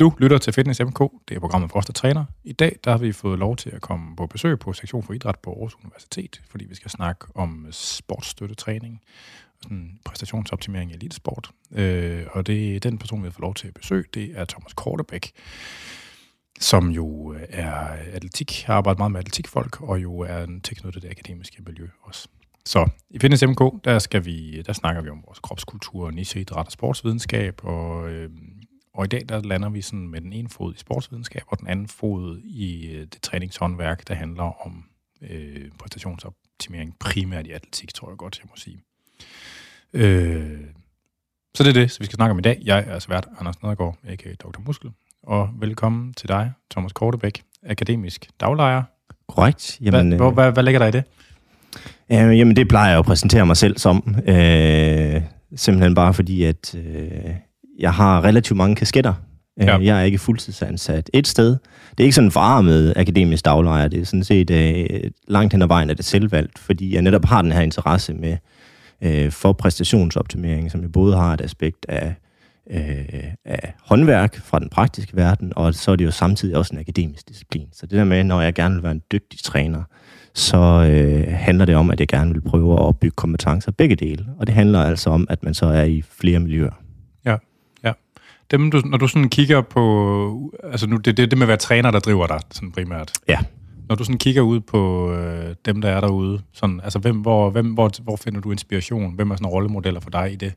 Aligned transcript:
Du 0.00 0.12
lytter 0.18 0.38
til 0.38 0.52
Fitness 0.52 0.80
MK, 0.80 0.98
det 1.28 1.36
er 1.36 1.40
programmet 1.40 1.70
for 1.70 1.78
os, 1.78 1.86
der 1.86 1.92
træner. 1.92 2.24
I 2.44 2.52
dag 2.52 2.76
der 2.84 2.90
har 2.90 2.98
vi 2.98 3.12
fået 3.12 3.38
lov 3.38 3.56
til 3.56 3.70
at 3.70 3.80
komme 3.80 4.16
på 4.16 4.26
besøg 4.26 4.58
på 4.58 4.72
sektion 4.72 5.02
for 5.02 5.12
idræt 5.12 5.38
på 5.38 5.50
Aarhus 5.50 5.74
Universitet, 5.74 6.42
fordi 6.50 6.64
vi 6.64 6.74
skal 6.74 6.90
snakke 6.90 7.26
om 7.34 7.66
sportsstøttetræning 7.70 9.00
og 9.58 9.62
sådan 9.62 9.98
præstationsoptimering 10.04 10.90
i 10.90 10.94
elitesport. 10.94 11.50
Øh, 11.72 12.26
og 12.32 12.46
det 12.46 12.76
er 12.76 12.80
den 12.80 12.98
person, 12.98 13.22
vi 13.22 13.26
har 13.26 13.32
fået 13.32 13.40
lov 13.40 13.54
til 13.54 13.68
at 13.68 13.74
besøge, 13.74 14.04
det 14.14 14.32
er 14.34 14.44
Thomas 14.44 14.72
Kortebæk, 14.72 15.32
som 16.60 16.88
jo 16.88 17.36
er 17.48 17.72
atletik, 18.12 18.62
har 18.66 18.74
arbejdet 18.74 18.98
meget 18.98 19.12
med 19.12 19.20
atletikfolk, 19.20 19.80
og 19.80 20.02
jo 20.02 20.18
er 20.18 20.44
en 20.44 20.60
tilknyttet 20.60 21.02
det 21.02 21.10
akademiske 21.10 21.62
miljø 21.66 21.88
også. 22.02 22.28
Så 22.64 22.88
i 23.10 23.18
Fitness 23.18 23.44
MK, 23.46 23.84
der, 23.84 23.98
skal 23.98 24.24
vi, 24.24 24.62
der 24.62 24.72
snakker 24.72 25.02
vi 25.02 25.08
om 25.08 25.22
vores 25.26 25.38
kropskultur, 25.38 26.10
nicheidræt 26.10 26.66
og 26.66 26.72
sportsvidenskab, 26.72 27.64
og 27.64 28.10
øh, 28.10 28.30
og 28.94 29.04
i 29.04 29.08
dag 29.08 29.22
der 29.28 29.42
lander 29.42 29.68
vi 29.68 29.82
sådan 29.82 30.08
med 30.08 30.20
den 30.20 30.32
ene 30.32 30.48
fod 30.48 30.74
i 30.74 30.78
sportsvidenskab, 30.78 31.42
og 31.46 31.58
den 31.58 31.68
anden 31.68 31.88
fod 31.88 32.40
i 32.44 32.86
øh, 32.86 33.00
det 33.00 33.22
træningshåndværk, 33.22 34.08
der 34.08 34.14
handler 34.14 34.66
om 34.66 34.84
øh, 35.22 35.70
præstationsoptimering, 35.78 36.96
primært 37.00 37.46
i 37.46 37.50
atletik, 37.50 37.94
tror 37.94 38.10
jeg 38.10 38.16
godt, 38.16 38.38
jeg 38.38 38.46
må 38.50 38.56
sige. 38.56 38.82
Øh, 39.92 40.60
så 41.54 41.62
det 41.62 41.68
er 41.68 41.80
det, 41.80 41.90
så 41.90 41.98
vi 41.98 42.04
skal 42.04 42.16
snakke 42.16 42.30
om 42.30 42.38
i 42.38 42.42
dag. 42.42 42.62
Jeg 42.64 42.84
er 42.86 42.98
svært 42.98 43.28
Anders 43.38 43.62
Nedergaard, 43.62 43.96
a.k.a. 44.08 44.34
Dr. 44.34 44.60
Muskel, 44.66 44.90
og 45.22 45.50
velkommen 45.60 46.14
til 46.14 46.28
dig, 46.28 46.52
Thomas 46.70 46.92
Kortebæk, 46.92 47.42
akademisk 47.66 48.30
daglejer. 48.40 48.82
Korrekt. 49.28 49.78
Jamen, 49.80 50.08
hvad, 50.08 50.18
hvor, 50.18 50.30
hvad, 50.30 50.52
hvad 50.52 50.62
ligger 50.62 50.78
der 50.78 50.86
i 50.86 50.90
det? 50.90 51.04
Øh, 52.12 52.38
jamen, 52.38 52.56
det 52.56 52.68
plejer 52.68 52.90
jeg 52.90 52.98
at 52.98 53.04
præsentere 53.04 53.46
mig 53.46 53.56
selv 53.56 53.78
som. 53.78 54.16
Øh, 54.26 55.22
simpelthen 55.56 55.94
bare 55.94 56.14
fordi, 56.14 56.44
at 56.44 56.74
øh, 56.74 57.34
jeg 57.80 57.92
har 57.92 58.24
relativt 58.24 58.56
mange 58.56 58.76
kasketter. 58.76 59.14
Øh, 59.60 59.66
ja. 59.66 59.78
Jeg 59.78 60.00
er 60.00 60.02
ikke 60.02 60.18
fuldtidsansat 60.18 61.10
et 61.12 61.26
sted. 61.26 61.48
Det 61.90 62.00
er 62.00 62.04
ikke 62.04 62.14
sådan 62.14 62.30
forarmet 62.30 62.92
akademisk 62.96 63.44
daglejer. 63.44 63.88
Det 63.88 64.00
er 64.00 64.04
sådan 64.04 64.24
set 64.24 64.50
øh, 64.50 65.00
langt 65.28 65.52
hen 65.52 65.62
ad 65.62 65.66
vejen, 65.66 65.90
at 65.90 65.96
det 65.96 66.04
selvvalgt, 66.04 66.58
fordi 66.58 66.94
jeg 66.94 67.02
netop 67.02 67.24
har 67.24 67.42
den 67.42 67.52
her 67.52 67.60
interesse 67.60 68.14
med 68.14 68.36
øh, 69.02 69.30
for 69.30 69.52
præstationsoptimering, 69.52 70.70
som 70.70 70.82
jeg 70.82 70.92
både 70.92 71.16
har 71.16 71.34
et 71.34 71.40
aspekt 71.40 71.86
af, 71.88 72.14
øh, 72.70 73.24
af 73.44 73.74
håndværk 73.84 74.36
fra 74.36 74.58
den 74.58 74.68
praktiske 74.68 75.16
verden, 75.16 75.52
og 75.56 75.74
så 75.74 75.90
er 75.90 75.96
det 75.96 76.04
jo 76.04 76.10
samtidig 76.10 76.56
også 76.56 76.74
en 76.74 76.80
akademisk 76.80 77.28
disciplin. 77.28 77.68
Så 77.72 77.86
det 77.86 77.98
der 77.98 78.04
med, 78.04 78.24
når 78.24 78.40
jeg 78.40 78.54
gerne 78.54 78.74
vil 78.74 78.82
være 78.82 78.92
en 78.92 79.02
dygtig 79.12 79.42
træner, 79.42 79.82
så 80.34 80.56
øh, 80.90 81.32
handler 81.32 81.64
det 81.64 81.76
om, 81.76 81.90
at 81.90 82.00
jeg 82.00 82.08
gerne 82.08 82.32
vil 82.32 82.40
prøve 82.40 82.72
at 82.72 82.78
opbygge 82.78 83.14
kompetencer 83.16 83.72
begge 83.72 83.96
dele. 83.96 84.26
Og 84.38 84.46
det 84.46 84.54
handler 84.54 84.80
altså 84.80 85.10
om, 85.10 85.26
at 85.30 85.42
man 85.42 85.54
så 85.54 85.66
er 85.66 85.84
i 85.84 86.02
flere 86.02 86.40
miljøer. 86.40 86.82
Ja. 87.24 87.36
Dem, 88.50 88.70
du, 88.70 88.82
når 88.84 88.98
du 88.98 89.08
sådan 89.08 89.28
kigger 89.28 89.60
på... 89.60 90.54
Altså 90.64 90.86
nu, 90.86 90.96
det 90.96 91.06
er 91.06 91.12
det, 91.12 91.30
det 91.30 91.38
med 91.38 91.44
at 91.44 91.48
være 91.48 91.56
træner, 91.56 91.90
der 91.90 92.00
driver 92.00 92.26
dig 92.26 92.40
sådan 92.50 92.72
primært. 92.72 93.12
Ja. 93.28 93.38
Når 93.88 93.96
du 93.96 94.04
sådan 94.04 94.18
kigger 94.18 94.42
ud 94.42 94.60
på 94.60 95.12
øh, 95.12 95.54
dem, 95.64 95.80
der 95.80 95.88
er 95.88 96.00
derude, 96.00 96.40
sådan, 96.52 96.80
altså 96.84 96.98
hvem, 96.98 97.16
hvor, 97.16 97.50
hvem, 97.50 97.66
hvor, 97.66 97.90
hvor 98.02 98.16
finder 98.16 98.40
du 98.40 98.52
inspiration? 98.52 99.14
Hvem 99.14 99.30
er 99.30 99.34
sådan 99.34 99.46
rollemodeller 99.46 100.00
for 100.00 100.10
dig 100.10 100.32
i 100.32 100.36
det? 100.36 100.52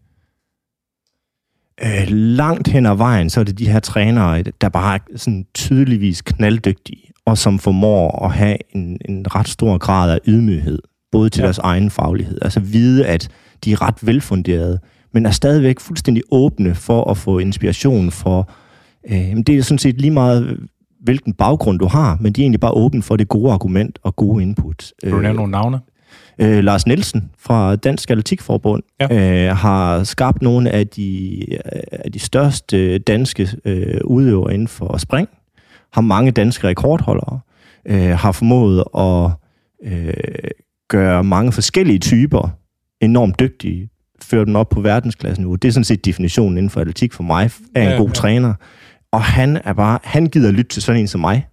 Øh, 1.86 2.08
langt 2.10 2.68
hen 2.68 2.86
ad 2.86 2.96
vejen, 2.96 3.30
så 3.30 3.40
er 3.40 3.44
det 3.44 3.60
de 3.60 3.72
her 3.72 3.80
trænere, 3.80 4.42
der 4.42 4.70
bare 4.70 4.96
er 4.96 5.18
sådan 5.18 5.46
tydeligvis 5.54 6.22
knalddygtige, 6.22 7.12
og 7.26 7.38
som 7.38 7.60
formår 7.60 8.26
at 8.26 8.32
have 8.32 8.58
en, 8.76 8.98
en 9.06 9.36
ret 9.36 9.48
stor 9.48 9.78
grad 9.78 10.12
af 10.12 10.20
ydmyghed, 10.28 10.80
både 11.12 11.30
til 11.30 11.40
ja. 11.40 11.46
deres 11.46 11.58
egen 11.58 11.90
faglighed. 11.90 12.38
Altså 12.42 12.60
vide, 12.60 13.06
at 13.06 13.30
de 13.64 13.72
er 13.72 13.82
ret 13.82 14.08
velfunderede, 14.08 14.80
men 15.14 15.26
er 15.26 15.32
stadigvæk 15.32 15.80
fuldstændig 15.80 16.24
åbne 16.32 16.76
for 16.76 17.12
at 17.12 17.18
få 17.18 17.40
inspiration 17.40 18.12
for... 18.12 18.52
Øh, 19.10 19.38
det 19.48 19.50
er 19.50 19.62
sådan 19.62 19.80
set 19.80 20.02
lige 20.02 20.12
meget, 20.12 20.60
hvilken 21.04 21.34
baggrund 21.34 21.80
du 21.80 21.88
har, 21.88 22.18
men 22.22 22.34
de 22.34 22.42
er 22.42 22.44
egentlig 22.44 22.60
bare 22.60 22.72
åbne 22.72 23.02
for 23.02 23.16
det 23.16 23.28
gode 23.28 23.52
argument 23.52 24.00
og 24.04 24.16
gode 24.16 24.44
input. 24.44 24.92
Kan 25.04 25.12
du 25.12 25.20
nævne 25.20 25.36
nogle 25.36 25.52
navne? 25.52 25.80
Øh, 26.40 26.64
Lars 26.64 26.88
Nielsen 26.88 27.30
fra 27.40 27.76
Dansk 27.76 28.12
Atletikforbund 28.12 28.84
ja. 29.00 29.48
øh, 29.48 29.58
har 29.58 30.04
skabt 30.04 30.42
nogle 30.42 30.70
af 30.70 30.88
de, 30.88 31.46
af 31.92 32.12
de 32.12 32.20
største 32.20 32.98
danske 32.98 33.50
øh, 33.66 34.02
udøvere 34.04 34.54
inden 34.54 34.68
for 34.68 34.98
spring, 34.98 35.30
har 35.94 36.02
mange 36.02 36.32
danske 36.32 36.68
rekordholdere, 36.68 37.40
øh, 37.86 38.18
har 38.18 38.32
formået 38.32 38.84
at 38.98 39.32
øh, 39.86 40.14
gøre 40.90 41.24
mange 41.24 41.52
forskellige 41.52 42.00
typer 42.00 42.50
enormt 43.02 43.40
dygtige, 43.40 43.90
føre 44.24 44.46
dem 44.46 44.56
op 44.56 44.70
på 44.70 44.82
verdensklasseniveau. 44.82 45.56
Det 45.56 45.68
er 45.68 45.72
sådan 45.72 45.84
set 45.84 46.06
definitionen 46.06 46.58
inden 46.58 46.70
for 46.70 46.82
atletik 46.82 47.14
for 47.14 47.24
mig, 47.24 47.52
af 47.76 47.84
en 47.84 47.90
ja, 47.90 47.98
god 47.98 48.08
ja. 48.08 48.14
træner. 48.14 48.54
Og 49.12 49.24
han 49.24 49.62
er 49.64 49.74
bare, 49.74 50.00
han 50.04 50.26
gider 50.26 50.52
lytte 50.52 50.70
til 50.70 50.82
sådan 50.82 51.02
en 51.02 51.08
som 51.08 51.22
mig, 51.22 51.48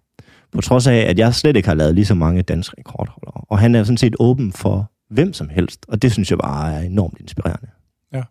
på 0.52 0.60
trods 0.60 0.86
af, 0.86 0.96
at 0.96 1.18
jeg 1.18 1.34
slet 1.34 1.56
ikke 1.56 1.68
har 1.68 1.74
lavet 1.74 1.94
lige 1.94 2.04
så 2.04 2.14
mange 2.14 2.42
danske 2.42 2.74
rekordholdere. 2.78 3.44
Og 3.48 3.58
han 3.58 3.74
er 3.74 3.84
sådan 3.84 3.96
set 3.96 4.16
åben 4.18 4.52
for 4.52 4.90
hvem 5.10 5.32
som 5.32 5.48
helst, 5.48 5.86
og 5.88 6.02
det 6.02 6.12
synes 6.12 6.30
jeg 6.30 6.38
bare 6.38 6.74
er 6.74 6.80
enormt 6.80 7.20
inspirerende. 7.20 7.66
Ja. 8.12 8.22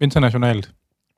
Internationalt, 0.00 0.70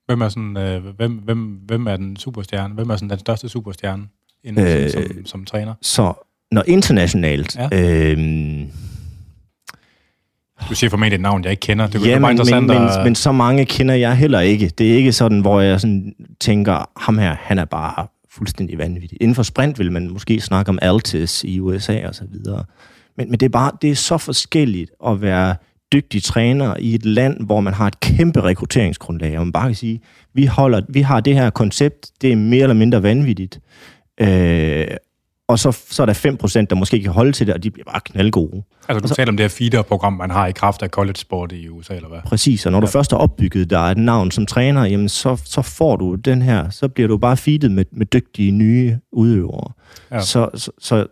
hvem 0.06 0.20
er, 0.20 0.28
sådan, 0.28 0.56
øh, 0.56 0.84
hvem, 0.96 1.12
hvem, 1.12 1.38
hvem 1.66 1.86
er 1.86 1.96
den 1.96 2.16
superstjerne? 2.16 2.74
Hvem 2.74 2.90
er 2.90 2.96
sådan 2.96 3.10
den 3.10 3.18
største 3.18 3.48
superstjerne 3.48 4.02
inden, 4.44 4.66
øh, 4.66 4.90
som, 4.90 5.02
som, 5.02 5.26
som 5.26 5.44
træner? 5.44 5.74
Så 5.82 6.12
når 6.50 6.64
internationalt... 6.66 7.56
Ja. 7.56 7.68
Øh, 7.72 8.62
du 10.68 10.74
siger 10.74 10.90
formentlig 10.90 11.16
et 11.16 11.20
navn, 11.20 11.44
jeg 11.44 11.50
ikke 11.50 11.60
kender. 11.60 11.86
Det 11.86 12.06
ja, 12.06 12.18
men, 12.18 12.30
interessant 12.30 12.66
men, 12.66 12.76
at... 12.76 12.96
men, 12.96 13.04
men 13.04 13.14
så 13.14 13.32
mange 13.32 13.64
kender 13.64 13.94
jeg 13.94 14.16
heller 14.16 14.40
ikke. 14.40 14.68
Det 14.78 14.92
er 14.92 14.96
ikke 14.96 15.12
sådan, 15.12 15.40
hvor 15.40 15.60
jeg 15.60 15.80
sådan 15.80 16.14
tænker, 16.40 16.90
ham 16.96 17.18
her, 17.18 17.36
han 17.40 17.58
er 17.58 17.64
bare 17.64 18.06
fuldstændig 18.34 18.78
vanvittig. 18.78 19.18
Inden 19.20 19.34
for 19.34 19.42
sprint 19.42 19.78
vil 19.78 19.92
man 19.92 20.10
måske 20.10 20.40
snakke 20.40 20.68
om 20.68 20.78
Altis 20.82 21.44
i 21.44 21.60
USA 21.60 22.06
og 22.06 22.14
så 22.14 22.24
videre. 22.32 22.64
Men, 23.16 23.30
men 23.30 23.40
det 23.40 23.46
er 23.46 23.50
bare 23.50 23.72
det 23.82 23.90
er 23.90 23.94
så 23.94 24.18
forskelligt 24.18 24.90
at 25.06 25.22
være 25.22 25.56
dygtig 25.92 26.22
træner 26.22 26.76
i 26.78 26.94
et 26.94 27.06
land, 27.06 27.46
hvor 27.46 27.60
man 27.60 27.74
har 27.74 27.86
et 27.86 28.00
kæmpe 28.00 28.40
rekrutteringsgrundlag, 28.40 29.38
og 29.38 29.46
man 29.46 29.52
bare 29.52 29.68
kan 29.68 29.74
sige, 29.74 30.00
vi, 30.34 30.46
holder, 30.46 30.80
vi 30.88 31.00
har 31.00 31.20
det 31.20 31.34
her 31.34 31.50
koncept, 31.50 32.10
det 32.22 32.32
er 32.32 32.36
mere 32.36 32.62
eller 32.62 32.74
mindre 32.74 33.02
vanvittigt, 33.02 33.60
øh, 34.20 34.86
og 35.48 35.58
så, 35.58 35.72
så 35.90 36.02
er 36.02 36.06
der 36.06 36.14
5%, 36.62 36.66
der 36.70 36.74
måske 36.74 37.02
kan 37.02 37.12
holde 37.12 37.32
til 37.32 37.46
det, 37.46 37.54
og 37.54 37.62
de 37.62 37.70
bliver 37.70 37.84
bare 37.84 38.00
knaldgode. 38.04 38.62
Altså 38.88 39.00
du 39.00 39.08
så, 39.08 39.14
taler 39.14 39.32
om 39.32 39.36
det 39.36 39.44
her 39.44 39.48
feeder-program, 39.48 40.12
man 40.12 40.30
har 40.30 40.46
i 40.46 40.52
kraft 40.52 40.82
af 40.82 40.88
college 40.88 41.16
sport 41.16 41.52
i 41.52 41.68
USA, 41.68 41.94
eller 41.94 42.08
hvad? 42.08 42.18
Præcis, 42.24 42.66
og 42.66 42.72
når 42.72 42.78
ja. 42.78 42.86
du 42.86 42.86
først 42.86 43.10
har 43.10 43.18
opbygget 43.18 43.70
dig 43.70 43.90
et 43.90 43.98
navn 43.98 44.30
som 44.30 44.46
træner, 44.46 44.84
jamen 44.84 45.08
så, 45.08 45.42
så 45.44 45.62
får 45.62 45.96
du 45.96 46.14
den 46.14 46.42
her, 46.42 46.70
så 46.70 46.88
bliver 46.88 47.08
du 47.08 47.18
bare 47.18 47.36
feedet 47.36 47.70
med, 47.70 47.84
med 47.92 48.06
dygtige 48.06 48.50
nye 48.50 48.98
udøvere. 49.12 49.72
Ja. 50.10 50.20
Så, 50.20 50.50
så, 50.54 50.70
så 50.78 51.06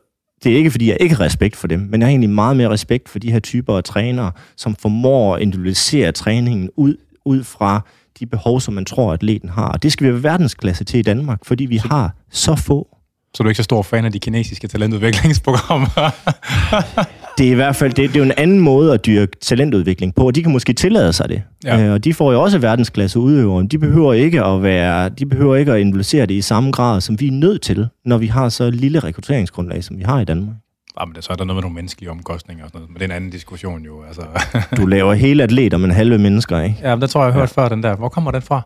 det 0.44 0.53
er 0.53 0.56
ikke, 0.56 0.71
fordi 0.71 0.88
jeg 0.88 0.97
ikke 1.00 1.15
har 1.15 1.25
respekt 1.25 1.56
for 1.56 1.66
dem, 1.66 1.81
men 1.81 2.00
jeg 2.00 2.06
har 2.06 2.10
egentlig 2.10 2.31
meget 2.31 2.56
mere 2.56 2.69
respekt 2.69 3.09
for 3.09 3.19
de 3.19 3.32
her 3.32 3.41
typer 3.41 3.76
af 3.76 3.84
trænere, 3.84 4.32
som 4.56 4.76
formår 4.76 5.34
at 5.34 5.42
individualisere 5.42 6.12
træningen 6.12 6.71
ud, 6.76 6.97
ud 7.25 7.44
fra 7.44 7.81
de 8.21 8.26
behov, 8.26 8.60
som 8.60 8.75
man 8.75 8.84
tror, 8.84 9.12
at 9.12 9.15
atleten 9.15 9.48
har. 9.48 9.69
Og 9.69 9.82
det 9.82 9.92
skal 9.92 10.06
vi 10.06 10.12
være 10.12 10.22
verdensklasse 10.22 10.84
til 10.84 10.98
i 10.98 11.03
Danmark, 11.03 11.44
fordi 11.44 11.65
vi 11.65 11.76
har 11.76 12.15
så 12.31 12.56
få. 12.56 12.97
Så 13.34 13.43
du 13.43 13.47
er 13.47 13.50
ikke 13.50 13.56
så 13.56 13.62
stor 13.62 13.82
fan 13.82 14.04
af 14.04 14.12
de 14.12 14.19
kinesiske 14.19 14.69
talentudviklingsprogrammer? 14.69 15.87
det 17.38 17.47
er 17.47 17.50
i 17.50 17.54
hvert 17.54 17.76
fald 17.76 17.93
det, 17.93 18.09
det 18.09 18.16
er 18.16 18.19
jo 18.19 18.25
en 18.25 18.32
anden 18.37 18.60
måde 18.60 18.94
at 18.94 19.06
dyrke 19.06 19.37
talentudvikling 19.41 20.15
på, 20.15 20.26
og 20.26 20.34
de 20.34 20.43
kan 20.43 20.53
måske 20.53 20.72
tillade 20.72 21.12
sig 21.12 21.28
det. 21.28 21.42
Ja. 21.65 21.84
Øh, 21.84 21.92
og 21.92 22.04
de 22.04 22.15
får 22.15 22.32
jo 22.32 22.42
også 22.42 22.59
verdensklasse 22.59 23.19
udøvere. 23.19 23.66
De 23.66 23.78
behøver 23.78 24.12
ikke 24.12 24.44
at 24.44 24.62
være, 24.62 25.09
de 25.09 25.26
behøver 25.26 25.56
ikke 25.56 25.72
at 25.72 25.81
involvere 25.81 26.26
det 26.26 26.34
i 26.34 26.41
samme 26.41 26.71
grad, 26.71 27.00
som 27.00 27.21
vi 27.21 27.26
er 27.28 27.32
nødt 27.32 27.62
til, 27.62 27.88
når 28.04 28.19
vi 28.19 28.26
har 28.26 28.48
så 28.48 28.71
lille 28.71 29.00
rekrutteringsgrundlag, 29.00 29.84
som 29.84 29.98
vi 29.98 30.03
har 30.03 30.21
i 30.21 30.25
Danmark. 30.25 30.56
Ja, 31.00 31.04
men 31.04 31.15
det, 31.15 31.25
så 31.25 31.32
er 31.32 31.37
der 31.37 31.44
noget 31.44 31.56
med 31.56 31.62
nogle 31.62 31.75
menneskelige 31.75 32.10
omkostninger 32.10 32.65
og 32.65 32.71
sådan 32.71 32.78
noget, 32.78 32.91
men 32.91 32.94
det 32.94 33.03
er 33.03 33.06
en 33.06 33.16
anden 33.16 33.31
diskussion 33.31 33.82
jo. 33.82 34.03
Altså. 34.03 34.22
du 34.76 34.87
laver 34.87 35.15
hele 35.15 35.42
atleter, 35.42 35.78
men 35.78 35.91
halve 35.91 36.19
mennesker, 36.19 36.60
ikke? 36.60 36.76
Ja, 36.82 36.94
men 36.94 37.03
det 37.03 37.10
tror 37.10 37.21
jeg, 37.21 37.26
jeg 37.26 37.32
har 37.32 37.41
hørt 37.41 37.56
ja. 37.56 37.62
før, 37.62 37.69
den 37.69 37.82
der. 37.82 37.97
Hvor 37.97 38.09
kommer 38.09 38.31
den 38.31 38.42
fra? 38.42 38.62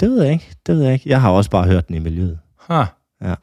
Det 0.00 0.10
ved 0.10 0.22
jeg 0.22 0.32
ikke. 0.32 0.50
Det 0.66 0.76
ved 0.76 0.82
jeg 0.84 0.92
ikke. 0.92 1.08
Jeg 1.08 1.20
har 1.20 1.30
også 1.30 1.50
bare 1.50 1.64
hørt 1.64 1.88
den 1.88 1.96
i 1.96 1.98
miljøet. 1.98 2.38
Ha. 2.70 2.84
Ja. 3.22 3.34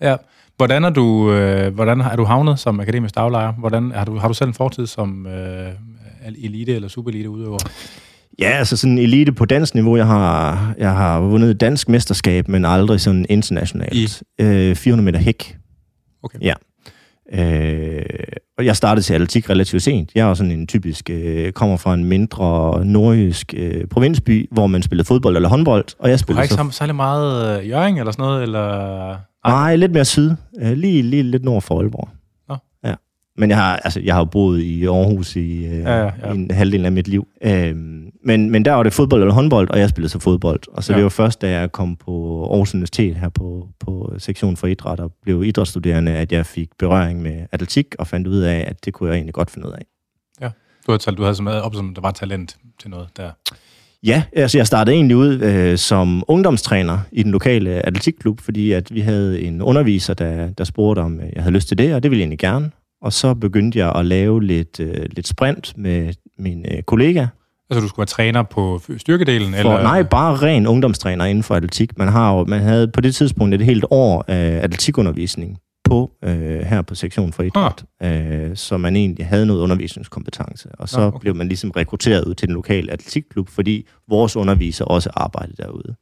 Ja. 0.00 0.16
Hvordan 0.56 0.84
er 0.84 0.90
du, 0.90 1.32
øh, 1.32 1.74
hvordan 1.74 2.00
er 2.00 2.16
du 2.16 2.24
havnet 2.24 2.58
som 2.58 2.80
akademisk 2.80 3.14
daglejer? 3.14 3.52
Hvordan, 3.52 3.92
har, 3.94 4.04
du, 4.04 4.18
har 4.18 4.28
du 4.28 4.34
selv 4.34 4.48
en 4.48 4.54
fortid 4.54 4.86
som 4.86 5.26
øh, 5.26 5.72
elite 6.36 6.74
eller 6.74 6.88
superelite 6.88 7.30
udøver? 7.30 7.58
Ja, 8.38 8.48
altså 8.50 8.76
sådan 8.76 8.98
elite 8.98 9.32
på 9.32 9.44
dansk 9.44 9.74
niveau. 9.74 9.96
Jeg 9.96 10.06
har, 10.06 10.74
jeg 10.78 10.92
har 10.92 11.20
vundet 11.20 11.60
dansk 11.60 11.88
mesterskab, 11.88 12.48
men 12.48 12.64
aldrig 12.64 13.00
sådan 13.00 13.26
internationalt. 13.28 14.22
I? 14.38 14.42
Øh, 14.42 14.76
400 14.76 15.04
meter 15.04 15.18
hæk. 15.18 15.56
Okay. 16.22 16.38
Ja. 16.40 16.54
Øh, 17.32 18.02
og 18.58 18.64
jeg 18.64 18.76
startede 18.76 19.06
til 19.06 19.14
atletik 19.14 19.50
relativt 19.50 19.82
sent. 19.82 20.10
Jeg 20.14 20.30
er 20.30 20.34
sådan 20.34 20.50
en 20.50 20.66
typisk, 20.66 21.10
øh, 21.10 21.52
kommer 21.52 21.76
fra 21.76 21.94
en 21.94 22.04
mindre 22.04 22.84
nordjysk 22.84 23.54
øh, 23.56 23.86
provinsby, 23.86 24.48
hvor 24.52 24.66
man 24.66 24.82
spillede 24.82 25.06
fodbold 25.06 25.36
eller 25.36 25.48
håndbold. 25.48 25.84
Og 25.98 26.10
jeg 26.10 26.18
spillede 26.18 26.36
du 26.36 26.54
har 26.54 26.62
ikke 26.62 26.72
så... 26.72 26.78
særlig 26.78 26.94
meget 26.94 27.60
øh, 27.60 27.68
Jørgen 27.68 27.98
eller 27.98 28.12
sådan 28.12 28.22
noget? 28.22 28.42
Eller... 28.42 29.16
Nej, 29.46 29.76
lidt 29.76 29.92
mere 29.92 30.04
syd. 30.04 30.30
Øh, 30.60 30.72
lige, 30.72 31.02
lige 31.02 31.22
lidt 31.22 31.44
nord 31.44 31.62
for 31.62 31.80
Aalborg. 31.80 32.08
Nå. 32.48 32.56
Ja. 32.84 32.94
Men 33.36 33.50
jeg 33.50 33.58
har, 33.58 33.76
altså, 33.76 34.00
jeg 34.00 34.14
har 34.14 34.20
jo 34.20 34.24
boet 34.24 34.60
i 34.60 34.86
Aarhus 34.86 35.36
i, 35.36 35.64
øh, 35.64 35.78
ja, 35.78 35.96
ja, 35.96 36.12
ja. 36.22 36.32
i 36.32 36.36
en 36.36 36.50
halvdel 36.50 36.84
af 36.84 36.92
mit 36.92 37.08
liv. 37.08 37.26
Øh, 37.42 37.76
men, 38.24 38.50
men 38.50 38.64
der 38.64 38.72
var 38.72 38.82
det 38.82 38.92
fodbold 38.92 39.22
eller 39.22 39.34
håndbold, 39.34 39.70
og 39.70 39.78
jeg 39.78 39.88
spillede 39.88 40.08
så 40.08 40.18
fodbold. 40.18 40.60
Og 40.72 40.84
så 40.84 40.92
ja. 40.92 40.96
det 40.96 41.02
var 41.04 41.10
først, 41.10 41.42
da 41.42 41.50
jeg 41.50 41.72
kom 41.72 41.96
på 41.96 42.44
Aarhus 42.50 42.74
Universitet 42.74 43.16
her 43.16 43.28
på, 43.28 43.68
på 43.80 44.14
sektion 44.18 44.56
for 44.56 44.66
idræt 44.66 45.00
og 45.00 45.12
blev 45.22 45.44
idrætsstuderende, 45.44 46.12
at 46.12 46.32
jeg 46.32 46.46
fik 46.46 46.68
berøring 46.78 47.22
med 47.22 47.46
atletik 47.52 47.94
og 47.98 48.06
fandt 48.06 48.26
ud 48.26 48.38
af, 48.38 48.64
at 48.68 48.84
det 48.84 48.94
kunne 48.94 49.08
jeg 49.08 49.16
egentlig 49.16 49.34
godt 49.34 49.50
finde 49.50 49.68
ud 49.68 49.72
af. 49.72 49.86
Ja, 50.40 50.50
du 50.86 50.92
havde, 50.92 51.16
du 51.16 51.22
havde 51.22 51.34
så 51.34 51.42
meget 51.42 51.62
op, 51.62 51.74
som 51.74 51.94
der 51.94 52.00
var 52.00 52.10
talent 52.10 52.56
til 52.80 52.90
noget 52.90 53.08
der. 53.16 53.30
Ja, 54.04 54.22
altså 54.32 54.58
jeg 54.58 54.66
startede 54.66 54.96
egentlig 54.96 55.16
ud 55.16 55.40
øh, 55.40 55.78
som 55.78 56.24
ungdomstræner 56.28 56.98
i 57.12 57.22
den 57.22 57.32
lokale 57.32 57.70
atletikklub, 57.86 58.40
fordi 58.40 58.72
at 58.72 58.94
vi 58.94 59.00
havde 59.00 59.42
en 59.42 59.62
underviser, 59.62 60.14
der, 60.14 60.48
der 60.48 60.64
spurgte 60.64 61.00
om, 61.00 61.20
jeg 61.34 61.42
havde 61.42 61.54
lyst 61.54 61.68
til 61.68 61.78
det, 61.78 61.94
og 61.94 62.02
det 62.02 62.10
ville 62.10 62.20
jeg 62.20 62.24
egentlig 62.24 62.38
gerne. 62.38 62.70
Og 63.02 63.12
så 63.12 63.34
begyndte 63.34 63.78
jeg 63.78 63.92
at 63.94 64.06
lave 64.06 64.44
lidt, 64.44 64.80
øh, 64.80 65.06
lidt 65.10 65.28
sprint 65.28 65.72
med 65.76 66.14
min 66.38 66.66
øh, 66.70 66.82
kollega. 66.82 67.26
Altså 67.70 67.80
du 67.80 67.88
skulle 67.88 67.98
være 67.98 68.06
træner 68.06 68.42
på 68.42 68.80
styrkedelen? 68.96 69.54
For, 69.54 69.58
eller? 69.58 69.82
Nej, 69.82 70.02
bare 70.02 70.36
ren 70.36 70.66
ungdomstræner 70.66 71.24
inden 71.24 71.44
for 71.44 71.54
atletik. 71.54 71.98
Man, 71.98 72.08
har 72.08 72.34
jo, 72.34 72.44
man 72.44 72.60
havde 72.60 72.88
på 72.88 73.00
det 73.00 73.14
tidspunkt 73.14 73.54
et 73.54 73.60
helt 73.60 73.84
år 73.90 74.24
af 74.28 74.60
atletikundervisning 74.62 75.58
på 75.84 76.12
øh, 76.24 76.60
her 76.60 76.82
på 76.82 76.94
sektion 76.94 77.32
for 77.32 77.42
idræt, 77.42 77.84
ah. 78.00 78.48
øh, 78.50 78.56
så 78.56 78.76
man 78.78 78.96
egentlig 78.96 79.26
havde 79.26 79.46
noget 79.46 79.60
undervisningskompetence. 79.60 80.68
Og 80.72 80.88
så 80.88 81.00
ah, 81.00 81.06
okay. 81.06 81.18
blev 81.20 81.34
man 81.34 81.48
ligesom 81.48 81.70
rekrutteret 81.70 82.24
ud 82.24 82.34
til 82.34 82.48
den 82.48 82.54
lokale 82.54 82.92
atletikklub, 82.92 83.48
fordi 83.48 83.86
vores 84.08 84.36
underviser 84.36 84.84
også 84.84 85.10
arbejdede 85.14 85.62
derude. 85.62 85.94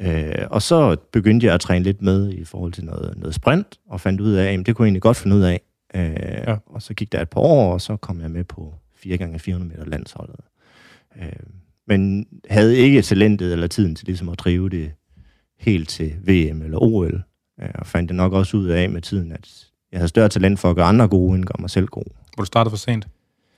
Øh, 0.00 0.46
og 0.50 0.62
så 0.62 0.96
begyndte 1.12 1.46
jeg 1.46 1.54
at 1.54 1.60
træne 1.60 1.84
lidt 1.84 2.02
med 2.02 2.32
i 2.32 2.44
forhold 2.44 2.72
til 2.72 2.84
noget, 2.84 3.14
noget 3.16 3.34
sprint, 3.34 3.80
og 3.88 4.00
fandt 4.00 4.20
ud 4.20 4.32
af, 4.32 4.52
at 4.52 4.66
det 4.66 4.76
kunne 4.76 4.84
jeg 4.84 4.88
egentlig 4.88 5.02
godt 5.02 5.16
finde 5.16 5.36
ud 5.36 5.42
af. 5.42 5.60
Øh, 5.94 6.42
ja. 6.46 6.56
Og 6.66 6.82
så 6.82 6.94
gik 6.94 7.12
der 7.12 7.22
et 7.22 7.30
par 7.30 7.40
år, 7.40 7.72
og 7.72 7.80
så 7.80 7.96
kom 7.96 8.20
jeg 8.20 8.30
med 8.30 8.44
på 8.44 8.74
4x400 9.06 9.58
meter 9.58 9.84
landsholdet. 9.84 10.40
Øh, 11.22 11.28
men 11.86 12.26
havde 12.48 12.76
ikke 12.76 13.02
talentet 13.02 13.52
eller 13.52 13.66
tiden 13.66 13.94
til 13.94 14.06
ligesom 14.06 14.28
at 14.28 14.38
drive 14.38 14.68
det 14.68 14.92
helt 15.58 15.88
til 15.88 16.12
VM 16.22 16.62
eller 16.62 16.78
OL. 16.82 17.22
Øh, 17.60 17.68
og 17.74 17.86
fandt 17.86 18.08
det 18.08 18.16
nok 18.16 18.32
også 18.32 18.56
ud 18.56 18.66
af 18.66 18.90
med 18.90 19.02
tiden, 19.02 19.32
at 19.32 19.48
jeg 19.92 19.98
havde 19.98 20.08
større 20.08 20.28
talent 20.28 20.60
for 20.60 20.70
at 20.70 20.76
gøre 20.76 20.86
andre 20.86 21.08
gode, 21.08 21.34
end 21.34 21.44
at 21.44 21.48
gøre 21.48 21.60
mig 21.60 21.70
selv 21.70 21.86
god. 21.86 22.04
Hvor 22.34 22.42
du 22.42 22.46
startede 22.46 22.70
for 22.70 22.76
sent? 22.76 23.06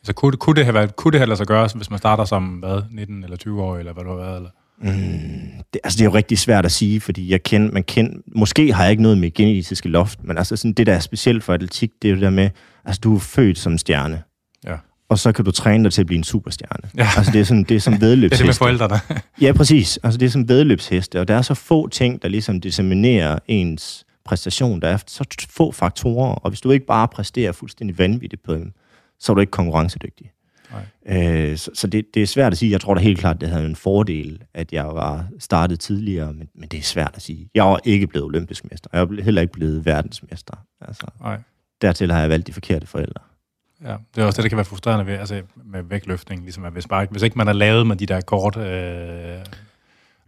Altså, 0.01 0.13
kunne, 0.13 0.37
kunne, 0.37 0.57
det 0.57 0.65
have 0.65 0.75
været, 0.75 0.97
kunne 0.97 1.13
det 1.13 1.21
have 1.21 1.29
lade 1.29 1.37
sig 1.37 1.47
gøre, 1.47 1.69
hvis 1.75 1.91
man 1.91 1.99
starter 1.99 2.25
som 2.25 2.45
hvad, 2.45 2.83
19 2.91 3.25
eller 3.25 3.37
20 3.37 3.63
år, 3.63 3.77
eller 3.77 3.93
hvad 3.93 4.05
du 4.05 4.11
har 4.11 4.17
været? 4.17 4.37
Eller? 4.37 4.51
Mm, 4.79 5.63
det, 5.73 5.81
altså, 5.85 5.97
det 5.97 6.01
er 6.01 6.05
jo 6.05 6.15
rigtig 6.15 6.39
svært 6.39 6.65
at 6.65 6.73
sige, 6.73 7.01
fordi 7.01 7.31
jeg 7.31 7.43
kender, 7.43 7.73
man 7.73 7.83
kender, 7.83 8.21
måske 8.27 8.73
har 8.73 8.83
jeg 8.83 8.91
ikke 8.91 9.03
noget 9.03 9.19
med 9.19 9.35
genetiske 9.35 9.89
loft, 9.89 10.25
men 10.25 10.39
altså 10.39 10.57
sådan, 10.57 10.73
det, 10.73 10.87
der 10.87 10.95
er 10.95 11.01
specielt 11.01 11.45
for 11.45 11.53
atletik, 11.53 11.91
det 12.03 12.09
er 12.09 12.11
jo 12.13 12.15
det 12.15 12.23
der 12.23 12.31
med, 12.31 12.51
altså 12.85 13.01
du 13.05 13.15
er 13.15 13.21
født 13.21 13.59
som 13.59 13.79
stjerne. 13.79 14.23
Og 15.15 15.19
så 15.19 15.33
kan 15.33 15.45
du 15.45 15.51
træne 15.51 15.85
dig 15.85 15.93
til 15.93 16.01
at 16.01 16.07
blive 16.07 16.19
en 16.19 16.25
superstjerne. 16.25 16.91
Ja. 16.97 17.09
Altså 17.17 17.33
det 17.33 17.41
er, 17.41 17.45
sådan, 17.45 17.65
det 17.65 17.77
er 17.77 17.81
som 17.81 18.01
vedløbsheste. 18.01 18.45
det 18.45 18.49
er 18.49 18.53
det 18.53 18.61
med 18.61 18.89
forældrene. 18.89 19.21
ja, 19.47 19.53
præcis. 19.53 19.99
Altså 20.03 20.19
det 20.19 20.27
er 20.27 20.31
som 20.31 20.49
vedløbsheste, 20.49 21.21
og 21.21 21.29
der 21.29 21.35
er 21.35 21.43
så 21.43 21.55
få 21.55 21.89
ting, 21.89 22.23
der 22.23 22.29
ligesom 22.29 22.61
disseminerer 22.61 23.39
ens 23.49 24.07
præstation. 24.25 24.81
Der 24.81 24.89
er 24.89 24.99
så 25.07 25.25
få 25.51 25.73
faktorer, 25.73 26.35
og 26.35 26.51
hvis 26.51 26.61
du 26.61 26.71
ikke 26.71 26.87
bare 26.87 27.09
præsterer 27.09 27.53
fuldstændig 27.53 27.99
vanvittigt 27.99 28.43
på 28.43 28.55
dem, 28.55 28.73
så 29.19 29.33
er 29.33 29.35
du 29.35 29.41
ikke 29.41 29.51
konkurrencedygtig. 29.51 30.31
Øh, 31.09 31.57
så 31.57 31.71
så 31.75 31.87
det, 31.87 32.05
det 32.15 32.23
er 32.23 32.27
svært 32.27 32.53
at 32.53 32.59
sige. 32.59 32.71
Jeg 32.71 32.81
tror 32.81 32.95
da 32.95 33.01
helt 33.01 33.19
klart, 33.19 33.41
det 33.41 33.49
havde 33.49 33.67
en 33.67 33.77
fordel, 33.77 34.43
at 34.55 34.73
jeg 34.73 34.87
var 34.87 35.27
startet 35.39 35.81
tidligere, 35.81 36.33
men, 36.33 36.49
men 36.55 36.69
det 36.69 36.79
er 36.79 36.83
svært 36.83 37.13
at 37.15 37.23
sige. 37.23 37.49
Jeg 37.55 37.65
var 37.65 37.81
ikke 37.85 38.07
blevet 38.07 38.25
olympisk 38.25 38.65
mester, 38.71 38.91
og 38.93 38.99
jeg 38.99 39.19
er 39.19 39.23
heller 39.23 39.43
ikke 39.43 39.53
blevet 39.53 39.87
verdensmester. 39.87 40.55
Altså, 40.81 41.07
Nej. 41.21 41.39
Dertil 41.83 42.13
har 42.13 42.21
jeg 42.21 42.31
valgt 42.31 42.47
de 42.47 42.53
forkerte 42.53 42.87
forældre. 42.87 43.21
Ja, 43.85 43.97
det 44.15 44.23
er 44.23 44.27
også 44.27 44.37
det, 44.37 44.43
der 44.43 44.49
kan 44.49 44.57
være 44.57 44.65
frustrerende 44.65 45.07
ved, 45.07 45.15
altså 45.15 45.43
med 45.65 45.83
vægtløftning. 45.83 46.43
Ligesom 46.43 46.65
at 46.65 46.73
hvis, 46.73 46.87
bare, 46.87 47.07
hvis 47.11 47.23
ikke 47.23 47.39
man 47.39 47.47
har 47.47 47.55
lavet 47.55 47.87
med 47.87 47.97
de 47.97 48.07
der 48.07 48.21
kort 48.21 48.57
øh, 48.57 49.39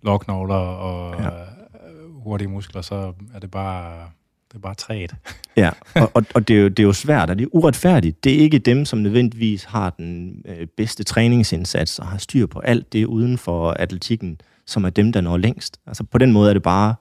lårknogler 0.02 0.54
og 0.54 1.20
ja. 1.20 1.28
øh, 1.28 2.14
hurtige 2.14 2.48
muskler, 2.48 2.82
så 2.82 3.12
er 3.34 3.38
det 3.38 3.50
bare 3.50 4.08
det 4.52 4.56
er 4.56 4.58
bare 4.62 4.74
træet. 4.74 5.14
ja, 5.56 5.70
og, 5.94 6.10
og, 6.14 6.24
og 6.34 6.48
det, 6.48 6.56
er 6.56 6.60
jo, 6.60 6.68
det 6.68 6.78
er 6.78 6.82
jo 6.82 6.92
svært, 6.92 7.30
og 7.30 7.38
det 7.38 7.44
er 7.44 7.48
uretfærdigt. 7.52 8.24
Det 8.24 8.34
er 8.34 8.38
ikke 8.38 8.58
dem, 8.58 8.84
som 8.84 8.98
nødvendigvis 8.98 9.64
har 9.64 9.90
den 9.90 10.42
øh, 10.44 10.66
bedste 10.76 11.04
træningsindsats 11.04 11.98
og 11.98 12.06
har 12.06 12.18
styr 12.18 12.46
på 12.46 12.60
alt 12.60 12.92
det 12.92 13.04
uden 13.04 13.38
for 13.38 13.70
atletikken, 13.70 14.40
som 14.66 14.84
er 14.84 14.90
dem, 14.90 15.12
der 15.12 15.20
når 15.20 15.36
længst. 15.36 15.80
Altså 15.86 16.04
på 16.04 16.18
den 16.18 16.32
måde 16.32 16.48
er 16.48 16.52
det 16.52 16.62
bare 16.62 16.94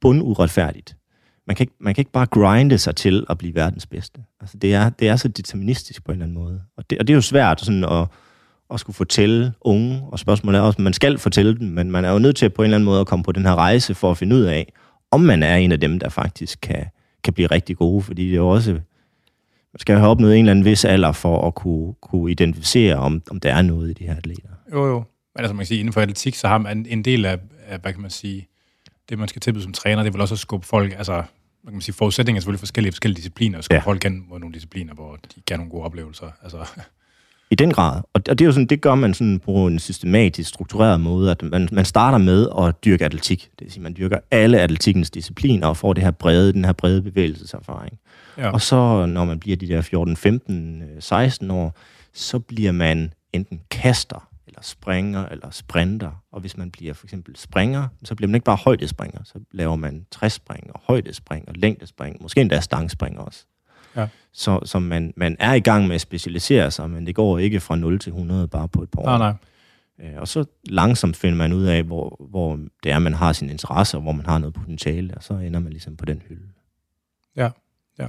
bunduretfærdigt. 0.00 0.96
Man 1.48 1.56
kan, 1.56 1.64
ikke, 1.64 1.74
man 1.80 1.94
kan 1.94 2.00
ikke 2.02 2.12
bare 2.12 2.26
grinde 2.26 2.78
sig 2.78 2.96
til 2.96 3.26
at 3.30 3.38
blive 3.38 3.54
verdens 3.54 3.86
bedste. 3.86 4.20
Altså 4.40 4.58
det 4.58 4.74
er, 4.74 4.90
det 4.90 5.08
er 5.08 5.16
så 5.16 5.28
deterministisk 5.28 6.04
på 6.04 6.12
en 6.12 6.16
eller 6.16 6.24
anden 6.24 6.38
måde. 6.38 6.62
Og 6.76 6.90
det, 6.90 6.98
og 6.98 7.06
det 7.06 7.12
er 7.12 7.16
jo 7.16 7.20
svært 7.20 7.60
sådan 7.60 7.84
at, 7.84 8.06
at 8.74 8.80
skulle 8.80 8.96
fortælle 8.96 9.52
unge, 9.60 10.02
og 10.12 10.18
spørgsmålet 10.18 10.58
er 10.58 10.62
også, 10.62 10.82
man 10.82 10.92
skal 10.92 11.18
fortælle 11.18 11.58
dem, 11.58 11.68
men 11.68 11.90
man 11.90 12.04
er 12.04 12.12
jo 12.12 12.18
nødt 12.18 12.36
til 12.36 12.50
på 12.50 12.62
en 12.62 12.64
eller 12.64 12.76
anden 12.76 12.84
måde 12.84 13.00
at 13.00 13.06
komme 13.06 13.22
på 13.22 13.32
den 13.32 13.46
her 13.46 13.54
rejse 13.54 13.94
for 13.94 14.10
at 14.10 14.18
finde 14.18 14.36
ud 14.36 14.42
af, 14.42 14.72
om 15.10 15.20
man 15.20 15.42
er 15.42 15.56
en 15.56 15.72
af 15.72 15.80
dem, 15.80 15.98
der 15.98 16.08
faktisk 16.08 16.60
kan, 16.60 16.84
kan 17.24 17.32
blive 17.32 17.46
rigtig 17.46 17.76
gode, 17.76 18.02
fordi 18.02 18.24
det 18.24 18.32
er 18.32 18.36
jo 18.36 18.48
også, 18.48 18.72
man 19.72 19.78
skal 19.78 19.96
have 19.96 20.10
opnået 20.10 20.34
en 20.34 20.38
eller 20.38 20.50
anden 20.50 20.64
vis 20.64 20.84
alder 20.84 21.12
for 21.12 21.46
at 21.46 21.54
kunne, 21.54 21.94
kunne 21.94 22.30
identificere, 22.30 22.96
om, 22.96 23.22
om 23.30 23.40
der 23.40 23.54
er 23.54 23.62
noget 23.62 23.90
i 23.90 23.92
de 23.92 24.04
her 24.04 24.16
atleter. 24.16 24.48
Jo, 24.72 24.86
jo. 24.86 24.96
Men 25.34 25.44
altså 25.44 25.54
man 25.54 25.58
kan 25.58 25.66
sige, 25.66 25.80
inden 25.80 25.92
for 25.92 26.00
atletik, 26.00 26.34
så 26.34 26.48
har 26.48 26.58
man 26.58 26.86
en 26.88 27.04
del 27.04 27.24
af, 27.24 27.38
af 27.66 27.78
hvad 27.78 27.92
kan 27.92 28.02
man 28.02 28.10
sige, 28.10 28.48
det 29.08 29.18
man 29.18 29.28
skal 29.28 29.40
tilbyde 29.40 29.62
som 29.62 29.72
træner, 29.72 30.02
det 30.02 30.12
vil 30.12 30.20
også 30.20 30.34
at 30.34 30.38
skubbe 30.38 30.66
folk, 30.66 30.94
altså 30.98 31.22
man 31.64 31.74
kan 31.74 31.80
sige, 31.80 31.94
forudsætninger 31.94 32.38
er 32.38 32.40
selvfølgelig 32.40 32.60
forskellige, 32.60 32.92
forskellige 32.92 33.16
discipliner, 33.16 33.58
og 33.58 33.64
skubbe 33.64 33.74
ja. 33.74 33.80
folk 33.80 34.04
hen 34.04 34.24
mod 34.28 34.38
nogle 34.38 34.54
discipliner, 34.54 34.94
hvor 34.94 35.18
de 35.34 35.40
kan 35.46 35.58
nogle 35.58 35.70
gode 35.70 35.84
oplevelser. 35.84 36.26
Altså, 36.42 36.66
i 37.50 37.54
den 37.54 37.72
grad. 37.72 38.02
Og 38.14 38.26
det, 38.26 38.40
er 38.40 38.44
jo 38.44 38.52
sådan, 38.52 38.66
det 38.66 38.80
gør 38.80 38.94
man 38.94 39.14
sådan 39.14 39.40
på 39.40 39.66
en 39.66 39.78
systematisk, 39.78 40.48
struktureret 40.48 41.00
måde, 41.00 41.30
at 41.30 41.42
man, 41.42 41.68
man 41.72 41.84
starter 41.84 42.18
med 42.18 42.48
at 42.58 42.84
dyrke 42.84 43.04
atletik. 43.04 43.50
Det 43.58 43.64
vil 43.64 43.72
sige, 43.72 43.82
man 43.82 43.94
dyrker 43.98 44.18
alle 44.30 44.60
atletikkens 44.60 45.10
discipliner 45.10 45.66
og 45.66 45.76
får 45.76 45.92
det 45.92 46.04
her 46.04 46.10
brede, 46.10 46.52
den 46.52 46.64
her 46.64 46.72
brede 46.72 47.02
bevægelseserfaring. 47.02 47.98
Ja. 48.38 48.50
Og 48.50 48.60
så, 48.60 49.06
når 49.06 49.24
man 49.24 49.40
bliver 49.40 49.56
de 49.56 49.68
der 49.68 49.80
14, 49.80 50.16
15, 50.16 50.82
16 51.00 51.50
år, 51.50 51.78
så 52.14 52.38
bliver 52.38 52.72
man 52.72 53.12
enten 53.32 53.60
kaster, 53.70 54.28
eller 54.58 54.64
springer, 54.64 55.26
eller 55.26 55.50
sprinter. 55.50 56.10
Og 56.32 56.40
hvis 56.40 56.56
man 56.56 56.70
bliver 56.70 56.94
for 56.94 57.06
eksempel 57.06 57.36
springer, 57.36 57.88
så 58.04 58.14
bliver 58.14 58.28
man 58.28 58.34
ikke 58.34 58.44
bare 58.44 58.58
højdespringer, 58.64 59.20
så 59.24 59.38
laver 59.52 59.76
man 59.76 60.06
træspring, 60.10 60.70
og 60.74 60.80
højdespring, 60.84 61.48
og 61.48 61.54
længdespring, 61.56 62.22
måske 62.22 62.40
endda 62.40 62.60
stangspringer 62.60 63.20
også. 63.20 63.44
Ja. 63.96 64.08
Så, 64.32 64.60
så 64.64 64.78
man, 64.78 65.12
man 65.16 65.36
er 65.38 65.54
i 65.54 65.60
gang 65.60 65.86
med 65.86 65.94
at 65.94 66.00
specialisere 66.00 66.70
sig, 66.70 66.90
men 66.90 67.06
det 67.06 67.14
går 67.14 67.38
ikke 67.38 67.60
fra 67.60 67.76
0 67.76 67.98
til 67.98 68.10
100 68.10 68.48
bare 68.48 68.68
på 68.68 68.82
et 68.82 68.90
par 68.90 69.00
år. 69.00 69.06
Nej, 69.06 69.18
nej. 69.18 69.34
Øh, 70.00 70.20
og 70.20 70.28
så 70.28 70.44
langsomt 70.64 71.16
finder 71.16 71.36
man 71.36 71.52
ud 71.52 71.64
af, 71.64 71.82
hvor, 71.82 72.26
hvor 72.30 72.58
det 72.82 72.92
er, 72.92 72.98
man 72.98 73.14
har 73.14 73.32
sin 73.32 73.50
interesse, 73.50 73.96
og 73.96 74.02
hvor 74.02 74.12
man 74.12 74.26
har 74.26 74.38
noget 74.38 74.54
potentiale, 74.54 75.14
og 75.16 75.22
så 75.22 75.34
ender 75.34 75.60
man 75.60 75.72
ligesom 75.72 75.96
på 75.96 76.04
den 76.04 76.22
hylde. 76.28 76.48
Ja, 77.36 77.50
ja. 77.98 78.08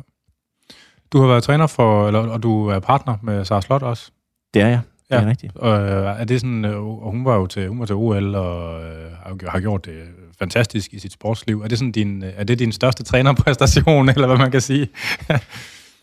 Du 1.12 1.22
har 1.22 1.28
været 1.28 1.44
træner 1.44 1.68
for, 1.68 2.08
eller, 2.08 2.20
og 2.20 2.44
du 2.44 2.68
er 2.68 2.80
partner 2.80 3.18
med 3.22 3.46
Sara 3.46 3.62
Slot 3.62 3.84
også? 3.84 4.12
Det 4.54 4.62
er 4.62 4.68
jeg. 4.68 4.82
Det 5.10 5.16
ja. 5.16 5.22
er 5.22 5.30
rigtigt. 5.30 5.56
Og, 5.56 5.78
er 6.20 6.24
det 6.24 6.40
sådan, 6.42 6.66
øh, 6.66 6.86
og 6.86 7.12
hun 7.12 7.26
var 7.26 7.36
jo 7.36 7.48
til, 7.48 7.68
hun 7.68 7.80
var 7.80 7.86
til 7.86 7.96
OL 7.96 8.36
og 8.36 8.82
øh, 8.84 9.48
har 9.48 9.60
gjort 9.60 9.86
det 9.86 9.94
fantastisk 10.40 10.94
i 10.94 11.00
sit 11.00 11.14
sportsliv. 11.14 11.62
Er 11.62 11.68
det, 11.68 11.78
sådan 11.78 11.92
din, 11.92 12.24
er 12.38 12.44
det 12.44 12.60
din 12.60 12.72
største 12.72 13.04
trænerpræstation, 13.04 14.10
eller 14.16 14.28
hvad 14.28 14.38
man 14.38 14.52
kan 14.52 14.62
sige? 14.62 14.88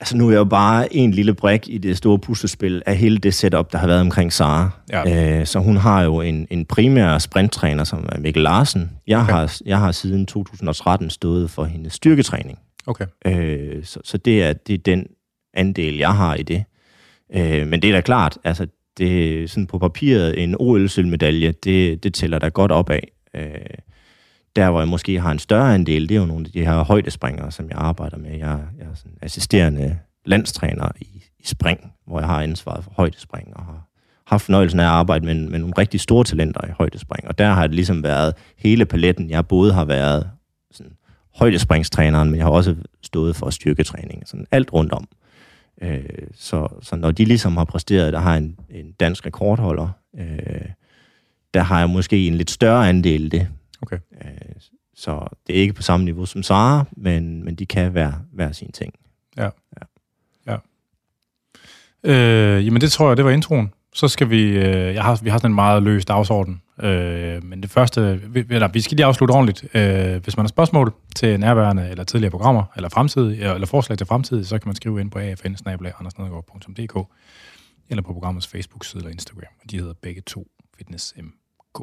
Altså 0.01 0.17
nu 0.17 0.27
er 0.27 0.31
jeg 0.31 0.39
jo 0.39 0.45
bare 0.45 0.95
en 0.95 1.11
lille 1.11 1.35
brik 1.35 1.69
i 1.69 1.79
det 1.79 1.97
store 1.97 2.19
puslespil 2.19 2.83
af 2.87 2.97
hele 2.97 3.19
det 3.19 3.35
setup, 3.35 3.73
der 3.73 3.79
har 3.79 3.87
været 3.87 4.01
omkring 4.01 4.33
Sara. 4.33 4.71
Ja. 4.91 5.39
Øh, 5.41 5.47
så 5.47 5.59
hun 5.59 5.77
har 5.77 6.03
jo 6.03 6.21
en, 6.21 6.47
en 6.51 6.65
primær 6.65 7.19
sprinttræner, 7.19 7.85
som 7.85 8.09
er 8.13 8.19
Mikkel 8.19 8.43
Larsen. 8.43 8.91
Jeg, 9.07 9.21
okay. 9.21 9.33
har, 9.33 9.57
jeg 9.67 9.79
har 9.79 9.93
siden 9.93 10.27
2013 10.27 11.11
stået 11.11 11.51
for 11.51 11.65
hendes 11.65 11.93
styrketræning. 11.93 12.59
Okay. 12.87 13.07
Øh, 13.27 13.85
så, 13.85 14.01
så 14.05 14.19
det, 14.19 14.43
er, 14.43 14.53
det 14.53 14.75
er 14.75 14.79
den 14.79 15.07
andel, 15.55 15.97
jeg 15.97 16.15
har 16.15 16.35
i 16.35 16.43
det. 16.43 16.65
Øh, 17.35 17.67
men 17.67 17.83
det 17.83 17.91
er 17.91 17.95
da 17.95 18.01
klart, 18.01 18.39
altså 18.45 18.67
det 18.99 19.51
sådan 19.51 19.67
på 19.67 19.79
papiret 19.79 20.43
en 20.43 20.57
OL-sølvmedalje, 20.59 21.53
det, 21.53 22.03
det 22.03 22.15
tæller 22.15 22.39
der 22.39 22.49
godt 22.49 22.73
op 22.73 22.91
af. 22.91 23.13
Øh, 23.35 23.51
der, 24.57 24.71
hvor 24.71 24.81
jeg 24.81 24.89
måske 24.89 25.21
har 25.21 25.31
en 25.31 25.39
større 25.39 25.75
andel, 25.75 26.09
det 26.09 26.15
er 26.15 26.21
jo 26.21 26.27
nogle 26.27 26.47
af 26.47 26.53
de 26.53 26.65
her 26.65 26.85
højdespringere, 26.85 27.53
som 27.53 27.69
jeg 27.69 27.79
arbejder 27.79 28.17
med. 28.17 28.31
Jeg, 28.31 28.59
jeg 28.79 28.87
er 28.87 28.95
sådan 28.95 29.19
assisterende 29.23 29.99
landstræner 30.25 30.89
i, 31.01 31.25
i 31.39 31.47
spring, 31.47 31.93
hvor 32.07 32.19
jeg 32.19 32.29
har 32.29 32.43
ansvaret 32.43 32.85
for 32.85 32.93
højdespring, 32.97 33.57
og 33.57 33.65
har 33.65 33.89
haft 34.27 34.45
fornøjelsen 34.45 34.81
af 34.81 34.85
at 34.85 34.91
arbejde 34.91 35.27
med, 35.27 35.35
med 35.35 35.59
nogle 35.59 35.75
rigtig 35.79 36.01
store 36.01 36.25
talenter 36.25 36.61
i 36.69 36.73
højdespring. 36.79 37.29
Og 37.29 37.39
der 37.39 37.49
har 37.49 37.67
det 37.67 37.75
ligesom 37.75 38.03
været 38.03 38.35
hele 38.59 38.85
paletten. 38.85 39.31
Jeg 39.31 39.47
både 39.47 39.73
har 39.73 39.85
været 39.85 40.31
sådan, 40.71 40.93
højdespringstræneren, 41.37 42.31
men 42.31 42.37
jeg 42.37 42.45
har 42.45 42.53
også 42.53 42.77
stået 43.03 43.37
for 43.37 43.51
styrketræning. 43.51 44.29
Sådan 44.29 44.47
alt 44.51 44.73
rundt 44.73 44.93
om. 44.93 45.09
Øh, 45.83 46.05
så, 46.35 46.69
så 46.83 46.97
når 46.97 47.11
de 47.11 47.25
ligesom 47.25 47.57
har 47.57 47.65
præsteret, 47.65 48.13
der 48.13 48.19
har 48.19 48.37
en, 48.37 48.59
en 48.71 48.93
dansk 48.93 49.27
rekordholder, 49.27 49.89
øh, 50.19 50.69
der 51.55 51.63
har 51.63 51.79
jeg 51.79 51.91
måske 51.91 52.27
en 52.27 52.35
lidt 52.35 52.51
større 52.51 52.89
andel 52.89 53.31
det. 53.33 53.49
Okay. 53.83 53.99
Øh, 54.25 54.31
så 54.95 55.27
det 55.47 55.57
er 55.57 55.61
ikke 55.61 55.75
på 55.75 55.83
samme 55.83 56.05
niveau 56.05 56.27
som 56.27 56.43
Sara, 56.43 56.85
men, 56.93 57.45
men 57.45 57.55
de 57.55 57.67
kan 57.67 57.95
være 57.95 58.15
hver 58.33 58.53
sin 58.53 58.73
ting. 58.73 58.95
Ja. 59.37 59.45
ja. 59.45 59.87
ja. 60.47 60.57
Øh, 62.05 62.67
jamen 62.67 62.81
det 62.81 62.93
tror 62.93 63.09
jeg, 63.09 63.17
det 63.17 63.25
var 63.25 63.31
introen 63.31 63.73
så 63.97 64.09
skal 64.09 64.31
vi... 64.31 64.43
Øh, 64.43 64.95
jeg 64.95 65.03
har, 65.05 65.21
vi 65.23 65.31
har 65.31 65.39
sådan 65.39 65.51
en 65.51 65.55
meget 65.55 65.83
løs 65.83 66.05
dagsorden. 66.05 66.63
Øh, 66.83 67.45
men 67.45 67.63
det 67.63 67.71
første... 67.71 68.21
Vi, 68.29 68.45
eller, 68.51 68.69
vi 68.69 68.81
skal 68.81 68.97
lige 68.97 69.07
afslutte 69.07 69.33
ordentligt. 69.33 69.65
Øh, 69.75 70.23
hvis 70.23 70.37
man 70.37 70.45
har 70.45 70.49
spørgsmål 70.49 70.95
til 71.17 71.41
nærværende 71.41 71.89
eller 71.91 72.05
tidligere 72.05 72.31
programmer, 72.31 72.65
eller 72.77 72.89
fremtidige, 72.89 73.55
eller 73.55 73.67
forslag 73.67 73.99
til 73.99 74.07
fremtidige, 74.07 74.45
så 74.45 74.59
kan 74.59 74.69
man 74.69 74.77
skrive 74.77 75.01
ind 75.01 75.11
på 75.11 75.19
afn 75.19 76.07
eller 77.91 78.03
på 78.03 78.13
programmets 78.13 78.47
Facebook-side 78.47 79.01
eller 79.01 79.13
Instagram. 79.13 79.53
Og 79.65 79.71
de 79.71 79.79
hedder 79.79 79.95
begge 80.03 80.23
to 80.27 80.47
Fitness 80.79 81.15
MK. 81.17 81.81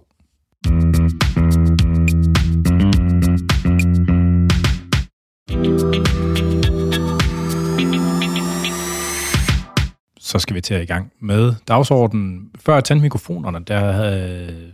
Så 10.34 10.40
skal 10.40 10.56
vi 10.56 10.62
til 10.62 10.74
at 10.74 10.82
i 10.82 10.86
gang 10.86 11.12
med 11.20 11.54
dagsordenen. 11.68 12.50
Før 12.60 12.74
jeg 12.74 12.84
tændte 12.84 13.02
mikrofonerne, 13.02 13.60
der, 13.68 13.92
havde, 13.92 14.72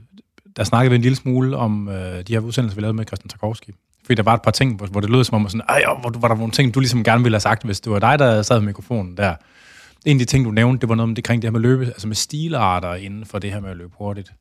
der 0.55 0.63
snakkede 0.63 0.89
vi 0.89 0.95
en 0.95 1.01
lille 1.01 1.15
smule 1.15 1.57
om 1.57 1.89
øh, 1.89 2.23
de 2.27 2.33
her 2.33 2.39
udsendelser, 2.39 2.75
vi 2.75 2.81
lavede 2.81 2.95
med 2.95 3.05
Christian 3.05 3.29
Tarkovski. 3.29 3.71
Fordi 4.05 4.15
der 4.15 4.23
var 4.23 4.33
et 4.33 4.41
par 4.41 4.51
ting, 4.51 4.77
hvor, 4.77 4.87
hvor 4.87 4.99
det 4.99 5.09
lød 5.09 5.23
som 5.23 5.35
om, 5.35 5.49
sådan, 5.49 5.61
Ej, 5.69 5.83
hvor, 6.01 6.19
var 6.19 6.27
der 6.27 6.35
nogle 6.35 6.51
ting, 6.51 6.73
du 6.73 6.79
ligesom 6.79 7.03
gerne 7.03 7.23
ville 7.23 7.35
have 7.35 7.39
sagt, 7.39 7.65
hvis 7.65 7.79
det 7.79 7.91
var 7.91 7.99
dig, 7.99 8.19
der 8.19 8.41
sad 8.41 8.59
med 8.59 8.65
mikrofonen 8.65 9.17
der. 9.17 9.35
En 10.05 10.15
af 10.15 10.19
de 10.19 10.25
ting, 10.25 10.45
du 10.45 10.51
nævnte, 10.51 10.81
det 10.81 10.89
var 10.89 10.95
noget 10.95 11.09
om 11.09 11.15
det 11.15 11.23
kring 11.23 11.41
det 11.41 11.47
her 11.47 11.51
med 11.51 11.59
løbe, 11.59 11.85
altså 11.85 12.07
med 12.07 12.15
stilarter 12.15 12.93
inden 12.93 13.25
for 13.25 13.39
det 13.39 13.51
her 13.51 13.59
med 13.59 13.69
at 13.69 13.77
løbe 13.77 13.93
hurtigt. 13.97 14.31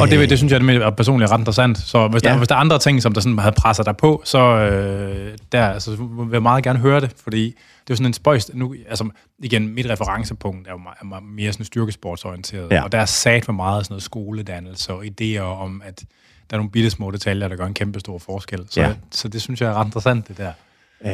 Og 0.00 0.10
det, 0.10 0.30
det 0.30 0.38
synes 0.38 0.52
jeg 0.52 0.60
det 0.60 0.76
er 0.76 0.90
personligt 0.90 1.30
ret 1.30 1.38
interessant. 1.38 1.78
Så 1.78 2.08
hvis, 2.08 2.22
ja. 2.22 2.28
der, 2.28 2.36
hvis 2.36 2.48
der 2.48 2.54
er 2.54 2.58
andre 2.58 2.78
ting, 2.78 3.02
som 3.02 3.12
der 3.12 3.20
sådan 3.20 3.38
havde 3.38 3.54
presset 3.58 3.86
dig 3.86 3.96
på, 3.96 4.22
så 4.24 4.38
øh, 4.38 5.38
der, 5.52 5.66
altså, 5.66 5.90
vil 5.90 6.32
jeg 6.32 6.42
meget 6.42 6.64
gerne 6.64 6.78
høre 6.78 7.00
det, 7.00 7.12
fordi 7.22 7.44
det 7.46 7.54
er 7.54 7.90
jo 7.90 7.96
sådan 7.96 8.06
en 8.06 8.12
spøjst... 8.12 8.50
Nu, 8.54 8.74
altså, 8.88 9.08
igen, 9.38 9.74
mit 9.74 9.90
referencepunkt 9.90 10.68
er 10.68 10.72
jo 10.72 10.78
meget, 11.04 11.22
mere 11.22 11.52
sådan 11.52 11.66
styrkesportsorienteret, 11.66 12.70
ja. 12.70 12.82
og 12.82 12.92
der 12.92 12.98
er 12.98 13.06
sat 13.06 13.44
for 13.44 13.52
meget 13.52 13.84
sådan 13.84 13.92
noget 13.92 14.02
skoledannelse 14.02 14.92
og 14.92 15.04
idéer 15.04 15.40
om, 15.40 15.82
at 15.84 16.04
der 16.50 16.56
er 16.56 16.58
nogle 16.58 16.70
bitte 16.70 16.90
små 16.90 17.10
detaljer, 17.10 17.48
der 17.48 17.56
gør 17.56 17.66
en 17.66 17.74
kæmpe 17.74 18.00
stor 18.00 18.18
forskel. 18.18 18.66
Så, 18.70 18.80
ja. 18.80 18.94
så 19.10 19.28
det 19.28 19.42
synes 19.42 19.60
jeg 19.60 19.70
er 19.70 19.74
ret 19.74 19.86
interessant, 19.86 20.28
det 20.28 20.38
der. 20.38 20.52
Øh, 21.06 21.12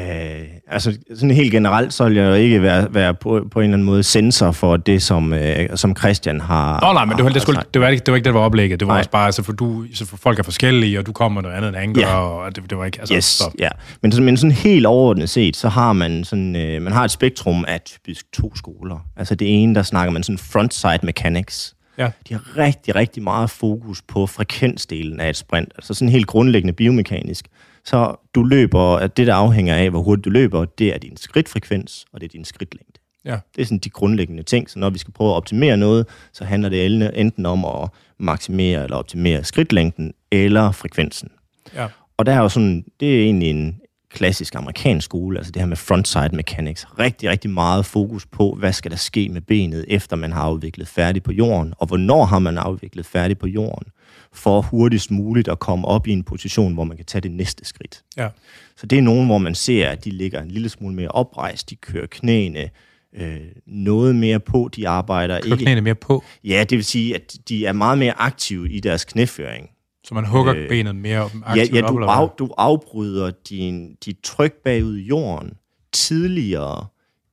altså 0.67 0.99
sådan 1.15 1.31
helt 1.31 1.53
generelt, 1.53 1.95
så 1.95 2.05
vil 2.05 2.17
jeg 2.17 2.29
jo 2.29 2.35
ikke 2.35 2.63
være, 2.63 2.95
være 2.95 3.15
på, 3.15 3.49
på 3.51 3.61
en 3.61 3.65
eller 3.65 3.75
anden 3.75 3.87
måde 3.87 4.03
sensor 4.03 4.53
for 4.53 4.77
det, 4.77 5.03
som, 5.03 5.33
øh, 5.33 5.69
som 5.75 5.97
Christian 5.97 6.41
har... 6.41 6.81
Nå 6.81 6.93
nej, 6.93 7.05
men 7.05 7.17
det 7.17 7.25
var, 7.25 7.31
det, 7.31 7.43
skulle, 7.43 7.61
det, 7.75 7.81
var 7.81 7.89
ikke, 7.89 8.05
det 8.05 8.13
var 8.13 8.17
ikke 8.17 8.25
det, 8.25 8.35
der 8.35 8.39
var 8.41 8.47
oplægget. 8.47 8.81
Det 8.81 8.89
var 8.89 8.95
nej. 8.95 8.99
også 8.99 9.11
bare, 9.11 9.27
altså, 9.27 9.43
for, 9.43 9.53
du, 9.53 9.85
så 9.95 10.07
for 10.07 10.17
folk 10.17 10.39
er 10.39 10.43
forskellige, 10.43 10.99
og 10.99 11.07
du 11.07 11.13
kommer 11.13 11.41
noget 11.41 11.57
andet 11.57 11.69
end 11.69 11.77
han 11.77 11.97
ja. 11.97 12.15
og 12.15 12.57
det, 12.57 12.71
det 12.71 12.79
var 12.79 12.85
ikke... 12.85 13.01
Altså, 13.01 13.15
yes, 13.15 13.25
så. 13.25 13.51
ja. 13.59 13.69
Men, 14.03 14.25
men 14.25 14.37
sådan 14.37 14.53
helt 14.53 14.87
overordnet 14.87 15.31
set, 15.31 15.57
så 15.57 15.69
har 15.69 15.93
man 15.93 16.25
sådan, 16.25 16.57
øh, 16.57 16.83
man 16.83 16.93
har 16.93 17.05
et 17.05 17.11
spektrum 17.11 17.65
af 17.69 17.81
typisk 17.81 18.33
to 18.33 18.57
skoler. 18.57 18.99
Altså 19.17 19.35
det 19.35 19.63
ene, 19.63 19.75
der 19.75 19.83
snakker 19.83 20.13
man 20.13 20.23
sådan 20.23 20.39
frontside 20.39 20.99
mechanics. 21.03 21.75
Ja. 21.99 22.11
De 22.29 22.35
har 22.35 22.57
rigtig, 22.57 22.95
rigtig 22.95 23.23
meget 23.23 23.51
fokus 23.51 24.03
på 24.03 24.27
frekvensdelen 24.27 25.21
af 25.21 25.29
et 25.29 25.37
sprint. 25.37 25.73
Altså 25.77 25.95
sådan 25.95 26.09
helt 26.09 26.27
grundlæggende 26.27 26.73
biomekanisk 26.73 27.49
så 27.85 28.15
du 28.35 28.43
løber, 28.43 28.81
at 28.81 29.17
det, 29.17 29.27
der 29.27 29.35
afhænger 29.35 29.77
af, 29.77 29.91
hvor 29.91 30.03
hurtigt 30.03 30.25
du 30.25 30.31
løber, 30.31 30.65
det 30.65 30.95
er 30.95 30.99
din 30.99 31.17
skridtfrekvens, 31.17 32.05
og 32.13 32.21
det 32.21 32.27
er 32.27 32.33
din 32.33 32.45
skridtlængde. 32.45 33.01
Ja. 33.25 33.39
Det 33.57 33.63
er 33.63 33.67
sådan 33.67 33.79
de 33.79 33.91
grundlæggende 33.91 34.43
ting, 34.43 34.71
så 34.71 34.79
når 34.79 34.91
vi 34.91 34.99
skal 34.99 35.13
prøve 35.13 35.31
at 35.31 35.37
optimere 35.37 35.77
noget, 35.77 36.07
så 36.33 36.45
handler 36.45 36.69
det 36.69 37.21
enten 37.21 37.47
om 37.47 37.65
at 37.65 37.89
maksimere 38.19 38.85
eller 38.85 38.97
optimere 38.97 39.45
skridtlængden 39.45 40.13
eller 40.31 40.73
frekvensen. 40.73 41.31
Ja. 41.75 41.87
Og 42.17 42.27
der 42.27 42.33
er 42.33 42.39
jo 42.39 42.49
sådan, 42.49 42.85
det 43.01 43.19
er 43.19 43.23
egentlig 43.23 43.51
en 43.51 43.81
klassisk 44.11 44.55
amerikansk 44.55 45.05
skole, 45.05 45.39
altså 45.39 45.53
det 45.53 45.63
her 45.63 45.67
med 45.67 45.77
frontside 45.77 46.37
mechanics. 46.37 46.87
Rigtig, 46.99 47.31
rigtig 47.31 47.51
meget 47.51 47.87
fokus 47.87 48.27
på, 48.27 48.55
hvad 48.59 48.73
skal 48.73 48.91
der 48.91 48.97
ske 48.97 49.29
med 49.29 49.41
benet, 49.41 49.85
efter 49.89 50.17
man 50.17 50.33
har 50.33 50.43
afviklet 50.43 50.89
færdigt 50.89 51.25
på 51.25 51.33
jorden, 51.33 51.75
og 51.79 51.87
hvornår 51.87 52.25
har 52.25 52.39
man 52.39 52.59
afviklet 52.59 53.07
færdigt 53.07 53.39
på 53.39 53.47
jorden 53.47 53.89
for 54.33 54.61
hurtigst 54.61 55.11
muligt 55.11 55.49
at 55.49 55.59
komme 55.59 55.89
op 55.89 56.07
i 56.07 56.13
en 56.13 56.23
position, 56.23 56.75
hvor 56.75 56.85
man 56.85 56.97
kan 56.97 57.07
tage 57.07 57.23
det 57.23 57.31
næste 57.31 57.65
skridt. 57.65 58.05
Ja. 58.17 58.29
Så 58.77 58.87
det 58.87 58.99
er 58.99 59.03
nogen, 59.03 59.27
hvor 59.27 59.39
man 59.39 59.55
ser, 59.55 59.89
at 59.89 60.05
de 60.05 60.11
ligger 60.11 60.43
en 60.43 60.51
lille 60.51 60.69
smule 60.69 60.95
mere 60.95 61.09
oprejst, 61.09 61.71
de 61.71 61.77
kører 61.77 62.07
knæene 62.07 62.71
øh, 63.13 63.41
noget 63.67 64.17
mere 64.17 64.41
på, 64.41 64.71
de 64.77 64.89
arbejder 64.89 65.41
kører 65.41 65.53
ikke... 65.53 65.65
knæene 65.65 65.81
mere 65.81 65.95
på? 65.95 66.25
Ja, 66.45 66.65
det 66.71 66.77
vil 66.77 66.85
sige, 66.85 67.15
at 67.15 67.37
de 67.49 67.67
er 67.67 67.73
meget 67.73 67.99
mere 67.99 68.13
aktive 68.21 68.71
i 68.71 68.81
deres 68.81 69.05
knæføring. 69.05 69.71
Så 70.05 70.15
man 70.15 70.25
hugger 70.25 70.55
øh, 70.57 70.69
benet 70.69 70.97
mere 70.97 71.31
aktivt 71.45 71.75
ja, 71.75 71.81
ja, 71.81 71.87
du, 71.87 72.05
op, 72.05 72.31
af, 72.31 72.37
du 72.39 72.55
afbryder 72.59 73.31
din, 73.49 73.95
dit 73.95 74.17
tryk 74.23 74.53
bagud 74.65 74.97
i 74.97 75.03
jorden 75.03 75.53
tidligere, 75.93 76.87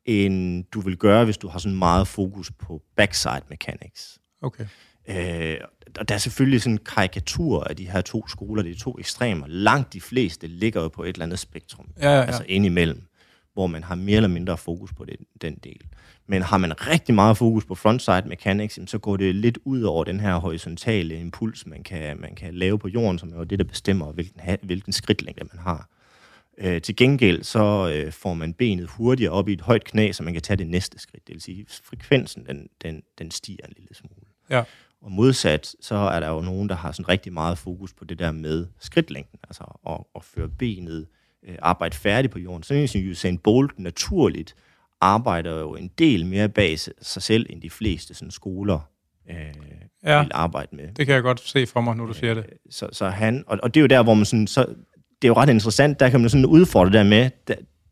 end 0.06 0.64
du 0.74 0.80
vil 0.80 0.98
gøre, 0.98 1.26
hvis 1.26 1.38
du 1.38 1.48
har 1.48 1.60
sådan 1.60 1.78
meget 1.78 2.08
fokus 2.08 2.52
på 2.52 2.82
backside 2.98 3.42
mechanics. 3.50 4.20
Okay. 4.42 4.66
Øh, 5.10 5.58
og 5.98 6.10
der 6.10 6.16
er 6.16 6.20
selvfølgelig 6.20 6.62
sådan 6.62 6.74
en 6.74 6.80
karikatur 6.86 7.64
af 7.64 7.76
de 7.76 7.90
her 7.90 8.02
to 8.02 8.28
skoler, 8.28 8.64
de 8.64 8.74
to 8.74 8.96
ekstremer. 9.00 9.48
Langt 9.48 9.94
de 9.94 10.02
fleste 10.02 10.48
ligger 10.48 10.82
jo 10.82 10.88
på 10.88 11.04
et 11.04 11.10
eller 11.10 11.26
andet 11.26 11.40
spektrum, 11.40 11.88
ja, 12.02 12.16
ja, 12.16 12.24
altså 12.24 12.46
indimellem, 12.48 13.04
hvor 13.54 13.68
man 13.68 13.84
har 13.84 13.96
mere 13.96 14.16
eller 14.16 14.30
mindre 14.30 14.58
fokus 14.58 14.94
på 14.94 15.06
den, 15.06 15.18
den 15.42 15.56
del. 15.64 15.82
Men 16.28 16.42
har 16.42 16.58
man 16.58 16.88
rigtig 16.88 17.16
meget 17.16 17.38
fokus 17.38 17.66
på 17.66 17.76
frontside 17.76 18.24
mechanics, 18.26 18.80
så 18.86 18.98
går 18.98 19.18
det 19.18 19.36
lidt 19.36 19.58
ud 19.66 19.82
over 19.82 20.04
den 20.04 20.20
her 20.20 20.36
horisontale 20.36 21.20
impuls, 21.20 21.66
man 21.66 21.84
kan, 21.84 22.22
man 22.22 22.36
kan 22.36 22.54
lave 22.56 22.80
på 22.80 22.88
jorden, 22.88 23.20
som 23.20 23.34
er 23.34 23.38
jo 23.38 23.44
det, 23.44 23.60
der 23.60 23.66
bestemmer, 23.66 24.12
hvilken, 24.12 24.42
hvilken 24.62 24.94
skridtlængde 24.94 25.44
man 25.54 25.60
har. 25.60 25.90
Øh, 26.58 26.82
til 26.82 26.96
gengæld 26.96 27.44
så 27.44 27.92
øh, 27.94 28.12
får 28.12 28.34
man 28.34 28.54
benet 28.54 28.90
hurtigere 28.90 29.32
op 29.32 29.50
i 29.50 29.54
et 29.54 29.62
højt 29.62 29.84
knæ, 29.84 30.12
så 30.12 30.24
man 30.24 30.34
kan 30.34 30.42
tage 30.42 30.58
det 30.58 30.68
næste 30.68 31.00
skridt. 31.00 31.28
Det 31.28 31.34
vil 31.34 31.42
sige, 31.42 31.66
frekvensen 31.70 32.46
den, 32.46 32.70
den, 32.82 33.04
den 33.20 33.32
stiger 33.32 33.66
en 33.66 33.74
lille 33.78 33.96
smule. 33.96 34.26
Ja. 34.50 34.64
Og 35.06 35.12
modsat, 35.12 35.76
så 35.82 35.96
er 35.96 36.20
der 36.20 36.30
jo 36.30 36.42
nogen, 36.42 36.70
der 36.70 36.76
har 36.76 36.92
sådan 36.92 37.10
rigtig 37.10 37.34
meget 37.34 37.58
fokus 37.58 37.94
på 37.94 38.06
det 38.06 38.20
der 38.20 38.32
med 38.32 38.68
skridtlængden, 38.80 39.40
altså 39.44 39.64
at, 39.90 39.98
at 40.16 40.24
føre 40.24 40.50
benet, 40.50 41.08
øh, 41.48 41.56
arbejde 41.62 41.96
færdigt 41.96 42.34
på 42.34 42.40
jorden. 42.40 42.64
Sådan 42.64 42.82
en 42.82 42.88
som 42.88 43.02
Usain 43.12 43.38
Bolt 43.38 43.80
naturligt 43.80 44.56
arbejder 45.02 45.60
jo 45.60 45.76
en 45.76 45.92
del 45.98 46.26
mere 46.26 46.50
bag 46.50 46.80
sig 46.80 47.22
selv, 47.22 47.46
end 47.50 47.62
de 47.62 47.70
fleste 47.70 48.14
sådan 48.14 48.32
skoler 48.32 48.90
øh, 49.30 49.36
ja, 50.04 50.22
vil 50.22 50.32
arbejde 50.34 50.76
med. 50.76 50.88
det 50.88 51.06
kan 51.06 51.16
jeg 51.16 51.24
godt 51.24 51.40
se 51.40 51.66
for 51.66 51.82
mig, 51.82 51.96
når 51.96 52.06
du 52.06 52.14
siger 52.14 52.34
det. 52.34 52.46
Øh, 52.50 52.58
så, 52.70 52.90
så 52.92 53.10
han, 53.10 53.44
og, 53.48 53.60
og 53.64 53.74
det 53.74 53.80
er 53.80 53.82
jo 53.82 53.88
der, 53.88 54.04
hvor 54.04 54.14
man 54.14 54.26
sådan, 54.26 54.48
så, 54.48 54.66
det 55.22 55.24
er 55.24 55.28
jo 55.28 55.34
ret 55.34 55.50
interessant, 55.50 56.00
der 56.00 56.10
kan 56.10 56.22
man 56.22 56.30
sådan 56.30 56.46
udfordre 56.46 56.92
der 56.92 57.04
med, 57.04 57.30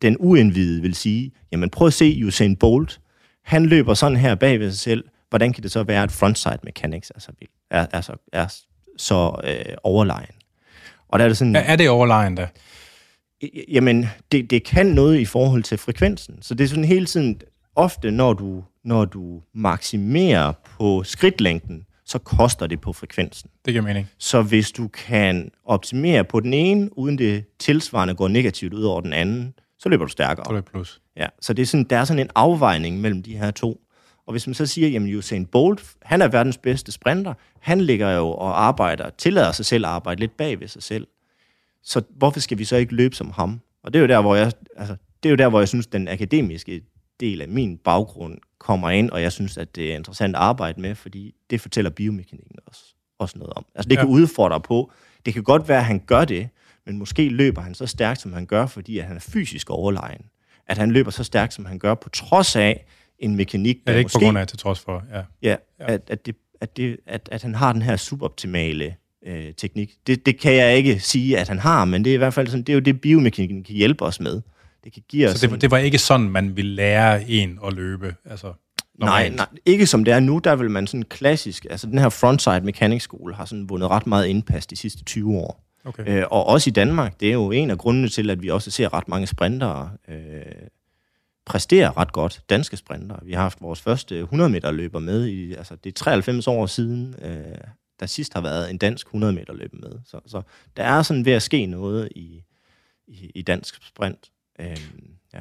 den 0.02 0.16
uindvidede 0.20 0.82
vil 0.82 0.94
sige, 0.94 1.32
jamen 1.52 1.70
prøv 1.70 1.86
at 1.86 1.92
se 1.92 2.22
Usain 2.24 2.56
Bolt, 2.56 3.00
han 3.42 3.66
løber 3.66 3.94
sådan 3.94 4.16
her 4.16 4.34
bag 4.34 4.60
ved 4.60 4.70
sig 4.70 4.80
selv, 4.80 5.04
hvordan 5.30 5.52
kan 5.52 5.62
det 5.62 5.72
så 5.72 5.82
være, 5.82 6.02
at 6.02 6.12
frontside 6.12 6.58
mechanics 6.62 7.10
altså, 7.10 7.32
er, 7.70 7.86
er, 7.92 8.00
så, 8.00 8.16
er 8.32 8.54
så 8.98 9.40
øh, 9.44 9.74
overlegen? 9.82 10.34
Og 11.08 11.18
der 11.18 11.24
er, 11.24 11.28
det 11.28 11.38
sådan, 11.38 11.56
er, 11.56 11.60
er 11.60 11.76
det 11.76 11.88
overlegen 11.88 12.34
da? 12.34 12.48
Jamen, 13.68 14.06
det, 14.32 14.50
det 14.50 14.64
kan 14.64 14.86
noget 14.86 15.18
i 15.18 15.24
forhold 15.24 15.62
til 15.62 15.78
frekvensen. 15.78 16.42
Så 16.42 16.54
det 16.54 16.64
er 16.64 16.68
sådan 16.68 16.84
hele 16.84 17.06
tiden, 17.06 17.40
ofte 17.76 18.10
når 18.10 18.32
du, 18.32 18.64
når 18.84 19.04
du 19.04 19.42
maksimerer 19.54 20.52
på 20.78 21.02
skridtlængden, 21.04 21.86
så 22.04 22.18
koster 22.18 22.66
det 22.66 22.80
på 22.80 22.92
frekvensen. 22.92 23.50
Det 23.64 23.72
giver 23.72 23.84
mening. 23.84 24.10
Så 24.18 24.42
hvis 24.42 24.72
du 24.72 24.88
kan 24.88 25.50
optimere 25.64 26.24
på 26.24 26.40
den 26.40 26.54
ene, 26.54 26.98
uden 26.98 27.18
det 27.18 27.44
tilsvarende 27.58 28.14
går 28.14 28.28
negativt 28.28 28.74
ud 28.74 28.82
over 28.82 29.00
den 29.00 29.12
anden, 29.12 29.54
så 29.78 29.88
løber 29.88 30.04
du 30.04 30.10
stærkere. 30.10 30.44
Så 30.44 30.50
er 30.50 30.56
det 30.56 30.64
plus. 30.64 31.00
Ja, 31.16 31.26
så 31.40 31.52
det 31.52 31.62
er 31.62 31.66
sådan, 31.66 31.84
der 31.84 31.98
er 31.98 32.04
sådan 32.04 32.20
en 32.20 32.30
afvejning 32.34 33.00
mellem 33.00 33.22
de 33.22 33.36
her 33.36 33.50
to. 33.50 33.80
Og 34.26 34.32
hvis 34.32 34.46
man 34.46 34.54
så 34.54 34.66
siger, 34.66 34.88
jamen 34.88 35.14
Usain 35.14 35.46
Bolt, 35.46 35.84
han 36.02 36.22
er 36.22 36.28
verdens 36.28 36.58
bedste 36.58 36.92
sprinter, 36.92 37.34
han 37.60 37.80
ligger 37.80 38.10
jo 38.10 38.28
og 38.28 38.64
arbejder, 38.64 39.10
tillader 39.10 39.52
sig 39.52 39.64
selv 39.64 39.84
at 39.86 39.90
arbejde 39.90 40.20
lidt 40.20 40.36
bag 40.36 40.60
ved 40.60 40.68
sig 40.68 40.82
selv. 40.82 41.06
Så 41.82 42.02
hvorfor 42.16 42.40
skal 42.40 42.58
vi 42.58 42.64
så 42.64 42.76
ikke 42.76 42.94
løbe 42.94 43.16
som 43.16 43.30
ham? 43.30 43.60
Og 43.82 43.92
det 43.92 43.98
er 43.98 44.02
jo 44.02 44.08
der, 44.08 44.20
hvor 44.20 44.34
jeg, 44.34 44.52
altså, 44.76 44.96
det 45.22 45.28
er 45.28 45.30
jo 45.30 45.36
der, 45.36 45.48
hvor 45.48 45.60
jeg 45.60 45.68
synes, 45.68 45.86
den 45.86 46.08
akademiske 46.08 46.82
del 47.20 47.40
af 47.42 47.48
min 47.48 47.78
baggrund 47.78 48.38
kommer 48.58 48.90
ind, 48.90 49.10
og 49.10 49.22
jeg 49.22 49.32
synes, 49.32 49.56
at 49.56 49.76
det 49.76 49.92
er 49.92 49.96
interessant 49.96 50.36
at 50.36 50.42
arbejde 50.42 50.80
med, 50.80 50.94
fordi 50.94 51.34
det 51.50 51.60
fortæller 51.60 51.90
biomekanikken 51.90 52.56
også, 52.66 52.94
også 53.18 53.38
noget 53.38 53.52
om. 53.54 53.66
Altså 53.74 53.88
det 53.88 53.96
ja. 53.96 54.00
kan 54.00 54.08
udfordre 54.08 54.60
på, 54.60 54.92
det 55.26 55.34
kan 55.34 55.42
godt 55.42 55.68
være, 55.68 55.78
at 55.78 55.84
han 55.84 55.98
gør 56.06 56.24
det, 56.24 56.48
men 56.86 56.98
måske 56.98 57.28
løber 57.28 57.62
han 57.62 57.74
så 57.74 57.86
stærkt, 57.86 58.20
som 58.20 58.32
han 58.32 58.46
gør, 58.46 58.66
fordi 58.66 58.98
at 58.98 59.04
han 59.04 59.16
er 59.16 59.20
fysisk 59.20 59.70
overlegen. 59.70 60.24
At 60.66 60.78
han 60.78 60.90
løber 60.90 61.10
så 61.10 61.24
stærkt, 61.24 61.54
som 61.54 61.64
han 61.64 61.78
gør, 61.78 61.94
på 61.94 62.08
trods 62.08 62.56
af, 62.56 62.84
en 63.18 63.36
mekanik, 63.36 63.76
ja, 63.86 63.92
ikke 63.92 64.04
måske... 64.04 64.18
på 64.18 64.24
grund 64.24 64.38
af 64.38 64.46
til 64.46 64.58
trods 64.58 64.80
for, 64.80 65.04
ja. 65.12 65.22
Ja, 65.42 65.56
ja. 65.80 65.92
At, 65.92 66.02
at, 66.08 66.26
det, 66.26 66.36
at, 66.60 66.76
det, 66.76 66.96
at, 67.06 67.28
at 67.32 67.42
han 67.42 67.54
har 67.54 67.72
den 67.72 67.82
her 67.82 67.96
suboptimale 67.96 68.94
øh, 69.26 69.54
teknik. 69.56 69.92
Det, 70.06 70.26
det 70.26 70.40
kan 70.40 70.54
jeg 70.54 70.76
ikke 70.76 71.00
sige, 71.00 71.38
at 71.38 71.48
han 71.48 71.58
har, 71.58 71.84
men 71.84 72.04
det 72.04 72.10
er 72.10 72.14
i 72.14 72.18
hvert 72.18 72.34
fald 72.34 72.46
sådan, 72.46 72.62
det 72.62 72.68
er 72.68 72.74
jo 72.74 72.80
det, 72.80 73.00
biomekanikken 73.00 73.64
kan 73.64 73.74
hjælpe 73.74 74.04
os 74.04 74.20
med. 74.20 74.42
Det 74.84 74.92
kan 74.92 75.02
give 75.08 75.26
os 75.26 75.30
Så 75.30 75.34
det, 75.34 75.40
sådan, 75.40 75.60
det 75.60 75.70
var 75.70 75.78
ikke 75.78 75.98
sådan, 75.98 76.28
man 76.28 76.56
ville 76.56 76.74
lære 76.74 77.28
en 77.28 77.58
at 77.66 77.72
løbe? 77.72 78.14
Altså, 78.24 78.52
nej, 78.98 79.28
nej, 79.28 79.46
ikke 79.66 79.86
som 79.86 80.04
det 80.04 80.14
er 80.14 80.20
nu, 80.20 80.38
der 80.38 80.56
vil 80.56 80.70
man 80.70 80.86
sådan 80.86 81.02
klassisk, 81.02 81.66
altså 81.70 81.86
den 81.86 81.98
her 81.98 82.08
frontside 82.08 82.60
mechanics 82.60 83.04
skole 83.04 83.34
har 83.34 83.44
sådan 83.44 83.68
vundet 83.68 83.90
ret 83.90 84.06
meget 84.06 84.26
indpas 84.26 84.66
de 84.66 84.76
sidste 84.76 85.04
20 85.04 85.36
år. 85.36 85.64
Okay. 85.84 86.08
Øh, 86.08 86.26
og 86.30 86.46
også 86.46 86.70
i 86.70 86.72
Danmark, 86.72 87.20
det 87.20 87.28
er 87.28 87.32
jo 87.32 87.50
en 87.50 87.70
af 87.70 87.78
grundene 87.78 88.08
til, 88.08 88.30
at 88.30 88.42
vi 88.42 88.48
også 88.48 88.70
ser 88.70 88.94
ret 88.94 89.08
mange 89.08 89.26
sprintere 89.26 89.90
øh, 90.08 90.16
præsterer 91.46 91.98
ret 91.98 92.12
godt, 92.12 92.42
danske 92.50 92.76
sprinter. 92.76 93.16
Vi 93.22 93.32
har 93.32 93.42
haft 93.42 93.60
vores 93.60 93.80
første 93.80 94.18
100 94.18 94.50
meter 94.50 94.70
løber 94.70 94.98
med, 94.98 95.26
i, 95.26 95.54
altså 95.54 95.76
det 95.76 95.90
er 95.90 95.94
93 95.94 96.46
år 96.46 96.66
siden, 96.66 97.14
øh, 97.22 97.58
der 98.00 98.06
sidst 98.06 98.34
har 98.34 98.40
været 98.40 98.70
en 98.70 98.78
dansk 98.78 99.06
100 99.06 99.32
meter 99.32 99.52
løber 99.52 99.76
med. 99.76 99.98
Så, 100.06 100.20
så 100.26 100.42
der 100.76 100.82
er 100.82 101.02
sådan 101.02 101.24
ved 101.24 101.32
at 101.32 101.42
ske 101.42 101.66
noget 101.66 102.08
i, 102.16 102.42
i, 103.06 103.30
i 103.34 103.42
dansk 103.42 103.86
sprint. 103.86 104.30
Øh, 104.60 104.80
ja. 105.34 105.40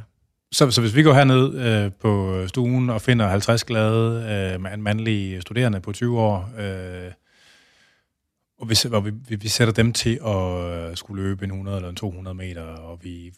Så, 0.51 0.71
så 0.71 0.81
hvis 0.81 0.95
vi 0.95 1.03
går 1.03 1.13
herned 1.13 1.53
øh, 1.53 1.91
på 1.91 2.43
stuen 2.47 2.89
og 2.89 3.01
finder 3.01 3.27
50 3.27 3.63
glade 3.63 4.25
øh, 4.55 4.79
mandlige 4.79 5.41
studerende 5.41 5.81
på 5.81 5.91
20 5.91 6.19
år, 6.19 6.51
øh, 6.59 7.11
og 8.59 8.69
vi, 8.69 8.75
og 8.91 9.05
vi, 9.05 9.11
vi, 9.27 9.35
vi 9.35 9.47
sætter 9.47 9.73
dem 9.73 9.93
til 9.93 10.19
at 10.25 10.89
øh, 10.89 10.95
skulle 10.95 11.23
løbe 11.23 11.43
en 11.45 11.51
100 11.51 11.77
eller 11.77 11.89
en 11.89 11.95
200 11.95 12.35
meter, 12.35 12.63
og 12.63 13.03
vi 13.03 13.33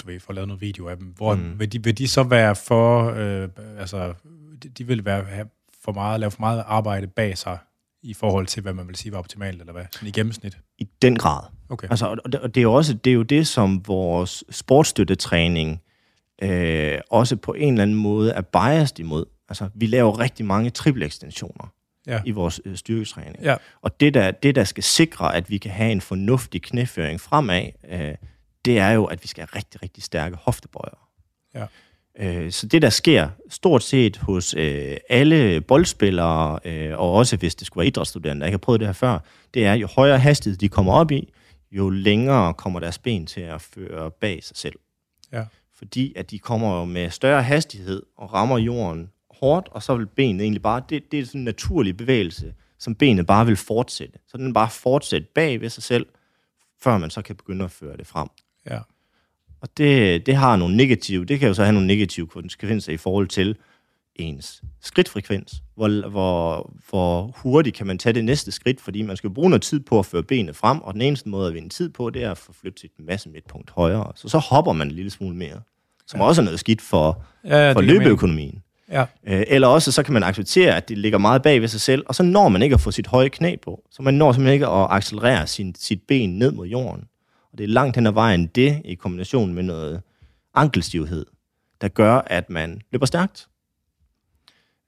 du 0.00 0.06
ved, 0.06 0.20
får 0.20 0.32
lavet 0.32 0.48
noget 0.48 0.60
video 0.60 0.88
af 0.88 0.96
dem, 0.96 1.06
hvor 1.06 1.34
mm. 1.34 1.58
vil, 1.58 1.72
de, 1.72 1.84
vil 1.84 1.98
de 1.98 2.08
så 2.08 2.22
være 2.22 2.56
for, 2.56 3.10
øh, 3.10 3.48
altså, 3.78 4.14
de, 4.62 4.68
de 4.68 4.86
vil 4.86 5.04
være, 5.04 5.24
have 5.24 5.46
for 5.84 5.92
meget, 5.92 6.20
lave 6.20 6.30
for 6.30 6.40
meget 6.40 6.64
arbejde 6.66 7.06
bag 7.06 7.38
sig, 7.38 7.58
i 8.02 8.14
forhold 8.14 8.46
til, 8.46 8.62
hvad 8.62 8.72
man 8.72 8.88
vil 8.88 8.96
sige 8.96 9.12
var 9.12 9.18
optimalt, 9.18 9.60
eller 9.60 9.72
hvad? 9.72 9.84
Sådan 9.92 10.08
i 10.08 10.10
gennemsnit? 10.10 10.58
I 10.78 10.88
den 11.02 11.16
grad. 11.16 11.42
Okay. 11.68 11.88
Altså, 11.90 12.06
og 12.24 12.32
det, 12.32 12.40
og 12.40 12.54
det, 12.54 12.60
er 12.60 12.62
jo 12.62 12.72
også 12.72 12.94
det, 12.94 13.10
er 13.10 13.14
jo 13.14 13.22
det 13.22 13.46
som 13.46 13.82
vores 13.86 14.44
sportsstøttetræning 14.50 15.82
øh, 16.42 16.98
også 17.10 17.36
på 17.36 17.52
en 17.52 17.72
eller 17.72 17.82
anden 17.82 17.96
måde 17.96 18.32
er 18.32 18.40
biased 18.40 18.98
imod. 18.98 19.24
Altså, 19.48 19.68
vi 19.74 19.86
laver 19.86 20.18
rigtig 20.18 20.46
mange 20.46 20.70
triple 20.70 21.04
ekstensioner 21.04 21.72
ja. 22.06 22.20
i 22.24 22.30
vores 22.30 22.60
øh, 22.64 22.76
styrketræning. 22.76 23.36
Ja. 23.42 23.56
Og 23.82 24.00
det 24.00 24.14
der, 24.14 24.30
det, 24.30 24.54
der 24.54 24.64
skal 24.64 24.82
sikre, 24.82 25.34
at 25.36 25.50
vi 25.50 25.58
kan 25.58 25.70
have 25.70 25.92
en 25.92 26.00
fornuftig 26.00 26.62
knæføring 26.62 27.20
fremad, 27.20 27.64
øh, 27.90 28.14
det 28.64 28.78
er 28.78 28.90
jo, 28.90 29.04
at 29.04 29.22
vi 29.22 29.28
skal 29.28 29.40
have 29.40 29.58
rigtig, 29.58 29.82
rigtig 29.82 30.02
stærke 30.02 30.36
hoftebøjer. 30.36 31.08
Ja. 31.54 31.66
Øh, 32.18 32.52
så 32.52 32.66
det, 32.66 32.82
der 32.82 32.90
sker 32.90 33.28
stort 33.48 33.82
set 33.82 34.16
hos 34.16 34.54
øh, 34.54 34.96
alle 35.08 35.60
boldspillere, 35.60 36.58
øh, 36.64 36.98
og 36.98 37.12
også 37.12 37.36
hvis 37.36 37.54
det 37.54 37.66
skulle 37.66 37.82
være 37.82 37.86
idrætsstuderende, 37.86 38.40
der 38.40 38.46
ikke 38.46 38.54
har 38.54 38.58
prøvet 38.58 38.80
det 38.80 38.88
her 38.88 38.92
før, 38.92 39.18
det 39.54 39.66
er, 39.66 39.72
jo 39.72 39.86
højere 39.86 40.18
hastighed 40.18 40.58
de 40.58 40.68
kommer 40.68 40.92
op 40.92 41.10
i, 41.10 41.32
jo 41.72 41.90
længere 41.90 42.54
kommer 42.54 42.80
deres 42.80 42.98
ben 42.98 43.26
til 43.26 43.40
at 43.40 43.62
føre 43.62 44.10
bag 44.10 44.44
sig 44.44 44.56
selv. 44.56 44.78
Ja. 45.32 45.44
Fordi 45.74 46.12
at 46.16 46.30
de 46.30 46.38
kommer 46.38 46.84
med 46.84 47.10
større 47.10 47.42
hastighed 47.42 48.02
og 48.16 48.34
rammer 48.34 48.58
jorden 48.58 49.10
hårdt, 49.30 49.68
og 49.68 49.82
så 49.82 49.96
vil 49.96 50.06
benet 50.06 50.42
egentlig 50.42 50.62
bare, 50.62 50.82
det, 50.88 51.12
det 51.12 51.20
er 51.20 51.24
sådan 51.24 51.40
en 51.40 51.44
naturlig 51.44 51.96
bevægelse, 51.96 52.54
som 52.78 52.94
benet 52.94 53.26
bare 53.26 53.46
vil 53.46 53.56
fortsætte. 53.56 54.18
Så 54.28 54.36
den 54.36 54.52
bare 54.52 54.70
fortsætte 54.70 55.26
bag 55.34 55.60
ved 55.60 55.68
sig 55.68 55.82
selv, 55.82 56.06
før 56.82 56.98
man 56.98 57.10
så 57.10 57.22
kan 57.22 57.36
begynde 57.36 57.64
at 57.64 57.70
føre 57.70 57.96
det 57.96 58.06
frem. 58.06 58.28
Ja. 58.70 58.78
Og 59.60 59.68
det, 59.76 60.26
det 60.26 60.36
har 60.36 60.56
nogle 60.56 60.76
negative, 60.76 61.24
det 61.24 61.38
kan 61.38 61.48
jo 61.48 61.54
så 61.54 61.62
have 61.62 61.72
nogle 61.72 61.86
negative 61.86 62.26
konsekvenser 62.26 62.92
i 62.92 62.96
forhold 62.96 63.28
til 63.28 63.56
ens 64.16 64.62
skridtfrekvens. 64.80 65.54
Hvor, 65.74 66.08
hvor, 66.08 66.72
hvor 66.90 67.34
hurtigt 67.36 67.76
kan 67.76 67.86
man 67.86 67.98
tage 67.98 68.12
det 68.12 68.24
næste 68.24 68.52
skridt, 68.52 68.80
fordi 68.80 69.02
man 69.02 69.16
skal 69.16 69.30
bruge 69.30 69.50
noget 69.50 69.62
tid 69.62 69.80
på 69.80 69.98
at 69.98 70.06
føre 70.06 70.22
benene 70.22 70.54
frem, 70.54 70.80
og 70.80 70.94
den 70.94 71.02
eneste 71.02 71.28
måde 71.28 71.48
at 71.48 71.54
vinde 71.54 71.68
tid 71.68 71.88
på, 71.88 72.10
det 72.10 72.24
er 72.24 72.30
at 72.30 72.38
få 72.38 72.52
flyttet 72.52 72.80
sit 72.80 72.90
masse 72.98 73.28
midtpunkt 73.28 73.70
højere. 73.70 74.12
Så 74.14 74.28
så 74.28 74.38
hopper 74.38 74.72
man 74.72 74.88
en 74.88 74.94
lille 74.94 75.10
smule 75.10 75.36
mere, 75.36 75.60
som 76.06 76.20
ja. 76.20 76.26
også 76.26 76.42
er 76.42 76.44
noget 76.44 76.60
skidt 76.60 76.80
for, 76.80 77.24
ja, 77.44 77.66
ja, 77.66 77.72
for 77.72 77.80
løbeøkonomien. 77.80 78.62
Ja. 78.90 79.04
Øh, 79.26 79.42
eller 79.46 79.68
også 79.68 79.92
så 79.92 80.02
kan 80.02 80.14
man 80.14 80.22
acceptere, 80.22 80.76
at 80.76 80.88
det 80.88 80.98
ligger 80.98 81.18
meget 81.18 81.42
bag 81.42 81.60
ved 81.60 81.68
sig 81.68 81.80
selv, 81.80 82.04
og 82.06 82.14
så 82.14 82.22
når 82.22 82.48
man 82.48 82.62
ikke 82.62 82.74
at 82.74 82.80
få 82.80 82.90
sit 82.90 83.06
høje 83.06 83.28
knæ 83.28 83.56
på. 83.62 83.84
Så 83.90 84.02
man 84.02 84.14
når 84.14 84.32
simpelthen 84.32 84.54
ikke 84.54 84.66
at 84.66 84.86
accelerere 84.90 85.46
sin, 85.46 85.74
sit 85.78 86.02
ben 86.08 86.38
ned 86.38 86.52
mod 86.52 86.66
jorden. 86.66 87.04
Og 87.52 87.58
det 87.58 87.64
er 87.64 87.68
langt 87.68 87.96
hen 87.96 88.06
ad 88.06 88.12
vejen 88.12 88.46
det, 88.46 88.82
i 88.84 88.94
kombination 88.94 89.54
med 89.54 89.62
noget 89.62 90.02
ankelstivhed, 90.54 91.26
der 91.80 91.88
gør, 91.88 92.22
at 92.26 92.50
man 92.50 92.80
løber 92.92 93.06
stærkt. 93.06 93.46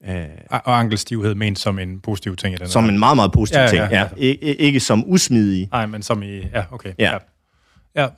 Øh, 0.09 0.25
og 0.51 0.79
ankelstivhed 0.79 1.35
ment 1.35 1.59
som 1.59 1.79
en 1.79 2.01
positiv 2.01 2.37
ting 2.37 2.55
i 2.55 2.59
den 2.59 2.69
Som 2.69 2.89
en 2.89 2.99
meget, 2.99 3.17
meget 3.17 3.33
positiv 3.33 3.61
ja, 3.61 3.69
ting, 3.69 3.83
ja. 3.91 4.01
ja. 4.01 4.09
I, 4.17 4.31
ikke 4.41 4.81
som 4.81 5.05
usmidig. 5.07 5.69
Nej, 5.73 5.87
men 5.87 6.03
som 6.03 6.23
i... 6.23 6.37
Ja, 6.37 6.65
okay. 6.71 6.93
Ja. 6.99 7.13
ja. 7.13 7.19
ja. 8.03 8.09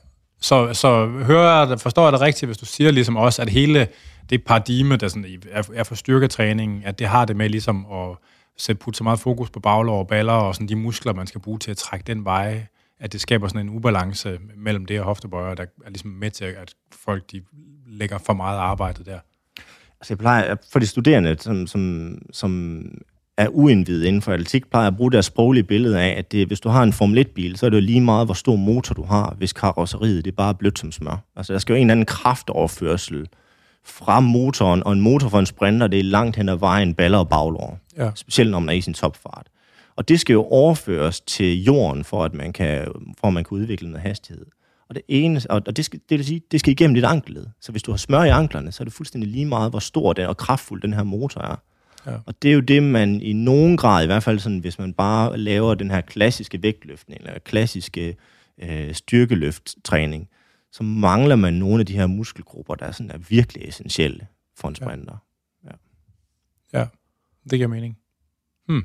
Så, 0.41 0.75
så 0.75 1.07
hører 1.07 1.69
jeg, 1.69 1.81
forstår 1.81 2.05
jeg 2.05 2.13
det 2.13 2.21
rigtigt, 2.21 2.49
hvis 2.49 2.59
du 2.59 2.67
siger 2.67 2.91
ligesom 2.91 3.17
også, 3.17 3.43
at 3.43 3.49
hele 3.49 3.89
det 4.31 4.45
paradigme, 4.45 4.97
der 4.97 5.09
sådan 5.09 5.43
er 5.75 5.85
for 5.85 5.95
styrketræning, 5.95 6.87
at 6.87 6.99
det 6.99 7.07
har 7.07 7.25
det 7.25 7.37
med 7.37 7.49
ligesom 7.49 7.87
at 7.93 8.17
sætte 8.59 8.81
putte 8.81 8.99
så 8.99 9.05
meget 9.05 9.19
fokus 9.19 9.51
på 9.51 9.61
baglov 9.61 9.99
og 9.99 10.07
baller 10.07 10.33
og 10.33 10.55
sådan 10.55 10.69
de 10.69 10.77
muskler, 10.77 11.13
man 11.13 11.27
skal 11.27 11.41
bruge 11.41 11.59
til 11.59 11.71
at 11.71 11.77
trække 11.77 12.05
den 12.07 12.25
vej, 12.25 12.67
at 13.01 13.13
det 13.13 13.21
skaber 13.21 13.49
sådan 13.49 13.67
en 13.67 13.77
ubalance 13.77 14.39
mellem 14.57 14.87
det 14.87 15.01
og 15.01 15.05
hoftebøjer, 15.05 15.55
der 15.55 15.65
er 15.85 15.89
ligesom 15.91 16.11
med 16.11 16.31
til, 16.31 16.45
at 16.45 16.75
folk 16.93 17.33
de 17.33 17.43
lægger 17.87 18.19
for 18.19 18.33
meget 18.33 18.59
arbejde 18.59 19.05
der. 19.05 19.19
Altså 20.01 20.13
jeg 20.15 20.19
plejer, 20.19 20.57
for 20.73 20.79
de 20.79 20.87
studerende, 20.87 21.37
som, 21.41 21.67
som, 21.67 22.19
som 22.33 22.85
er 23.37 23.49
uindvidet 23.49 24.05
inden 24.05 24.23
for 24.23 24.33
atletik, 24.33 24.71
plejer 24.71 24.87
at 24.87 24.97
bruge 24.97 25.13
deres 25.13 25.27
sproglige 25.27 25.65
billede 25.65 26.01
af, 26.01 26.19
at 26.19 26.33
det, 26.33 26.47
hvis 26.47 26.61
du 26.61 26.69
har 26.69 26.83
en 26.83 26.93
Formel 26.93 27.27
1-bil, 27.27 27.57
så 27.57 27.67
er 27.67 27.71
det 27.71 27.77
jo 27.77 27.83
lige 27.83 28.01
meget, 28.01 28.27
hvor 28.27 28.35
stor 28.35 28.57
motor 28.57 28.95
du 28.95 29.03
har, 29.03 29.35
hvis 29.39 29.53
karosseriet 29.53 30.25
det 30.25 30.31
er 30.31 30.37
bare 30.37 30.55
blødt 30.55 30.79
som 30.79 30.93
smør. 30.93 31.25
Altså 31.37 31.53
der 31.53 31.59
skal 31.59 31.73
jo 31.73 31.77
en 31.77 31.81
eller 31.87 31.93
anden 31.93 32.07
kraftoverførsel 32.07 33.29
fra 33.85 34.21
motoren, 34.21 34.83
og 34.85 34.93
en 34.93 35.01
motor 35.01 35.29
for 35.29 35.39
en 35.39 35.47
sprinter, 35.47 35.87
det 35.87 35.99
er 35.99 36.05
langt 36.05 36.37
hen 36.37 36.49
ad 36.49 36.57
vejen 36.57 36.95
baller 36.95 37.19
og 37.19 37.29
baglår. 37.29 37.79
Ja. 37.97 38.11
Specielt 38.15 38.51
når 38.51 38.59
man 38.59 38.69
er 38.69 38.73
i 38.73 38.81
sin 38.81 38.95
topfart. 38.95 39.47
Og 39.97 40.09
det 40.09 40.21
skal 40.21 40.33
jo 40.33 40.45
overføres 40.45 41.21
til 41.21 41.63
jorden, 41.63 42.05
for 42.05 42.25
at 42.25 42.35
man 42.35 42.53
kan, 42.53 42.89
for 43.19 43.27
at 43.27 43.35
man 43.35 43.45
kan 43.45 43.55
udvikle 43.57 43.91
noget 43.91 44.03
hastighed. 44.03 44.47
Og 44.89 44.95
det 44.95 45.03
ene, 45.09 45.41
og 45.51 45.77
det 45.77 45.85
skal, 45.85 46.01
det 46.09 46.19
vil 46.19 46.27
sige, 46.27 46.43
det 46.51 46.61
skal 46.61 46.73
igennem 46.73 46.95
dit 46.95 47.05
ankeled. 47.05 47.47
Så 47.61 47.73
hvis 47.73 47.83
du 47.83 47.91
har 47.91 47.97
smør 47.97 48.25
i 48.25 48.29
anklerne, 48.29 48.73
så 48.73 48.83
er 48.83 48.85
det 48.85 48.95
fuldstændig 48.95 49.31
lige 49.31 49.47
meget, 49.47 49.71
hvor 49.71 49.79
stor 49.79 50.13
den 50.13 50.27
og 50.27 50.37
kraftfuld 50.37 50.83
den 50.83 50.93
her 50.93 51.03
motor 51.03 51.41
er. 51.41 51.57
Ja. 52.07 52.17
Og 52.27 52.43
det 52.43 52.51
er 52.51 52.55
jo 52.55 52.61
det, 52.61 52.83
man 52.83 53.23
i 53.23 53.33
nogen 53.33 53.77
grad, 53.77 54.03
i 54.03 54.07
hvert 54.07 54.23
fald 54.23 54.39
sådan, 54.39 54.59
hvis 54.59 54.79
man 54.79 54.93
bare 54.93 55.39
laver 55.39 55.75
den 55.75 55.91
her 55.91 56.01
klassiske 56.01 56.63
vægtløftning, 56.63 57.21
eller 57.21 57.39
klassiske 57.39 58.17
øh, 58.59 58.95
styrkeløfttræning, 58.95 60.29
så 60.73 60.83
mangler 60.83 61.37
man 61.37 61.55
nogle 61.55 61.81
af 61.81 61.87
de 61.87 61.93
her 61.93 62.07
muskelgrupper, 62.07 62.75
der 62.75 62.87
er, 62.87 62.93
sådan, 62.93 63.11
er 63.11 63.19
virkelig 63.19 63.69
essentielle 63.69 64.27
for 64.57 64.69
en 64.69 64.75
sprinter. 64.75 65.17
Ja, 65.65 65.71
ja. 66.73 66.79
ja 66.79 66.87
det 67.51 67.59
giver 67.59 67.69
mening. 67.69 67.99
Hmm. 68.69 68.83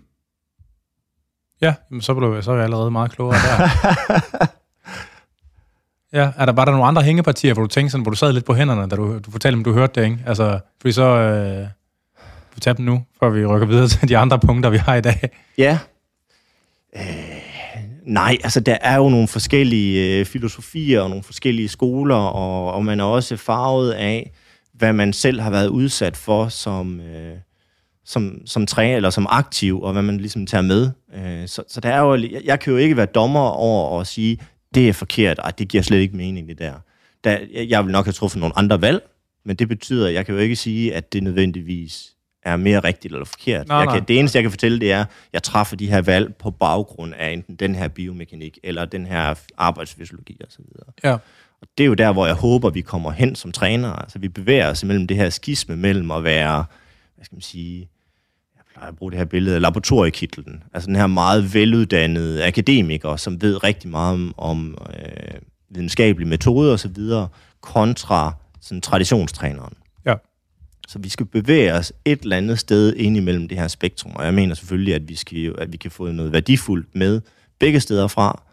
Ja, 1.61 1.73
jamen, 1.91 2.01
så, 2.01 2.13
blev, 2.13 2.41
så 2.41 2.51
er 2.51 2.55
jeg 2.55 2.63
allerede 2.63 2.91
meget 2.91 3.11
klogere 3.11 3.37
der. 3.37 3.69
ja, 6.19 6.31
er 6.37 6.45
der, 6.45 6.53
var 6.53 6.65
der 6.65 6.71
nogle 6.71 6.85
andre 6.85 7.01
hængepartier, 7.01 7.53
hvor 7.53 7.63
du 7.63 7.67
tænkte 7.67 7.91
sådan, 7.91 8.01
hvor 8.01 8.09
du 8.09 8.17
sad 8.17 8.33
lidt 8.33 8.45
på 8.45 8.53
hænderne, 8.53 8.89
da 8.89 8.95
du, 8.95 9.19
du 9.19 9.31
fortalte, 9.31 9.55
om 9.55 9.63
du 9.63 9.73
hørte 9.73 10.01
det, 10.01 10.07
ikke? 10.07 10.19
Altså, 10.25 10.59
fordi 10.81 10.91
så... 10.91 11.03
Øh, 11.03 11.67
vi 12.55 12.61
tage 12.61 12.73
dem 12.73 12.85
nu, 12.85 13.03
før 13.19 13.29
vi 13.29 13.45
rykker 13.45 13.67
videre 13.67 13.87
til 13.93 14.09
de 14.09 14.17
andre 14.17 14.39
punkter, 14.39 14.69
vi 14.69 14.77
har 14.77 14.95
i 14.95 15.01
dag. 15.01 15.29
Ja. 15.57 15.79
Øh, 16.95 17.01
nej, 18.03 18.37
altså 18.43 18.59
der 18.59 18.77
er 18.81 18.95
jo 18.95 19.09
nogle 19.09 19.27
forskellige 19.27 20.19
øh, 20.19 20.25
filosofier 20.25 21.01
og 21.01 21.09
nogle 21.09 21.23
forskellige 21.23 21.69
skoler, 21.69 22.15
og, 22.15 22.73
og 22.73 22.85
man 22.85 22.99
er 22.99 23.03
også 23.03 23.37
farvet 23.37 23.91
af, 23.91 24.31
hvad 24.73 24.93
man 24.93 25.13
selv 25.13 25.41
har 25.41 25.49
været 25.49 25.67
udsat 25.67 26.17
for 26.17 26.47
som... 26.47 26.99
Øh, 26.99 27.37
som, 28.09 28.41
som 28.45 28.65
træner 28.65 28.95
eller 28.95 29.09
som 29.09 29.27
aktiv, 29.29 29.81
og 29.81 29.93
hvad 29.93 30.01
man 30.01 30.17
ligesom 30.17 30.45
tager 30.45 30.61
med. 30.61 30.91
Øh, 31.15 31.47
så, 31.47 31.63
så 31.67 31.79
der 31.81 31.89
er 31.89 31.99
jo, 31.99 32.15
jeg, 32.15 32.41
jeg 32.43 32.59
kan 32.59 32.73
jo 32.73 32.77
ikke 32.77 32.97
være 32.97 33.05
dommer 33.05 33.39
over 33.39 34.01
at 34.01 34.07
sige, 34.07 34.39
det 34.73 34.89
er 34.89 34.93
forkert, 34.93 35.39
og 35.39 35.59
det 35.59 35.67
giver 35.67 35.83
slet 35.83 35.97
ikke 35.97 36.17
mening, 36.17 36.47
det 36.47 36.59
der. 36.59 36.73
der. 37.23 37.37
Jeg 37.69 37.85
vil 37.85 37.91
nok 37.91 38.05
have 38.05 38.13
truffet 38.13 38.39
nogle 38.39 38.57
andre 38.57 38.81
valg, 38.81 39.09
men 39.45 39.55
det 39.55 39.67
betyder, 39.67 40.07
at 40.07 40.13
jeg 40.13 40.25
kan 40.25 40.35
jo 40.35 40.41
ikke 40.41 40.55
sige, 40.55 40.95
at 40.95 41.13
det 41.13 41.23
nødvendigvis 41.23 42.15
er 42.43 42.55
mere 42.55 42.79
rigtigt 42.79 43.13
eller 43.13 43.25
forkert. 43.25 43.67
Nej, 43.67 43.77
jeg 43.77 43.87
kan, 43.87 43.97
nej. 43.97 44.05
Det 44.05 44.19
eneste, 44.19 44.37
jeg 44.37 44.43
kan 44.43 44.51
fortælle, 44.51 44.79
det 44.79 44.91
er, 44.91 45.01
at 45.01 45.07
jeg 45.33 45.43
træffer 45.43 45.75
de 45.75 45.87
her 45.87 46.01
valg 46.01 46.35
på 46.35 46.51
baggrund 46.51 47.13
af 47.13 47.31
enten 47.31 47.55
den 47.55 47.75
her 47.75 47.87
biomekanik, 47.87 48.59
eller 48.63 48.85
den 48.85 49.05
her 49.05 49.35
arbejdsfysiologi 49.57 50.41
osv. 50.47 50.63
Ja. 51.03 51.13
Og 51.61 51.67
det 51.77 51.83
er 51.83 51.87
jo 51.87 51.93
der, 51.93 52.13
hvor 52.13 52.25
jeg 52.25 52.35
håber, 52.35 52.69
vi 52.69 52.81
kommer 52.81 53.11
hen 53.11 53.35
som 53.35 53.51
trænere. 53.51 54.01
Altså, 54.01 54.19
vi 54.19 54.27
bevæger 54.27 54.69
os 54.69 54.83
mellem 54.83 55.07
det 55.07 55.17
her 55.17 55.29
skisme 55.29 55.75
mellem 55.75 56.11
at 56.11 56.23
være, 56.23 56.65
hvad 57.15 57.25
skal 57.25 57.35
man 57.35 57.41
sige, 57.41 57.89
plejer 58.79 58.91
at 58.91 58.97
bruge 58.97 59.11
det 59.11 59.17
her 59.17 59.25
billede 59.25 59.55
af 59.55 59.61
laboratoriekitlen. 59.61 60.63
Altså 60.73 60.87
den 60.87 60.95
her 60.95 61.07
meget 61.07 61.53
veluddannede 61.53 62.45
akademiker, 62.45 63.15
som 63.15 63.41
ved 63.41 63.63
rigtig 63.63 63.89
meget 63.89 64.13
om, 64.13 64.33
om 64.37 64.77
øh, 64.93 65.39
videnskabelige 65.69 66.29
metoder 66.29 66.73
osv., 66.73 66.97
kontra 67.61 68.33
sådan 68.61 68.81
traditionstræneren. 68.81 69.73
Ja. 70.05 70.13
Så 70.87 70.99
vi 70.99 71.09
skal 71.09 71.25
bevæge 71.25 71.73
os 71.73 71.93
et 72.05 72.21
eller 72.21 72.37
andet 72.37 72.59
sted 72.59 72.95
ind 72.95 73.17
imellem 73.17 73.47
det 73.47 73.57
her 73.57 73.67
spektrum, 73.67 74.11
og 74.15 74.25
jeg 74.25 74.33
mener 74.33 74.55
selvfølgelig, 74.55 74.95
at 74.95 75.09
vi, 75.09 75.15
skal, 75.15 75.55
at 75.57 75.71
vi 75.71 75.77
kan 75.77 75.91
få 75.91 76.11
noget 76.11 76.31
værdifuldt 76.31 76.95
med 76.95 77.21
begge 77.59 77.79
steder 77.79 78.07
fra, 78.07 78.43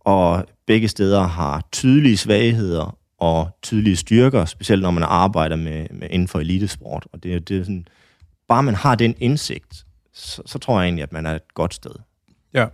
og 0.00 0.46
begge 0.66 0.88
steder 0.88 1.22
har 1.22 1.68
tydelige 1.72 2.16
svagheder 2.16 2.98
og 3.18 3.48
tydelige 3.62 3.96
styrker, 3.96 4.44
specielt 4.44 4.82
når 4.82 4.90
man 4.90 5.02
arbejder 5.02 5.56
med, 5.56 5.86
med 5.90 6.08
inden 6.10 6.28
for 6.28 6.40
elitesport. 6.40 7.06
Og 7.12 7.22
det, 7.22 7.48
det 7.48 7.58
er 7.58 7.62
sådan, 7.62 7.88
bare 8.48 8.62
man 8.62 8.74
har 8.74 8.94
den 8.94 9.14
indsigt, 9.18 9.84
så, 10.12 10.42
så 10.46 10.58
tror 10.58 10.80
jeg 10.80 10.86
egentlig, 10.86 11.02
at 11.02 11.12
man 11.12 11.26
er 11.26 11.34
et 11.34 11.54
godt 11.54 11.74
sted. 11.74 11.94
Ja. 12.54 12.66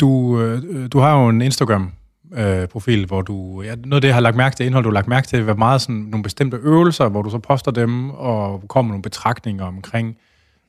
Du, 0.00 0.40
øh, 0.40 0.88
du 0.92 0.98
har 0.98 1.22
jo 1.22 1.28
en 1.28 1.42
Instagram, 1.42 1.92
Instagram-profil, 2.34 3.06
hvor 3.06 3.22
du... 3.22 3.62
Ja, 3.62 3.74
noget 3.74 3.94
af 3.94 4.00
det, 4.00 4.08
jeg 4.08 4.16
har 4.16 4.20
lagt 4.20 4.36
mærke 4.36 4.56
til, 4.56 4.66
indhold, 4.66 4.84
du 4.84 4.90
har 4.90 4.94
lagt 4.94 5.08
mærke 5.08 5.26
til, 5.26 5.44
var 5.44 5.54
meget 5.54 5.80
sådan 5.80 5.94
nogle 5.94 6.22
bestemte 6.22 6.56
øvelser, 6.56 7.08
hvor 7.08 7.22
du 7.22 7.30
så 7.30 7.38
poster 7.38 7.70
dem, 7.70 8.10
og 8.10 8.68
kommer 8.68 8.92
nogle 8.92 9.02
betragtninger 9.02 9.64
omkring, 9.64 10.18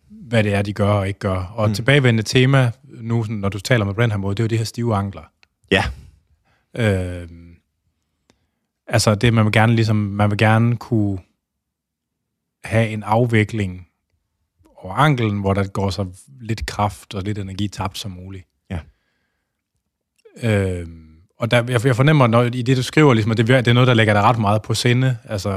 hvad 0.09 0.43
det 0.43 0.53
er, 0.53 0.61
de 0.61 0.73
gør 0.73 0.91
og 0.91 1.07
ikke 1.07 1.19
gør. 1.19 1.53
Og 1.55 1.67
mm. 1.67 1.73
tilbagevendende 1.73 2.23
tema, 2.23 2.71
nu 2.83 3.23
sådan, 3.23 3.35
når 3.35 3.49
du 3.49 3.59
taler 3.59 3.85
med 3.85 3.93
på 3.93 4.01
den 4.01 4.11
her 4.11 4.17
måde, 4.17 4.35
det 4.35 4.39
er 4.39 4.43
jo 4.43 4.47
det 4.47 4.57
her 4.57 4.65
stive 4.65 4.95
ankler. 4.95 5.23
Ja. 5.71 5.83
Øh, 6.77 7.29
altså 8.87 9.15
det, 9.15 9.33
man 9.33 9.45
vil 9.45 9.53
gerne 9.53 9.75
ligesom, 9.75 9.95
man 9.95 10.29
vil 10.29 10.37
gerne 10.37 10.77
kunne 10.77 11.19
have 12.63 12.89
en 12.89 13.03
afvikling 13.03 13.87
over 14.85 14.95
anklen, 14.95 15.39
hvor 15.39 15.53
der 15.53 15.67
går 15.67 15.89
så 15.89 16.05
lidt 16.41 16.65
kraft 16.65 17.13
og 17.13 17.23
lidt 17.23 17.37
energi 17.37 17.67
tabt 17.67 17.97
som 17.97 18.11
muligt. 18.11 18.45
Ja. 18.69 18.79
Øh, 20.43 20.87
og 21.39 21.51
der, 21.51 21.63
jeg, 21.67 21.85
jeg 21.85 21.95
fornemmer, 21.95 22.27
når, 22.27 22.43
i 22.43 22.61
det, 22.61 22.77
du 22.77 22.83
skriver, 22.83 23.13
ligesom, 23.13 23.31
at 23.31 23.37
det, 23.37 23.47
det 23.47 23.67
er 23.67 23.73
noget, 23.73 23.87
der 23.87 23.93
lægger 23.93 24.13
dig 24.13 24.23
ret 24.23 24.39
meget 24.39 24.61
på 24.61 24.73
sinde. 24.73 25.17
Altså, 25.23 25.49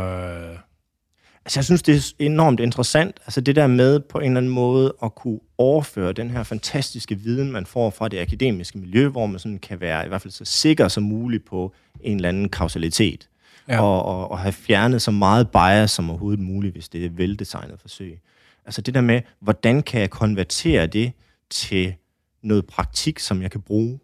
Altså, 1.49 1.61
jeg 1.61 1.65
synes, 1.65 1.83
det 1.83 1.97
er 1.97 2.13
enormt 2.19 2.61
interessant. 2.61 3.21
Altså, 3.27 3.41
det 3.41 3.57
der 3.57 3.67
med 3.67 4.01
på 4.01 4.19
en 4.19 4.25
eller 4.25 4.37
anden 4.37 4.53
måde 4.53 4.95
at 5.03 5.15
kunne 5.15 5.39
overføre 5.59 6.13
den 6.13 6.31
her 6.31 6.43
fantastiske 6.43 7.15
viden, 7.15 7.53
man 7.53 7.67
får 7.67 7.91
fra 7.91 8.09
det 8.09 8.21
akademiske 8.21 8.79
miljø, 8.79 9.09
hvor 9.09 9.27
man 9.27 9.39
sådan 9.39 9.59
kan 9.59 9.81
være 9.81 10.05
i 10.05 10.09
hvert 10.09 10.23
fald 10.23 10.33
så 10.33 10.45
sikker 10.45 10.89
som 10.89 11.03
muligt 11.03 11.45
på 11.47 11.75
en 12.01 12.17
eller 12.17 12.29
anden 12.29 12.49
kausalitet. 12.49 13.29
Ja. 13.69 13.81
Og, 13.81 14.05
og, 14.05 14.31
og 14.31 14.39
have 14.39 14.53
fjernet 14.53 15.03
så 15.03 15.11
meget 15.11 15.51
bias 15.51 15.91
som 15.91 16.11
overhovedet 16.11 16.41
muligt, 16.41 16.75
hvis 16.75 16.89
det 16.89 17.05
er 17.05 17.11
veldesignet 17.11 17.81
forsøg. 17.81 18.21
Altså 18.69 18.81
det 18.81 18.95
der 18.95 19.01
med, 19.01 19.21
hvordan 19.41 19.83
kan 19.83 20.01
jeg 20.01 20.11
konvertere 20.11 20.87
det 20.87 21.13
til 21.51 21.95
noget 22.43 22.67
praktik, 22.67 23.19
som 23.19 23.43
jeg 23.43 23.51
kan 23.51 23.61
bruge? 23.61 23.99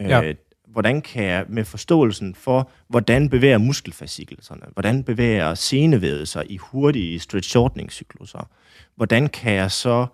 Ja. 0.00 0.22
Øh, 0.22 0.34
hvordan 0.68 1.02
kan 1.02 1.24
jeg 1.24 1.44
med 1.48 1.64
forståelsen 1.64 2.34
for, 2.34 2.70
hvordan 2.88 3.28
bevæger 3.28 3.58
muskelfascikelserne, 3.58 4.62
hvordan 4.72 5.04
bevæger 5.04 5.54
senevævet 5.54 6.28
sig 6.28 6.50
i 6.50 6.56
hurtige 6.56 7.20
stretch-shortening-cykluser, 7.20 8.48
hvordan 8.96 9.28
kan 9.28 9.52
jeg 9.52 9.70
så 9.70 10.06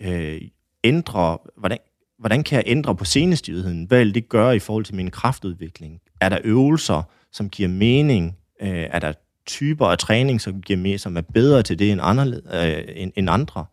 øh, 0.00 0.40
ændre, 0.84 1.38
hvordan, 1.56 1.78
hvordan 2.18 2.42
kan 2.42 2.56
jeg 2.56 2.64
ændre 2.66 2.96
på 2.96 3.04
senestivheden? 3.04 3.84
Hvad 3.84 3.98
vil 3.98 4.14
det 4.14 4.28
gøre 4.28 4.56
i 4.56 4.58
forhold 4.58 4.84
til 4.84 4.94
min 4.94 5.10
kraftudvikling? 5.10 6.00
Er 6.20 6.28
der 6.28 6.38
øvelser, 6.44 7.02
som 7.32 7.50
giver 7.50 7.68
mening? 7.68 8.36
Øh, 8.62 8.68
er 8.90 8.98
der 8.98 9.12
typer 9.46 9.86
af 9.86 9.98
træning, 9.98 10.40
som 10.40 10.62
giver 10.62 10.78
mere, 10.78 10.98
som 10.98 11.16
er 11.16 11.20
bedre 11.20 11.62
til 11.62 11.78
det 11.78 11.92
end, 11.92 12.00
anderledes, 12.02 12.42
øh, 12.54 12.84
end, 12.96 13.12
end 13.16 13.30
andre? 13.30 13.64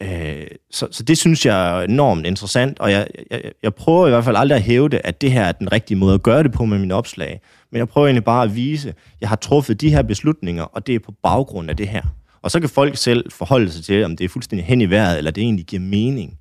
Øh, 0.00 0.46
så, 0.70 0.88
så 0.90 1.02
det 1.02 1.18
synes 1.18 1.46
jeg 1.46 1.80
er 1.80 1.84
enormt 1.84 2.26
interessant, 2.26 2.80
og 2.80 2.90
jeg, 2.90 3.06
jeg, 3.30 3.42
jeg 3.62 3.74
prøver 3.74 4.06
i 4.06 4.10
hvert 4.10 4.24
fald 4.24 4.36
aldrig 4.36 4.56
at 4.56 4.62
hævde, 4.62 4.98
at 4.98 5.20
det 5.20 5.32
her 5.32 5.44
er 5.44 5.52
den 5.52 5.72
rigtige 5.72 5.98
måde 5.98 6.14
at 6.14 6.22
gøre 6.22 6.42
det 6.42 6.52
på 6.52 6.64
med 6.64 6.78
mine 6.78 6.94
opslag. 6.94 7.40
Men 7.70 7.78
jeg 7.78 7.88
prøver 7.88 8.06
egentlig 8.06 8.24
bare 8.24 8.44
at 8.44 8.54
vise, 8.54 8.88
at 8.88 8.94
jeg 9.20 9.28
har 9.28 9.36
truffet 9.36 9.80
de 9.80 9.90
her 9.90 10.02
beslutninger, 10.02 10.62
og 10.62 10.86
det 10.86 10.94
er 10.94 10.98
på 10.98 11.12
baggrund 11.22 11.70
af 11.70 11.76
det 11.76 11.88
her. 11.88 12.02
Og 12.42 12.50
så 12.50 12.60
kan 12.60 12.68
folk 12.68 12.96
selv 12.96 13.32
forholde 13.32 13.70
sig 13.70 13.84
til, 13.84 14.04
om 14.04 14.16
det 14.16 14.24
er 14.24 14.28
fuldstændig 14.28 14.66
hen 14.66 14.80
i 14.80 14.90
vejret, 14.90 15.18
eller 15.18 15.30
det 15.30 15.42
egentlig 15.42 15.66
giver 15.66 15.82
mening. 15.82 16.38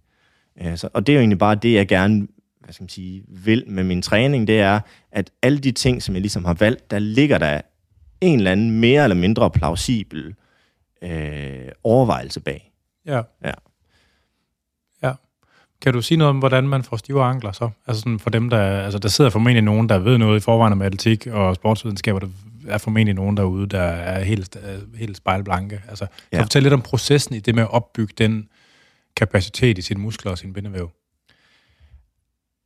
Øh, 0.62 0.78
så, 0.78 0.90
og 0.94 1.08
det 1.08 1.14
er 1.14 1.16
jo 1.16 1.20
egentlig 1.20 1.40
bare 1.40 1.56
det, 1.56 1.74
jeg 1.74 1.88
gerne 1.88 2.28
hvad 2.68 2.74
skal 2.74 2.84
man 2.84 2.90
sige, 2.90 3.24
vil 3.28 3.64
med 3.68 3.84
min 3.84 4.02
træning, 4.02 4.48
det 4.48 4.60
er, 4.60 4.80
at 5.12 5.32
alle 5.42 5.60
de 5.60 5.72
ting, 5.72 6.04
som 6.04 6.16
jeg 6.16 6.22
ligesom 6.22 6.46
har 6.46 6.54
valgt, 6.54 6.92
der 6.92 7.00
ligger 7.00 7.38
der 7.38 7.62
en 8.22 8.40
eller 8.40 8.52
anden 8.52 8.80
mere 8.80 9.04
eller 9.04 9.16
mindre 9.16 9.52
plausibel 9.52 10.36
øh, 11.02 11.70
overvejelse 11.84 12.40
bag. 12.40 12.72
Ja. 13.06 13.22
Ja. 13.44 13.52
Ja. 15.04 15.14
Kan 15.82 15.94
du 15.94 16.02
sige 16.02 16.18
noget 16.18 16.30
om, 16.30 16.40
hvordan 16.40 16.68
man 16.68 16.84
får 16.84 16.98
stive 16.98 17.24
ankler 17.24 17.52
så? 17.52 17.70
Altså 17.88 18.02
sådan 18.02 18.20
for 18.20 18.30
dem, 18.30 18.50
der... 18.50 18.60
Altså 18.60 19.00
der 19.00 19.10
sidder 19.10 19.30
formentlig 19.30 19.64
nogen, 19.64 19.90
der 19.90 19.98
ved 19.98 20.18
noget 20.18 20.38
i 20.38 20.44
forvejen 20.44 20.74
om 20.74 20.82
atletik 20.82 21.28
og 21.28 21.56
sportsvidenskaber, 21.56 22.20
der 22.20 22.28
er 22.68 22.78
formentlig 22.78 23.16
nogen 23.16 23.38
derude, 23.38 23.68
der 23.68 23.82
er 23.82 24.24
helt, 24.24 24.58
helt 24.98 25.18
spejlblanke. 25.18 25.82
Altså, 25.90 26.06
kan 26.06 26.18
ja. 26.32 26.38
du 26.38 26.44
fortælle 26.44 26.66
lidt 26.66 26.74
om 26.74 26.82
processen 26.82 27.36
i 27.36 27.40
det 27.40 27.56
med 27.56 27.64
at 27.64 27.70
opbygge 27.70 28.14
den 28.18 28.50
kapacitet 29.16 29.78
i 29.78 29.82
sine 29.82 30.00
muskler 30.00 30.32
og 30.32 30.38
sin 30.38 30.54
bindevæv? 30.54 30.92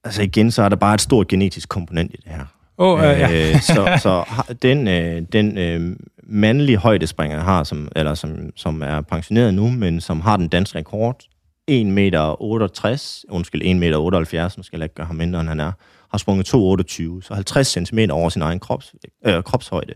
Altså 0.04 0.22
igen, 0.22 0.52
så 0.52 0.64
er 0.64 0.70
der 0.70 0.76
bare 0.76 0.94
et 0.94 1.02
stort 1.02 1.28
genetisk 1.28 1.70
komponent 1.70 2.14
i 2.14 2.18
det 2.18 2.32
her. 2.32 2.46
Oh, 2.82 3.00
uh, 3.00 3.04
ja. 3.04 3.52
øh, 3.54 3.62
så 3.62 4.00
så 4.02 4.44
den, 4.62 4.88
øh, 4.88 5.22
den 5.32 5.58
øh, 5.58 5.96
mandlige 6.24 6.78
højdespringer, 6.78 7.38
jeg 7.38 7.46
har, 7.46 7.64
som, 7.64 7.90
eller 7.96 8.14
som, 8.14 8.50
som 8.56 8.82
er 8.82 9.02
pensioneret 9.02 9.54
nu, 9.54 9.70
men 9.70 10.02
som 10.02 10.22
har 10.22 10.38
den 10.38 10.48
danske 10.48 10.78
rekord, 10.78 11.24
1 11.68 11.86
meter 11.86 12.42
68, 12.42 13.26
undskyld, 13.30 13.62
1 13.66 13.76
meter 13.76 13.98
78, 13.98 14.58
nu 14.58 14.64
skal 14.64 14.80
jeg 14.80 14.86
ikke 14.86 14.96
gøre 14.96 15.08
ham 15.08 15.16
mindre, 15.16 15.40
end 15.40 15.50
han 15.50 15.60
er, 15.60 15.72
har 16.12 16.18
sprunget 16.18 16.54
2,28, 16.54 17.22
så 17.22 17.34
50 17.34 17.68
cm 17.68 18.00
over 18.12 18.30
sin 18.30 18.42
egen 18.42 18.60
krops, 18.60 18.96
øh, 19.26 19.44
kropshøjde. 19.44 19.94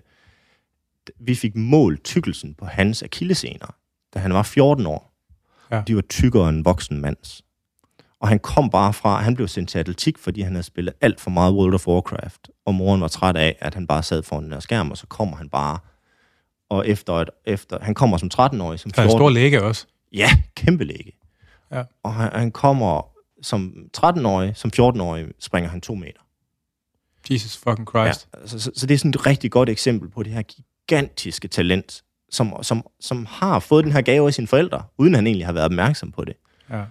Vi 1.20 1.36
fik 1.36 1.56
målt 1.56 2.04
tykkelsen 2.04 2.54
på 2.54 2.66
hans 2.66 3.04
akillesener, 3.04 3.76
da 4.14 4.20
han 4.20 4.34
var 4.34 4.44
14 4.44 4.86
år. 4.86 5.12
Ja. 5.72 5.82
De 5.88 5.96
var 5.96 6.02
tykkere 6.02 6.50
end 6.50 6.64
voksen 6.64 7.02
mands. 7.02 7.42
Og 8.20 8.28
han 8.28 8.40
kom 8.40 8.70
bare 8.70 8.94
fra, 8.94 9.22
han 9.22 9.36
blev 9.36 9.48
sendt 9.48 9.70
til 9.70 9.80
atletik, 9.80 10.18
fordi 10.18 10.42
han 10.42 10.54
havde 10.54 10.64
spillet 10.64 10.94
alt 11.02 11.20
for 11.20 11.30
meget 11.30 11.54
World 11.54 11.74
of 11.74 11.88
Warcraft. 11.88 12.50
Og 12.66 12.76
moren 12.76 13.02
var 13.02 13.08
træt 13.08 13.36
af, 13.36 13.56
at 13.60 13.74
han 13.74 13.88
bare 13.88 14.04
sad 14.04 14.24
foran 14.24 14.44
den 14.44 14.54
her 14.54 14.60
skærm, 14.60 14.92
og 14.92 14.98
så 14.98 15.08
kommer 15.08 15.38
han 15.38 15.50
bare. 15.50 15.80
Og 16.70 16.88
efter, 16.88 17.14
et, 17.14 17.30
efter 17.46 17.80
han 17.82 17.94
kommer 17.94 18.18
som 18.18 18.30
13-årig. 18.34 18.80
Som 18.80 18.92
14, 18.92 19.02
han 19.02 19.10
er 19.10 19.14
en 19.14 19.20
stor 19.20 19.30
læge 19.30 19.64
også. 19.64 19.86
Ja, 20.14 20.30
kæmpe 20.56 20.84
læge. 20.84 21.12
Ja. 21.72 21.84
Og 22.04 22.14
han, 22.14 22.30
han 22.34 22.52
kommer 22.52 23.08
som 23.42 23.74
13-årig, 23.98 24.56
som 24.56 24.72
14-årig 24.80 25.26
springer 25.40 25.70
han 25.70 25.82
to 25.82 25.96
meter. 25.96 26.22
Jesus 27.32 27.58
fucking 27.58 27.88
Christ. 27.90 28.28
Ja, 28.42 28.48
så, 28.48 28.60
så, 28.60 28.72
så 28.76 28.86
det 28.86 28.94
er 28.94 28.98
sådan 28.98 29.10
et 29.10 29.26
rigtig 29.26 29.52
godt 29.52 29.70
eksempel 29.70 30.10
på 30.10 30.24
det 30.24 30.34
her 30.34 30.42
gigantiske 30.42 31.48
talent, 31.48 32.04
som, 32.30 32.54
som, 32.62 32.86
som 33.00 33.26
har 33.30 33.60
fået 33.60 33.84
den 33.84 33.92
her 33.92 34.02
gave 34.02 34.28
af 34.28 34.34
sine 34.34 34.48
forældre, 34.48 34.84
uden 34.98 35.16
han 35.16 35.28
egentlig 35.28 35.46
har 35.46 35.54
været 35.54 35.66
opmærksom 35.66 36.12
på 36.12 36.26
det. 36.26 36.36
Ja 36.70 36.84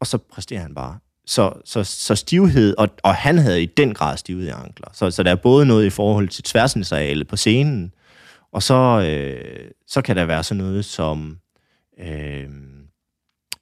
og 0.00 0.06
så 0.06 0.18
præsterer 0.18 0.60
han 0.60 0.74
bare. 0.74 0.98
Så, 1.26 1.52
så, 1.64 1.84
så 1.84 2.14
stivhed, 2.14 2.74
og, 2.78 2.88
og 3.02 3.14
han 3.14 3.38
havde 3.38 3.62
i 3.62 3.66
den 3.66 3.94
grad 3.94 4.16
stivhed 4.16 4.46
i 4.46 4.50
ankler. 4.50 4.88
Så, 4.92 5.10
så 5.10 5.22
der 5.22 5.30
er 5.30 5.36
både 5.36 5.66
noget 5.66 5.86
i 5.86 5.90
forhold 5.90 6.28
til 6.28 6.44
tværsnitsarealet 6.44 7.28
på 7.28 7.36
scenen, 7.36 7.92
og 8.52 8.62
så, 8.62 9.06
øh, 9.06 9.70
så 9.86 10.02
kan 10.02 10.16
der 10.16 10.24
være 10.24 10.42
sådan 10.42 10.64
noget 10.64 10.84
som 10.84 11.38
øh, 12.00 12.48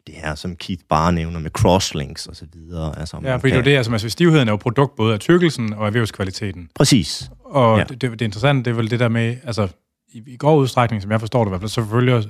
det 0.07 0.15
her, 0.15 0.35
som 0.35 0.57
Keith 0.57 0.83
bare 0.89 1.13
nævner 1.13 1.41
med 1.41 1.51
crosslinks 1.51 2.27
og 2.27 2.37
så 2.37 2.47
videre. 2.53 2.99
Altså, 2.99 3.21
ja, 3.23 3.37
fordi 3.37 3.51
kan... 3.51 3.65
det 3.65 3.73
er 3.73 3.77
altså, 3.77 3.93
altså, 3.93 4.09
stivheden 4.09 4.49
er 4.49 4.53
jo 4.53 4.57
produkt 4.57 4.97
både 4.97 5.15
af 5.15 5.21
tykkelsen 5.21 5.73
og 5.73 5.87
af 5.87 5.95
vævskvaliteten. 5.95 6.71
Præcis. 6.75 7.31
Og 7.45 7.79
ja. 7.79 7.85
det, 7.85 8.01
det, 8.01 8.11
det 8.11 8.21
interessante, 8.21 8.65
det 8.65 8.71
er 8.71 8.75
vel 8.75 8.91
det 8.91 9.01
der 9.01 9.09
med, 9.09 9.37
altså 9.45 9.69
i, 10.09 10.23
i 10.27 10.37
grov 10.37 10.59
udstrækning, 10.59 11.03
som 11.03 11.11
jeg 11.11 11.21
forstår 11.21 11.45
det 11.45 11.49
i 11.49 11.51
hvert 11.51 11.61
fald, 11.61 11.71
så 11.71 11.87
følger 11.91 12.23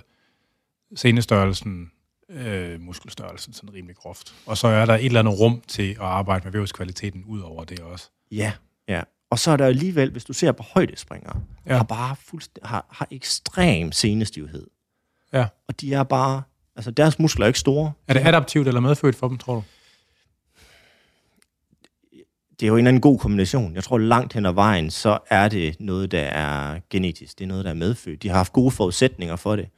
senestørrelsen 0.97 1.90
øh, 2.31 2.81
muskelstørrelsen 2.81 3.53
sådan 3.53 3.75
rimelig 3.75 3.97
groft. 3.97 4.35
Og 4.47 4.57
så 4.59 4.69
er 4.69 4.87
der 4.87 4.95
et 4.95 5.05
eller 5.05 5.21
andet 5.21 5.41
rum 5.41 5.62
til 5.69 5.91
at 5.91 6.01
arbejde 6.01 6.45
med 6.45 6.53
vævskvaliteten 6.53 7.25
ud 7.25 7.41
over 7.41 7.64
det 7.64 7.81
også. 7.81 8.09
Ja, 8.31 8.53
ja. 8.88 9.03
Og 9.31 9.38
så 9.38 9.51
er 9.51 9.57
der 9.57 9.67
alligevel, 9.67 10.11
hvis 10.11 10.25
du 10.25 10.33
ser 10.33 10.53
på 10.53 10.62
højdespringere, 10.62 11.41
ja. 11.67 11.77
har 11.77 11.85
bare 11.85 12.17
fuldst- 12.21 12.59
har, 12.62 12.87
har 12.91 13.09
ekstrem 13.11 13.93
senestivhed. 13.93 14.67
Ja. 15.33 15.47
Og 15.69 15.81
de 15.81 15.95
er 15.95 16.03
bare, 16.03 16.43
altså 16.77 16.91
deres 16.91 17.19
muskler 17.19 17.45
er 17.45 17.47
ikke 17.47 17.59
store. 17.59 17.93
Er 18.09 18.12
det 18.12 18.27
adaptivt 18.27 18.69
eller 18.69 18.81
medfødt 18.81 19.17
for 19.17 19.29
dem, 19.29 19.38
tror 19.38 19.55
du? 19.55 19.62
Det 22.61 22.67
er 22.67 22.69
jo 22.69 22.75
en 22.75 22.79
eller 22.79 22.88
anden 22.88 23.01
god 23.01 23.19
kombination. 23.19 23.75
Jeg 23.75 23.85
tror, 23.85 23.99
langt 23.99 24.33
hen 24.33 24.47
ad 24.47 24.53
vejen, 24.53 24.91
så 24.91 25.19
er 25.31 25.49
det 25.49 25.77
noget, 25.81 26.11
der 26.12 26.21
er 26.23 26.81
genetisk. 26.91 27.38
Det 27.38 27.45
er 27.45 27.49
noget, 27.49 27.64
der 27.64 27.71
er 27.71 27.75
medfødt. 27.75 28.23
De 28.23 28.29
har 28.29 28.37
haft 28.37 28.53
gode 28.53 28.71
forudsætninger 28.71 29.37
for 29.37 29.57
det 29.57 29.69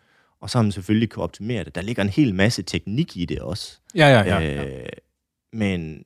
og 0.41 0.51
så 0.51 0.59
har 0.59 0.63
man 0.63 0.73
selvfølgelig 0.73 1.11
kunne 1.11 1.23
optimere 1.23 1.65
det. 1.65 1.75
Der 1.75 1.83
ligger 1.83 2.03
en 2.03 2.09
hel 2.09 2.35
masse 2.35 2.63
teknik 2.63 3.17
i 3.17 3.25
det 3.25 3.41
også. 3.41 3.79
Ja, 3.95 4.09
ja, 4.09 4.23
ja. 4.23 4.41
ja. 4.41 4.65
Øh, 4.65 4.89
men, 5.53 6.05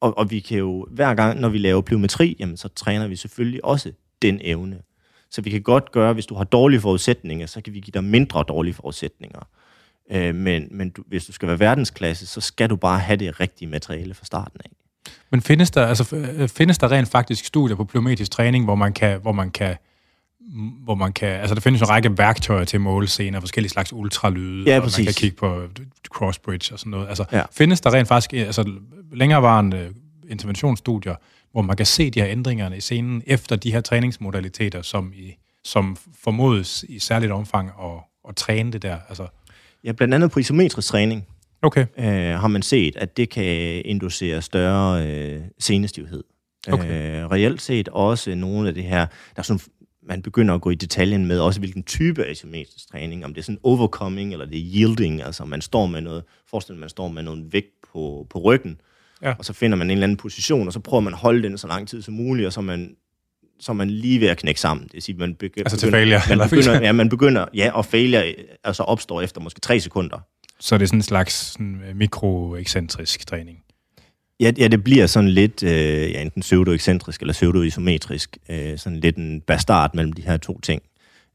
og, 0.00 0.18
og 0.18 0.30
vi 0.30 0.40
kan 0.40 0.58
jo, 0.58 0.86
hver 0.90 1.14
gang, 1.14 1.40
når 1.40 1.48
vi 1.48 1.58
laver 1.58 1.80
plyometri, 1.80 2.36
jamen, 2.40 2.56
så 2.56 2.68
træner 2.68 3.08
vi 3.08 3.16
selvfølgelig 3.16 3.64
også 3.64 3.92
den 4.22 4.40
evne. 4.42 4.82
Så 5.30 5.42
vi 5.42 5.50
kan 5.50 5.62
godt 5.62 5.92
gøre, 5.92 6.12
hvis 6.12 6.26
du 6.26 6.34
har 6.34 6.44
dårlige 6.44 6.80
forudsætninger, 6.80 7.46
så 7.46 7.60
kan 7.60 7.74
vi 7.74 7.80
give 7.80 7.92
dig 7.92 8.04
mindre 8.04 8.44
dårlige 8.48 8.74
forudsætninger. 8.74 9.40
Øh, 10.10 10.34
men 10.34 10.68
men 10.70 10.90
du, 10.90 11.02
hvis 11.06 11.26
du 11.26 11.32
skal 11.32 11.48
være 11.48 11.60
verdensklasse, 11.60 12.26
så 12.26 12.40
skal 12.40 12.70
du 12.70 12.76
bare 12.76 12.98
have 12.98 13.16
det 13.16 13.40
rigtige 13.40 13.68
materiale 13.68 14.14
fra 14.14 14.24
starten 14.24 14.60
af. 14.64 14.70
Men 15.30 15.40
findes 15.42 15.70
der, 15.70 15.86
altså, 15.86 16.16
øh, 16.16 16.48
findes 16.48 16.78
der 16.78 16.92
rent 16.92 17.08
faktisk 17.08 17.44
studier 17.44 17.76
på 17.76 17.84
plyometrisk 17.84 18.30
træning, 18.30 18.64
hvor 18.64 18.74
man 18.74 18.92
kan, 18.92 19.20
hvor 19.20 19.32
man 19.32 19.50
kan 19.50 19.76
hvor 20.84 20.94
man 20.94 21.12
kan, 21.12 21.28
altså 21.28 21.54
der 21.54 21.60
findes 21.60 21.82
en 21.82 21.88
række 21.88 22.18
værktøjer 22.18 22.64
til 22.64 22.76
at 22.76 22.80
måle 22.80 23.08
scener, 23.08 23.40
forskellige 23.40 23.70
slags 23.70 23.92
ultralyde, 23.92 24.70
ja, 24.70 24.76
og 24.76 24.90
man 24.98 25.04
kan 25.04 25.14
kigge 25.14 25.36
på 25.36 25.62
crossbridge 26.08 26.74
og 26.74 26.78
sådan 26.78 26.90
noget. 26.90 27.08
Altså, 27.08 27.24
ja. 27.32 27.42
findes 27.52 27.80
der 27.80 27.94
rent 27.94 28.08
faktisk 28.08 28.32
altså, 28.32 28.72
længerevarende 29.12 29.92
interventionsstudier, 30.28 31.14
hvor 31.52 31.62
man 31.62 31.76
kan 31.76 31.86
se 31.86 32.10
de 32.10 32.20
her 32.20 32.28
ændringerne 32.28 32.76
i 32.76 32.80
scenen 32.80 33.22
efter 33.26 33.56
de 33.56 33.72
her 33.72 33.80
træningsmodaliteter, 33.80 34.82
som, 34.82 35.12
i, 35.16 35.34
som 35.64 35.96
formodes 36.22 36.84
i 36.88 36.98
særligt 36.98 37.32
omfang 37.32 37.70
at, 37.82 37.90
at 38.28 38.36
træne 38.36 38.72
det 38.72 38.82
der? 38.82 38.98
Altså. 39.08 39.26
Ja, 39.84 39.92
blandt 39.92 40.14
andet 40.14 40.30
på 40.30 40.38
isometrisk 40.38 40.88
træning 40.88 41.26
okay. 41.62 41.86
øh, 41.98 42.40
har 42.40 42.48
man 42.48 42.62
set, 42.62 42.96
at 42.96 43.16
det 43.16 43.30
kan 43.30 43.82
inducere 43.84 44.42
større 44.42 45.06
øh, 45.06 45.40
senestivhed. 45.58 46.24
Okay. 46.68 47.22
Øh, 47.22 47.30
reelt 47.30 47.62
set 47.62 47.88
også 47.88 48.34
nogle 48.34 48.68
af 48.68 48.74
det 48.74 48.84
her, 48.84 49.06
der 49.06 49.06
er 49.36 49.42
sådan, 49.42 49.60
man 50.10 50.22
begynder 50.22 50.54
at 50.54 50.60
gå 50.60 50.70
i 50.70 50.74
detaljen 50.74 51.26
med 51.26 51.38
også, 51.38 51.60
hvilken 51.60 51.82
type 51.82 52.26
asymmetrisk 52.26 52.90
træning, 52.90 53.24
om 53.24 53.34
det 53.34 53.40
er 53.40 53.44
sådan 53.44 53.58
overcoming, 53.62 54.32
eller 54.32 54.46
det 54.46 54.58
er 54.58 54.64
yielding, 54.74 55.22
altså 55.22 55.44
man 55.44 55.60
står 55.60 55.86
med 55.86 56.00
noget, 56.00 56.24
forestil 56.50 56.76
man 56.76 56.88
står 56.88 57.08
med 57.08 57.22
noget 57.22 57.52
vægt 57.52 57.74
på, 57.92 58.26
på 58.30 58.38
ryggen, 58.38 58.80
ja. 59.22 59.34
og 59.38 59.44
så 59.44 59.52
finder 59.52 59.76
man 59.76 59.86
en 59.86 59.90
eller 59.90 60.04
anden 60.04 60.16
position, 60.16 60.66
og 60.66 60.72
så 60.72 60.80
prøver 60.80 61.00
man 61.00 61.12
at 61.12 61.18
holde 61.18 61.42
den 61.42 61.58
så 61.58 61.66
lang 61.66 61.88
tid 61.88 62.02
som 62.02 62.14
muligt, 62.14 62.46
og 62.46 62.52
så 62.52 62.60
man 62.60 62.96
så 63.60 63.72
man 63.72 63.90
lige 63.90 64.20
ved 64.20 64.28
at 64.28 64.38
knække 64.38 64.60
sammen. 64.60 64.84
Det 64.84 64.94
vil 64.94 65.02
sige, 65.02 65.18
man 65.18 65.34
begynder, 65.34 65.64
altså 65.64 65.78
til 65.78 65.90
failure? 65.90 66.20
Man 66.36 66.48
begynder, 66.48 66.80
ja, 66.80 66.92
man 66.92 67.08
begynder, 67.08 67.46
ja, 67.54 67.70
og 67.72 67.84
failure 67.84 68.34
altså 68.64 68.82
opstår 68.82 69.22
efter 69.22 69.40
måske 69.40 69.60
tre 69.60 69.80
sekunder. 69.80 70.18
Så 70.60 70.78
det 70.78 70.82
er 70.82 70.86
sådan 70.86 70.98
en 70.98 71.02
slags 71.02 71.34
sådan, 71.34 71.82
øh, 71.88 71.96
mikroexcentrisk 71.96 73.26
træning? 73.26 73.58
Ja, 74.40 74.52
ja, 74.58 74.68
det 74.68 74.84
bliver 74.84 75.06
sådan 75.06 75.30
lidt 75.30 75.62
øh, 75.62 76.10
ja, 76.10 76.22
enten 76.22 76.42
pseudo-ekscentrisk 76.42 77.20
eller 77.20 77.32
pseudo-isometrisk. 77.32 78.36
Øh, 78.48 78.78
sådan 78.78 79.00
lidt 79.00 79.16
en 79.16 79.40
bastard 79.40 79.94
mellem 79.94 80.12
de 80.12 80.22
her 80.22 80.36
to 80.36 80.60
ting. 80.60 80.82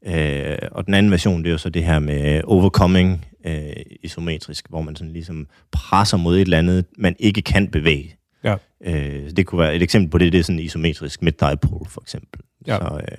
Øh, 0.06 0.58
og 0.70 0.86
den 0.86 0.94
anden 0.94 1.12
version, 1.12 1.42
det 1.42 1.48
er 1.48 1.52
jo 1.52 1.58
så 1.58 1.68
det 1.68 1.84
her 1.84 1.98
med 1.98 2.40
overcoming 2.44 3.26
øh, 3.46 3.72
isometrisk, 4.02 4.68
hvor 4.68 4.82
man 4.82 4.96
sådan 4.96 5.12
ligesom 5.12 5.46
presser 5.72 6.16
mod 6.16 6.36
et 6.36 6.40
eller 6.40 6.58
andet, 6.58 6.84
man 6.98 7.16
ikke 7.18 7.42
kan 7.42 7.68
bevæge. 7.68 8.16
Ja. 8.44 8.56
Øh, 8.84 9.30
det 9.36 9.46
kunne 9.46 9.58
være 9.58 9.76
et 9.76 9.82
eksempel 9.82 10.10
på 10.10 10.18
det, 10.18 10.32
det 10.32 10.38
er 10.38 10.44
sådan 10.44 10.58
isometrisk 10.58 11.22
mid-thigh 11.22 11.56
pull, 11.62 11.90
for 11.90 12.00
eksempel. 12.02 12.40
Ja. 12.66 12.76
Så, 12.76 13.00
øh, 13.02 13.18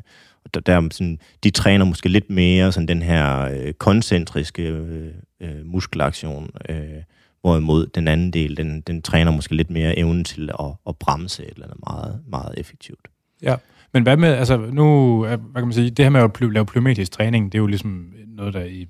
der, 0.54 0.60
der 0.60 0.88
sådan, 0.91 1.19
de 1.43 1.50
træner 1.50 1.86
måske 1.86 2.10
lidt 2.10 2.30
mere 2.30 2.71
sådan 2.71 2.88
den 2.88 3.02
her 3.02 3.39
øh, 3.41 3.73
koncentriske 3.73 4.63
øh, 4.63 5.13
øh, 5.41 5.65
muskelaktion, 5.65 6.50
øh, 6.69 7.04
hvorimod 7.47 7.88
den 7.88 8.07
anden 8.07 8.33
del, 8.33 8.57
den, 8.57 8.81
den 8.81 9.01
træner 9.01 9.31
måske 9.31 9.55
lidt 9.55 9.69
mere 9.69 9.99
evnen 9.99 10.23
til 10.23 10.49
at, 10.60 10.65
at 10.88 10.95
bremse 10.95 11.43
et 11.43 11.49
eller 11.49 11.65
andet 11.65 11.79
meget, 11.88 12.21
meget 12.27 12.53
effektivt. 12.57 13.07
Ja, 13.41 13.55
men 13.93 14.03
hvad 14.03 14.17
med, 14.17 14.29
altså 14.29 14.57
nu, 14.57 15.19
hvad 15.25 15.38
kan 15.38 15.63
man 15.63 15.73
sige, 15.73 15.89
det 15.89 16.05
her 16.05 16.10
med 16.10 16.21
at 16.21 16.53
lave 16.53 16.65
plyometrisk 16.65 17.12
træning, 17.12 17.51
det 17.51 17.57
er 17.57 17.62
jo 17.62 17.67
ligesom 17.67 18.13
noget, 18.27 18.53
der 18.53 18.63
i, 18.63 18.88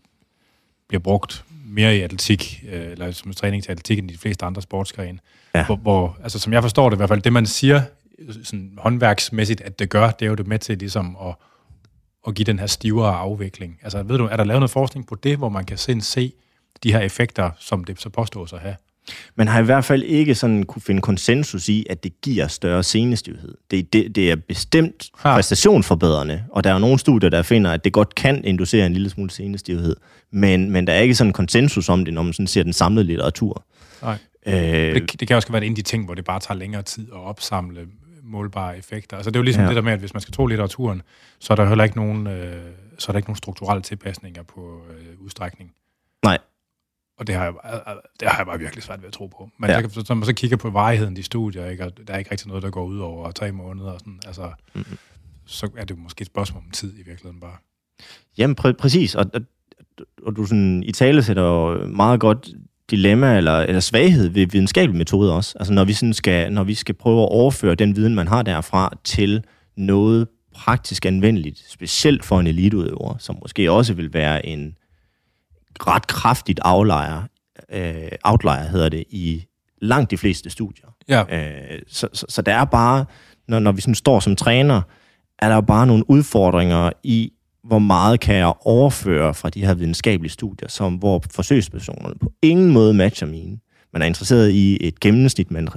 bliver 0.87 1.01
brugt 1.01 1.45
mere 1.65 1.97
i 1.97 2.01
atletik, 2.01 2.63
øh, 2.71 2.91
eller 2.91 3.11
som 3.11 3.33
træning 3.33 3.63
til 3.63 3.71
atletik, 3.71 3.99
end 3.99 4.09
de 4.09 4.17
fleste 4.17 4.45
andre 4.45 4.61
sportsgrene. 4.61 5.19
Ja. 5.55 5.65
Hvor, 5.65 5.75
hvor, 5.75 6.17
altså 6.23 6.39
som 6.39 6.53
jeg 6.53 6.61
forstår 6.61 6.89
det 6.89 6.95
i 6.95 6.99
hvert 6.99 7.09
fald, 7.09 7.21
det 7.21 7.33
man 7.33 7.45
siger 7.45 7.81
sådan 8.43 8.73
håndværksmæssigt, 8.77 9.61
at 9.61 9.79
det 9.79 9.89
gør, 9.89 10.11
det 10.11 10.25
er 10.25 10.29
jo 10.29 10.35
det 10.35 10.47
med 10.47 10.59
til 10.59 10.77
ligesom 10.77 11.17
at, 11.21 11.35
at 12.27 12.35
give 12.35 12.43
den 12.43 12.59
her 12.59 12.67
stivere 12.67 13.15
afvikling. 13.15 13.79
Altså 13.83 14.03
ved 14.03 14.17
du, 14.17 14.25
er 14.25 14.37
der 14.37 14.43
lavet 14.43 14.59
noget 14.59 14.71
forskning 14.71 15.07
på 15.07 15.15
det, 15.15 15.37
hvor 15.37 15.49
man 15.49 15.65
kan 15.65 15.77
se, 15.77 16.01
se 16.01 16.33
de 16.83 16.91
her 16.91 16.99
effekter, 16.99 17.51
som 17.59 17.83
det 17.83 18.01
så 18.01 18.09
påstås 18.09 18.53
at 18.53 18.59
have? 18.59 18.75
Man 19.35 19.47
har 19.47 19.61
i 19.61 19.63
hvert 19.63 19.85
fald 19.85 20.03
ikke 20.03 20.35
sådan 20.35 20.63
kunne 20.63 20.81
finde 20.81 21.01
konsensus 21.01 21.69
i, 21.69 21.85
at 21.89 22.03
det 22.03 22.21
giver 22.21 22.47
større 22.47 22.83
senestivhed. 22.83 23.55
Det, 23.71 23.93
det, 23.93 24.15
det 24.15 24.31
er 24.31 24.35
bestemt 24.35 25.09
ha. 25.17 25.35
præstationsforbedrende, 25.35 26.43
og 26.51 26.63
der 26.63 26.73
er 26.73 26.77
nogle 26.77 26.99
studier, 26.99 27.29
der 27.29 27.41
finder, 27.41 27.71
at 27.71 27.83
det 27.83 27.93
godt 27.93 28.15
kan 28.15 28.45
inducere 28.45 28.85
en 28.85 28.93
lille 28.93 29.09
smule 29.09 29.29
senestivhed, 29.29 29.95
men, 30.31 30.71
men 30.71 30.87
der 30.87 30.93
er 30.93 30.99
ikke 30.99 31.15
sådan 31.15 31.33
konsensus 31.33 31.89
om 31.89 32.05
det, 32.05 32.13
når 32.13 32.21
man 32.21 32.33
sådan 32.33 32.47
ser 32.47 32.63
den 32.63 32.73
samlede 32.73 33.07
litteratur. 33.07 33.63
Nej. 34.01 34.17
Øh, 34.45 34.53
det, 34.53 35.19
det 35.19 35.27
kan 35.27 35.35
også 35.35 35.51
være 35.51 35.65
en 35.65 35.71
af 35.71 35.75
de 35.75 35.81
ting, 35.81 36.05
hvor 36.05 36.13
det 36.13 36.25
bare 36.25 36.39
tager 36.39 36.57
længere 36.57 36.81
tid 36.81 37.07
at 37.13 37.19
opsamle 37.19 37.87
målbare 38.23 38.77
effekter. 38.77 39.17
Altså 39.17 39.31
det 39.31 39.35
er 39.35 39.39
jo 39.39 39.43
ligesom 39.43 39.63
ja. 39.63 39.67
det 39.67 39.75
der 39.75 39.81
med, 39.81 39.93
at 39.93 39.99
hvis 39.99 40.13
man 40.13 40.21
skal 40.21 40.33
tro 40.33 40.45
litteraturen, 40.45 41.01
så 41.39 41.53
er 41.53 41.55
der 41.55 41.67
heller 41.67 41.83
ikke 41.83 41.97
nogen, 41.97 42.27
øh, 42.27 42.55
så 42.97 43.05
er 43.09 43.11
der 43.11 43.17
ikke 43.17 43.29
nogen 43.29 43.37
strukturelle 43.37 43.81
tilpasninger 43.81 44.43
på 44.43 44.81
øh, 44.89 45.25
udstrækning. 45.25 45.71
Nej, 46.23 46.37
og 47.17 47.27
det 47.27 47.35
har, 47.35 47.43
jeg, 47.43 47.53
det 48.19 48.27
har 48.27 48.37
jeg 48.37 48.45
bare 48.45 48.59
virkelig 48.59 48.83
svært 48.83 49.01
ved 49.01 49.07
at 49.07 49.13
tro 49.13 49.27
på. 49.27 49.49
Men 49.59 49.69
ja. 49.69 49.89
så, 49.89 50.05
når 50.09 50.15
man 50.15 50.25
så 50.25 50.33
kigger 50.33 50.57
på 50.57 50.69
varigheden 50.69 51.17
i 51.17 51.21
studier, 51.21 51.65
ikke, 51.65 51.85
og 51.85 51.91
der 52.07 52.13
er 52.13 52.17
ikke 52.17 52.31
rigtig 52.31 52.47
noget, 52.47 52.63
der 52.63 52.69
går 52.69 52.85
ud 52.85 52.99
over 52.99 53.31
tre 53.31 53.51
måneder, 53.51 53.91
og 53.91 53.99
sådan, 53.99 54.19
altså, 54.27 54.51
mm-hmm. 54.73 54.97
så 55.45 55.69
er 55.77 55.85
det 55.85 55.97
måske 55.97 56.21
et 56.21 56.27
spørgsmål 56.27 56.63
om 56.65 56.71
tid 56.71 56.93
i 56.93 57.03
virkeligheden 57.03 57.39
bare. 57.39 57.55
Jamen 58.37 58.55
præ- 58.61 58.71
præcis, 58.71 59.15
og, 59.15 59.25
og, 59.33 59.41
og 60.25 60.35
du 60.35 60.45
sådan, 60.45 60.83
i 60.83 60.91
tale 60.91 61.23
sætter 61.23 61.87
meget 61.87 62.19
godt 62.19 62.49
dilemma 62.91 63.37
eller, 63.37 63.59
eller 63.59 63.79
svaghed 63.79 64.27
ved 64.27 64.47
videnskabelige 64.47 64.97
metoder 64.97 65.33
også. 65.33 65.57
Altså 65.59 65.73
når 65.73 65.83
vi, 65.83 65.93
sådan 65.93 66.13
skal, 66.13 66.53
når 66.53 66.63
vi 66.63 66.73
skal 66.73 66.95
prøve 66.95 67.21
at 67.21 67.29
overføre 67.29 67.75
den 67.75 67.95
viden, 67.95 68.15
man 68.15 68.27
har 68.27 68.41
derfra, 68.41 68.97
til 69.03 69.43
noget 69.75 70.27
praktisk 70.53 71.05
anvendeligt, 71.05 71.63
specielt 71.69 72.25
for 72.25 72.39
en 72.39 72.47
eliteudøver, 72.47 73.15
som 73.19 73.37
måske 73.41 73.71
også 73.71 73.93
vil 73.93 74.13
være 74.13 74.45
en 74.45 74.77
ret 75.79 76.07
kraftigt 76.07 76.59
outlier, 76.63 77.27
øh, 77.71 78.11
outlier 78.23 78.69
hedder 78.69 78.89
det, 78.89 79.03
i 79.09 79.45
langt 79.81 80.11
de 80.11 80.17
fleste 80.17 80.49
studier. 80.49 80.87
Ja. 81.09 81.23
Øh, 81.29 81.79
så, 81.87 82.07
så, 82.13 82.25
så 82.29 82.41
der 82.41 82.53
er 82.53 82.65
bare, 82.65 83.05
når, 83.47 83.59
når 83.59 83.71
vi 83.71 83.81
sådan 83.81 83.95
står 83.95 84.19
som 84.19 84.35
træner, 84.35 84.81
er 85.39 85.49
der 85.49 85.61
bare 85.61 85.87
nogle 85.87 86.09
udfordringer 86.09 86.91
i, 87.03 87.31
hvor 87.63 87.79
meget 87.79 88.19
kan 88.19 88.35
jeg 88.35 88.53
overføre 88.61 89.33
fra 89.33 89.49
de 89.49 89.65
her 89.65 89.73
videnskabelige 89.73 90.31
studier, 90.31 90.69
som 90.69 90.95
hvor 90.95 91.23
forsøgspersonerne 91.31 92.15
på 92.21 92.31
ingen 92.41 92.71
måde 92.71 92.93
matcher 92.93 93.27
mine. 93.27 93.57
Man 93.93 94.01
er 94.01 94.05
interesseret 94.05 94.51
i 94.51 94.87
et 94.87 94.99
gennemsnit, 94.99 95.51
man, 95.51 95.67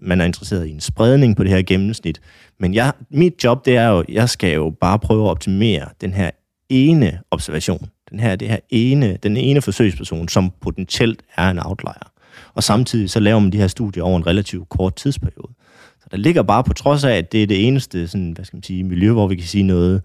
man 0.00 0.20
er 0.20 0.24
interesseret 0.24 0.66
i 0.66 0.70
en 0.70 0.80
spredning 0.80 1.36
på 1.36 1.44
det 1.44 1.50
her 1.50 1.62
gennemsnit. 1.62 2.20
Men 2.60 2.74
jeg, 2.74 2.92
mit 3.10 3.44
job, 3.44 3.64
det 3.64 3.76
er 3.76 3.88
jo, 3.88 4.04
jeg 4.08 4.28
skal 4.28 4.54
jo 4.54 4.70
bare 4.80 4.98
prøve 4.98 5.24
at 5.24 5.30
optimere 5.30 5.88
den 6.00 6.12
her 6.12 6.30
ene 6.68 7.20
observation 7.30 7.88
den 8.10 8.20
her, 8.20 8.36
det 8.36 8.48
her 8.48 8.58
ene, 8.70 9.18
den 9.22 9.36
ene 9.36 9.62
forsøgsperson, 9.62 10.28
som 10.28 10.52
potentielt 10.60 11.22
er 11.36 11.50
en 11.50 11.58
outlier. 11.58 12.12
Og 12.54 12.62
samtidig 12.62 13.10
så 13.10 13.20
laver 13.20 13.38
man 13.38 13.52
de 13.52 13.58
her 13.58 13.66
studier 13.66 14.02
over 14.02 14.16
en 14.16 14.26
relativt 14.26 14.68
kort 14.68 14.94
tidsperiode. 14.94 15.52
Så 16.00 16.06
der 16.10 16.16
ligger 16.16 16.42
bare 16.42 16.64
på 16.64 16.72
trods 16.72 17.04
af, 17.04 17.16
at 17.16 17.32
det 17.32 17.42
er 17.42 17.46
det 17.46 17.66
eneste 17.66 18.08
sådan, 18.08 18.32
hvad 18.32 18.44
skal 18.44 18.56
man 18.56 18.62
sige, 18.62 18.84
miljø, 18.84 19.12
hvor 19.12 19.26
vi 19.26 19.36
kan 19.36 19.46
sige 19.46 19.64
noget 19.64 20.02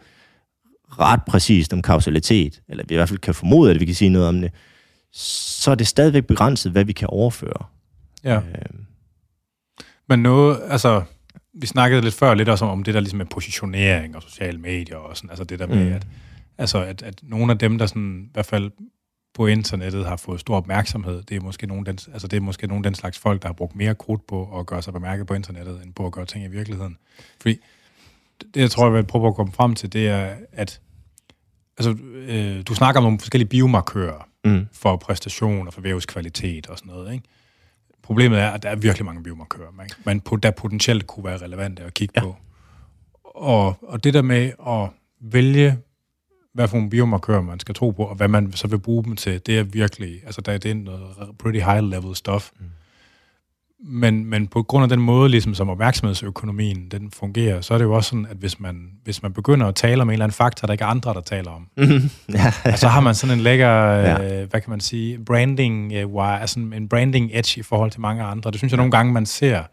ret 0.99 1.19
præcist 1.27 1.73
om 1.73 1.81
kausalitet, 1.81 2.61
eller 2.69 2.83
vi 2.87 2.95
i 2.95 2.97
hvert 2.97 3.09
fald 3.09 3.19
kan 3.19 3.33
formode, 3.33 3.71
at 3.71 3.79
vi 3.79 3.85
kan 3.85 3.95
sige 3.95 4.09
noget 4.09 4.27
om 4.27 4.41
det, 4.41 4.51
så 5.13 5.71
er 5.71 5.75
det 5.75 5.87
stadigvæk 5.87 6.25
begrænset, 6.25 6.71
hvad 6.71 6.85
vi 6.85 6.93
kan 6.93 7.07
overføre. 7.07 7.65
Ja. 8.23 8.35
Øh. 8.35 8.79
Men 10.09 10.19
noget, 10.19 10.59
altså, 10.69 11.01
vi 11.53 11.67
snakkede 11.67 12.01
lidt 12.01 12.13
før 12.13 12.33
lidt 12.33 12.49
også 12.49 12.65
om 12.65 12.83
det 12.83 12.93
der 12.93 12.99
ligesom 12.99 13.17
med 13.17 13.25
positionering 13.25 14.15
og 14.15 14.23
sociale 14.23 14.57
medier 14.57 14.97
og 14.97 15.17
sådan, 15.17 15.29
altså 15.29 15.43
det 15.43 15.59
der 15.59 15.67
med, 15.67 15.85
mm. 15.85 15.93
at 15.93 16.07
Altså, 16.57 16.83
at, 16.83 17.01
at 17.01 17.19
nogle 17.23 17.51
af 17.51 17.59
dem, 17.59 17.77
der 17.77 17.85
sådan, 17.85 18.23
i 18.27 18.29
hvert 18.33 18.45
fald 18.45 18.71
på 19.33 19.47
internettet 19.47 20.05
har 20.05 20.15
fået 20.15 20.39
stor 20.39 20.55
opmærksomhed, 20.55 21.23
det 21.23 21.37
er 21.37 21.41
måske 21.41 21.67
nogle 21.67 21.85
den, 21.85 21.97
altså 22.13 22.27
det 22.27 22.37
er 22.37 22.41
måske 22.41 22.67
nogle 22.67 22.83
den 22.83 22.95
slags 22.95 23.19
folk, 23.19 23.41
der 23.41 23.47
har 23.47 23.53
brugt 23.53 23.75
mere 23.75 23.95
krudt 23.95 24.27
på 24.27 24.59
at 24.59 24.65
gøre 24.65 24.81
sig 24.81 24.93
bemærket 24.93 25.27
på 25.27 25.33
internettet, 25.33 25.83
end 25.83 25.93
på 25.93 26.05
at 26.05 26.11
gøre 26.11 26.25
ting 26.25 26.45
i 26.45 26.47
virkeligheden. 26.47 26.97
Fordi 27.41 27.59
det, 28.53 28.61
jeg 28.61 28.71
tror, 28.71 28.85
jeg 28.85 28.93
vil 28.93 29.03
prøve 29.03 29.27
at 29.27 29.35
komme 29.35 29.53
frem 29.53 29.75
til, 29.75 29.93
det 29.93 30.07
er, 30.07 30.35
at 30.51 30.81
altså, 31.77 31.97
øh, 32.13 32.63
du 32.67 32.75
snakker 32.75 32.99
om 32.99 33.03
nogle 33.03 33.19
forskellige 33.19 33.49
biomarkører 33.49 34.27
mm. 34.45 34.67
for 34.73 34.95
præstation 34.95 35.67
og 35.67 35.73
for 35.73 35.81
vævskvalitet 35.81 36.67
og 36.67 36.77
sådan 36.77 36.93
noget, 36.93 37.13
ikke? 37.13 37.25
Problemet 38.01 38.39
er, 38.39 38.49
at 38.49 38.63
der 38.63 38.69
er 38.69 38.75
virkelig 38.75 39.05
mange 39.05 39.23
biomarkører, 39.23 39.71
man, 39.71 39.89
man 40.05 40.19
der 40.19 40.51
potentielt 40.51 41.07
kunne 41.07 41.23
være 41.23 41.37
relevante 41.37 41.83
at 41.83 41.93
kigge 41.93 42.13
ja. 42.15 42.21
på. 42.21 42.35
Og, 43.23 43.77
og 43.81 44.03
det 44.03 44.13
der 44.13 44.21
med 44.21 44.51
at 44.67 44.89
vælge 45.19 45.77
hvad 46.53 46.67
for 46.67 46.75
nogle 46.75 46.89
biomarkører 46.89 47.41
man 47.41 47.59
skal 47.59 47.75
tro 47.75 47.91
på, 47.91 48.03
og 48.03 48.15
hvad 48.15 48.27
man 48.27 48.51
så 48.51 48.67
vil 48.67 48.79
bruge 48.79 49.03
dem 49.03 49.15
til, 49.15 49.41
det 49.45 49.59
er 49.59 49.63
virkelig, 49.63 50.21
altså 50.25 50.41
der 50.41 50.51
er 50.51 50.57
det 50.57 50.77
noget 50.77 51.07
pretty 51.39 51.59
high 51.59 51.83
level 51.83 52.15
stuff. 52.15 52.49
Mm. 52.59 52.65
Men, 53.85 54.25
men 54.25 54.47
på 54.47 54.63
grund 54.63 54.83
af 54.83 54.89
den 54.89 54.99
måde, 54.99 55.29
ligesom 55.29 55.55
som 55.55 55.69
opmærksomhedsøkonomien 55.69 56.87
den 56.91 57.11
fungerer, 57.11 57.61
så 57.61 57.73
er 57.73 57.77
det 57.77 57.85
jo 57.85 57.93
også 57.93 58.09
sådan, 58.09 58.27
at 58.29 58.37
hvis 58.37 58.59
man, 58.59 58.91
hvis 59.03 59.23
man 59.23 59.33
begynder 59.33 59.67
at 59.67 59.75
tale 59.75 60.01
om 60.01 60.09
en 60.09 60.13
eller 60.13 60.25
anden 60.25 60.35
faktor, 60.35 60.65
der 60.65 60.71
ikke 60.71 60.83
er 60.83 60.87
andre, 60.87 61.13
der 61.13 61.21
taler 61.21 61.51
om, 61.51 61.67
mm-hmm. 61.77 62.09
ja. 62.65 62.75
så 62.75 62.87
har 62.87 62.99
man 62.99 63.15
sådan 63.15 63.37
en 63.37 63.43
lækker, 63.43 63.69
ja. 63.69 64.41
øh, 64.41 64.49
hvad 64.49 64.61
kan 64.61 64.69
man 64.69 64.79
sige, 64.79 65.19
branding, 65.25 65.93
øh, 65.93 66.41
altså 66.41 66.59
en 66.59 66.89
branding 66.89 67.29
edge 67.33 67.59
i 67.59 67.63
forhold 67.63 67.91
til 67.91 68.01
mange 68.01 68.23
andre. 68.23 68.51
Det 68.51 68.59
synes 68.59 68.71
jeg 68.71 68.77
nogle 68.77 68.91
gange, 68.91 69.13
man 69.13 69.25
ser 69.25 69.63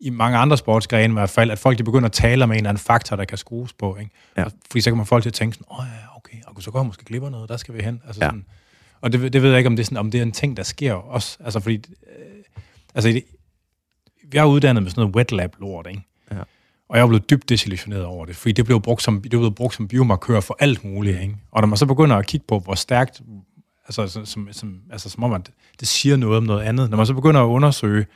i 0.00 0.10
mange 0.10 0.38
andre 0.38 0.56
sportsgrene 0.56 1.12
i 1.12 1.14
hvert 1.14 1.30
fald, 1.30 1.50
at 1.50 1.58
folk 1.58 1.78
de 1.78 1.84
begynder 1.84 2.06
at 2.06 2.12
tale 2.12 2.44
om 2.44 2.50
en 2.50 2.56
eller 2.56 2.68
anden 2.68 2.84
faktor, 2.84 3.16
der 3.16 3.24
kan 3.24 3.38
skrues 3.38 3.72
på. 3.72 3.96
Ikke? 4.00 4.10
Ja. 4.36 4.44
Fordi 4.70 4.80
så 4.80 4.90
kan 4.90 4.96
man 4.96 5.06
folk 5.06 5.22
til 5.22 5.30
at 5.30 5.34
tænke 5.34 5.54
sådan, 5.54 5.66
åh 5.70 5.84
ja, 5.86 6.11
okay, 6.32 6.56
og 6.56 6.62
så 6.62 6.70
går 6.70 6.78
jeg 6.78 6.86
måske 6.86 7.04
glipper 7.04 7.30
noget, 7.30 7.48
der 7.48 7.56
skal 7.56 7.74
vi 7.74 7.82
hen. 7.82 8.02
Altså 8.06 8.24
ja. 8.24 8.28
sådan, 8.28 8.44
og 9.00 9.12
det, 9.12 9.32
det 9.32 9.42
ved 9.42 9.50
jeg 9.50 9.58
ikke, 9.58 9.68
om 9.68 9.76
det, 9.76 9.82
er 9.82 9.84
sådan, 9.84 9.98
om 9.98 10.10
det 10.10 10.18
er 10.18 10.22
en 10.22 10.32
ting, 10.32 10.56
der 10.56 10.62
sker 10.62 10.92
også. 10.92 11.38
Altså 11.40 11.60
fordi, 11.60 11.74
øh, 11.74 12.44
altså 12.94 13.08
det, 13.08 13.24
vi 14.24 14.38
er 14.38 14.44
uddannet 14.44 14.82
med 14.82 14.90
sådan 14.90 15.00
noget 15.00 15.16
wet 15.16 15.32
lab 15.32 15.56
lort, 15.60 15.86
ikke? 15.86 16.02
Ja. 16.30 16.38
Og 16.88 16.96
jeg 16.98 17.02
er 17.02 17.06
blevet 17.06 17.30
dybt 17.30 17.48
desillusioneret 17.48 18.04
over 18.04 18.26
det, 18.26 18.36
fordi 18.36 18.52
det 18.52 18.64
blev 18.64 18.80
brugt 18.80 19.02
som, 19.02 19.22
det 19.22 19.30
blev 19.30 19.54
brugt 19.54 19.74
som 19.74 19.88
biomarkør 19.88 20.40
for 20.40 20.56
alt 20.58 20.84
muligt, 20.84 21.20
ikke? 21.20 21.36
Og 21.50 21.60
når 21.60 21.66
man 21.66 21.76
så 21.76 21.86
begynder 21.86 22.16
at 22.16 22.26
kigge 22.26 22.46
på, 22.48 22.58
hvor 22.58 22.74
stærkt, 22.74 23.22
altså 23.84 24.24
som, 24.24 24.48
som, 24.52 24.80
altså 24.90 25.10
som 25.10 25.24
om, 25.24 25.32
at 25.32 25.50
det 25.80 25.88
siger 25.88 26.16
noget 26.16 26.36
om 26.36 26.42
noget 26.42 26.62
andet, 26.62 26.90
når 26.90 26.96
man 26.96 27.06
så 27.06 27.14
begynder 27.14 27.40
at 27.40 27.46
undersøge, 27.46 28.06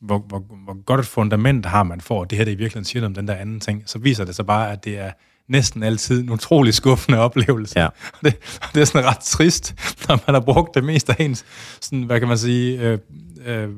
hvor, 0.00 0.18
hvor, 0.18 0.38
hvor 0.38 0.82
godt 0.84 1.00
et 1.00 1.06
fundament 1.06 1.66
har 1.66 1.82
man 1.82 2.00
for, 2.00 2.22
at 2.22 2.30
det 2.30 2.38
her 2.38 2.44
det 2.44 2.52
i 2.52 2.54
virkeligheden 2.54 2.84
siger 2.84 3.06
om 3.06 3.14
den 3.14 3.28
der 3.28 3.34
anden 3.34 3.60
ting, 3.60 3.82
så 3.86 3.98
viser 3.98 4.24
det 4.24 4.34
sig 4.34 4.46
bare, 4.46 4.72
at 4.72 4.84
det 4.84 4.98
er 4.98 5.12
næsten 5.50 5.82
altid 5.82 6.22
en 6.22 6.30
utrolig 6.30 6.74
skuffende 6.74 7.18
oplevelse. 7.18 7.80
Ja. 7.80 7.86
Og 7.86 7.92
det, 8.24 8.36
det 8.74 8.80
er 8.80 8.84
sådan 8.84 9.08
ret 9.08 9.18
trist, 9.18 9.74
når 10.08 10.18
man 10.26 10.34
har 10.34 10.40
brugt 10.40 10.74
det 10.74 10.84
mest 10.84 11.10
af 11.10 11.16
ens, 11.18 11.44
sådan, 11.80 12.02
hvad 12.02 12.18
kan 12.18 12.28
man 12.28 12.38
sige, 12.38 12.80
øh, 12.80 12.98
øh, 13.46 13.68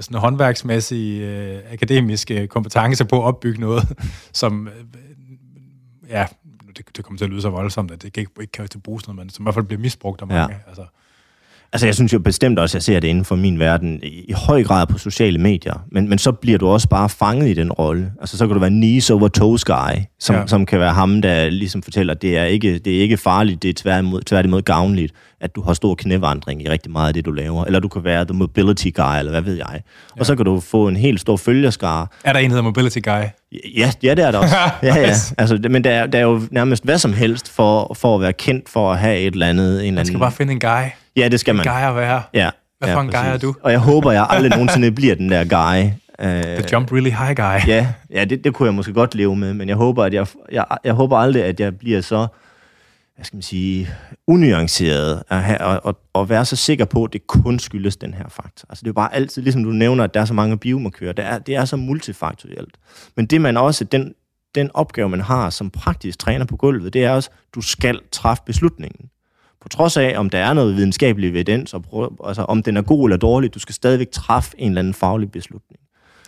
sådan 0.00 0.18
håndværksmæssige, 0.18 1.26
øh, 1.26 1.60
akademiske 1.72 2.46
kompetencer 2.46 3.04
på 3.04 3.18
at 3.18 3.24
opbygge 3.24 3.60
noget, 3.60 3.88
som, 4.32 4.68
øh, 4.68 4.74
ja, 6.08 6.26
det, 6.76 6.96
det 6.96 7.04
kommer 7.04 7.18
til 7.18 7.24
at 7.24 7.30
lyde 7.30 7.42
så 7.42 7.50
voldsomt, 7.50 7.90
at 7.90 8.02
det 8.02 8.16
ikke, 8.16 8.30
ikke 8.40 8.52
kan 8.52 8.68
til 8.68 8.78
bruges 8.78 9.06
noget, 9.06 9.18
men 9.18 9.30
som 9.30 9.42
i 9.42 9.44
hvert 9.44 9.54
fald 9.54 9.64
bliver 9.64 9.80
misbrugt 9.80 10.20
af 10.20 10.26
mange. 10.26 10.42
Ja. 10.42 10.58
Altså, 10.68 10.84
Altså, 11.72 11.86
jeg 11.86 11.94
synes 11.94 12.12
jo 12.12 12.18
bestemt 12.18 12.58
også, 12.58 12.72
at 12.72 12.74
jeg 12.74 12.82
ser 12.82 13.00
det 13.00 13.08
inden 13.08 13.24
for 13.24 13.36
min 13.36 13.58
verden, 13.58 14.00
i 14.02 14.32
høj 14.32 14.64
grad 14.64 14.86
på 14.86 14.98
sociale 14.98 15.38
medier. 15.38 15.84
Men, 15.92 16.08
men 16.08 16.18
så 16.18 16.32
bliver 16.32 16.58
du 16.58 16.68
også 16.68 16.88
bare 16.88 17.08
fanget 17.08 17.48
i 17.48 17.54
den 17.54 17.72
rolle. 17.72 18.12
Altså, 18.20 18.36
så 18.36 18.46
kan 18.46 18.54
du 18.54 18.60
være 18.60 18.70
knees 18.70 19.10
over 19.10 19.28
toes 19.28 19.64
guy, 19.64 19.74
som, 20.20 20.36
ja. 20.36 20.46
som 20.46 20.66
kan 20.66 20.80
være 20.80 20.92
ham, 20.92 21.22
der 21.22 21.50
ligesom 21.50 21.82
fortæller, 21.82 22.14
at 22.14 22.22
det 22.22 22.38
er 22.38 22.44
ikke, 22.44 22.78
det 22.78 22.96
er 22.96 23.00
ikke 23.00 23.16
farligt, 23.16 23.62
det 23.62 23.68
er 23.68 23.74
tværtimod, 23.76 24.20
tværtimod 24.20 24.62
gavnligt, 24.62 25.12
at 25.40 25.54
du 25.54 25.62
har 25.62 25.74
stor 25.74 25.94
knævandring 25.94 26.62
i 26.62 26.68
rigtig 26.68 26.92
meget 26.92 27.08
af 27.08 27.14
det, 27.14 27.24
du 27.24 27.30
laver. 27.30 27.64
Eller 27.64 27.80
du 27.80 27.88
kan 27.88 28.04
være 28.04 28.24
the 28.24 28.34
mobility 28.34 28.88
guy, 28.94 29.18
eller 29.18 29.30
hvad 29.30 29.42
ved 29.42 29.54
jeg. 29.54 29.70
Ja. 29.72 30.20
Og 30.20 30.26
så 30.26 30.36
kan 30.36 30.44
du 30.44 30.60
få 30.60 30.88
en 30.88 30.96
helt 30.96 31.20
stor 31.20 31.36
følgerskare. 31.36 32.06
Er 32.24 32.32
der 32.32 32.40
en, 32.40 32.44
der 32.44 32.50
hedder 32.50 32.62
mobility 32.62 32.98
guy? 33.04 33.22
Ja, 33.76 33.90
ja, 34.02 34.14
det 34.14 34.24
er 34.24 34.30
der 34.30 34.38
også. 34.38 34.56
ja, 34.82 34.96
ja. 34.96 35.14
Altså, 35.38 35.58
men 35.70 35.84
der 35.84 35.90
er, 35.90 36.06
der 36.06 36.18
er 36.18 36.22
jo 36.22 36.42
nærmest 36.50 36.84
hvad 36.84 36.98
som 36.98 37.12
helst 37.12 37.50
for, 37.50 37.94
for 37.98 38.14
at 38.14 38.20
være 38.20 38.32
kendt 38.32 38.68
for 38.68 38.92
at 38.92 38.98
have 38.98 39.18
et 39.18 39.32
eller 39.32 39.46
andet. 39.46 39.88
En 39.88 39.94
Man 39.94 40.04
skal 40.04 40.12
anden... 40.12 40.20
bare 40.20 40.32
finde 40.32 40.52
en 40.52 40.60
guy. 40.60 40.90
Ja, 41.16 41.28
det 41.28 41.40
skal 41.40 41.54
man. 41.54 41.66
En 41.66 41.72
guy 41.72 41.88
at 41.88 41.96
være. 41.96 42.22
Ja. 42.34 42.50
Hvad 42.78 42.88
ja, 42.88 42.94
for 42.94 43.00
en 43.00 43.10
guy 43.10 43.14
er 43.14 43.36
du? 43.36 43.54
Og 43.62 43.72
jeg 43.72 43.80
håber, 43.80 44.12
jeg 44.12 44.26
aldrig 44.30 44.50
nogensinde 44.56 44.92
bliver 44.92 45.14
den 45.14 45.30
der 45.30 45.44
guy. 45.44 45.90
The 46.22 46.64
jump 46.72 46.92
really 46.92 47.10
high 47.10 47.34
guy. 47.36 47.68
Ja, 47.68 47.86
ja 48.14 48.24
det, 48.24 48.44
det 48.44 48.54
kunne 48.54 48.66
jeg 48.66 48.74
måske 48.74 48.92
godt 48.92 49.14
leve 49.14 49.36
med, 49.36 49.54
men 49.54 49.68
jeg 49.68 49.76
håber, 49.76 50.04
at 50.04 50.14
jeg, 50.14 50.26
jeg, 50.52 50.64
jeg 50.84 50.92
håber 50.92 51.16
aldrig, 51.16 51.44
at 51.44 51.60
jeg 51.60 51.78
bliver 51.78 52.00
så, 52.00 52.26
hvad 53.16 53.24
skal 53.24 53.36
man 53.36 53.42
sige, 53.42 53.88
unuanceret 54.26 55.22
at 55.28 55.42
have, 55.42 55.60
og, 55.60 55.80
og, 55.84 56.00
og 56.12 56.28
være 56.28 56.44
så 56.44 56.56
sikker 56.56 56.84
på, 56.84 57.04
at 57.04 57.12
det 57.12 57.26
kun 57.26 57.58
skyldes 57.58 57.96
den 57.96 58.14
her 58.14 58.28
faktor. 58.28 58.66
Altså 58.68 58.82
det 58.82 58.88
er 58.88 58.92
bare 58.92 59.14
altid, 59.14 59.42
ligesom 59.42 59.64
du 59.64 59.70
nævner, 59.70 60.04
at 60.04 60.14
der 60.14 60.20
er 60.20 60.24
så 60.24 60.34
mange 60.34 60.58
biomarkører, 60.58 61.12
det 61.12 61.24
er, 61.24 61.38
det 61.38 61.56
er 61.56 61.64
så 61.64 61.76
multifaktorielt. 61.76 62.76
Men 63.16 63.26
det 63.26 63.40
man 63.40 63.56
også, 63.56 63.84
den, 63.84 64.14
den 64.54 64.70
opgave, 64.74 65.08
man 65.08 65.20
har 65.20 65.50
som 65.50 65.70
praktisk 65.70 66.18
træner 66.18 66.44
på 66.44 66.56
gulvet, 66.56 66.92
det 66.92 67.04
er 67.04 67.10
også, 67.10 67.30
du 67.54 67.60
skal 67.60 68.00
træffe 68.12 68.42
beslutningen 68.46 69.08
på 69.60 69.68
trods 69.68 69.96
af, 69.96 70.18
om 70.18 70.30
der 70.30 70.38
er 70.38 70.52
noget 70.52 70.76
videnskabelig 70.76 71.30
evidens, 71.30 71.74
og 71.74 71.82
prøve, 71.82 72.10
altså 72.24 72.42
om 72.42 72.62
den 72.62 72.76
er 72.76 72.82
god 72.82 73.08
eller 73.08 73.16
dårlig, 73.16 73.54
du 73.54 73.58
skal 73.58 73.74
stadigvæk 73.74 74.10
træffe 74.10 74.60
en 74.60 74.68
eller 74.68 74.80
anden 74.80 74.94
faglig 74.94 75.32
beslutning. 75.32 75.80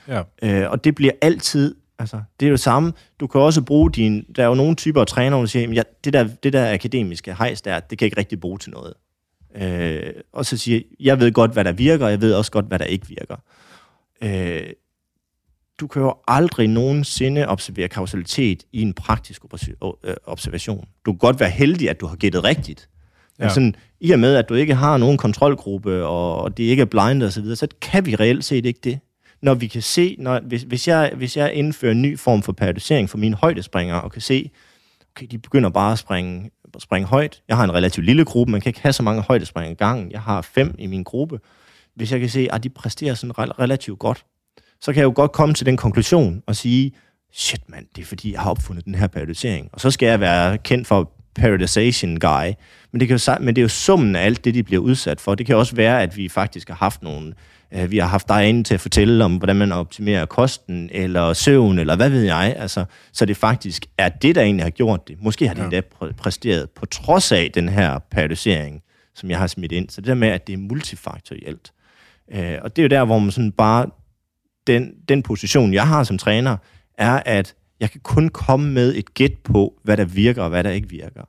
Ja. 0.08 0.22
Øh, 0.42 0.70
og 0.70 0.84
det 0.84 0.94
bliver 0.94 1.12
altid, 1.22 1.74
altså 1.98 2.20
det 2.40 2.46
er 2.46 2.50
jo 2.50 2.52
det 2.52 2.60
samme, 2.60 2.92
du 3.20 3.26
kan 3.26 3.40
også 3.40 3.62
bruge 3.62 3.92
din, 3.92 4.26
der 4.36 4.42
er 4.42 4.46
jo 4.46 4.54
nogle 4.54 4.76
typer 4.76 5.00
af 5.00 5.06
trænere, 5.06 5.40
der 5.40 5.46
siger, 5.46 5.72
ja, 5.72 5.82
det 6.04 6.12
der, 6.12 6.28
det 6.42 6.52
der 6.52 6.72
akademiske 6.72 7.34
hejs 7.34 7.62
der, 7.62 7.80
det 7.80 7.98
kan 7.98 8.04
jeg 8.04 8.06
ikke 8.06 8.18
rigtig 8.18 8.40
bruge 8.40 8.58
til 8.58 8.72
noget. 8.72 8.94
Øh, 9.54 10.12
og 10.32 10.46
så 10.46 10.56
siger 10.56 10.80
jeg 11.00 11.20
ved 11.20 11.32
godt, 11.32 11.52
hvad 11.52 11.64
der 11.64 11.72
virker, 11.72 12.04
og 12.04 12.10
jeg 12.10 12.20
ved 12.20 12.34
også 12.34 12.50
godt, 12.50 12.66
hvad 12.66 12.78
der 12.78 12.84
ikke 12.84 13.06
virker. 13.08 13.36
Øh, 14.22 14.72
du 15.80 15.86
kan 15.86 16.02
jo 16.02 16.14
aldrig 16.28 16.68
nogensinde 16.68 17.48
observere 17.48 17.88
kausalitet 17.88 18.64
i 18.72 18.82
en 18.82 18.94
praktisk 18.94 19.42
observation. 20.24 20.88
Du 21.06 21.12
kan 21.12 21.18
godt 21.18 21.40
være 21.40 21.50
heldig, 21.50 21.90
at 21.90 22.00
du 22.00 22.06
har 22.06 22.16
gættet 22.16 22.44
rigtigt, 22.44 22.88
Ja. 23.38 23.48
Sådan, 23.48 23.74
I 24.00 24.10
og 24.10 24.18
med, 24.18 24.34
at 24.34 24.48
du 24.48 24.54
ikke 24.54 24.74
har 24.74 24.96
nogen 24.96 25.18
kontrolgruppe, 25.18 26.06
og 26.06 26.56
det 26.56 26.64
ikke 26.64 26.80
er 26.80 26.86
blind 26.86 27.22
og 27.22 27.32
så 27.32 27.40
videre, 27.40 27.56
så 27.56 27.66
kan 27.80 28.06
vi 28.06 28.14
reelt 28.14 28.44
set 28.44 28.66
ikke 28.66 28.80
det. 28.84 28.98
Når 29.44 29.54
vi 29.54 29.66
kan 29.66 29.82
se, 29.82 30.16
når, 30.18 30.40
hvis, 30.40 30.62
hvis, 30.62 30.88
jeg, 30.88 31.12
hvis 31.16 31.36
jeg 31.36 31.52
indfører 31.52 31.92
en 31.92 32.02
ny 32.02 32.18
form 32.18 32.42
for 32.42 32.52
periodisering 32.52 33.10
for 33.10 33.18
mine 33.18 33.36
højdespringere, 33.36 34.02
og 34.02 34.12
kan 34.12 34.22
se, 34.22 34.50
okay, 35.16 35.26
de 35.30 35.38
begynder 35.38 35.70
bare 35.70 35.92
at 35.92 35.98
springe, 35.98 36.50
at 36.74 36.82
springe 36.82 37.08
højt. 37.08 37.42
Jeg 37.48 37.56
har 37.56 37.64
en 37.64 37.74
relativt 37.74 38.06
lille 38.06 38.24
gruppe, 38.24 38.50
man 38.50 38.60
kan 38.60 38.70
ikke 38.70 38.80
have 38.80 38.92
så 38.92 39.02
mange 39.02 39.22
højdespringere 39.22 39.72
i 39.72 39.74
gangen. 39.74 40.12
Jeg 40.12 40.20
har 40.20 40.42
fem 40.42 40.74
i 40.78 40.86
min 40.86 41.02
gruppe. 41.02 41.40
Hvis 41.96 42.12
jeg 42.12 42.20
kan 42.20 42.28
se, 42.28 42.48
at 42.52 42.64
de 42.64 42.68
præsterer 42.68 43.14
sådan 43.14 43.38
relativt 43.38 43.98
godt, 43.98 44.24
så 44.80 44.92
kan 44.92 45.00
jeg 45.00 45.04
jo 45.04 45.12
godt 45.14 45.32
komme 45.32 45.54
til 45.54 45.66
den 45.66 45.76
konklusion 45.76 46.42
og 46.46 46.56
sige, 46.56 46.92
shit 47.32 47.70
mand, 47.70 47.86
det 47.96 48.02
er 48.02 48.06
fordi, 48.06 48.32
jeg 48.32 48.40
har 48.40 48.50
opfundet 48.50 48.84
den 48.84 48.94
her 48.94 49.06
periodisering. 49.06 49.68
Og 49.72 49.80
så 49.80 49.90
skal 49.90 50.06
jeg 50.06 50.20
være 50.20 50.58
kendt 50.58 50.86
for 50.86 51.12
periodization 51.34 52.16
guy. 52.16 52.52
Men 52.92 53.00
det, 53.00 53.08
kan 53.08 53.16
jo, 53.16 53.36
men 53.40 53.56
det 53.56 53.60
er 53.60 53.64
jo 53.64 53.68
summen 53.68 54.16
af 54.16 54.24
alt 54.24 54.44
det, 54.44 54.54
de 54.54 54.62
bliver 54.62 54.82
udsat 54.82 55.20
for. 55.20 55.34
Det 55.34 55.46
kan 55.46 55.56
også 55.56 55.76
være, 55.76 56.02
at 56.02 56.16
vi 56.16 56.28
faktisk 56.28 56.68
har 56.68 56.76
haft 56.76 57.02
nogle... 57.02 57.34
Øh, 57.74 57.90
vi 57.90 57.98
har 57.98 58.06
haft 58.06 58.28
dig 58.28 58.48
inde 58.48 58.64
til 58.64 58.74
at 58.74 58.80
fortælle 58.80 59.24
om, 59.24 59.36
hvordan 59.36 59.56
man 59.56 59.72
optimerer 59.72 60.26
kosten, 60.26 60.90
eller 60.92 61.32
søvn, 61.32 61.78
eller 61.78 61.96
hvad 61.96 62.10
ved 62.10 62.22
jeg. 62.22 62.54
Altså, 62.58 62.84
så 63.12 63.24
det 63.24 63.36
faktisk 63.36 63.86
er 63.98 64.08
det, 64.08 64.34
der 64.34 64.42
egentlig 64.42 64.64
har 64.64 64.70
gjort 64.70 65.08
det. 65.08 65.16
Måske 65.22 65.46
har 65.46 65.54
det 65.54 65.60
ja. 65.60 65.64
endda 65.64 65.82
præsteret 66.18 66.70
på 66.70 66.86
trods 66.86 67.32
af 67.32 67.50
den 67.54 67.68
her 67.68 67.98
periodisering, 68.10 68.82
som 69.14 69.30
jeg 69.30 69.38
har 69.38 69.46
smidt 69.46 69.72
ind. 69.72 69.88
Så 69.88 70.00
det 70.00 70.08
der 70.08 70.14
med, 70.14 70.28
at 70.28 70.46
det 70.46 70.52
er 70.52 70.56
multifaktorielt. 70.58 71.72
Øh, 72.32 72.58
og 72.62 72.76
det 72.76 72.82
er 72.82 72.84
jo 72.84 72.88
der, 72.88 73.04
hvor 73.04 73.18
man 73.18 73.30
sådan 73.30 73.52
bare... 73.52 73.86
Den, 74.66 74.92
den 75.08 75.22
position, 75.22 75.74
jeg 75.74 75.88
har 75.88 76.04
som 76.04 76.18
træner, 76.18 76.56
er, 76.98 77.22
at 77.26 77.54
jeg 77.80 77.90
kan 77.90 78.00
kun 78.00 78.28
komme 78.28 78.72
med 78.72 78.94
et 78.94 79.14
gæt 79.14 79.34
på, 79.44 79.74
hvad 79.82 79.96
der 79.96 80.04
virker 80.04 80.42
og 80.42 80.48
hvad 80.48 80.64
der 80.64 80.70
ikke 80.70 80.88
virker. 80.88 81.22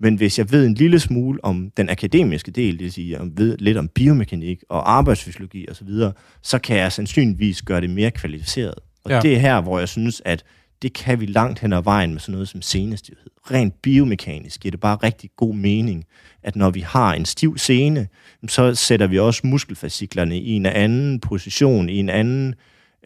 Men 0.00 0.14
hvis 0.14 0.38
jeg 0.38 0.52
ved 0.52 0.66
en 0.66 0.74
lille 0.74 1.00
smule 1.00 1.44
om 1.44 1.70
den 1.76 1.90
akademiske 1.90 2.50
del, 2.50 2.72
det 2.72 2.84
vil 2.84 2.92
sige, 2.92 3.10
jeg 3.10 3.28
ved 3.36 3.58
lidt 3.58 3.76
om 3.76 3.88
biomekanik 3.88 4.62
og 4.68 4.92
arbejdsfysiologi 4.92 5.66
osv., 5.70 5.88
så, 5.88 6.12
så 6.42 6.58
kan 6.58 6.76
jeg 6.76 6.92
sandsynligvis 6.92 7.62
gøre 7.62 7.80
det 7.80 7.90
mere 7.90 8.10
kvalificeret. 8.10 8.74
Og 9.04 9.10
ja. 9.10 9.20
det 9.20 9.34
er 9.34 9.38
her, 9.38 9.60
hvor 9.60 9.78
jeg 9.78 9.88
synes, 9.88 10.22
at 10.24 10.44
det 10.82 10.92
kan 10.92 11.20
vi 11.20 11.26
langt 11.26 11.58
hen 11.58 11.72
ad 11.72 11.82
vejen 11.82 12.10
med 12.12 12.20
sådan 12.20 12.32
noget 12.32 12.48
som 12.48 12.62
senestivhed. 12.62 13.30
Rent 13.50 13.82
biomekanisk 13.82 14.60
giver 14.60 14.70
det 14.70 14.80
bare 14.80 14.96
rigtig 14.96 15.30
god 15.36 15.54
mening, 15.54 16.04
at 16.42 16.56
når 16.56 16.70
vi 16.70 16.80
har 16.80 17.14
en 17.14 17.24
stiv 17.24 17.58
sene, 17.58 18.08
så 18.48 18.74
sætter 18.74 19.06
vi 19.06 19.18
også 19.18 19.40
muskelfasciklerne 19.44 20.38
i 20.38 20.50
en 20.50 20.66
anden 20.66 21.20
position, 21.20 21.88
i 21.88 21.96
en 21.96 22.08
anden 22.08 22.54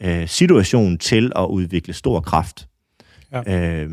øh, 0.01 0.29
situation 0.29 0.99
til 0.99 1.33
at 1.37 1.47
udvikle 1.47 1.93
stor 1.93 2.21
kraft. 2.21 2.69
Ja. 3.33 3.83
Øh, 3.83 3.91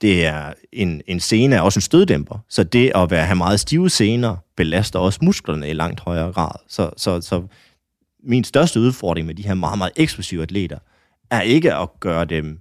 det 0.00 0.26
er 0.26 0.52
en, 0.72 1.02
en 1.06 1.20
scene 1.20 1.56
er 1.56 1.60
også 1.60 1.78
en 1.78 1.82
støddæmper, 1.82 2.38
så 2.48 2.64
det 2.64 2.92
at 2.94 3.10
være, 3.10 3.26
have 3.26 3.36
meget 3.36 3.60
stive 3.60 3.90
scener 3.90 4.36
belaster 4.56 4.98
også 4.98 5.18
musklerne 5.22 5.70
i 5.70 5.72
langt 5.72 6.00
højere 6.00 6.32
grad. 6.32 6.50
Så, 6.68 6.90
så, 6.96 7.20
så 7.20 7.46
min 8.22 8.44
største 8.44 8.80
udfordring 8.80 9.26
med 9.26 9.34
de 9.34 9.42
her 9.42 9.54
meget, 9.54 9.78
meget 9.78 9.92
eksplosive 9.96 10.42
atleter, 10.42 10.78
er 11.30 11.40
ikke 11.40 11.74
at 11.74 11.88
gøre 12.00 12.24
dem 12.24 12.60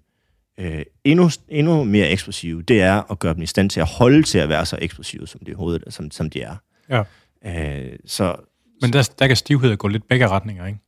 øh, 0.59 0.83
endnu, 1.03 1.29
endnu 1.49 1.83
mere 1.83 2.09
eksplosive, 2.09 2.61
det 2.61 2.81
er 2.81 3.11
at 3.11 3.19
gøre 3.19 3.33
dem 3.33 3.41
i 3.41 3.45
stand 3.45 3.69
til 3.69 3.79
at 3.79 3.87
holde 3.87 4.23
til 4.23 4.37
at 4.37 4.49
være 4.49 4.65
så 4.65 4.77
eksplosive, 4.81 5.27
som 5.27 5.39
de, 5.45 5.53
hovedet, 5.53 5.83
som, 5.89 6.11
som 6.11 6.29
de 6.29 6.41
er. 6.41 6.55
Ja. 6.89 7.03
Øh, 7.45 7.99
så, 8.05 8.35
Men 8.81 8.93
der, 8.93 9.09
der 9.19 9.27
kan 9.27 9.35
stivhed 9.35 9.77
gå 9.77 9.87
lidt 9.87 10.07
begge 10.07 10.27
retninger, 10.27 10.65
ikke? 10.65 10.79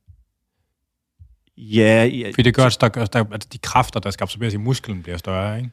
Ja, 1.56 2.04
ja. 2.04 2.28
Fordi 2.28 2.42
det 2.42 2.54
gør, 2.54 2.64
at, 2.64 2.76
der, 2.80 2.88
der, 2.88 3.24
at 3.32 3.52
de 3.52 3.58
kræfter, 3.58 4.00
der 4.00 4.10
skal 4.10 4.24
absorberes 4.24 4.54
i 4.54 4.56
musklen, 4.56 5.02
bliver 5.02 5.18
større, 5.18 5.58
ikke? 5.58 5.70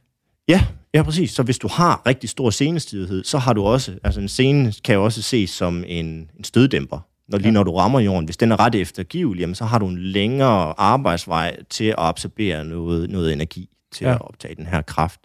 Ja, 0.48 0.66
ja, 0.94 1.04
præcis. 1.04 1.32
Så 1.32 1.44
hvis 1.44 1.58
du 1.58 1.68
har 1.68 2.02
rigtig 2.06 2.30
stor 2.30 2.50
senestivhed, 2.50 3.24
så 3.24 3.38
har 3.38 3.54
du 3.54 3.64
også, 3.64 4.00
altså 4.04 4.22
en 4.22 4.28
scene 4.28 4.74
kan 4.84 4.96
jo 4.96 5.04
også 5.04 5.22
ses 5.22 5.50
som 5.50 5.84
en, 5.88 6.06
en 6.06 6.44
støddæmper. 6.44 7.00
Når, 7.28 7.38
lige 7.38 7.48
ja. 7.48 7.52
når 7.52 7.64
du 7.64 7.76
rammer 7.76 8.00
jorden, 8.00 8.26
hvis 8.26 8.38
den 8.38 8.52
er 8.52 8.60
ret 8.60 8.76
eftergivelig, 8.76 9.42
jamen, 9.42 9.56
så 9.56 9.66
har 9.66 9.80
du 9.80 9.88
en 9.88 9.98
længere 9.98 10.80
arbejdsvej 10.80 11.58
til 11.70 11.86
at 11.86 11.96
absorbere 11.98 12.66
noget, 12.66 13.10
noget 13.10 13.34
energi 13.34 13.70
til 13.92 14.06
ja. 14.06 14.14
at 14.14 14.22
optage 14.22 14.56
den 14.56 14.66
her 14.66 14.82
kraft. 14.82 15.20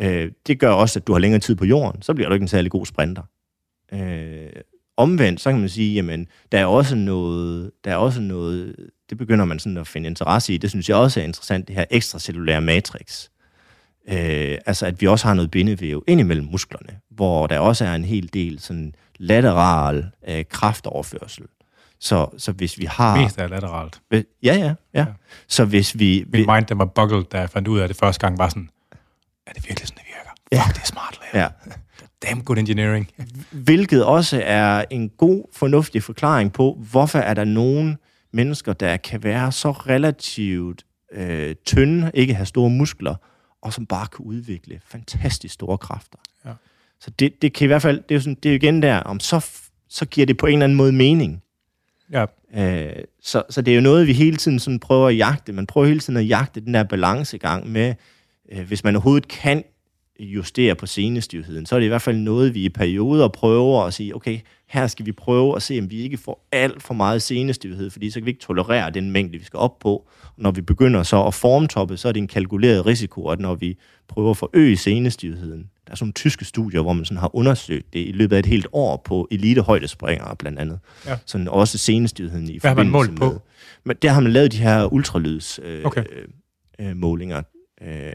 Øh, 0.00 0.30
det 0.46 0.60
gør 0.60 0.70
også, 0.70 0.98
at 0.98 1.06
du 1.06 1.12
har 1.12 1.18
længere 1.18 1.40
tid 1.40 1.54
på 1.54 1.64
jorden, 1.64 2.02
så 2.02 2.14
bliver 2.14 2.28
du 2.28 2.34
ikke 2.34 2.44
en 2.44 2.48
særlig 2.48 2.70
god 2.70 2.86
sprinter. 2.86 3.22
Øh, 3.92 4.48
omvendt, 4.96 5.40
så 5.40 5.50
kan 5.50 5.60
man 5.60 5.68
sige, 5.68 5.94
jamen, 5.94 6.26
der 6.52 6.58
er 6.58 6.66
også 6.66 6.96
noget, 6.96 7.70
der 7.84 7.90
er 7.90 7.96
også 7.96 8.20
noget, 8.20 8.76
det 9.10 9.18
begynder 9.18 9.44
man 9.44 9.58
sådan 9.58 9.76
at 9.76 9.86
finde 9.86 10.06
interesse 10.06 10.54
i, 10.54 10.58
det 10.58 10.70
synes 10.70 10.88
jeg 10.88 10.96
også 10.96 11.20
er 11.20 11.24
interessant, 11.24 11.68
det 11.68 11.76
her 11.76 11.84
ekstracellulære 11.90 12.60
matrix. 12.60 13.28
Øh, 14.08 14.58
altså, 14.66 14.86
at 14.86 15.00
vi 15.00 15.06
også 15.06 15.26
har 15.26 15.34
noget 15.34 15.50
bindevæv 15.50 16.04
ind 16.06 16.20
imellem 16.20 16.46
musklerne, 16.50 16.98
hvor 17.10 17.46
der 17.46 17.58
også 17.58 17.84
er 17.84 17.94
en 17.94 18.04
hel 18.04 18.30
del 18.32 18.60
sådan 18.60 18.94
lateral 19.18 20.10
øh, 20.28 20.44
kraftoverførsel. 20.50 21.44
Så, 22.00 22.26
så 22.38 22.52
hvis 22.52 22.78
vi 22.78 22.84
har... 22.84 23.16
Mest 23.16 23.38
er 23.38 23.48
lateralt. 23.48 24.00
Ja, 24.12 24.22
ja, 24.42 24.54
ja, 24.54 24.74
ja. 24.94 25.06
Så 25.48 25.64
hvis 25.64 25.98
vi... 25.98 26.24
Min 26.32 26.46
mind, 26.46 26.66
den 26.66 26.78
var 26.78 26.84
buckled, 26.84 27.24
da 27.24 27.40
jeg 27.40 27.50
fandt 27.50 27.68
ud 27.68 27.78
af 27.78 27.88
det 27.88 27.96
første 27.96 28.20
gang, 28.20 28.38
var 28.38 28.48
sådan, 28.48 28.70
er 29.46 29.52
det 29.52 29.68
virkelig 29.68 29.88
sådan, 29.88 30.04
det 30.04 30.06
virker? 30.06 30.30
Ja. 30.52 30.66
Fuck, 30.66 30.74
det 30.74 30.82
er 30.82 30.86
smart 30.86 31.20
lavet. 31.32 31.44
Ja. 31.44 31.72
Damn 32.28 32.42
good 32.42 32.58
engineering. 32.58 33.08
Hvilket 33.50 34.04
også 34.04 34.42
er 34.44 34.84
en 34.90 35.08
god, 35.08 35.44
fornuftig 35.52 36.02
forklaring 36.02 36.52
på, 36.52 36.78
hvorfor 36.90 37.18
er 37.18 37.34
der 37.34 37.44
nogen 37.44 37.96
mennesker, 38.32 38.72
der 38.72 38.96
kan 38.96 39.22
være 39.22 39.52
så 39.52 39.70
relativt 39.70 40.84
øh, 41.12 41.54
tynde, 41.66 42.10
ikke 42.14 42.34
have 42.34 42.46
store 42.46 42.70
muskler, 42.70 43.14
og 43.62 43.72
som 43.72 43.86
bare 43.86 44.06
kan 44.06 44.24
udvikle 44.24 44.80
fantastisk 44.86 45.54
store 45.54 45.78
kræfter. 45.78 46.18
Ja. 46.44 46.52
Så 47.00 47.10
det, 47.10 47.42
det 47.42 47.52
kan 47.52 47.64
i 47.64 47.66
hvert 47.66 47.82
fald, 47.82 47.96
det 47.96 48.10
er 48.10 48.14
jo, 48.14 48.20
sådan, 48.20 48.34
det 48.34 48.48
er 48.48 48.52
jo 48.52 48.56
igen 48.56 48.82
der, 48.82 49.00
om 49.00 49.20
så, 49.20 49.46
så 49.88 50.06
giver 50.06 50.26
det 50.26 50.36
på 50.36 50.46
en 50.46 50.52
eller 50.52 50.64
anden 50.64 50.76
måde 50.76 50.92
mening. 50.92 51.42
Ja. 52.12 52.24
Øh, 52.54 53.04
så, 53.22 53.42
så 53.50 53.62
det 53.62 53.72
er 53.72 53.74
jo 53.76 53.80
noget, 53.80 54.06
vi 54.06 54.12
hele 54.12 54.36
tiden 54.36 54.58
sådan 54.58 54.80
prøver 54.80 55.08
at 55.08 55.16
jagte. 55.16 55.52
Man 55.52 55.66
prøver 55.66 55.86
hele 55.86 56.00
tiden 56.00 56.16
at 56.16 56.28
jagte 56.28 56.60
den 56.60 56.74
der 56.74 56.82
balancegang 56.82 57.70
med, 57.70 57.94
øh, 58.52 58.66
hvis 58.66 58.84
man 58.84 58.96
overhovedet 58.96 59.28
kan 59.28 59.64
justere 60.20 60.74
på 60.74 60.86
senestivheden, 60.86 61.66
så 61.66 61.74
er 61.74 61.80
det 61.80 61.86
i 61.86 61.88
hvert 61.88 62.02
fald 62.02 62.16
noget, 62.16 62.54
vi 62.54 62.64
i 62.64 62.68
perioder 62.68 63.28
prøver 63.28 63.84
at 63.84 63.94
sige, 63.94 64.16
okay, 64.16 64.40
her 64.68 64.86
skal 64.86 65.06
vi 65.06 65.12
prøve 65.12 65.56
at 65.56 65.62
se, 65.62 65.78
om 65.78 65.90
vi 65.90 66.00
ikke 66.00 66.16
får 66.16 66.48
alt 66.52 66.82
for 66.82 66.94
meget 66.94 67.22
senestivhed, 67.22 67.90
fordi 67.90 68.10
så 68.10 68.20
kan 68.20 68.26
vi 68.26 68.30
ikke 68.30 68.40
tolerere 68.40 68.90
den 68.90 69.10
mængde, 69.10 69.38
vi 69.38 69.44
skal 69.44 69.58
op 69.58 69.78
på. 69.78 69.94
Og 70.22 70.32
når 70.36 70.50
vi 70.50 70.60
begynder 70.60 71.02
så 71.02 71.24
at 71.24 71.34
formtoppe, 71.34 71.96
så 71.96 72.08
er 72.08 72.12
det 72.12 72.20
en 72.20 72.26
kalkuleret 72.26 72.86
risiko, 72.86 73.28
at 73.28 73.40
når 73.40 73.54
vi 73.54 73.78
prøver 74.08 74.30
at 74.30 74.36
forøge 74.36 74.76
senestivheden, 74.76 75.70
der 75.86 75.92
er 75.92 75.96
sådan 75.96 76.04
nogle 76.04 76.12
tyske 76.12 76.44
studier, 76.44 76.80
hvor 76.80 76.92
man 76.92 77.04
sådan 77.04 77.18
har 77.18 77.36
undersøgt 77.36 77.92
det 77.92 78.08
i 78.08 78.12
løbet 78.12 78.36
af 78.36 78.38
et 78.38 78.46
helt 78.46 78.66
år 78.72 79.02
på 79.04 79.28
elitehøjdespringere 79.30 80.36
blandt 80.36 80.58
andet. 80.58 80.78
Ja. 81.06 81.16
Sådan 81.26 81.48
også 81.48 81.78
senestivheden 81.78 82.50
i 82.50 82.58
Hvad 82.58 82.70
har 82.70 82.76
man 82.76 82.88
målt 82.88 83.16
på? 83.16 83.24
Med, 83.24 83.38
men 83.84 83.96
der 84.02 84.10
har 84.10 84.20
man 84.20 84.32
lavet 84.32 84.52
de 84.52 84.58
her 84.58 84.92
ultralyds 84.92 85.60
øh, 85.62 85.84
okay. 85.84 86.04
øh, 86.78 86.96
målinger. 86.96 87.42
Øh, 87.82 88.12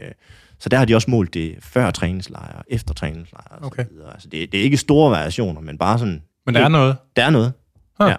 så 0.58 0.68
der 0.68 0.76
har 0.76 0.84
de 0.84 0.94
også 0.94 1.10
målt 1.10 1.34
det 1.34 1.56
før 1.60 1.90
træningslejre, 1.90 2.62
efter 2.68 2.94
træningslejre 2.94 3.58
og 3.58 3.66
okay. 3.66 3.84
så 3.84 3.90
videre. 3.92 4.12
Altså 4.12 4.28
det, 4.28 4.52
det 4.52 4.60
er 4.60 4.64
ikke 4.64 4.76
store 4.76 5.10
variationer, 5.10 5.60
men 5.60 5.78
bare 5.78 5.98
sådan... 5.98 6.22
Men 6.46 6.54
der 6.54 6.60
er 6.60 6.68
noget? 6.68 6.96
Der 7.16 7.24
er 7.24 7.30
noget, 7.30 7.52
huh. 8.00 8.10
ja. 8.10 8.16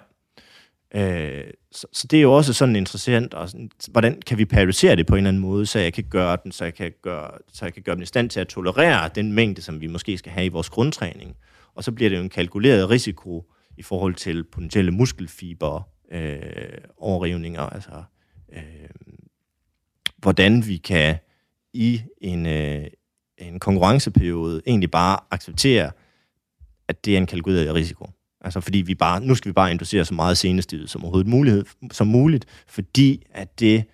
Øh, 0.94 1.50
så, 1.72 1.86
så 1.92 2.06
det 2.06 2.16
er 2.16 2.22
jo 2.22 2.32
også 2.32 2.52
sådan 2.52 2.76
interessant, 2.76 3.34
og 3.34 3.48
sådan, 3.48 3.70
hvordan 3.90 4.22
kan 4.26 4.38
vi 4.38 4.44
periodisere 4.44 4.96
det 4.96 5.06
på 5.06 5.14
en 5.14 5.18
eller 5.18 5.28
anden 5.28 5.42
måde, 5.42 5.66
så 5.66 5.78
jeg 5.78 5.92
kan 5.92 6.04
gøre 6.04 6.38
den, 6.44 6.52
så 6.52 6.64
jeg 6.64 6.74
kan 6.74 6.92
gøre, 7.02 7.30
så 7.52 7.64
jeg 7.64 7.74
kan 7.74 7.82
gøre 7.82 7.94
den 7.94 8.02
i 8.02 8.06
stand 8.06 8.30
til 8.30 8.40
at 8.40 8.48
tolerere 8.48 9.10
den 9.14 9.32
mængde, 9.32 9.62
som 9.62 9.80
vi 9.80 9.86
måske 9.86 10.18
skal 10.18 10.32
have 10.32 10.46
i 10.46 10.48
vores 10.48 10.70
grundtræning. 10.70 11.36
Og 11.74 11.84
så 11.84 11.92
bliver 11.92 12.08
det 12.08 12.16
jo 12.16 12.22
en 12.22 12.28
kalkuleret 12.28 12.90
risiko 12.90 13.52
i 13.76 13.82
forhold 13.82 14.14
til 14.14 14.44
potentielle 14.44 14.90
muskelfiber, 14.90 15.88
øh, 16.12 16.78
overrivninger, 16.98 17.62
altså 17.62 18.02
øh, 18.52 18.62
hvordan 20.16 20.66
vi 20.66 20.76
kan 20.76 21.16
i 21.72 22.02
en, 22.20 22.46
øh, 22.46 22.86
en 23.38 23.60
konkurrenceperiode 23.60 24.62
egentlig 24.66 24.90
bare 24.90 25.18
acceptere, 25.30 25.90
at 26.88 27.04
det 27.04 27.14
er 27.14 27.18
en 27.18 27.26
kalkuleret 27.26 27.74
risiko. 27.74 28.10
Altså 28.46 28.60
fordi 28.60 28.78
vi 28.78 28.94
bare, 28.94 29.20
nu 29.20 29.34
skal 29.34 29.48
vi 29.48 29.52
bare 29.52 29.70
inducere 29.70 30.04
så 30.04 30.14
meget 30.14 30.38
senestivhed 30.38 30.88
som 30.88 31.02
overhovedet 31.02 31.30
mulighed, 31.30 31.64
som 31.92 32.06
muligt, 32.06 32.46
fordi 32.68 33.26
at 33.34 33.60
det 33.60 33.84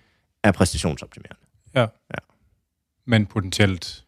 er 0.43 0.51
præstationsoptimerende. 0.51 1.45
Ja. 1.75 1.81
ja. 1.81 2.19
Men 3.07 3.25
potentielt 3.25 4.03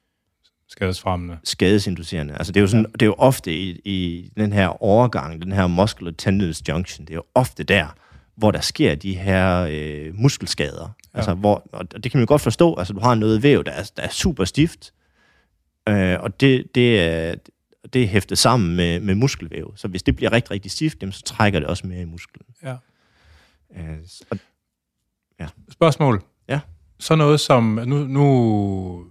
skadesfremmende. 0.68 1.38
Skadesinducerende. 1.44 2.34
Altså 2.34 2.52
det 2.52 2.60
er 2.60 2.62
jo, 2.62 2.68
sådan, 2.68 2.86
ja. 2.86 2.92
det 2.94 3.02
er 3.02 3.06
jo 3.06 3.16
ofte 3.18 3.54
i, 3.54 3.82
i 3.86 4.30
den 4.38 4.54
her 4.54 4.84
overgang, 4.84 5.42
den 5.42 5.52
her 5.52 5.68
muscular 5.68 6.12
tendons 6.12 6.64
junction, 6.70 7.06
det 7.06 7.14
er 7.14 7.16
jo 7.16 7.24
ofte 7.36 7.64
der, 7.64 7.88
hvor 8.36 8.52
der 8.52 8.62
sker 8.62 8.96
de 8.96 9.14
her 9.14 9.68
øh, 9.72 10.16
muskelskader. 10.16 10.96
Ja. 11.14 11.18
Altså, 11.18 11.34
hvor, 11.34 11.70
og 11.72 12.04
det 12.04 12.12
kan 12.12 12.18
man 12.18 12.22
jo 12.22 12.28
godt 12.28 12.42
forstå. 12.42 12.76
Altså, 12.76 12.94
du 12.94 13.00
har 13.00 13.16
noget 13.16 13.44
væv, 13.44 13.64
der 13.64 13.72
er, 13.72 13.92
der 13.98 14.04
er 14.04 14.10
super 14.10 14.46
stift, 14.46 14.94
øh, 15.90 16.20
og 16.20 16.40
det, 16.42 16.76
det, 16.76 17.02
er, 17.02 17.36
det 17.94 18.04
er 18.04 18.08
hæftet 18.08 18.38
sammen 18.38 18.76
med, 18.76 19.00
med 19.00 19.16
muskelvæv. 19.16 19.74
Så 19.76 19.88
hvis 19.88 20.04
det 20.04 20.16
bliver 20.16 20.32
rigtig, 20.32 20.52
rigtig 20.52 20.72
stift, 20.72 21.02
jamen, 21.02 21.14
så 21.14 21.22
trækker 21.22 21.60
det 21.60 21.70
også 21.70 21.88
mere 21.88 22.02
i 22.02 22.06
musklen. 22.06 22.46
Ja. 22.64 22.76
Øh, 23.78 23.98
og, 24.30 24.38
ja. 25.40 25.48
Spørgsmål. 25.72 26.24
Ja. 26.50 26.60
Så 27.00 27.16
noget 27.16 27.40
som... 27.40 27.64
Nu, 27.64 27.98
nu 27.98 29.06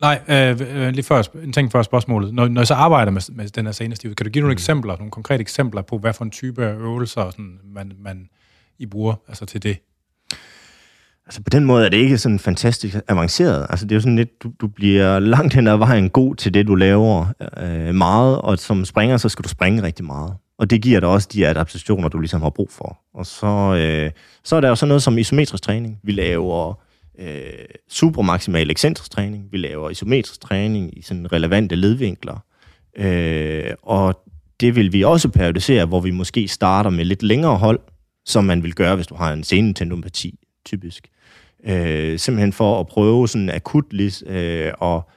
Nej, 0.00 0.22
øh, 0.28 0.60
øh, 0.60 0.92
lige 0.92 1.02
før, 1.02 1.22
en 1.42 1.52
ting 1.52 1.72
før 1.72 1.82
spørgsmålet. 1.82 2.34
Når, 2.34 2.48
når 2.48 2.60
jeg 2.60 2.66
så 2.66 2.74
arbejder 2.74 3.12
med, 3.12 3.22
med 3.32 3.48
den 3.48 3.64
her 3.64 3.72
senestivhed, 3.72 4.16
kan 4.16 4.26
du 4.26 4.30
give 4.30 4.42
nogle 4.42 4.52
mm. 4.52 4.56
eksempler, 4.56 4.96
nogle 4.96 5.10
konkrete 5.10 5.40
eksempler 5.40 5.82
på, 5.82 5.98
hvad 5.98 6.12
for 6.12 6.24
en 6.24 6.30
type 6.30 6.66
af 6.66 6.74
øvelser 6.74 7.30
sådan, 7.30 7.60
man, 7.64 7.92
man 7.98 8.28
I 8.78 8.86
bruger 8.86 9.14
altså 9.28 9.46
til 9.46 9.62
det? 9.62 9.78
Altså 11.30 11.42
på 11.42 11.50
den 11.50 11.64
måde 11.64 11.84
er 11.84 11.88
det 11.88 11.96
ikke 11.96 12.18
sådan 12.18 12.38
fantastisk 12.38 12.96
avanceret. 13.08 13.66
Altså 13.70 13.86
det 13.86 13.92
er 13.92 13.96
jo 13.96 14.00
sådan 14.00 14.16
lidt, 14.16 14.42
du, 14.42 14.52
du 14.60 14.68
bliver 14.68 15.18
langt 15.18 15.54
hen 15.54 15.66
ad 15.66 15.76
vejen 15.76 16.10
god 16.10 16.34
til 16.34 16.54
det, 16.54 16.66
du 16.66 16.74
laver 16.74 17.26
øh, 17.62 17.94
meget, 17.94 18.38
og 18.38 18.58
som 18.58 18.84
springer, 18.84 19.16
så 19.16 19.28
skal 19.28 19.42
du 19.42 19.48
springe 19.48 19.82
rigtig 19.82 20.04
meget. 20.04 20.34
Og 20.58 20.70
det 20.70 20.82
giver 20.82 21.00
dig 21.00 21.08
også 21.08 21.28
de 21.32 21.46
adaptationer, 21.46 22.08
du 22.08 22.18
ligesom 22.18 22.42
har 22.42 22.50
brug 22.50 22.70
for. 22.70 22.98
Og 23.14 23.26
så, 23.26 23.46
øh, 23.46 24.10
så 24.44 24.56
er 24.56 24.60
der 24.60 24.68
jo 24.68 24.74
sådan 24.74 24.88
noget 24.88 25.02
som 25.02 25.18
isometrisk 25.18 25.62
træning. 25.62 25.98
Vi 26.02 26.12
laver 26.12 26.74
øh, 27.18 27.42
supermaksimal 27.90 28.70
ekscentrisk 28.70 29.10
træning. 29.10 29.44
Vi 29.52 29.56
laver 29.56 29.90
isometrisk 29.90 30.40
træning 30.40 30.98
i 30.98 31.02
sådan 31.02 31.32
relevante 31.32 31.74
ledvinkler. 31.74 32.44
Øh, 32.96 33.70
og 33.82 34.22
det 34.60 34.76
vil 34.76 34.92
vi 34.92 35.04
også 35.04 35.28
periodisere, 35.28 35.84
hvor 35.84 36.00
vi 36.00 36.10
måske 36.10 36.48
starter 36.48 36.90
med 36.90 37.04
lidt 37.04 37.22
længere 37.22 37.56
hold, 37.56 37.80
som 38.26 38.44
man 38.44 38.62
vil 38.62 38.74
gøre, 38.74 38.96
hvis 38.96 39.06
du 39.06 39.14
har 39.14 39.32
en 39.32 39.44
senetendopati, 39.44 40.38
typisk. 40.64 41.08
Øh, 41.66 42.18
simpelthen 42.18 42.52
for 42.52 42.80
at 42.80 42.86
prøve 42.86 43.28
sådan 43.28 43.50
akut 43.50 43.84
øh, 44.26 44.72
og 44.78 45.10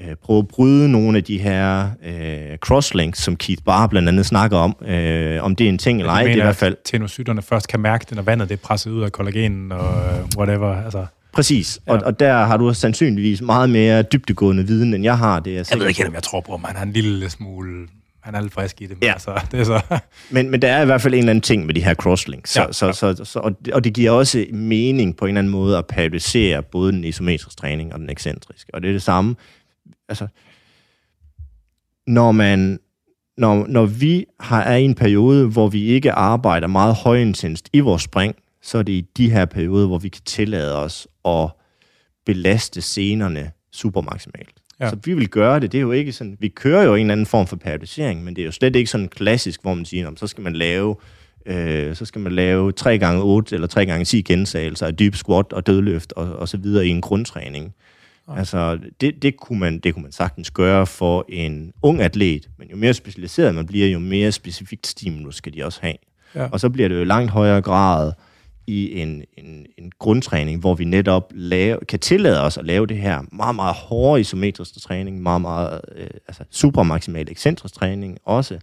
øh, 0.00 0.14
prøve 0.22 0.38
at 0.38 0.48
bryde 0.48 0.92
nogle 0.92 1.18
af 1.18 1.24
de 1.24 1.38
her 1.38 1.90
øh, 2.04 2.58
crosslinks, 2.58 3.22
som 3.22 3.36
Keith 3.36 3.62
Barr 3.62 3.86
blandt 3.86 4.08
andet 4.08 4.26
snakker 4.26 4.56
om. 4.56 4.76
Øh, 4.86 5.42
om 5.42 5.56
det 5.56 5.64
er 5.64 5.68
en 5.68 5.78
ting 5.78 6.00
eller 6.00 6.12
ej, 6.12 6.22
det 6.22 6.32
er 6.32 6.36
i 6.36 6.40
hvert 6.40 6.56
fald... 6.56 6.76
tenocyterne 6.84 7.42
først 7.42 7.68
kan 7.68 7.80
mærke 7.80 8.06
det, 8.08 8.16
når 8.16 8.22
vandet 8.22 8.48
det 8.48 8.54
er 8.54 8.62
presset 8.62 8.90
ud 8.90 9.02
af 9.02 9.12
kollagenen 9.12 9.72
og 9.72 9.94
uh, 9.94 10.38
whatever. 10.38 10.84
Altså. 10.84 11.06
Præcis, 11.32 11.80
ja. 11.86 11.92
og, 11.92 12.02
og 12.04 12.20
der 12.20 12.44
har 12.44 12.56
du 12.56 12.74
sandsynligvis 12.74 13.42
meget 13.42 13.70
mere 13.70 14.02
dybtegående 14.02 14.66
viden, 14.66 14.94
end 14.94 15.04
jeg 15.04 15.18
har. 15.18 15.40
Det 15.40 15.52
er 15.52 15.56
jeg, 15.56 15.66
jeg 15.70 15.80
ved 15.80 15.88
ikke, 15.88 16.06
om 16.06 16.14
jeg 16.14 16.22
tror 16.22 16.40
på, 16.40 16.52
om 16.52 16.64
han 16.64 16.76
har 16.76 16.82
en 16.82 16.92
lille 16.92 17.30
smule 17.30 17.86
han 18.26 18.34
er 18.34 18.40
lidt 18.40 18.52
frisk 18.52 18.82
i 18.82 18.86
det. 18.86 18.96
Men 18.96 19.02
ja. 19.02 19.12
altså, 19.12 19.40
det 19.50 19.60
er 19.60 19.64
så... 19.64 19.80
men, 20.34 20.50
men 20.50 20.62
der 20.62 20.72
er 20.72 20.82
i 20.82 20.84
hvert 20.84 21.02
fald 21.02 21.14
en 21.14 21.18
eller 21.18 21.30
anden 21.30 21.42
ting 21.42 21.66
med 21.66 21.74
de 21.74 21.84
her 21.84 21.94
crosslinks. 21.94 22.50
Så, 22.50 22.62
ja, 22.62 22.72
så, 22.72 22.86
ja. 22.86 22.92
Så, 22.92 23.24
så, 23.24 23.38
og, 23.38 23.64
det, 23.64 23.74
og 23.74 23.84
det 23.84 23.94
giver 23.94 24.10
også 24.10 24.46
mening 24.52 25.16
på 25.16 25.24
en 25.24 25.28
eller 25.28 25.38
anden 25.38 25.50
måde 25.50 25.78
at 25.78 25.86
periodisere 25.86 26.62
både 26.62 26.92
den 26.92 27.04
isometriske 27.04 27.60
træning 27.60 27.92
og 27.92 27.98
den 27.98 28.10
ekscentriske. 28.10 28.74
Og 28.74 28.82
det 28.82 28.88
er 28.88 28.92
det 28.92 29.02
samme. 29.02 29.36
Altså, 30.08 30.26
når 32.06 32.32
man 32.32 32.78
når, 33.38 33.66
når 33.68 33.86
vi 33.86 34.24
har, 34.40 34.62
er 34.62 34.76
i 34.76 34.84
en 34.84 34.94
periode, 34.94 35.48
hvor 35.48 35.68
vi 35.68 35.84
ikke 35.84 36.12
arbejder 36.12 36.66
meget 36.66 36.94
højintenst 36.94 37.68
i 37.72 37.80
vores 37.80 38.02
spring, 38.02 38.36
så 38.62 38.78
er 38.78 38.82
det 38.82 38.92
i 38.92 39.06
de 39.16 39.30
her 39.30 39.44
perioder, 39.44 39.86
hvor 39.86 39.98
vi 39.98 40.08
kan 40.08 40.22
tillade 40.24 40.78
os 40.78 41.08
at 41.24 41.50
belaste 42.26 42.80
scenerne 42.80 43.50
supermaksimalt. 43.72 44.62
Ja. 44.80 44.90
Så 44.90 44.96
vi 45.04 45.14
vil 45.14 45.28
gøre 45.28 45.60
det. 45.60 45.72
Det 45.72 45.78
er 45.78 45.82
jo 45.82 45.92
ikke 45.92 46.12
sådan, 46.12 46.36
vi 46.40 46.48
kører 46.48 46.84
jo 46.84 46.94
en 46.94 47.00
eller 47.00 47.12
anden 47.12 47.26
form 47.26 47.46
for 47.46 47.56
periodisering, 47.56 48.24
men 48.24 48.36
det 48.36 48.42
er 48.42 48.46
jo 48.46 48.52
slet 48.52 48.76
ikke 48.76 48.90
sådan 48.90 49.08
klassisk, 49.08 49.62
hvor 49.62 49.74
man 49.74 49.84
siger, 49.84 50.10
så 50.16 50.26
skal 50.26 50.44
man 50.44 50.52
lave 50.52 50.96
øh, 51.46 51.96
så 51.96 52.04
skal 52.04 52.20
man 52.20 52.32
lave 52.32 52.72
3 52.72 52.98
gange 52.98 53.22
8 53.22 53.54
eller 53.54 53.66
3 53.66 53.86
gange 53.86 54.04
10 54.04 54.22
gentagelser 54.22 54.86
af 54.86 54.96
dyb 54.96 55.14
squat 55.14 55.52
og 55.52 55.66
dødløft 55.66 56.12
og, 56.12 56.36
og 56.36 56.48
så 56.48 56.56
videre 56.56 56.86
i 56.86 56.88
en 56.88 57.00
grundtræning. 57.00 57.74
Ja. 58.28 58.38
Altså, 58.38 58.78
det, 59.00 59.22
det, 59.22 59.36
kunne 59.36 59.58
man, 59.58 59.78
det 59.78 59.94
kunne 59.94 60.02
man 60.02 60.12
sagtens 60.12 60.50
gøre 60.50 60.86
for 60.86 61.24
en 61.28 61.72
ung 61.82 62.00
atlet, 62.00 62.48
men 62.58 62.68
jo 62.68 62.76
mere 62.76 62.94
specialiseret 62.94 63.54
man 63.54 63.66
bliver, 63.66 63.88
jo 63.88 63.98
mere 63.98 64.32
specifikt 64.32 64.86
stimulus 64.86 65.36
skal 65.36 65.54
de 65.54 65.64
også 65.64 65.78
have. 65.82 65.94
Ja. 66.34 66.46
Og 66.46 66.60
så 66.60 66.70
bliver 66.70 66.88
det 66.88 66.96
jo 66.96 67.04
langt 67.04 67.30
højere 67.30 67.62
grad 67.62 68.12
i 68.66 69.00
en, 69.00 69.22
en, 69.36 69.66
en 69.78 69.92
grundtræning, 69.98 70.60
hvor 70.60 70.74
vi 70.74 70.84
netop 70.84 71.32
lave, 71.34 71.78
kan 71.88 71.98
tillade 71.98 72.42
os 72.42 72.58
at 72.58 72.64
lave 72.64 72.86
det 72.86 72.96
her 72.96 73.22
meget, 73.32 73.54
meget 73.54 73.74
hårde 73.74 74.20
isometriske 74.20 74.80
træning, 74.80 75.22
meget, 75.22 75.40
meget 75.40 75.80
øh, 75.96 76.06
altså 76.28 76.44
supermaksimal 76.50 77.30
ekscentrisk 77.30 77.74
træning 77.74 78.18
også, 78.24 78.58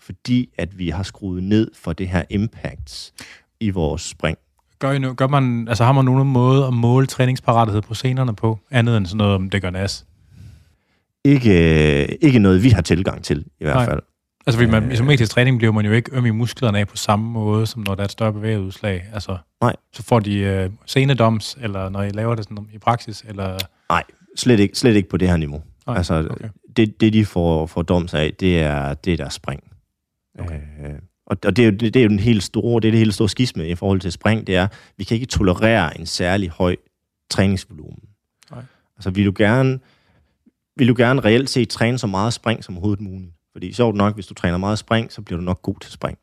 fordi 0.00 0.48
at 0.58 0.78
vi 0.78 0.88
har 0.88 1.02
skruet 1.02 1.42
ned 1.42 1.70
for 1.74 1.92
det 1.92 2.08
her 2.08 2.22
impact 2.30 3.12
i 3.60 3.70
vores 3.70 4.02
spring. 4.02 4.38
Gør, 4.78 4.92
I 4.92 4.98
nu, 4.98 5.14
gør 5.14 5.26
man, 5.26 5.68
altså 5.68 5.84
har 5.84 5.92
man 5.92 6.04
nogen 6.04 6.28
måde 6.28 6.66
at 6.66 6.74
måle 6.74 7.06
træningsparathed 7.06 7.82
på 7.82 7.94
scenerne 7.94 8.34
på, 8.34 8.58
andet 8.70 8.96
end 8.96 9.06
sådan 9.06 9.18
noget, 9.18 9.34
om 9.34 9.50
det 9.50 9.62
gør 9.62 9.70
nas? 9.70 10.06
Ikke, 11.24 12.24
ikke 12.24 12.38
noget, 12.38 12.62
vi 12.62 12.68
har 12.68 12.82
tilgang 12.82 13.24
til, 13.24 13.44
i 13.60 13.64
hvert 13.64 13.76
Nej. 13.76 13.84
fald. 13.84 14.00
Altså, 14.46 14.58
fordi 14.58 14.70
man, 14.70 14.84
øh, 14.84 14.92
isometrisk 14.92 15.32
træning 15.32 15.58
bliver 15.58 15.72
man 15.72 15.86
jo 15.86 15.92
ikke 15.92 16.16
øm 16.16 16.26
i 16.26 16.30
musklerne 16.30 16.78
af 16.78 16.88
på 16.88 16.96
samme 16.96 17.30
måde, 17.30 17.66
som 17.66 17.84
når 17.86 17.94
der 17.94 18.02
er 18.02 18.04
et 18.04 18.12
større 18.12 18.32
bevægeudslag. 18.32 19.04
Altså, 19.12 19.38
nej. 19.60 19.76
Så 19.92 20.02
får 20.02 20.20
de 20.20 20.38
øh, 20.38 20.70
senedoms, 20.86 21.58
eller 21.60 21.88
når 21.88 22.02
I 22.02 22.10
laver 22.10 22.34
det 22.34 22.44
sådan 22.44 22.68
i 22.72 22.78
praksis, 22.78 23.24
eller... 23.28 23.58
Nej, 23.90 24.04
slet 24.36 24.60
ikke, 24.60 24.78
slet 24.78 24.96
ikke 24.96 25.08
på 25.08 25.16
det 25.16 25.28
her 25.28 25.36
niveau. 25.36 25.62
Nej, 25.86 25.96
altså, 25.96 26.28
okay. 26.30 26.48
det, 26.76 27.00
det, 27.00 27.12
de 27.12 27.24
får, 27.24 27.66
får 27.66 27.82
doms 27.82 28.14
af, 28.14 28.34
det 28.40 28.60
er, 28.60 28.94
det 28.94 29.12
er 29.12 29.16
deres 29.16 29.34
spring. 29.34 29.62
Okay. 30.38 30.60
Øh, 30.84 30.94
og, 31.26 31.36
og 31.44 31.56
det, 31.56 31.62
er 31.62 31.66
jo, 31.66 31.72
det, 31.72 31.94
det 31.94 32.00
er 32.00 32.04
jo 32.04 32.08
den 32.08 32.18
helt 32.18 32.42
store, 32.42 32.80
det 32.80 32.88
er 32.88 32.92
det 32.92 32.98
helt 32.98 33.14
store 33.14 33.28
skisme 33.28 33.68
i 33.68 33.74
forhold 33.74 34.00
til 34.00 34.12
spring, 34.12 34.46
det 34.46 34.56
er, 34.56 34.68
vi 34.96 35.04
kan 35.04 35.14
ikke 35.14 35.26
tolerere 35.26 35.98
en 35.98 36.06
særlig 36.06 36.50
høj 36.50 36.76
træningsvolumen. 37.30 38.00
Nej. 38.50 38.62
Altså, 38.96 39.10
vil 39.10 39.26
du 39.26 39.32
gerne, 39.36 39.78
vil 40.76 40.88
du 40.88 40.94
gerne 40.96 41.20
reelt 41.20 41.50
set 41.50 41.68
træne 41.68 41.98
så 41.98 42.06
meget 42.06 42.32
spring 42.32 42.64
som 42.64 42.74
overhovedet 42.74 43.00
muligt? 43.00 43.35
Fordi 43.56 43.72
sjovt 43.72 43.96
nok, 43.96 44.14
hvis 44.14 44.26
du 44.26 44.34
træner 44.34 44.58
meget 44.58 44.78
spring, 44.78 45.12
så 45.12 45.22
bliver 45.22 45.38
du 45.38 45.44
nok 45.44 45.62
god 45.62 45.74
til 45.80 45.92
spring. 45.92 46.18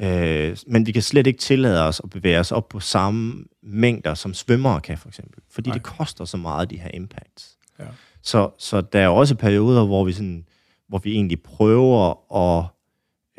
Øh, 0.00 0.56
men 0.66 0.86
vi 0.86 0.92
kan 0.92 1.02
slet 1.02 1.26
ikke 1.26 1.38
tillade 1.38 1.84
os 1.88 2.00
at 2.04 2.10
bevæge 2.10 2.40
os 2.40 2.52
op 2.52 2.68
på 2.68 2.80
samme 2.80 3.44
mængder, 3.62 4.14
som 4.14 4.34
svømmere 4.34 4.80
kan, 4.80 4.98
for 4.98 5.08
eksempel. 5.08 5.42
Fordi 5.50 5.70
Nej. 5.70 5.74
det 5.74 5.82
koster 5.82 6.24
så 6.24 6.36
meget, 6.36 6.70
de 6.70 6.76
her 6.76 6.90
impacts. 6.94 7.58
Ja. 7.78 7.84
Så, 8.22 8.50
så 8.58 8.80
der 8.80 9.00
er 9.00 9.08
også 9.08 9.34
perioder, 9.34 9.86
hvor 9.86 10.04
vi, 10.04 10.12
sådan, 10.12 10.46
hvor 10.88 10.98
vi 10.98 11.12
egentlig 11.12 11.42
prøver 11.42 12.34
at 12.36 12.66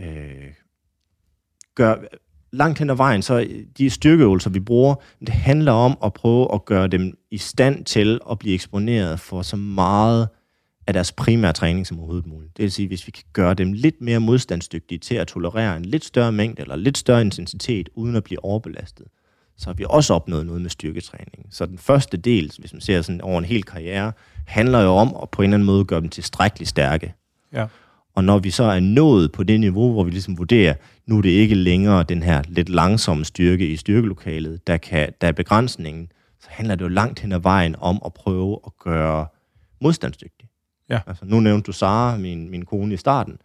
øh, 0.05 0.53
gøre... 1.75 1.97
Langt 2.51 2.79
hen 2.79 2.89
ad 2.89 2.95
vejen, 2.95 3.21
så 3.21 3.47
de 3.77 3.89
styrkeøvelser, 3.89 4.49
vi 4.49 4.59
bruger, 4.59 4.95
det 5.19 5.29
handler 5.29 5.71
om 5.71 5.97
at 6.03 6.13
prøve 6.13 6.53
at 6.53 6.65
gøre 6.65 6.87
dem 6.87 7.17
i 7.31 7.37
stand 7.37 7.85
til 7.85 8.19
at 8.31 8.39
blive 8.39 8.53
eksponeret 8.53 9.19
for 9.19 9.41
så 9.41 9.55
meget 9.55 10.29
af 10.87 10.93
deres 10.93 11.11
primære 11.11 11.53
træning 11.53 11.87
som 11.87 11.97
overhovedet 11.97 12.27
muligt. 12.27 12.57
Det 12.57 12.63
vil 12.63 12.71
sige, 12.71 12.87
hvis 12.87 13.07
vi 13.07 13.11
kan 13.11 13.23
gøre 13.33 13.53
dem 13.53 13.73
lidt 13.73 14.01
mere 14.01 14.19
modstandsdygtige 14.19 14.99
til 14.99 15.15
at 15.15 15.27
tolerere 15.27 15.77
en 15.77 15.85
lidt 15.85 16.05
større 16.05 16.31
mængde 16.31 16.61
eller 16.61 16.75
lidt 16.75 16.97
større 16.97 17.21
intensitet, 17.21 17.89
uden 17.95 18.15
at 18.15 18.23
blive 18.23 18.43
overbelastet, 18.45 19.05
så 19.57 19.65
har 19.65 19.73
vi 19.73 19.85
også 19.89 20.13
opnået 20.13 20.45
noget 20.45 20.61
med 20.61 20.69
styrketræning. 20.69 21.47
Så 21.51 21.65
den 21.65 21.77
første 21.77 22.17
del, 22.17 22.51
hvis 22.59 22.73
man 22.73 22.81
ser 22.81 23.01
sådan 23.01 23.21
over 23.21 23.39
en 23.39 23.45
hel 23.45 23.63
karriere, 23.63 24.11
handler 24.45 24.81
jo 24.81 24.89
om 24.89 25.15
at 25.21 25.29
på 25.29 25.41
en 25.41 25.43
eller 25.43 25.55
anden 25.55 25.65
måde 25.65 25.85
gøre 25.85 26.01
dem 26.01 26.09
tilstrækkeligt 26.09 26.69
stærke. 26.69 27.13
Ja. 27.53 27.65
Og 28.15 28.23
når 28.23 28.39
vi 28.39 28.49
så 28.49 28.63
er 28.63 28.79
nået 28.79 29.31
på 29.31 29.43
det 29.43 29.59
niveau, 29.59 29.91
hvor 29.91 30.03
vi 30.03 30.11
ligesom 30.11 30.37
vurderer, 30.37 30.73
nu 31.05 31.17
er 31.17 31.21
det 31.21 31.29
ikke 31.29 31.55
længere 31.55 32.03
den 32.03 32.23
her 32.23 32.43
lidt 32.47 32.69
langsomme 32.69 33.25
styrke 33.25 33.67
i 33.67 33.75
styrkelokalet, 33.75 34.67
der, 34.67 34.77
kan, 34.77 35.13
der 35.21 35.27
er 35.27 35.31
begrænsningen, 35.31 36.11
så 36.39 36.47
handler 36.49 36.75
det 36.75 36.83
jo 36.83 36.89
langt 36.89 37.19
hen 37.19 37.31
ad 37.31 37.39
vejen 37.39 37.75
om 37.79 38.01
at 38.05 38.13
prøve 38.13 38.59
at 38.65 38.71
gøre 38.83 39.25
modstandsdygtig. 39.81 40.36
Ja. 40.89 40.99
Altså, 41.07 41.25
nu 41.25 41.39
nævnte 41.39 41.67
du 41.67 41.71
Sara, 41.71 42.17
min, 42.17 42.49
min 42.49 42.65
kone 42.65 42.93
i 42.93 42.97
starten. 42.97 43.37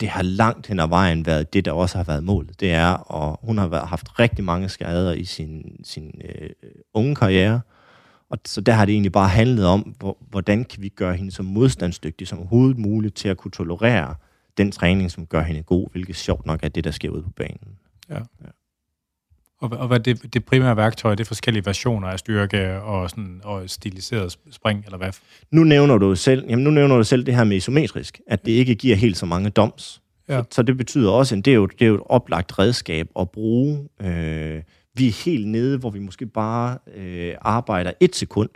Det 0.00 0.08
har 0.08 0.22
langt 0.22 0.66
hen 0.66 0.80
ad 0.80 0.88
vejen 0.88 1.26
været 1.26 1.52
det, 1.52 1.64
der 1.64 1.72
også 1.72 1.96
har 1.96 2.04
været 2.04 2.24
målet. 2.24 2.60
Det 2.60 2.72
er, 2.72 2.90
og 2.90 3.38
hun 3.42 3.58
har 3.58 3.68
været, 3.68 3.88
haft 3.88 4.18
rigtig 4.18 4.44
mange 4.44 4.68
skader 4.68 5.12
i 5.12 5.24
sin, 5.24 5.80
sin 5.84 6.20
øh, 6.24 6.50
unge 6.94 7.14
karriere, 7.14 7.60
og 8.30 8.38
så 8.44 8.60
der 8.60 8.72
har 8.72 8.84
det 8.84 8.92
egentlig 8.92 9.12
bare 9.12 9.28
handlet 9.28 9.66
om, 9.66 9.94
hvor, 9.98 10.18
hvordan 10.30 10.64
kan 10.64 10.82
vi 10.82 10.88
gøre 10.88 11.14
hende 11.14 11.30
så 11.30 11.42
modstandsdygtig 11.42 12.28
som 12.28 12.38
overhovedet 12.38 12.78
muligt 12.78 13.14
til 13.14 13.28
at 13.28 13.36
kunne 13.36 13.52
tolerere 13.52 14.14
den 14.56 14.72
træning, 14.72 15.10
som 15.10 15.26
gør 15.26 15.42
hende 15.42 15.62
god, 15.62 15.88
hvilket 15.92 16.16
sjovt 16.16 16.46
nok 16.46 16.60
er 16.62 16.68
det, 16.68 16.84
der 16.84 16.90
sker 16.90 17.10
ude 17.10 17.22
på 17.22 17.30
banen. 17.30 17.78
Ja. 18.08 18.14
ja. 18.14 18.50
Og, 19.64 19.78
og 19.78 19.86
hvad 19.88 20.00
det, 20.00 20.34
det 20.34 20.44
primære 20.44 20.76
værktøj, 20.76 21.14
det 21.14 21.24
er 21.24 21.28
forskellige 21.28 21.66
versioner 21.66 22.08
af 22.08 22.18
styrke 22.18 22.80
og, 22.80 23.10
sådan, 23.10 23.40
og 23.44 23.70
stiliseret 23.70 24.38
spring, 24.50 24.84
eller 24.84 24.98
hvad? 24.98 25.12
Nu 25.50 25.64
nævner 25.64 25.98
du 25.98 26.14
selv, 26.14 26.44
jamen 26.48 26.64
nu 26.64 26.70
nævner 26.70 26.96
du 26.96 27.04
selv 27.04 27.26
det 27.26 27.34
her 27.34 27.44
med 27.44 27.56
isometrisk, 27.56 28.20
at 28.26 28.46
det 28.46 28.52
ikke 28.52 28.74
giver 28.74 28.96
helt 28.96 29.16
så 29.16 29.26
mange 29.26 29.50
doms. 29.50 30.02
Ja. 30.28 30.38
Så, 30.38 30.44
så 30.50 30.62
det 30.62 30.76
betyder 30.76 31.10
også, 31.10 31.36
at 31.36 31.44
det 31.44 31.50
er 31.50 31.54
jo, 31.54 31.66
det 31.66 31.82
er 31.82 31.86
jo 31.86 31.94
et 31.94 32.00
oplagt 32.06 32.58
redskab 32.58 33.08
at 33.20 33.30
bruge. 33.30 33.88
Øh, 34.00 34.62
vi 34.94 35.08
er 35.08 35.24
helt 35.24 35.48
nede, 35.48 35.78
hvor 35.78 35.90
vi 35.90 35.98
måske 35.98 36.26
bare 36.26 36.78
øh, 36.94 37.34
arbejder 37.40 37.92
et 38.00 38.16
sekund. 38.16 38.50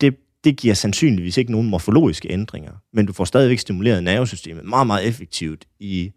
Det, 0.00 0.16
det 0.44 0.56
giver 0.56 0.74
sandsynligvis 0.74 1.36
ikke 1.36 1.52
nogen 1.52 1.70
morfologiske 1.70 2.32
ændringer, 2.32 2.72
men 2.92 3.06
du 3.06 3.12
får 3.12 3.24
stadigvæk 3.24 3.58
stimuleret 3.58 4.04
nervesystemet 4.04 4.64
meget, 4.64 4.86
meget 4.86 5.06
effektivt 5.06 5.64
i, 5.80 6.12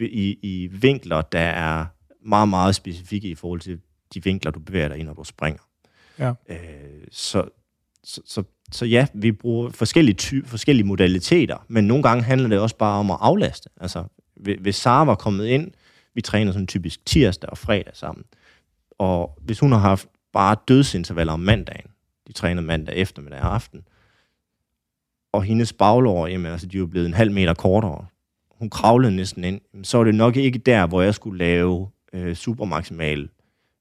i, 0.00 0.38
i 0.42 0.68
vinkler, 0.72 1.22
der 1.22 1.38
er 1.38 1.84
meget, 2.24 2.48
meget 2.48 2.74
specifikke 2.74 3.28
i 3.28 3.34
forhold 3.34 3.60
til 3.60 3.80
de 4.14 4.24
vinkler, 4.24 4.50
du 4.50 4.60
bevæger 4.60 4.88
dig 4.88 4.98
i, 4.98 5.02
når 5.02 5.12
du 5.12 5.24
springer. 5.24 5.62
Ja. 6.18 6.32
Øh, 6.48 6.56
så, 7.10 7.44
så, 8.04 8.20
så, 8.26 8.42
så 8.72 8.86
ja, 8.86 9.06
vi 9.14 9.32
bruger 9.32 9.70
forskellige, 9.70 10.14
ty- 10.14 10.44
forskellige 10.44 10.86
modaliteter, 10.86 11.64
men 11.68 11.84
nogle 11.84 12.02
gange 12.02 12.22
handler 12.22 12.48
det 12.48 12.58
også 12.58 12.76
bare 12.76 12.98
om 12.98 13.10
at 13.10 13.16
aflaste. 13.20 13.68
Altså, 13.80 14.04
hvis 14.60 14.76
Sara 14.76 15.04
var 15.04 15.14
kommet 15.14 15.46
ind, 15.46 15.70
vi 16.14 16.20
træner 16.20 16.52
sådan 16.52 16.66
typisk 16.66 17.06
tirsdag 17.06 17.50
og 17.50 17.58
fredag 17.58 17.96
sammen, 17.96 18.24
og 18.98 19.38
hvis 19.42 19.60
hun 19.60 19.72
har 19.72 19.78
haft 19.78 20.08
bare 20.32 20.56
dødsintervaller 20.68 21.32
om 21.32 21.40
mandagen, 21.40 21.90
de 22.26 22.32
træner 22.32 22.62
mandag 22.62 22.94
eftermiddag 22.96 23.40
og 23.40 23.54
aften, 23.54 23.82
og 25.32 25.42
hendes 25.42 25.72
baglår, 25.72 26.26
jamen 26.26 26.52
altså, 26.52 26.66
de 26.66 26.76
er 26.76 26.78
jo 26.78 26.86
blevet 26.86 27.06
en 27.06 27.14
halv 27.14 27.32
meter 27.32 27.54
kortere, 27.54 28.06
hun 28.50 28.70
kravlede 28.70 29.16
næsten 29.16 29.44
ind, 29.44 29.60
så 29.82 29.96
var 29.96 30.04
det 30.04 30.14
nok 30.14 30.36
ikke 30.36 30.58
der, 30.58 30.86
hvor 30.86 31.02
jeg 31.02 31.14
skulle 31.14 31.38
lave 31.38 31.88
øh, 32.14 32.34
supermaksimal 32.34 33.28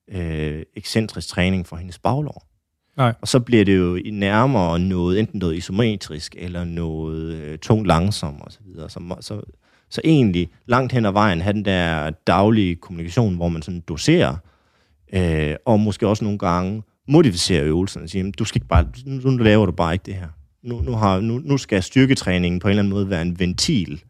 øh, 0.07 0.63
ekscentrisk 0.75 1.27
træning 1.27 1.67
for 1.67 1.75
hendes 1.75 1.99
baglår. 1.99 2.47
Nej. 2.97 3.13
Og 3.21 3.27
så 3.27 3.39
bliver 3.39 3.65
det 3.65 3.77
jo 3.77 3.99
nærmere 4.11 4.79
noget, 4.79 5.19
enten 5.19 5.39
noget 5.39 5.55
isometrisk, 5.55 6.35
eller 6.37 6.63
noget 6.63 7.33
øh, 7.33 7.57
tungt 7.57 7.87
langsom 7.87 8.41
og 8.41 8.51
så 8.51 8.59
videre. 8.65 8.89
Så, 8.89 9.15
så, 9.21 9.41
så 9.89 10.01
egentlig 10.03 10.49
langt 10.65 10.91
hen 10.91 11.05
ad 11.05 11.11
vejen 11.11 11.41
have 11.41 11.53
den 11.53 11.65
der 11.65 12.09
daglige 12.09 12.75
kommunikation, 12.75 13.35
hvor 13.35 13.49
man 13.49 13.61
sådan 13.61 13.83
doserer, 13.87 14.35
øh, 15.13 15.55
og 15.65 15.79
måske 15.79 16.07
også 16.07 16.23
nogle 16.23 16.39
gange 16.39 16.83
modificerer 17.07 17.65
øvelserne 17.65 18.05
og 18.05 18.09
siger, 18.09 18.31
du 18.31 18.45
skal 18.45 18.57
ikke 18.57 18.67
bare, 18.67 18.87
nu 19.05 19.37
laver 19.37 19.65
du 19.65 19.71
bare 19.71 19.93
ikke 19.93 20.05
det 20.05 20.15
her. 20.15 20.27
Nu, 20.63 20.81
nu, 20.81 20.91
har, 20.91 21.19
nu, 21.19 21.39
nu 21.39 21.57
skal 21.57 21.83
styrketræningen 21.83 22.59
på 22.59 22.67
en 22.67 22.69
eller 22.69 22.83
anden 22.83 22.93
måde 22.93 23.09
være 23.09 23.21
en 23.21 23.39
ventil, 23.39 24.03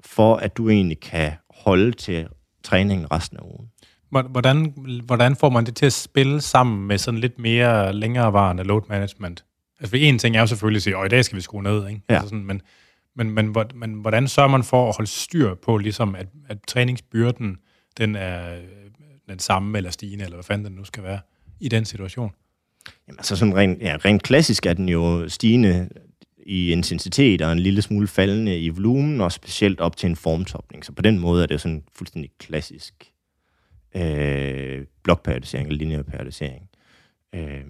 for 0.00 0.36
at 0.36 0.56
du 0.56 0.68
egentlig 0.68 1.00
kan 1.00 1.32
holde 1.50 1.92
til 1.92 2.26
træningen 2.68 3.12
resten 3.12 3.38
af 3.38 3.42
ugen. 3.42 3.68
Hvordan, 4.10 4.74
hvordan 5.04 5.36
får 5.36 5.50
man 5.50 5.66
det 5.66 5.76
til 5.76 5.86
at 5.86 5.92
spille 5.92 6.40
sammen 6.40 6.86
med 6.86 6.98
sådan 6.98 7.20
lidt 7.20 7.38
mere 7.38 7.92
længerevarende 7.92 8.64
load 8.64 8.82
management? 8.88 9.44
Altså, 9.80 9.96
en 9.96 10.18
ting 10.18 10.36
er 10.36 10.40
jo 10.40 10.46
selvfølgelig 10.46 10.78
at 10.78 10.82
sige, 10.82 10.96
at 10.96 11.06
i 11.06 11.08
dag 11.08 11.24
skal 11.24 11.36
vi 11.36 11.40
skrue 11.40 11.62
ned, 11.62 11.88
ikke? 11.88 12.02
Ja. 12.10 12.14
Altså 12.14 12.28
sådan, 12.28 12.44
men, 12.44 12.62
men, 13.16 13.30
men, 13.30 13.54
men, 13.74 13.92
hvordan 13.92 14.28
sørger 14.28 14.50
man 14.50 14.62
for 14.62 14.88
at 14.88 14.96
holde 14.96 15.10
styr 15.10 15.54
på, 15.54 15.76
ligesom 15.76 16.14
at, 16.14 16.26
at 16.48 16.58
træningsbyrden, 16.68 17.56
den 17.98 18.16
er 18.16 18.58
den 19.28 19.38
samme 19.38 19.78
eller 19.78 19.90
stigende, 19.90 20.24
eller 20.24 20.36
hvad 20.36 20.44
fanden 20.44 20.64
den 20.64 20.74
nu 20.74 20.84
skal 20.84 21.02
være, 21.02 21.20
i 21.60 21.68
den 21.68 21.84
situation? 21.84 22.30
Jamen, 23.08 23.18
altså 23.18 23.36
sådan 23.36 23.56
rent, 23.56 23.82
ja, 23.82 23.96
rent 24.04 24.22
klassisk 24.22 24.66
er 24.66 24.72
den 24.72 24.88
jo 24.88 25.28
stigende 25.28 25.88
i 26.48 26.72
intensitet 26.72 27.42
og 27.42 27.52
en 27.52 27.58
lille 27.58 27.82
smule 27.82 28.06
faldende 28.06 28.58
i 28.58 28.68
volumen, 28.68 29.20
og 29.20 29.32
specielt 29.32 29.80
op 29.80 29.96
til 29.96 30.08
en 30.08 30.16
formtopning. 30.16 30.84
Så 30.84 30.92
på 30.92 31.02
den 31.02 31.18
måde 31.18 31.42
er 31.42 31.46
det 31.46 31.60
sådan 31.60 31.82
fuldstændig 31.96 32.30
klassisk 32.38 32.94
øh, 33.96 34.84
blokperiodisering 35.04 35.66
eller 35.66 35.78
lineærperiodisering. 35.78 36.62
Øh, 37.34 37.60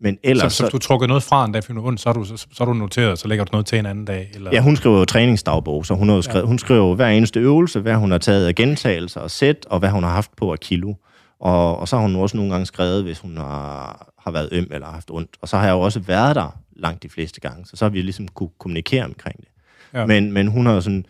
men 0.00 0.18
ellers... 0.22 0.52
Så, 0.52 0.56
så, 0.56 0.64
så 0.64 0.70
du 0.70 0.78
trukker 0.78 1.06
noget 1.06 1.22
fra 1.22 1.44
en 1.44 1.52
dag, 1.52 1.64
finder 1.64 1.82
ondt, 1.82 2.00
så 2.00 2.08
er, 2.08 2.12
du, 2.12 2.24
så, 2.24 2.46
så 2.52 2.64
er 2.64 2.66
du 2.66 2.72
noteret, 2.72 3.18
så 3.18 3.28
lægger 3.28 3.44
du 3.44 3.50
noget 3.52 3.66
til 3.66 3.78
en 3.78 3.86
anden 3.86 4.04
dag? 4.04 4.30
Eller? 4.34 4.50
Ja, 4.52 4.60
hun 4.60 4.76
skriver 4.76 4.98
jo 4.98 5.04
træningsdagbog, 5.04 5.86
så 5.86 5.94
hun, 5.94 6.08
har 6.08 6.16
jo 6.16 6.22
skrevet, 6.22 6.42
ja. 6.42 6.46
hun 6.46 6.58
skriver 6.58 6.88
jo 6.88 6.94
hver 6.94 7.08
eneste 7.08 7.40
øvelse, 7.40 7.80
hvad 7.80 7.94
hun 7.94 8.10
har 8.10 8.18
taget 8.18 8.46
af 8.46 8.54
gentagelser 8.54 9.20
og 9.20 9.30
sæt, 9.30 9.66
og 9.66 9.78
hvad 9.78 9.90
hun 9.90 10.02
har 10.02 10.10
haft 10.10 10.30
på 10.36 10.52
af 10.52 10.60
kilo. 10.60 10.94
Og, 11.40 11.78
og 11.78 11.88
så 11.88 11.96
har 11.96 12.02
hun 12.02 12.16
også 12.16 12.36
nogle 12.36 12.52
gange 12.52 12.66
skrevet, 12.66 13.02
hvis 13.02 13.18
hun 13.18 13.36
har, 13.36 14.12
har 14.18 14.30
været 14.30 14.48
øm 14.52 14.66
eller 14.70 14.86
haft 14.86 15.10
ondt. 15.10 15.30
Og 15.40 15.48
så 15.48 15.56
har 15.56 15.64
jeg 15.66 15.72
jo 15.72 15.80
også 15.80 16.00
været 16.00 16.36
der 16.36 16.58
langt 16.76 17.02
de 17.02 17.08
fleste 17.08 17.40
gange, 17.40 17.66
så 17.66 17.76
så 17.76 17.84
har 17.84 17.90
vi 17.90 18.02
ligesom 18.02 18.28
kunne 18.28 18.50
kommunikere 18.58 19.04
omkring 19.04 19.36
det. 19.36 19.48
Ja. 19.94 20.06
Men, 20.06 20.32
men 20.32 20.46
hun 20.46 20.66
har 20.66 20.80
sådan, 20.80 21.06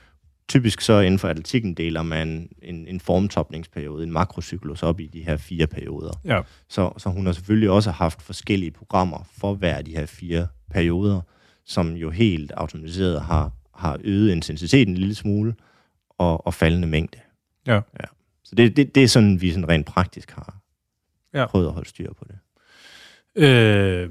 typisk 0.48 0.80
så 0.80 1.00
inden 1.00 1.18
for 1.18 1.28
atletikken 1.28 1.74
deler 1.74 2.02
man 2.02 2.48
en, 2.62 2.86
en 2.86 3.00
formtopningsperiode, 3.00 4.04
en 4.04 4.12
makrocyklus 4.12 4.82
op 4.82 5.00
i 5.00 5.06
de 5.06 5.24
her 5.24 5.36
fire 5.36 5.66
perioder. 5.66 6.20
Ja. 6.24 6.40
Så, 6.68 6.92
så 6.98 7.08
hun 7.08 7.26
har 7.26 7.32
selvfølgelig 7.32 7.70
også 7.70 7.90
haft 7.90 8.22
forskellige 8.22 8.70
programmer 8.70 9.28
for 9.32 9.54
hver 9.54 9.76
af 9.76 9.84
de 9.84 9.96
her 9.96 10.06
fire 10.06 10.46
perioder, 10.70 11.20
som 11.64 11.92
jo 11.92 12.10
helt 12.10 12.52
automatiseret 12.56 13.20
har, 13.20 13.52
har 13.74 13.98
øget 14.04 14.32
intensiteten 14.32 14.94
en 14.94 14.98
lille 14.98 15.14
smule 15.14 15.54
og, 16.18 16.46
og 16.46 16.54
faldende 16.54 16.88
mængde. 16.88 17.18
Ja. 17.66 17.74
ja. 17.74 18.06
Så 18.44 18.54
det, 18.54 18.76
det, 18.76 18.94
det 18.94 19.02
er 19.02 19.08
sådan, 19.08 19.40
vi 19.40 19.50
sådan 19.50 19.68
rent 19.68 19.86
praktisk 19.86 20.30
har 20.30 20.56
ja. 21.34 21.46
prøvet 21.46 21.66
at 21.66 21.72
holde 21.72 21.88
styr 21.88 22.12
på 22.12 22.24
det. 22.28 22.38
Øh 23.44 24.10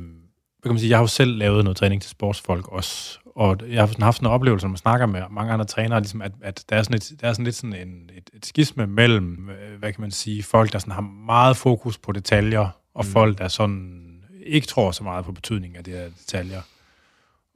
kan 0.63 0.71
man 0.71 0.79
sige, 0.79 0.89
jeg 0.89 0.97
har 0.97 1.03
jo 1.03 1.07
selv 1.07 1.37
lavet 1.37 1.63
noget 1.63 1.77
træning 1.77 2.01
til 2.01 2.11
sportsfolk 2.11 2.67
også, 2.67 3.19
og 3.35 3.57
jeg 3.69 3.81
har 3.81 4.03
haft 4.03 4.21
en 4.21 4.27
oplevelse, 4.27 4.65
når 4.65 4.69
man 4.69 4.77
snakker 4.77 5.05
med 5.05 5.21
mange 5.31 5.53
andre 5.53 5.65
trænere, 5.65 5.99
ligesom 5.99 6.21
at, 6.21 6.31
at 6.41 6.65
der, 6.69 6.75
er 6.75 6.83
sådan 6.83 6.95
et, 6.95 7.11
der 7.21 7.27
er 7.27 7.33
sådan 7.33 7.45
lidt 7.45 7.55
sådan 7.55 7.75
en, 7.75 8.09
et, 8.17 8.29
et 8.33 8.45
skisme 8.45 8.87
mellem, 8.87 9.49
øh, 9.49 9.79
hvad 9.79 9.93
kan 9.93 10.01
man 10.01 10.11
sige, 10.11 10.43
folk, 10.43 10.73
der 10.73 10.79
sådan 10.79 10.93
har 10.93 11.01
meget 11.25 11.57
fokus 11.57 11.97
på 11.97 12.11
detaljer, 12.11 12.69
og 12.93 13.05
mm. 13.05 13.11
folk, 13.11 13.37
der 13.37 13.47
sådan 13.47 14.03
ikke 14.45 14.67
tror 14.67 14.91
så 14.91 15.03
meget 15.03 15.25
på 15.25 15.31
betydningen 15.31 15.77
af 15.77 15.83
de 15.83 15.91
her 15.91 16.09
detaljer. 16.19 16.61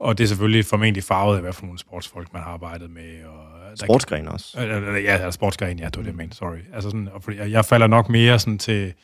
Og 0.00 0.18
det 0.18 0.24
er 0.24 0.28
selvfølgelig 0.28 0.64
formentlig 0.64 1.04
farvet 1.04 1.36
af, 1.36 1.42
hvad 1.42 1.52
for 1.52 1.62
nogle 1.62 1.78
sportsfolk, 1.78 2.32
man 2.32 2.42
har 2.42 2.50
arbejdet 2.50 2.90
med. 2.90 3.24
Og 3.24 3.78
sportsgren 3.78 4.28
også. 4.28 4.60
Øh, 4.60 5.04
ja, 5.04 5.30
sportsgren, 5.30 5.78
ja, 5.78 5.84
det 5.84 5.96
var 5.96 6.02
det, 6.02 6.08
jeg 6.08 6.16
mente, 6.16 6.36
sorry. 6.36 6.58
Altså 6.74 6.90
sådan, 6.90 7.08
og 7.12 7.22
fordi 7.22 7.36
jeg 7.36 7.64
falder 7.64 7.86
nok 7.86 8.08
mere 8.08 8.38
sådan 8.38 8.58
til, 8.58 8.94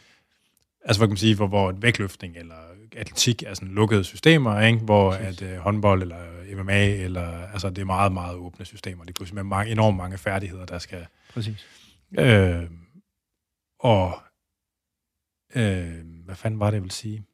altså 0.85 1.01
hvad 1.01 1.09
kan 1.09 1.13
man 1.13 1.17
sige, 1.17 1.37
hvor, 1.37 1.47
hvor 1.47 1.73
vægtløftning 1.73 2.37
eller 2.37 2.55
atletik 2.97 3.42
er 3.42 3.55
sådan 3.55 3.68
lukkede 3.68 4.05
systemer, 4.05 4.61
ikke? 4.61 4.78
hvor 4.78 5.12
at 5.12 5.42
uh, 5.42 5.57
håndbold 5.57 6.03
eller 6.03 6.16
MMA, 6.57 6.86
eller, 6.86 7.47
altså 7.53 7.70
det 7.70 7.78
er 7.78 7.84
meget, 7.84 8.12
meget 8.12 8.36
åbne 8.36 8.64
systemer. 8.64 9.05
Det 9.05 9.20
er 9.20 9.34
med 9.34 9.42
mange, 9.42 9.72
enormt 9.72 9.97
mange 9.97 10.18
færdigheder, 10.18 10.66
der 10.66 10.78
skal... 10.78 11.07
Præcis. 11.34 11.66
Øh, 12.18 12.62
og 13.80 14.18
øh, 15.55 15.95
hvad 16.24 16.34
fanden 16.34 16.61
var 16.61 16.66
det, 16.66 16.74
jeg 16.74 16.82
vil 16.82 16.90
sige? 16.90 17.24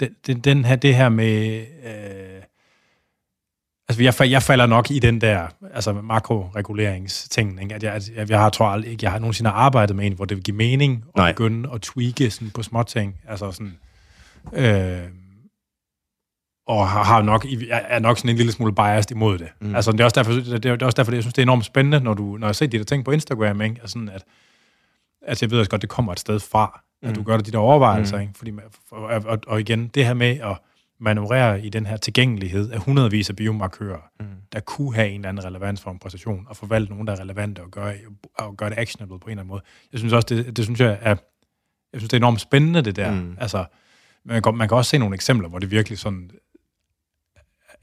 Den, 0.00 0.16
den, 0.26 0.40
den 0.40 0.64
her, 0.64 0.76
det 0.76 0.96
her 0.96 1.08
med... 1.08 1.66
Øh, 1.84 2.42
altså, 3.88 4.02
jeg, 4.02 4.30
jeg 4.30 4.42
falder 4.42 4.66
nok 4.66 4.90
i 4.90 4.98
den 4.98 5.20
der 5.20 5.48
altså 5.74 5.92
makroreguleringsting, 5.92 7.62
ikke? 7.62 7.74
at 7.74 7.82
jeg, 7.82 8.02
jeg, 8.14 8.30
jeg 8.30 8.40
har, 8.40 8.50
tror 8.50 8.66
aldrig 8.66 8.90
ikke, 8.92 9.04
jeg 9.04 9.12
har 9.12 9.18
nogensinde 9.18 9.50
arbejdet 9.50 9.96
med 9.96 10.06
en, 10.06 10.12
hvor 10.12 10.24
det 10.24 10.36
vil 10.36 10.44
give 10.44 10.56
mening 10.56 11.04
at 11.08 11.16
Nej. 11.16 11.32
begynde 11.32 11.70
at 11.74 11.80
tweake 11.80 12.30
sådan 12.30 12.50
på 12.50 12.62
småting. 12.62 13.20
Altså 13.28 13.52
sådan, 13.52 13.78
Øh, 14.52 15.08
og 16.66 16.88
har, 16.88 17.04
har 17.04 17.22
nok, 17.22 17.46
er 17.70 17.98
nok 17.98 18.18
sådan 18.18 18.30
en 18.30 18.36
lille 18.36 18.52
smule 18.52 18.74
biased 18.74 19.10
imod 19.10 19.38
det. 19.38 19.48
Mm. 19.60 19.74
Altså, 19.74 19.92
det 19.92 20.00
er, 20.00 20.04
også 20.04 20.14
derfor, 20.14 20.32
det, 20.32 20.66
er 20.66 20.86
også 20.86 20.96
derfor, 20.96 21.12
jeg 21.12 21.22
synes, 21.22 21.34
det 21.34 21.42
er 21.42 21.46
enormt 21.46 21.64
spændende, 21.64 22.00
når, 22.00 22.14
du, 22.14 22.36
når 22.36 22.48
jeg 22.48 22.56
ser 22.56 22.66
de 22.66 22.78
der 22.78 22.84
ting 22.84 23.04
på 23.04 23.10
Instagram, 23.10 23.60
ikke? 23.60 23.76
Altså, 23.80 23.92
sådan, 23.92 24.08
at, 24.08 24.24
at 25.22 25.42
jeg 25.42 25.50
ved 25.50 25.58
også 25.58 25.70
godt, 25.70 25.82
det 25.82 25.90
kommer 25.90 26.12
et 26.12 26.20
sted 26.20 26.40
fra, 26.40 26.80
mm. 27.02 27.08
at 27.08 27.14
du 27.14 27.22
gør 27.22 27.36
dig 27.36 27.46
de 27.46 27.50
der 27.50 27.58
overvejelser, 27.58 28.16
mm. 28.16 28.22
ikke? 28.22 28.34
Fordi, 28.36 28.52
og, 28.90 29.22
og, 29.26 29.38
og 29.46 29.60
igen, 29.60 29.88
det 29.88 30.06
her 30.06 30.14
med 30.14 30.38
at 30.40 30.58
manøvrere 31.00 31.60
i 31.60 31.68
den 31.68 31.86
her 31.86 31.96
tilgængelighed 31.96 32.70
af 32.70 32.78
hundredvis 32.78 33.30
af 33.30 33.36
biomarkører, 33.36 34.10
mm. 34.20 34.26
der 34.52 34.60
kunne 34.60 34.94
have 34.94 35.08
en 35.08 35.14
eller 35.14 35.28
anden 35.28 35.44
relevans 35.44 35.80
for 35.80 35.90
en 35.90 35.98
præstation, 35.98 36.46
og 36.48 36.56
forvalte 36.56 36.92
nogen, 36.92 37.06
der 37.06 37.12
er 37.12 37.20
relevante 37.20 37.62
og 37.62 37.70
gøre, 37.70 37.94
og 38.34 38.56
gøre 38.56 38.70
det 38.70 38.78
actionable 38.78 39.18
på 39.18 39.26
en 39.26 39.30
eller 39.30 39.42
anden 39.42 39.50
måde. 39.50 39.62
Jeg 39.92 39.98
synes 39.98 40.12
også, 40.12 40.26
det, 40.28 40.56
det 40.56 40.64
synes 40.64 40.80
jeg 40.80 40.98
er, 41.00 41.16
jeg 41.92 42.00
synes, 42.00 42.08
det 42.08 42.12
er 42.12 42.20
enormt 42.20 42.40
spændende, 42.40 42.82
det 42.82 42.96
der. 42.96 43.10
Mm. 43.10 43.36
Altså, 43.40 43.64
man 44.24 44.42
kan, 44.42 44.54
man 44.54 44.68
kan 44.68 44.76
også 44.76 44.88
se 44.88 44.98
nogle 44.98 45.14
eksempler, 45.14 45.48
hvor 45.48 45.58
det 45.58 45.70
virkelig 45.70 45.98
sådan 45.98 46.30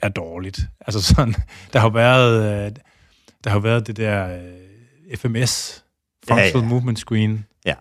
er 0.02 0.10
dårligt. 0.10 0.60
Altså 0.80 1.02
sådan, 1.02 1.36
der 1.74 1.80
har 1.80 1.90
været, 1.90 2.66
øh, 2.66 2.72
der 3.44 3.50
har 3.50 3.60
været 3.60 3.88
det 3.88 3.98
der 3.98 4.38
øh, 4.38 5.18
FMS, 5.18 5.84
Functional 6.28 6.54
ja, 6.54 6.60
ja. 6.60 6.66
Movement 6.66 7.00
Screen, 7.00 7.46
ja. 7.66 7.74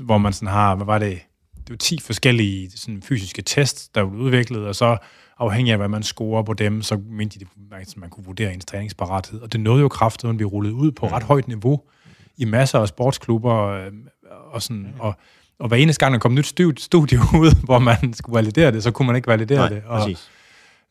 hvor 0.00 0.18
man 0.18 0.32
sådan 0.32 0.48
har, 0.48 0.74
hvad 0.74 0.86
var 0.86 0.98
det, 0.98 1.20
det 1.56 1.70
var 1.70 1.76
10 1.76 2.00
forskellige 2.00 2.70
sådan, 2.70 3.02
fysiske 3.02 3.42
tests, 3.42 3.88
der 3.88 4.04
blev 4.06 4.20
udviklet, 4.20 4.66
og 4.66 4.74
så 4.74 4.96
afhængig 5.38 5.72
af, 5.72 5.78
hvad 5.78 5.88
man 5.88 6.02
scorer 6.02 6.42
på 6.42 6.54
dem, 6.54 6.82
så 6.82 7.00
mente 7.10 7.40
de, 7.40 7.46
at 7.72 7.94
man 7.96 8.10
kunne 8.10 8.24
vurdere 8.24 8.54
ens 8.54 8.64
træningsparathed. 8.64 9.40
Og 9.40 9.52
det 9.52 9.60
nåede 9.60 9.80
jo 9.80 9.88
kraftigt, 9.88 10.30
at 10.30 10.38
vi 10.38 10.44
rullede 10.44 10.74
ud 10.74 10.92
på 10.92 11.06
ret 11.06 11.22
højt 11.22 11.48
niveau 11.48 11.82
i 12.36 12.44
masser 12.44 12.78
af 12.78 12.88
sportsklubber, 12.88 13.56
øh, 13.56 13.92
og, 14.52 14.62
sådan, 14.62 14.94
og, 14.98 15.14
og 15.58 15.68
hver 15.68 15.76
eneste 15.76 16.04
gang, 16.04 16.12
der 16.12 16.18
kom 16.18 16.32
et 16.32 16.36
nyt 16.60 16.80
studie 16.80 17.18
ud, 17.42 17.64
hvor 17.64 17.78
man 17.78 18.14
skulle 18.14 18.36
validere 18.36 18.72
det, 18.72 18.82
så 18.82 18.90
kunne 18.90 19.06
man 19.06 19.16
ikke 19.16 19.28
validere 19.28 19.58
Nej, 19.58 19.68
det. 19.68 19.82
Og, 19.86 20.00
præcis. 20.00 20.30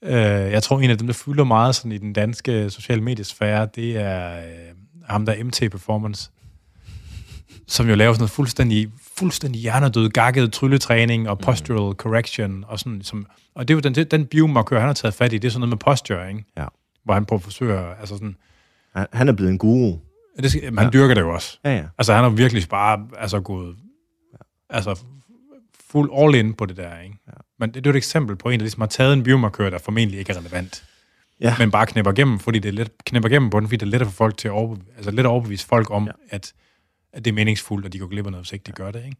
Øh, 0.04 0.52
jeg 0.52 0.64
tror, 0.64 0.80
en 0.80 0.90
af 0.90 0.98
dem, 0.98 1.08
der 1.08 1.14
fylder 1.14 1.44
meget 1.44 1.76
sådan 1.76 1.92
i 1.92 1.98
den 1.98 2.14
danske 2.14 2.70
sociale 2.70 3.02
mediesfære, 3.02 3.68
det 3.76 3.98
er 3.98 4.38
øh, 4.38 4.44
ham 5.10 5.26
der 5.26 5.44
MT 5.44 5.72
Performance, 5.72 6.30
som 7.68 7.90
jo 7.90 7.96
laver 7.96 8.14
sådan 8.14 8.22
noget 8.22 8.32
fuldstændig, 8.32 8.92
fuldstændig 9.18 9.62
hjernedød, 9.62 10.10
gakket 10.10 10.54
trylletræning 10.54 11.30
og 11.30 11.40
postural 11.40 11.90
mm. 11.90 11.96
correction, 11.96 12.64
og 12.68 12.80
sådan, 12.80 13.02
som, 13.02 13.28
og 13.56 13.68
det 13.68 13.74
er 13.74 13.76
jo 13.76 13.90
den, 13.90 14.06
den 14.06 14.26
biomarkør, 14.26 14.80
han 14.80 14.88
har 14.88 14.94
taget 14.94 15.14
fat 15.14 15.34
i, 15.34 15.38
det 15.38 15.48
er 15.48 15.52
sådan 15.52 15.60
noget 15.60 15.70
med 15.70 15.78
posture, 15.78 16.30
ikke? 16.30 16.44
Ja. 16.58 16.66
Hvor 17.04 17.14
han 17.14 17.26
prøver 17.26 17.40
at 17.40 17.44
forsøge, 17.44 17.80
altså 18.00 18.16
sådan... 18.16 18.36
Han 19.14 19.28
er 19.28 19.34
blevet 19.34 19.52
en 19.52 19.58
guru. 19.58 19.98
Det 20.38 20.52
skal, 20.52 20.64
han 20.64 20.80
ja. 20.80 20.90
dyrker 20.90 21.14
det 21.14 21.22
jo 21.22 21.34
også. 21.34 21.60
Ja, 21.64 21.76
ja. 21.76 21.84
Altså, 21.98 22.14
han 22.14 22.24
har 22.24 22.30
virkelig 22.30 22.64
bare 22.70 23.08
altså, 23.18 23.40
gået. 23.40 23.76
Altså, 24.70 25.00
fuld 25.74 26.12
all 26.18 26.36
in 26.36 26.54
på 26.54 26.66
det 26.66 26.78
der, 26.78 27.00
ikke? 27.00 27.16
Ja. 27.28 27.34
Men 27.60 27.74
det, 27.74 27.84
det 27.84 27.90
er 27.90 27.94
et 27.94 27.98
eksempel 27.98 28.36
på 28.36 28.50
en, 28.50 28.60
der 28.60 28.64
ligesom 28.64 28.82
har 28.82 28.88
taget 28.88 29.14
en 29.14 29.24
biomarkør, 29.24 29.70
der 29.70 29.78
formentlig 29.78 30.20
ikke 30.20 30.34
er 30.34 30.38
relevant. 30.38 30.84
Ja. 31.42 31.56
Men 31.60 31.72
bare 31.72 31.86
knipper 31.86 32.12
igennem, 32.12 32.40
fordi 32.40 32.60
det 32.60 32.70
er 32.70 32.74
let, 32.74 32.92
knipper 33.06 33.30
igennem 33.30 33.50
på 33.50 33.60
den, 33.60 33.68
fordi 33.68 33.78
det 33.78 33.86
er 33.86 33.92
lettere 33.92 34.10
for 34.10 34.16
folk 34.16 34.38
til 34.38 34.48
at 34.48 34.52
overbevise, 34.52 34.92
altså 34.96 35.12
let 35.12 35.20
at 35.20 35.26
overbevise 35.26 35.66
folk 35.66 35.92
om, 35.92 36.06
ja. 36.06 36.12
at, 36.30 36.54
at 37.14 37.26
det 37.26 37.32
er 37.32 37.36
meningsfuldt, 37.36 37.86
og 37.86 37.94
de 37.94 38.00
går 38.00 38.08
glip 38.08 38.26
af 38.26 38.32
noget, 38.32 38.46
hvis 38.46 38.54
ikke 38.54 38.64
de 38.64 38.72
gør 38.72 38.92
det, 38.92 39.06
ikke? 39.06 39.18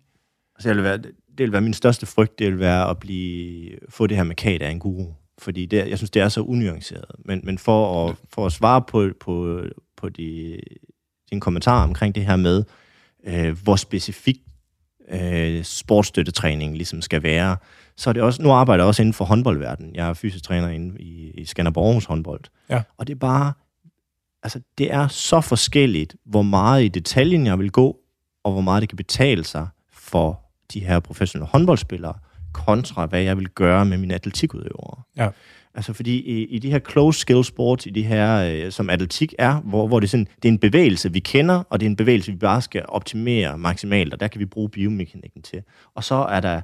Altså, 0.56 0.70
det 0.70 0.76
vil, 0.76 0.84
være, 0.84 0.98
det 0.98 1.14
vil 1.38 1.52
være 1.52 1.62
min 1.62 1.74
største 1.74 2.06
frygt, 2.06 2.40
det 2.40 2.48
vil 2.48 2.60
være 2.60 2.90
at 2.90 3.00
blive, 3.00 3.72
få 3.90 4.08
det 4.08 4.18
her 4.18 4.24
med 4.24 4.36
kat 4.36 4.62
af 4.62 4.70
en 4.72 4.80
guru. 4.80 5.14
Fordi 5.40 5.66
det, 5.66 5.90
jeg 5.90 5.98
synes, 5.98 6.12
det 6.12 6.22
er 6.22 6.30
så 6.30 6.42
unuanceret. 6.42 7.12
Men, 7.26 7.42
men 7.44 7.58
for, 7.58 8.10
at, 8.10 8.16
for 8.30 8.46
at 8.46 8.52
svare 8.52 8.82
på, 8.82 9.10
på, 9.20 9.62
på 9.98 10.10
de, 10.10 10.60
din 11.32 11.40
kommentar 11.40 11.84
omkring 11.84 12.16
det 12.16 12.26
her 12.26 12.36
med, 12.36 12.64
øh, 13.24 13.58
hvor 13.64 13.76
specifikt 13.76 14.47
øh, 15.12 15.64
sportsstøttetræning 15.64 16.76
ligesom 16.78 17.02
skal 17.02 17.24
være, 17.24 17.58
så 17.98 18.10
er 18.10 18.14
det 18.14 18.24
også, 18.24 18.42
nu 18.42 18.52
arbejder 18.52 18.84
jeg 18.84 18.88
også 18.88 19.02
inden 19.02 19.14
for 19.14 19.26
håndboldverdenen. 19.26 19.96
Jeg 19.96 20.10
er 20.10 20.14
fysisk 20.14 20.44
træner 20.44 20.70
inde 20.70 21.02
i, 21.02 21.32
i 21.32 21.46
Skanderborgs 21.46 22.06
håndbold. 22.06 22.42
Ja. 22.70 22.82
Og 22.98 23.08
det 23.08 23.14
er 23.14 23.20
bare, 23.20 23.54
altså 24.44 24.60
det 24.78 24.94
er 24.94 25.08
så 25.08 25.42
forskelligt, 25.42 26.16
hvor 26.26 26.42
meget 26.42 26.84
i 26.84 26.88
detaljen 26.88 27.46
jeg 27.46 27.60
vil 27.60 27.72
gå, 27.72 27.98
og 28.44 28.52
hvor 28.52 28.62
meget 28.62 28.82
det 28.82 28.90
kan 28.90 28.98
betale 28.98 29.44
sig 29.44 29.68
for 29.92 30.42
de 30.74 30.80
her 30.80 31.00
professionelle 31.00 31.50
håndboldspillere, 31.52 32.14
kontra 32.54 33.06
hvad 33.06 33.22
jeg 33.22 33.38
vil 33.38 33.50
gøre 33.50 33.86
med 33.86 33.98
mine 33.98 34.14
atletikudøvere. 34.14 35.02
Ja. 35.18 35.30
Altså 35.78 35.94
fordi 35.94 36.22
i, 36.22 36.46
i 36.46 36.60
de 36.60 36.72
her 36.72 36.80
close 36.80 37.20
skill 37.20 37.44
sports, 37.44 37.86
i 37.86 37.90
de 37.90 38.04
her, 38.04 38.38
øh, 38.38 38.72
som 38.72 38.90
atletik 38.90 39.34
er, 39.40 39.62
hvor, 39.62 39.88
hvor 39.88 40.00
det, 40.00 40.08
er 40.08 40.10
sådan, 40.10 40.28
det 40.36 40.50
er 40.50 40.52
en 40.52 40.60
bevægelse, 40.60 41.14
vi 41.14 41.20
kender, 41.20 41.64
og 41.70 41.80
det 41.80 41.86
er 41.86 41.90
en 41.90 41.96
bevægelse, 41.96 42.32
vi 42.32 42.38
bare 42.38 42.62
skal 42.62 42.86
optimere 42.88 43.58
maksimalt, 43.58 44.14
og 44.14 44.20
der 44.20 44.28
kan 44.28 44.40
vi 44.40 44.46
bruge 44.46 44.70
biomekanikken 44.70 45.42
til. 45.42 45.62
Og 45.96 46.04
så 46.04 46.16
er 46.16 46.40
der, 46.40 46.62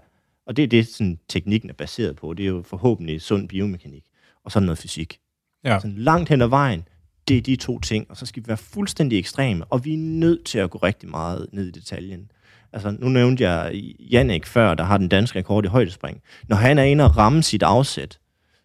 og 0.48 0.58
det 0.58 0.64
er 0.64 0.68
det, 0.68 0.88
sådan, 0.88 1.20
teknikken 1.30 1.70
er 1.70 1.74
baseret 1.74 2.16
på, 2.16 2.34
det 2.34 2.44
er 2.44 2.48
jo 2.48 2.64
forhåbentlig 2.66 3.22
sund 3.22 3.48
biomekanik, 3.48 4.04
og 4.46 4.52
så 4.52 4.60
noget 4.60 4.78
fysik. 4.78 5.18
Ja. 5.66 5.80
Sådan 5.80 5.98
langt 5.98 6.30
hen 6.30 6.42
ad 6.42 6.48
vejen, 6.48 6.88
det 7.28 7.38
er 7.38 7.42
de 7.42 7.56
to 7.56 7.80
ting, 7.80 8.06
og 8.10 8.18
så 8.18 8.26
skal 8.26 8.44
vi 8.44 8.48
være 8.48 8.58
fuldstændig 8.58 9.20
ekstreme, 9.20 9.66
og 9.66 9.86
vi 9.86 9.94
er 9.94 9.98
nødt 9.98 10.46
til 10.46 10.60
at 10.60 10.70
gå 10.70 10.78
rigtig 10.78 11.10
meget 11.10 11.48
ned 11.52 11.68
i 11.68 11.72
detaljen. 11.72 12.32
Altså, 12.74 12.92
nu 13.00 13.10
nævnte 13.10 13.50
jeg 13.50 13.84
Jannik 14.00 14.46
før, 14.46 14.74
der 14.74 14.84
har 14.84 14.98
den 14.98 15.08
danske 15.08 15.40
rekord 15.40 15.66
i 15.66 15.68
højdespring. 15.68 16.22
Når 16.48 16.56
han 16.56 16.78
er 16.78 16.84
inde 16.84 17.04
og 17.04 17.18
ramme 17.18 17.44
sit 17.44 17.64
afsæt, 17.64 18.20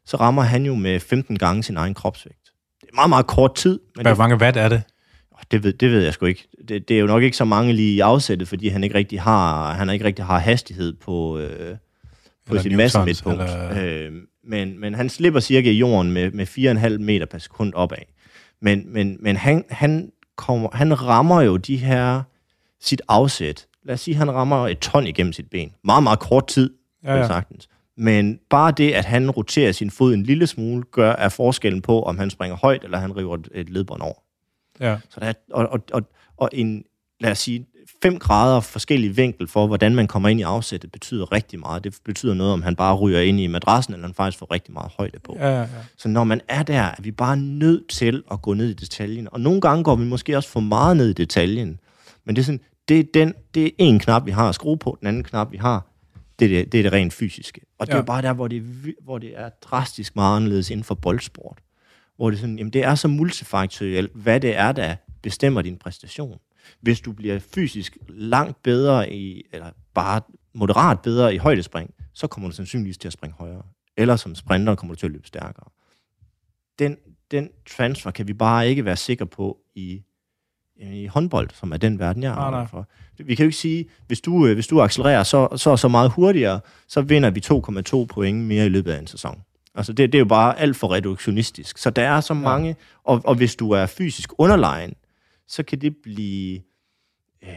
så 0.09 0.17
rammer 0.17 0.43
han 0.43 0.67
jo 0.67 0.75
med 0.75 1.01
15 1.01 1.39
gange 1.39 1.63
sin 1.63 1.77
egen 1.77 1.95
kropsvægt. 1.95 2.53
Det 2.81 2.89
er 2.93 2.95
meget, 2.95 3.09
meget 3.09 3.27
kort 3.27 3.55
tid. 3.55 3.81
Men 3.97 4.07
Hvor 4.07 4.15
mange 4.15 4.37
watt 4.37 4.57
er 4.57 4.69
det? 4.69 4.83
Det 5.51 5.63
ved, 5.63 5.73
det 5.73 5.91
ved 5.91 6.03
jeg 6.03 6.15
sgu 6.15 6.27
ikke. 6.27 6.49
Det, 6.69 6.89
det 6.89 6.97
er 6.97 7.01
jo 7.01 7.07
nok 7.07 7.23
ikke 7.23 7.37
så 7.37 7.45
mange 7.45 7.73
lige 7.73 7.95
i 7.95 8.01
afsættet, 8.01 8.49
fordi 8.49 8.69
han 8.69 8.85
ikke 8.85 8.97
rigtig 8.97 9.21
har, 9.23 9.73
han 9.73 9.91
ikke 9.91 10.05
rigtig 10.05 10.25
har 10.25 10.39
hastighed 10.39 10.93
på, 10.93 11.39
øh, 11.39 11.77
på 12.47 12.55
eller 12.55 12.63
sin 12.63 12.77
masse 12.77 13.05
midtpunkt. 13.05 13.43
Eller... 13.43 13.85
Øh, 13.85 14.13
men, 14.45 14.81
men 14.81 14.95
han 14.95 15.09
slipper 15.09 15.41
cirka 15.41 15.71
i 15.71 15.75
jorden 15.75 16.13
med, 16.13 16.31
med 16.31 16.47
4,5 16.47 16.99
meter 16.99 17.27
per 17.27 17.39
sekund 17.39 17.75
opad. 17.75 17.97
Men, 18.63 18.93
men, 18.93 19.17
men 19.21 19.37
han, 19.37 19.65
han, 19.71 20.11
kommer, 20.37 20.69
han 20.73 21.03
rammer 21.03 21.43
jo 21.43 21.57
de 21.57 21.77
her, 21.77 22.23
sit 22.81 23.03
afsæt. 23.09 23.67
Lad 23.85 23.95
os 23.95 24.01
sige, 24.01 24.15
han 24.15 24.31
rammer 24.31 24.69
et 24.69 24.79
ton 24.79 25.07
igennem 25.07 25.33
sit 25.33 25.51
ben. 25.51 25.73
Meget, 25.85 26.03
meget 26.03 26.19
kort 26.19 26.47
tid, 26.47 26.71
ja, 27.05 27.17
ja. 27.17 27.27
sagtens. 27.27 27.69
Men 27.99 28.39
bare 28.51 28.73
det, 28.73 28.93
at 28.93 29.05
han 29.05 29.31
roterer 29.31 29.73
sin 29.73 29.91
fod 29.91 30.15
en 30.15 30.23
lille 30.23 30.47
smule, 30.47 30.83
gør 30.83 31.13
er 31.13 31.29
forskellen 31.29 31.83
på, 31.83 32.03
om 32.03 32.19
han 32.19 32.31
springer 32.31 32.57
højt, 32.57 32.85
eller 32.85 32.99
han 32.99 33.17
river 33.17 33.39
et 33.55 33.71
ledbånd 33.71 34.03
over. 34.03 34.15
Ja. 34.81 34.97
Så 35.09 35.21
der 35.21 35.27
er, 35.27 35.33
og, 35.53 35.69
og, 35.71 35.81
og, 35.93 36.03
og 36.37 36.51
en, 36.53 36.85
lad 37.21 37.31
os 37.31 37.39
sige, 37.39 37.67
5 38.03 38.19
grader 38.19 38.61
forskellig 38.61 39.17
vinkel 39.17 39.49
for, 39.49 39.67
hvordan 39.67 39.95
man 39.95 40.07
kommer 40.07 40.29
ind 40.29 40.41
i 40.41 40.43
afsættet, 40.43 40.93
betyder 40.93 41.33
rigtig 41.33 41.59
meget. 41.59 41.85
Det 41.85 41.99
betyder 42.05 42.35
noget, 42.35 42.53
om 42.53 42.63
han 42.63 42.77
bare 42.77 42.97
ryger 42.97 43.21
ind 43.21 43.41
i 43.41 43.47
madrassen, 43.47 43.95
eller 43.95 44.07
han 44.07 44.15
faktisk 44.15 44.39
får 44.39 44.53
rigtig 44.53 44.73
meget 44.73 44.93
højde 44.97 45.19
på. 45.19 45.37
Ja, 45.39 45.49
ja, 45.49 45.61
ja. 45.61 45.67
Så 45.97 46.09
når 46.09 46.25
man 46.25 46.41
er 46.49 46.63
der, 46.63 46.81
er 46.81 47.03
vi 47.03 47.11
bare 47.11 47.37
nødt 47.37 47.89
til 47.89 48.23
at 48.31 48.43
gå 48.43 48.55
ned 48.55 48.69
i 48.69 48.75
detaljen. 48.75 49.29
Og 49.33 49.41
nogle 49.41 49.61
gange 49.61 49.85
går 49.85 49.97
vi 49.97 50.05
måske 50.05 50.37
også 50.37 50.49
for 50.49 50.61
meget 50.61 50.97
ned 50.97 51.11
i 51.11 51.13
detaljen. 51.13 51.81
Men 52.25 52.37
det 52.37 52.43
er, 52.43 52.45
sådan, 52.47 52.61
det 52.89 53.01
er, 53.01 53.05
den, 53.15 53.35
det 53.55 53.67
er 53.67 53.71
en 53.79 53.99
knap, 53.99 54.27
vi 54.27 54.31
har 54.31 54.49
at 54.49 54.55
skrue 54.55 54.79
på. 54.79 54.97
Den 55.01 55.09
anden 55.09 55.25
knap, 55.25 55.53
vi 55.53 55.57
har, 55.57 55.87
det 56.39 56.45
er 56.45 56.49
det, 56.49 56.73
det, 56.73 56.79
er 56.79 56.83
det 56.83 56.93
rent 56.93 57.13
fysiske. 57.13 57.61
Og 57.79 57.87
det 57.87 57.93
ja. 57.93 57.99
er 57.99 58.03
bare 58.03 58.23
der, 58.23 58.33
hvor 58.33 58.49
det, 58.49 58.63
hvor 59.03 59.19
det 59.19 59.39
er 59.39 59.49
drastisk 59.49 60.17
meget 60.17 60.37
anderledes 60.37 60.71
inden 60.71 60.85
for 60.85 60.95
boldsport. 60.95 61.59
Hvor 62.17 62.31
det, 62.31 62.39
sådan, 62.39 62.59
jamen 62.59 62.73
det 62.73 62.85
er 62.85 62.95
så 62.95 63.09
multifaktorielt, 63.09 64.13
hvad 64.15 64.41
det 64.41 64.57
er, 64.57 64.73
der 64.73 64.97
bestemmer 65.23 65.63
din 65.63 65.77
præstation. 65.77 66.39
Hvis 66.81 67.01
du 67.01 67.13
bliver 67.13 67.39
fysisk 67.39 67.99
langt 68.09 68.63
bedre 68.63 69.13
i, 69.13 69.43
eller 69.53 69.71
bare 69.95 70.21
moderat 70.53 71.01
bedre 71.01 71.35
i 71.35 71.37
højdespring, 71.37 71.95
så 72.13 72.27
kommer 72.27 72.49
du 72.51 72.55
sandsynligvis 72.55 72.99
til 72.99 73.09
at 73.09 73.13
springe 73.13 73.35
højere. 73.39 73.63
Eller 73.97 74.17
som 74.17 74.35
sprinter 74.35 74.75
kommer 74.75 74.95
du 74.95 74.99
til 74.99 75.07
at 75.07 75.13
løbe 75.13 75.27
stærkere. 75.27 75.69
Den, 76.79 76.97
den 77.31 77.49
transfer 77.67 78.11
kan 78.11 78.29
vi 78.29 78.33
bare 78.33 78.69
ikke 78.69 78.85
være 78.85 78.97
sikre 78.97 79.27
på 79.27 79.59
i, 79.75 80.03
i 80.79 81.07
håndbold, 81.07 81.51
som 81.55 81.73
er 81.73 81.77
den 81.77 81.99
verden, 81.99 82.23
jeg 82.23 82.33
arbejder 82.33 82.67
for. 82.67 82.89
Vi 83.19 83.35
kan 83.35 83.45
jo 83.45 83.49
ikke 83.49 83.59
sige, 83.59 83.89
hvis 84.07 84.21
du, 84.21 84.47
øh, 84.47 84.55
hvis 84.55 84.67
du 84.67 84.81
accelererer 84.81 85.23
så, 85.23 85.49
så 85.57 85.77
så 85.77 85.89
meget 85.89 86.11
hurtigere, 86.11 86.61
så 86.89 87.01
vinder 87.01 87.31
vi 87.31 87.41
2,2 88.01 88.07
point 88.07 88.45
mere 88.45 88.67
i 88.67 88.69
løbet 88.69 88.93
af 88.93 88.99
en 88.99 89.07
sæson. 89.07 89.43
Altså 89.75 89.93
det, 89.93 90.13
det 90.13 90.19
er 90.19 90.21
jo 90.21 90.25
bare 90.25 90.59
alt 90.59 90.77
for 90.77 90.93
reduktionistisk. 90.93 91.79
Så 91.79 91.91
der 91.91 92.03
er 92.03 92.21
så 92.21 92.35
mange, 92.35 92.77
og, 93.05 93.23
og 93.25 93.35
hvis 93.35 93.57
du 93.57 93.71
er 93.71 93.87
fysisk 93.87 94.33
underlegen, 94.39 94.95
så 95.49 95.63
kan 95.63 95.81
det 95.81 95.97
blive 96.03 96.61
øh, 97.43 97.51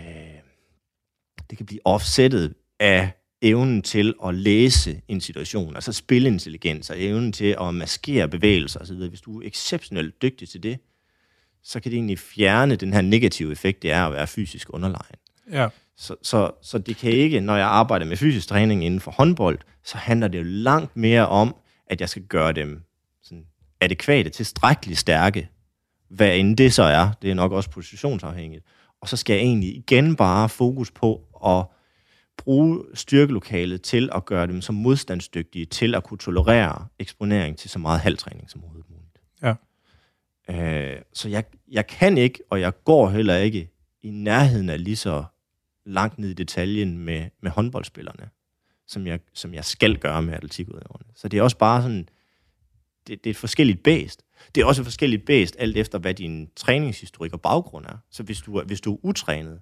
det 1.49 1.57
kan 1.57 1.65
blive 1.65 1.81
offsettet 1.85 2.53
af 2.79 3.11
evnen 3.41 3.81
til 3.81 4.13
at 4.25 4.35
læse 4.35 5.01
en 5.07 5.21
situation, 5.21 5.75
altså 5.75 5.93
spilintelligens 5.93 6.89
og 6.89 6.95
evnen 6.99 7.31
til 7.31 7.55
at 7.61 7.73
maskere 7.73 8.27
bevægelser 8.27 8.79
osv. 8.79 8.95
Hvis 8.95 9.21
du 9.21 9.41
er 9.41 9.47
exceptionelt 9.47 10.21
dygtig 10.21 10.49
til 10.49 10.63
det, 10.63 10.79
så 11.63 11.79
kan 11.79 11.91
det 11.91 11.97
egentlig 11.97 12.19
fjerne 12.19 12.75
den 12.75 12.93
her 12.93 13.01
negative 13.01 13.51
effekt, 13.51 13.81
det 13.81 13.91
er 13.91 14.05
at 14.05 14.13
være 14.13 14.27
fysisk 14.27 14.73
underlegen. 14.73 15.15
Ja. 15.51 15.67
Så, 15.97 16.15
så, 16.21 16.51
så 16.61 16.77
det 16.77 16.97
kan 16.97 17.11
ikke, 17.11 17.39
når 17.39 17.55
jeg 17.55 17.67
arbejder 17.67 18.05
med 18.05 18.17
fysisk 18.17 18.47
træning 18.47 18.85
inden 18.85 18.99
for 18.99 19.11
håndbold, 19.11 19.59
så 19.83 19.97
handler 19.97 20.27
det 20.27 20.37
jo 20.37 20.43
langt 20.43 20.97
mere 20.97 21.27
om, 21.27 21.55
at 21.87 22.01
jeg 22.01 22.09
skal 22.09 22.23
gøre 22.23 22.51
dem 22.51 22.83
sådan 23.23 23.45
adekvate, 23.81 24.29
tilstrækkeligt 24.29 24.99
stærke, 24.99 25.49
hvad 26.09 26.35
end 26.37 26.57
det 26.57 26.73
så 26.73 26.83
er. 26.83 27.11
Det 27.21 27.31
er 27.31 27.35
nok 27.35 27.51
også 27.51 27.69
positionsafhængigt. 27.69 28.65
Og 29.01 29.09
så 29.09 29.17
skal 29.17 29.33
jeg 29.33 29.41
egentlig 29.41 29.75
igen 29.75 30.15
bare 30.15 30.49
fokus 30.49 30.91
på 30.91 31.21
at 31.45 31.65
bruge 32.37 32.83
styrkelokalet 32.93 33.81
til 33.81 34.09
at 34.15 34.25
gøre 34.25 34.47
dem 34.47 34.61
som 34.61 34.75
modstandsdygtige 34.75 35.65
til 35.65 35.95
at 35.95 36.03
kunne 36.03 36.17
tolerere 36.17 36.87
eksponering 36.99 37.57
til 37.57 37.69
så 37.69 37.79
meget 37.79 37.99
halvtræning 37.99 38.49
som 38.49 38.61
overhovedet 38.61 38.89
muligt. 38.89 39.00
Øh, 40.51 41.01
så 41.13 41.29
jeg, 41.29 41.43
jeg 41.71 41.87
kan 41.87 42.17
ikke, 42.17 42.39
og 42.49 42.61
jeg 42.61 42.83
går 42.83 43.09
heller 43.09 43.37
ikke 43.37 43.69
i 44.03 44.09
nærheden 44.09 44.69
af 44.69 44.83
lige 44.83 44.95
så 44.95 45.23
langt 45.85 46.19
ned 46.19 46.29
i 46.29 46.33
detaljen 46.33 46.97
med, 46.97 47.29
med 47.41 47.51
håndboldspillerne. 47.51 48.29
som 48.87 49.07
jeg, 49.07 49.19
som 49.33 49.53
jeg 49.53 49.65
skal 49.65 49.97
gøre 49.97 50.21
med 50.21 50.33
atletikudøverne. 50.33 51.05
Så 51.15 51.27
det 51.27 51.37
er 51.37 51.41
også 51.43 51.57
bare 51.57 51.81
sådan, 51.81 52.07
det, 53.07 53.23
det 53.23 53.29
er 53.29 53.31
et 53.31 53.37
forskelligt 53.37 53.83
bæst. 53.83 54.23
Det 54.55 54.61
er 54.61 54.65
også 54.65 54.81
et 54.81 54.85
forskelligt 54.85 55.25
bæst, 55.25 55.55
alt 55.59 55.77
efter 55.77 55.99
hvad 55.99 56.13
din 56.13 56.49
træningshistorik 56.55 57.33
og 57.33 57.41
baggrund 57.41 57.85
er. 57.85 57.97
Så 58.11 58.23
hvis 58.23 58.41
du, 58.41 58.61
hvis 58.61 58.81
du 58.81 58.93
er 58.93 58.97
utrænet, 59.03 59.61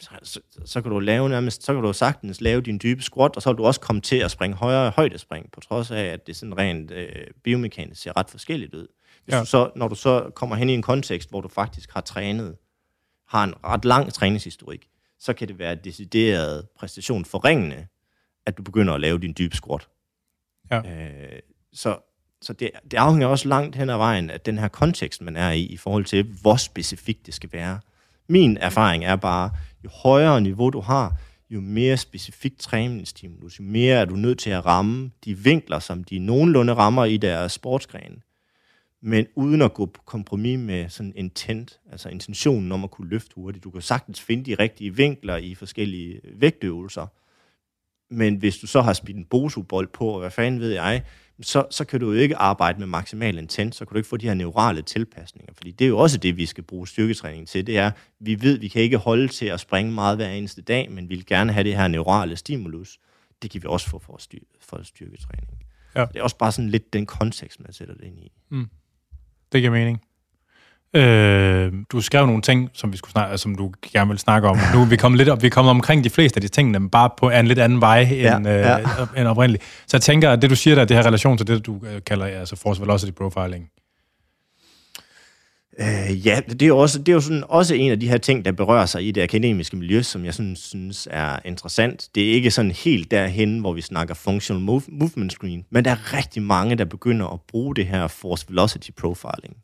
så, 0.00 0.10
så, 0.22 0.40
så 0.64 0.82
kan 0.82 0.90
du 0.90 0.98
lave 0.98 1.28
nærmest, 1.28 1.64
så 1.64 1.74
kan 1.74 1.82
du 1.82 1.92
sagtens 1.92 2.40
lave 2.40 2.60
din 2.60 2.80
dybe 2.82 3.02
squat, 3.02 3.36
og 3.36 3.42
så 3.42 3.50
vil 3.50 3.58
du 3.58 3.64
også 3.64 3.80
komme 3.80 4.02
til 4.02 4.16
at 4.16 4.30
springe 4.30 4.56
højere 4.56 4.90
højdespring, 4.90 5.52
på 5.52 5.60
trods 5.60 5.90
af, 5.90 6.04
at 6.04 6.26
det 6.26 6.36
sådan 6.36 6.58
rent 6.58 6.90
øh, 6.90 7.26
biomekanisk 7.42 8.02
ser 8.02 8.16
ret 8.16 8.30
forskelligt 8.30 8.74
ud. 8.74 8.86
Hvis 9.24 9.34
ja. 9.34 9.40
du 9.40 9.46
så, 9.46 9.70
når 9.76 9.88
du 9.88 9.94
så 9.94 10.30
kommer 10.34 10.56
hen 10.56 10.68
i 10.68 10.74
en 10.74 10.82
kontekst, 10.82 11.30
hvor 11.30 11.40
du 11.40 11.48
faktisk 11.48 11.92
har 11.92 12.00
trænet, 12.00 12.56
har 13.28 13.44
en 13.44 13.54
ret 13.64 13.84
lang 13.84 14.12
træningshistorik, 14.12 14.88
så 15.18 15.32
kan 15.32 15.48
det 15.48 15.58
være 15.58 15.74
decideret 15.74 16.68
præstation 16.78 17.24
forringende, 17.24 17.86
at 18.46 18.58
du 18.58 18.62
begynder 18.62 18.94
at 18.94 19.00
lave 19.00 19.18
din 19.18 19.34
dybe 19.38 19.56
squat. 19.56 19.88
Ja. 20.70 20.78
Øh, 20.78 21.40
så 21.72 21.98
så 22.42 22.52
det, 22.52 22.70
det 22.90 22.96
afhænger 22.96 23.26
også 23.26 23.48
langt 23.48 23.76
hen 23.76 23.90
ad 23.90 23.96
vejen 23.96 24.30
af 24.30 24.40
den 24.40 24.58
her 24.58 24.68
kontekst, 24.68 25.22
man 25.22 25.36
er 25.36 25.50
i, 25.50 25.62
i 25.62 25.76
forhold 25.76 26.04
til, 26.04 26.22
hvor 26.42 26.56
specifikt 26.56 27.26
det 27.26 27.34
skal 27.34 27.52
være. 27.52 27.80
Min 28.28 28.56
erfaring 28.56 29.04
er 29.04 29.16
bare, 29.16 29.50
jo 29.84 29.90
højere 30.02 30.40
niveau 30.40 30.70
du 30.70 30.80
har, 30.80 31.16
jo 31.50 31.60
mere 31.60 31.96
specifikt 31.96 32.60
træningsstimulus, 32.60 33.58
jo 33.58 33.64
mere 33.64 33.96
er 33.96 34.04
du 34.04 34.14
nødt 34.14 34.38
til 34.38 34.50
at 34.50 34.66
ramme 34.66 35.10
de 35.24 35.38
vinkler, 35.38 35.78
som 35.78 36.04
de 36.04 36.18
nogenlunde 36.18 36.74
rammer 36.74 37.04
i 37.04 37.16
deres 37.16 37.52
sportsgren. 37.52 38.22
Men 39.04 39.26
uden 39.34 39.62
at 39.62 39.74
gå 39.74 39.86
på 39.86 40.02
kompromis 40.02 40.58
med 40.58 40.88
sådan 40.88 41.12
intent, 41.16 41.80
altså 41.90 42.08
intentionen 42.08 42.72
om 42.72 42.84
at 42.84 42.90
kunne 42.90 43.08
løfte 43.08 43.34
hurtigt. 43.34 43.64
Du 43.64 43.70
kan 43.70 43.82
sagtens 43.82 44.20
finde 44.20 44.44
de 44.44 44.54
rigtige 44.54 44.96
vinkler 44.96 45.36
i 45.36 45.54
forskellige 45.54 46.20
vægtøvelser. 46.34 47.06
Men 48.10 48.36
hvis 48.36 48.58
du 48.58 48.66
så 48.66 48.80
har 48.80 48.92
spidt 48.92 49.16
en 49.16 49.24
bosubold 49.24 49.88
på, 49.88 50.08
og 50.08 50.20
hvad 50.20 50.30
fanden 50.30 50.60
ved 50.60 50.70
jeg, 50.70 51.02
så, 51.40 51.66
så 51.70 51.84
kan 51.84 52.00
du 52.00 52.12
jo 52.12 52.18
ikke 52.18 52.36
arbejde 52.36 52.78
med 52.78 52.86
maksimal 52.86 53.38
intent, 53.38 53.74
så 53.74 53.84
kan 53.84 53.92
du 53.92 53.98
ikke 53.98 54.08
få 54.08 54.16
de 54.16 54.26
her 54.26 54.34
neurale 54.34 54.82
tilpasninger, 54.82 55.52
fordi 55.56 55.70
det 55.70 55.84
er 55.84 55.88
jo 55.88 55.98
også 55.98 56.18
det, 56.18 56.36
vi 56.36 56.46
skal 56.46 56.64
bruge 56.64 56.88
styrketræning 56.88 57.48
til. 57.48 57.66
Det 57.66 57.78
er, 57.78 57.90
vi 58.20 58.42
ved, 58.42 58.58
vi 58.58 58.68
kan 58.68 58.82
ikke 58.82 58.96
holde 58.96 59.28
til 59.28 59.46
at 59.46 59.60
springe 59.60 59.92
meget 59.92 60.16
hver 60.16 60.28
eneste 60.28 60.62
dag, 60.62 60.90
men 60.90 61.08
vi 61.08 61.14
vil 61.14 61.26
gerne 61.26 61.52
have 61.52 61.64
det 61.64 61.76
her 61.76 61.88
neurale 61.88 62.36
stimulus. 62.36 62.98
Det 63.42 63.50
kan 63.50 63.62
vi 63.62 63.66
også 63.68 63.88
få 63.88 63.98
for, 63.98 64.16
styr, 64.18 64.38
for 64.60 64.82
styrketræning. 64.82 65.64
Ja. 65.94 66.00
Det 66.00 66.16
er 66.16 66.22
også 66.22 66.38
bare 66.38 66.52
sådan 66.52 66.70
lidt 66.70 66.92
den 66.92 67.06
kontekst, 67.06 67.60
man 67.60 67.72
sætter 67.72 67.94
det 67.94 68.04
ind 68.04 68.18
i. 68.18 68.32
Mm. 68.48 68.68
Det 69.52 69.60
giver 69.60 69.72
mening. 69.72 70.00
Øh, 70.96 71.72
du 71.92 72.00
skrev 72.00 72.26
nogle 72.26 72.42
ting, 72.42 72.70
som 72.72 72.92
vi 72.92 72.96
skulle 72.96 73.12
snakke, 73.12 73.38
som 73.38 73.54
du 73.54 73.72
gerne 73.92 74.10
vil 74.10 74.18
snakke 74.18 74.48
om. 74.48 74.58
Nu 74.74 74.80
er 74.80 74.86
vi 74.86 74.96
kommet 74.96 75.18
lidt 75.18 75.28
op, 75.28 75.42
vi 75.42 75.46
er 75.46 75.50
kommet 75.50 75.70
omkring 75.70 76.04
de 76.04 76.10
fleste 76.10 76.36
af 76.36 76.40
de 76.40 76.48
ting, 76.48 76.70
men 76.70 76.90
bare 76.90 77.10
på 77.18 77.30
en 77.30 77.46
lidt 77.46 77.58
anden 77.58 77.80
vej 77.80 78.00
end, 78.00 78.46
ja, 78.46 78.48
ja. 78.48 78.78
Øh, 78.78 79.06
end 79.16 79.28
oprindeligt. 79.28 79.64
Så 79.86 79.96
jeg 79.96 80.02
tænker, 80.02 80.30
at 80.30 80.42
det 80.42 80.50
du 80.50 80.56
siger 80.56 80.74
der, 80.74 80.84
det 80.84 80.96
her 80.96 81.06
relation 81.06 81.36
til 81.38 81.46
det, 81.46 81.66
du 81.66 81.80
øh, 81.86 82.00
kalder 82.06 82.26
altså 82.26 82.56
force 82.56 82.80
velocity 82.80 83.12
profiling. 83.12 83.68
Øh, 85.80 86.26
ja, 86.26 86.40
det 86.48 86.62
er 86.62 86.66
jo, 86.66 86.78
også, 86.78 86.98
det 86.98 87.08
er 87.08 87.12
jo 87.12 87.20
sådan, 87.20 87.44
også 87.48 87.74
en 87.74 87.90
af 87.90 88.00
de 88.00 88.08
her 88.08 88.18
ting, 88.18 88.44
der 88.44 88.52
berører 88.52 88.86
sig 88.86 89.06
i 89.06 89.10
det 89.10 89.22
akademiske 89.22 89.76
miljø, 89.76 90.02
som 90.02 90.24
jeg 90.24 90.34
sådan, 90.34 90.56
synes 90.56 91.08
er 91.10 91.38
interessant. 91.44 92.08
Det 92.14 92.28
er 92.28 92.32
ikke 92.32 92.50
sådan 92.50 92.70
helt 92.70 93.10
derhen, 93.10 93.58
hvor 93.58 93.72
vi 93.72 93.80
snakker 93.80 94.14
functional 94.14 94.62
move, 94.62 94.82
movement 94.88 95.32
screen, 95.32 95.64
men 95.70 95.84
der 95.84 95.90
er 95.90 96.16
rigtig 96.16 96.42
mange, 96.42 96.76
der 96.76 96.84
begynder 96.84 97.26
at 97.26 97.40
bruge 97.40 97.76
det 97.76 97.86
her 97.86 98.06
force 98.06 98.46
velocity 98.48 98.90
profiling. 98.90 99.56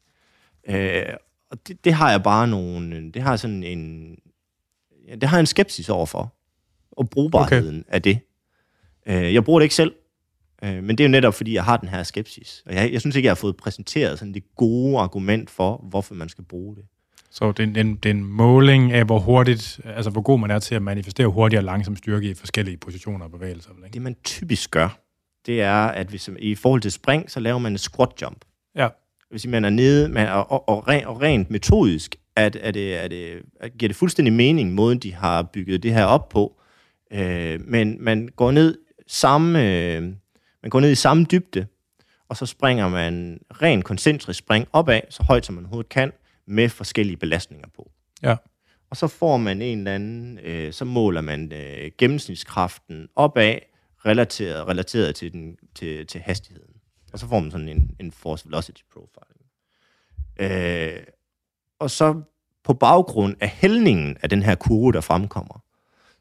Øh, 0.68 1.02
og 1.50 1.68
det, 1.68 1.84
det 1.84 1.92
har 1.92 2.10
jeg 2.10 2.22
bare 2.22 2.48
nogle, 2.48 3.12
det 3.12 3.22
har 3.22 3.36
sådan 3.36 3.62
en, 3.62 4.14
ja, 5.08 5.14
det 5.14 5.28
har 5.28 5.40
en 5.40 5.46
skepsis 5.46 5.88
overfor, 5.88 6.34
og 6.92 7.10
brugbarheden 7.10 7.84
okay. 7.88 7.94
af 7.94 8.02
det. 8.02 8.18
Øh, 9.06 9.34
jeg 9.34 9.44
bruger 9.44 9.60
det 9.60 9.64
ikke 9.64 9.74
selv, 9.74 9.92
øh, 10.64 10.82
men 10.82 10.88
det 10.88 11.00
er 11.00 11.08
jo 11.08 11.10
netop, 11.10 11.34
fordi 11.34 11.54
jeg 11.54 11.64
har 11.64 11.76
den 11.76 11.88
her 11.88 12.02
skepsis. 12.02 12.62
Og 12.66 12.74
jeg, 12.74 12.92
jeg 12.92 13.00
synes 13.00 13.16
ikke, 13.16 13.26
jeg 13.26 13.30
har 13.30 13.36
fået 13.36 13.56
præsenteret 13.56 14.18
sådan 14.18 14.34
det 14.34 14.42
gode 14.56 14.98
argument 14.98 15.50
for, 15.50 15.84
hvorfor 15.88 16.14
man 16.14 16.28
skal 16.28 16.44
bruge 16.44 16.76
det. 16.76 16.84
Så 17.30 17.52
det 17.52 17.76
er, 17.76 17.80
en, 17.80 17.96
det 17.96 18.06
er 18.06 18.14
en 18.14 18.24
måling 18.24 18.92
af, 18.92 19.04
hvor 19.04 19.18
hurtigt, 19.18 19.80
altså 19.84 20.10
hvor 20.10 20.20
god 20.20 20.38
man 20.38 20.50
er 20.50 20.58
til 20.58 20.74
at 20.74 20.82
manifestere 20.82 21.26
hurtig 21.26 21.58
og 21.58 21.64
langsom 21.64 21.96
styrke 21.96 22.30
i 22.30 22.34
forskellige 22.34 22.76
positioner 22.76 23.24
og 23.24 23.30
bevægelser. 23.30 23.70
Ikke? 23.84 23.94
Det 23.94 24.02
man 24.02 24.16
typisk 24.24 24.70
gør, 24.70 24.98
det 25.46 25.62
er, 25.62 25.86
at 25.86 26.06
hvis, 26.06 26.30
i 26.38 26.54
forhold 26.54 26.80
til 26.80 26.92
spring, 26.92 27.30
så 27.30 27.40
laver 27.40 27.58
man 27.58 27.72
en 27.72 27.78
squat 27.78 28.08
jump. 28.22 28.44
Ja 28.76 28.88
hvis 29.30 29.46
man 29.46 29.64
er 29.64 29.70
nede, 29.70 30.08
man, 30.08 30.28
og, 30.28 30.52
og, 30.52 30.68
og, 30.68 30.88
rent, 30.88 31.06
og 31.06 31.22
rent 31.22 31.50
metodisk, 31.50 32.16
at, 32.36 32.56
at 32.56 32.74
det, 32.74 32.92
at 32.92 33.10
det, 33.10 33.42
at 33.60 33.78
giver 33.78 33.88
det 33.88 33.96
fuldstændig 33.96 34.32
mening, 34.32 34.74
måden 34.74 34.98
de 34.98 35.14
har 35.14 35.42
bygget 35.42 35.82
det 35.82 35.94
her 35.94 36.04
op 36.04 36.28
på. 36.28 36.60
Øh, 37.12 37.60
men 37.66 37.96
man 38.00 38.28
går 38.36 38.50
ned 38.50 38.78
samme, 39.06 39.64
øh, 39.64 40.12
man 40.68 40.70
går 40.70 40.80
ned 40.80 40.90
i 40.90 40.94
samme 40.94 41.26
dybde, 41.30 41.66
og 42.28 42.36
så 42.36 42.46
springer 42.46 42.88
man 42.88 43.40
rent 43.62 43.84
koncentrisk 43.84 44.38
spring 44.38 44.68
opad, 44.72 45.00
så 45.10 45.22
højt 45.22 45.46
som 45.46 45.54
man 45.54 45.64
overhovedet 45.64 45.88
kan, 45.88 46.12
med 46.46 46.68
forskellige 46.68 47.16
belastninger 47.16 47.68
på. 47.76 47.90
Ja. 48.22 48.36
Og 48.90 48.96
så 48.96 49.06
får 49.06 49.36
man 49.36 49.62
en 49.62 49.78
eller 49.78 49.94
anden, 49.94 50.38
øh, 50.38 50.72
så 50.72 50.84
måler 50.84 51.20
man 51.20 51.52
øh, 51.52 51.90
gennemsnitskraften 51.98 53.08
opad, 53.16 53.58
relateret, 54.06 54.68
relateret 54.68 55.14
til, 55.14 55.32
den, 55.32 55.56
til, 55.74 56.06
til 56.06 56.20
hastigheden. 56.20 56.74
Og 57.12 57.18
så 57.18 57.28
får 57.28 57.40
man 57.40 57.50
sådan 57.50 57.68
en, 57.68 57.90
en 58.00 58.12
force 58.12 58.46
velocity 58.46 58.82
profile. 58.92 59.44
Øh, 60.38 61.02
og 61.78 61.90
så 61.90 62.22
på 62.64 62.74
baggrund 62.74 63.36
af 63.40 63.48
hældningen 63.48 64.16
af 64.22 64.28
den 64.28 64.42
her 64.42 64.54
kurve, 64.54 64.92
der 64.92 65.00
fremkommer, 65.00 65.62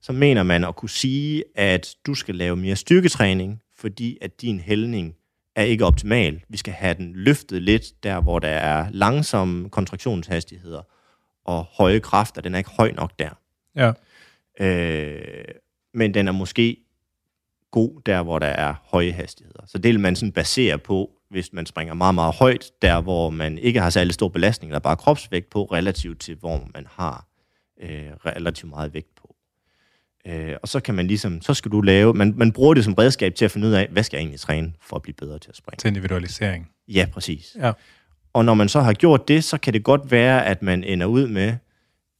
så 0.01 0.13
mener 0.13 0.43
man 0.43 0.63
at 0.63 0.75
kunne 0.75 0.89
sige, 0.89 1.43
at 1.55 1.95
du 2.05 2.13
skal 2.13 2.35
lave 2.35 2.55
mere 2.55 2.75
styrketræning, 2.75 3.61
fordi 3.78 4.17
at 4.21 4.41
din 4.41 4.59
hældning 4.59 5.15
er 5.55 5.63
ikke 5.63 5.86
optimal. 5.86 6.43
Vi 6.49 6.57
skal 6.57 6.73
have 6.73 6.93
den 6.93 7.13
løftet 7.15 7.61
lidt 7.61 8.03
der, 8.03 8.21
hvor 8.21 8.39
der 8.39 8.47
er 8.47 8.88
langsomme 8.91 9.69
kontraktionshastigheder 9.69 10.82
og 11.45 11.63
høje 11.63 11.99
kræfter. 11.99 12.41
Den 12.41 12.53
er 12.53 12.57
ikke 12.57 12.69
høj 12.69 12.91
nok 12.91 13.11
der. 13.19 13.30
Ja. 13.75 13.91
Øh, 14.59 15.45
men 15.93 16.13
den 16.13 16.28
er 16.28 16.32
måske 16.32 16.78
god 17.71 18.01
der, 18.05 18.23
hvor 18.23 18.39
der 18.39 18.47
er 18.47 18.73
høje 18.84 19.11
hastigheder. 19.11 19.65
Så 19.65 19.78
det 19.78 19.91
vil 19.91 19.99
man 19.99 20.15
sådan 20.15 20.32
basere 20.32 20.78
på, 20.78 21.11
hvis 21.30 21.53
man 21.53 21.65
springer 21.65 21.93
meget, 21.93 22.15
meget 22.15 22.36
højt, 22.36 22.71
der 22.82 23.01
hvor 23.01 23.30
man 23.30 23.57
ikke 23.57 23.82
har 23.82 23.89
særlig 23.89 24.13
stor 24.13 24.28
belastning, 24.28 24.71
der 24.71 24.75
er 24.75 24.80
bare 24.80 24.95
kropsvægt 24.95 25.49
på, 25.49 25.63
relativt 25.63 26.19
til 26.19 26.36
hvor 26.36 26.69
man 26.73 26.88
har 26.89 27.28
øh, 27.82 28.11
relativt 28.25 28.69
meget 28.69 28.93
vægt. 28.93 29.16
Øh, 30.28 30.55
og 30.61 30.67
så 30.67 30.80
kan 30.80 30.95
man 30.95 31.07
ligesom, 31.07 31.41
så 31.41 31.53
skal 31.53 31.71
du 31.71 31.82
lave, 31.82 32.13
man, 32.13 32.34
man 32.38 32.51
bruger 32.51 32.73
det 32.73 32.84
som 32.84 32.93
redskab 32.93 33.36
til 33.36 33.45
at 33.45 33.51
finde 33.51 33.67
ud 33.67 33.73
af, 33.73 33.88
hvad 33.91 34.03
skal 34.03 34.17
jeg 34.17 34.21
egentlig 34.21 34.39
træne 34.39 34.73
for 34.82 34.95
at 34.95 35.01
blive 35.01 35.13
bedre 35.13 35.39
til 35.39 35.49
at 35.49 35.55
springe. 35.55 35.78
Til 35.78 35.88
individualisering. 35.88 36.69
Ja, 36.88 37.07
præcis. 37.13 37.57
Ja. 37.59 37.71
Og 38.34 38.45
når 38.45 38.53
man 38.53 38.69
så 38.69 38.80
har 38.80 38.93
gjort 38.93 39.28
det, 39.28 39.43
så 39.43 39.57
kan 39.57 39.73
det 39.73 39.84
godt 39.84 40.11
være, 40.11 40.45
at 40.45 40.61
man 40.61 40.84
ender 40.84 41.05
ud 41.05 41.28
med, 41.28 41.53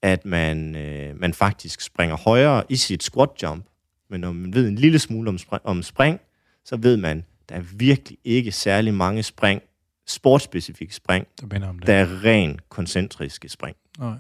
at 0.02 0.26
man, 0.26 0.76
øh, 0.76 1.20
man 1.20 1.34
faktisk 1.34 1.82
springer 1.82 2.18
højere 2.18 2.64
i 2.70 2.76
sit 2.76 3.04
squat 3.04 3.30
jump, 3.44 3.66
men 4.10 4.22
når 4.22 4.32
man 4.32 4.54
ved 4.54 4.68
en 4.68 4.76
lille 4.76 5.00
smule 5.00 5.30
om, 5.30 5.38
spring, 5.38 5.62
om 5.66 5.84
spring, 5.84 6.20
så 6.66 6.78
ved 6.78 6.98
man, 6.98 7.26
der 7.50 7.56
er 7.56 7.64
virkelig 7.76 8.18
ikke 8.24 8.52
særlig 8.52 8.94
mange 8.94 9.24
spring, 9.24 9.62
sportsspecifikke 10.08 10.96
spring, 10.96 11.28
der, 11.42 11.74
der 11.86 11.94
er 11.94 12.24
ren 12.24 12.60
koncentriske 12.70 13.50
spring. 13.50 13.76
Nej. 14.00 14.18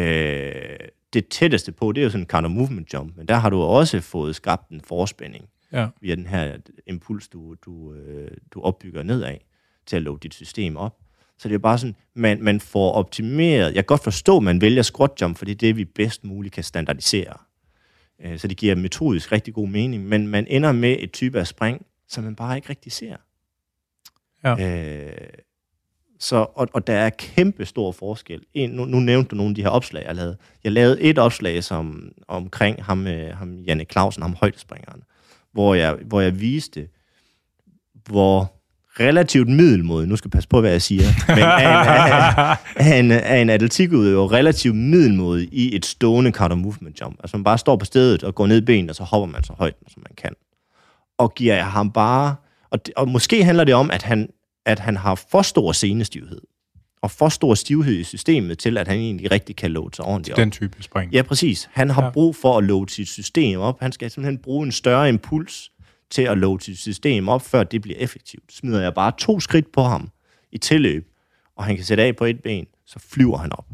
Øh, 0.00 0.78
det 1.12 1.28
tætteste 1.28 1.72
på, 1.72 1.92
det 1.92 2.00
er 2.00 2.04
jo 2.04 2.10
sådan 2.10 2.26
en 2.34 2.44
of 2.44 2.50
movement 2.50 2.92
jump, 2.94 3.16
men 3.16 3.28
der 3.28 3.34
har 3.34 3.50
du 3.50 3.60
også 3.60 4.00
fået 4.00 4.36
skabt 4.36 4.68
en 4.68 4.80
forspænding 4.80 5.48
ja. 5.72 5.88
via 6.00 6.14
den 6.14 6.26
her 6.26 6.56
impuls, 6.86 7.28
du, 7.28 7.54
du, 7.64 7.94
øh, 7.94 8.30
du 8.50 8.60
opbygger 8.60 9.02
nedad 9.02 9.36
til 9.86 9.96
at 9.96 10.02
låse 10.02 10.20
dit 10.20 10.34
system 10.34 10.76
op. 10.76 10.96
Så 11.38 11.48
det 11.48 11.54
er 11.54 11.58
bare 11.58 11.78
sådan, 11.78 11.96
man, 12.14 12.42
man 12.42 12.60
får 12.60 12.92
optimeret, 12.92 13.66
jeg 13.66 13.74
kan 13.74 13.84
godt 13.84 14.04
forstå, 14.04 14.36
at 14.36 14.42
man 14.42 14.60
vælger 14.60 14.82
squat 14.82 15.10
jump, 15.20 15.38
for 15.38 15.44
det 15.44 15.52
er 15.52 15.56
det, 15.56 15.76
vi 15.76 15.84
bedst 15.84 16.24
muligt 16.24 16.54
kan 16.54 16.64
standardisere. 16.64 17.36
Øh, 18.20 18.38
så 18.38 18.48
det 18.48 18.56
giver 18.56 18.74
metodisk 18.74 19.32
rigtig 19.32 19.54
god 19.54 19.68
mening, 19.68 20.04
men 20.04 20.28
man 20.28 20.46
ender 20.46 20.72
med 20.72 20.96
et 20.98 21.12
type 21.12 21.40
af 21.40 21.46
spring, 21.46 21.86
som 22.08 22.24
man 22.24 22.36
bare 22.36 22.56
ikke 22.56 22.68
rigtig 22.68 22.92
ser. 22.92 23.16
Ja. 24.44 24.52
Øh, 24.58 25.28
så, 26.20 26.36
og, 26.36 26.68
og 26.72 26.86
der 26.86 26.94
er 26.94 27.10
kæmpe 27.10 27.66
stor 27.66 27.92
forskel. 27.92 28.40
En, 28.54 28.70
nu, 28.70 28.84
nu 28.84 29.00
nævnte 29.00 29.28
du 29.28 29.36
nogle 29.36 29.50
af 29.50 29.54
de 29.54 29.62
her 29.62 29.68
opslag, 29.68 30.04
jeg 30.06 30.14
lavede. 30.14 30.36
Jeg 30.64 30.72
lavede 30.72 31.00
et 31.00 31.18
opslag 31.18 31.64
som, 31.64 32.12
omkring 32.28 32.84
ham, 32.84 33.06
øh, 33.06 33.36
ham 33.36 33.54
Janne 33.54 33.84
Clausen, 33.92 34.22
ham 34.22 34.36
højdespringeren, 34.40 35.02
hvor 35.52 35.74
jeg, 35.74 35.96
hvor 36.06 36.20
jeg 36.20 36.40
viste, 36.40 36.88
hvor 38.06 38.52
relativt 39.00 39.48
middelmodig, 39.48 40.08
nu 40.08 40.16
skal 40.16 40.28
jeg 40.28 40.32
passe 40.32 40.48
på, 40.48 40.60
hvad 40.60 40.70
jeg 40.70 40.82
siger, 40.82 41.04
men 41.28 41.38
er 42.86 42.98
en, 42.98 43.10
er, 43.10 43.16
er 43.16 43.36
en 43.36 43.50
atletikudøver 43.50 44.32
relativt 44.32 44.76
middelmodig 44.76 45.48
i 45.52 45.76
et 45.76 45.86
stående 45.86 46.30
counter 46.30 46.56
movement 46.56 47.00
jump. 47.00 47.16
Altså 47.20 47.36
man 47.36 47.44
bare 47.44 47.58
står 47.58 47.76
på 47.76 47.84
stedet 47.84 48.24
og 48.24 48.34
går 48.34 48.46
ned 48.46 48.62
i 48.62 48.64
benet, 48.64 48.90
og 48.90 48.96
så 48.96 49.04
hopper 49.04 49.26
man 49.26 49.44
så 49.44 49.52
højt, 49.58 49.74
som 49.88 50.02
man 50.08 50.14
kan. 50.16 50.34
Og 51.18 51.34
giver 51.34 51.54
jeg 51.54 51.66
ham 51.66 51.92
bare... 51.92 52.34
Og, 52.70 52.86
det, 52.86 52.94
og 52.94 53.08
måske 53.08 53.44
handler 53.44 53.64
det 53.64 53.74
om, 53.74 53.90
at 53.90 54.02
han, 54.02 54.28
at 54.66 54.78
han 54.78 54.96
har 54.96 55.14
for 55.14 55.42
stor 55.42 55.72
senestivhed 55.72 56.40
og 57.02 57.10
for 57.10 57.28
stor 57.28 57.54
stivhed 57.54 57.94
i 57.94 58.04
systemet 58.04 58.58
til, 58.58 58.78
at 58.78 58.88
han 58.88 58.98
egentlig 58.98 59.30
rigtig 59.30 59.56
kan 59.56 59.70
load 59.70 59.90
sig 59.92 60.04
ordentligt 60.04 60.34
op. 60.34 60.38
Den 60.38 60.50
type 60.50 60.82
spring. 60.82 61.12
Ja, 61.12 61.22
præcis. 61.22 61.68
Han 61.72 61.90
har 61.90 62.04
ja. 62.04 62.10
brug 62.10 62.36
for 62.36 62.58
at 62.58 62.64
load 62.64 62.88
sit 62.88 63.08
system 63.08 63.60
op. 63.60 63.80
Han 63.80 63.92
skal 63.92 64.10
simpelthen 64.10 64.38
bruge 64.38 64.66
en 64.66 64.72
større 64.72 65.08
impuls, 65.08 65.70
til 66.10 66.22
at 66.22 66.38
load 66.38 66.60
sit 66.60 66.78
system 66.78 67.28
op, 67.28 67.42
før 67.42 67.62
det 67.62 67.82
bliver 67.82 67.98
effektivt. 67.98 68.52
Smider 68.52 68.80
jeg 68.80 68.94
bare 68.94 69.12
to 69.18 69.40
skridt 69.40 69.72
på 69.72 69.82
ham 69.82 70.10
i 70.52 70.58
tilløb, 70.58 71.08
og 71.56 71.64
han 71.64 71.76
kan 71.76 71.84
sætte 71.84 72.02
af 72.02 72.16
på 72.16 72.24
et 72.24 72.42
ben, 72.42 72.66
så 72.86 72.98
flyver 72.98 73.38
han 73.38 73.52
op. 73.52 73.66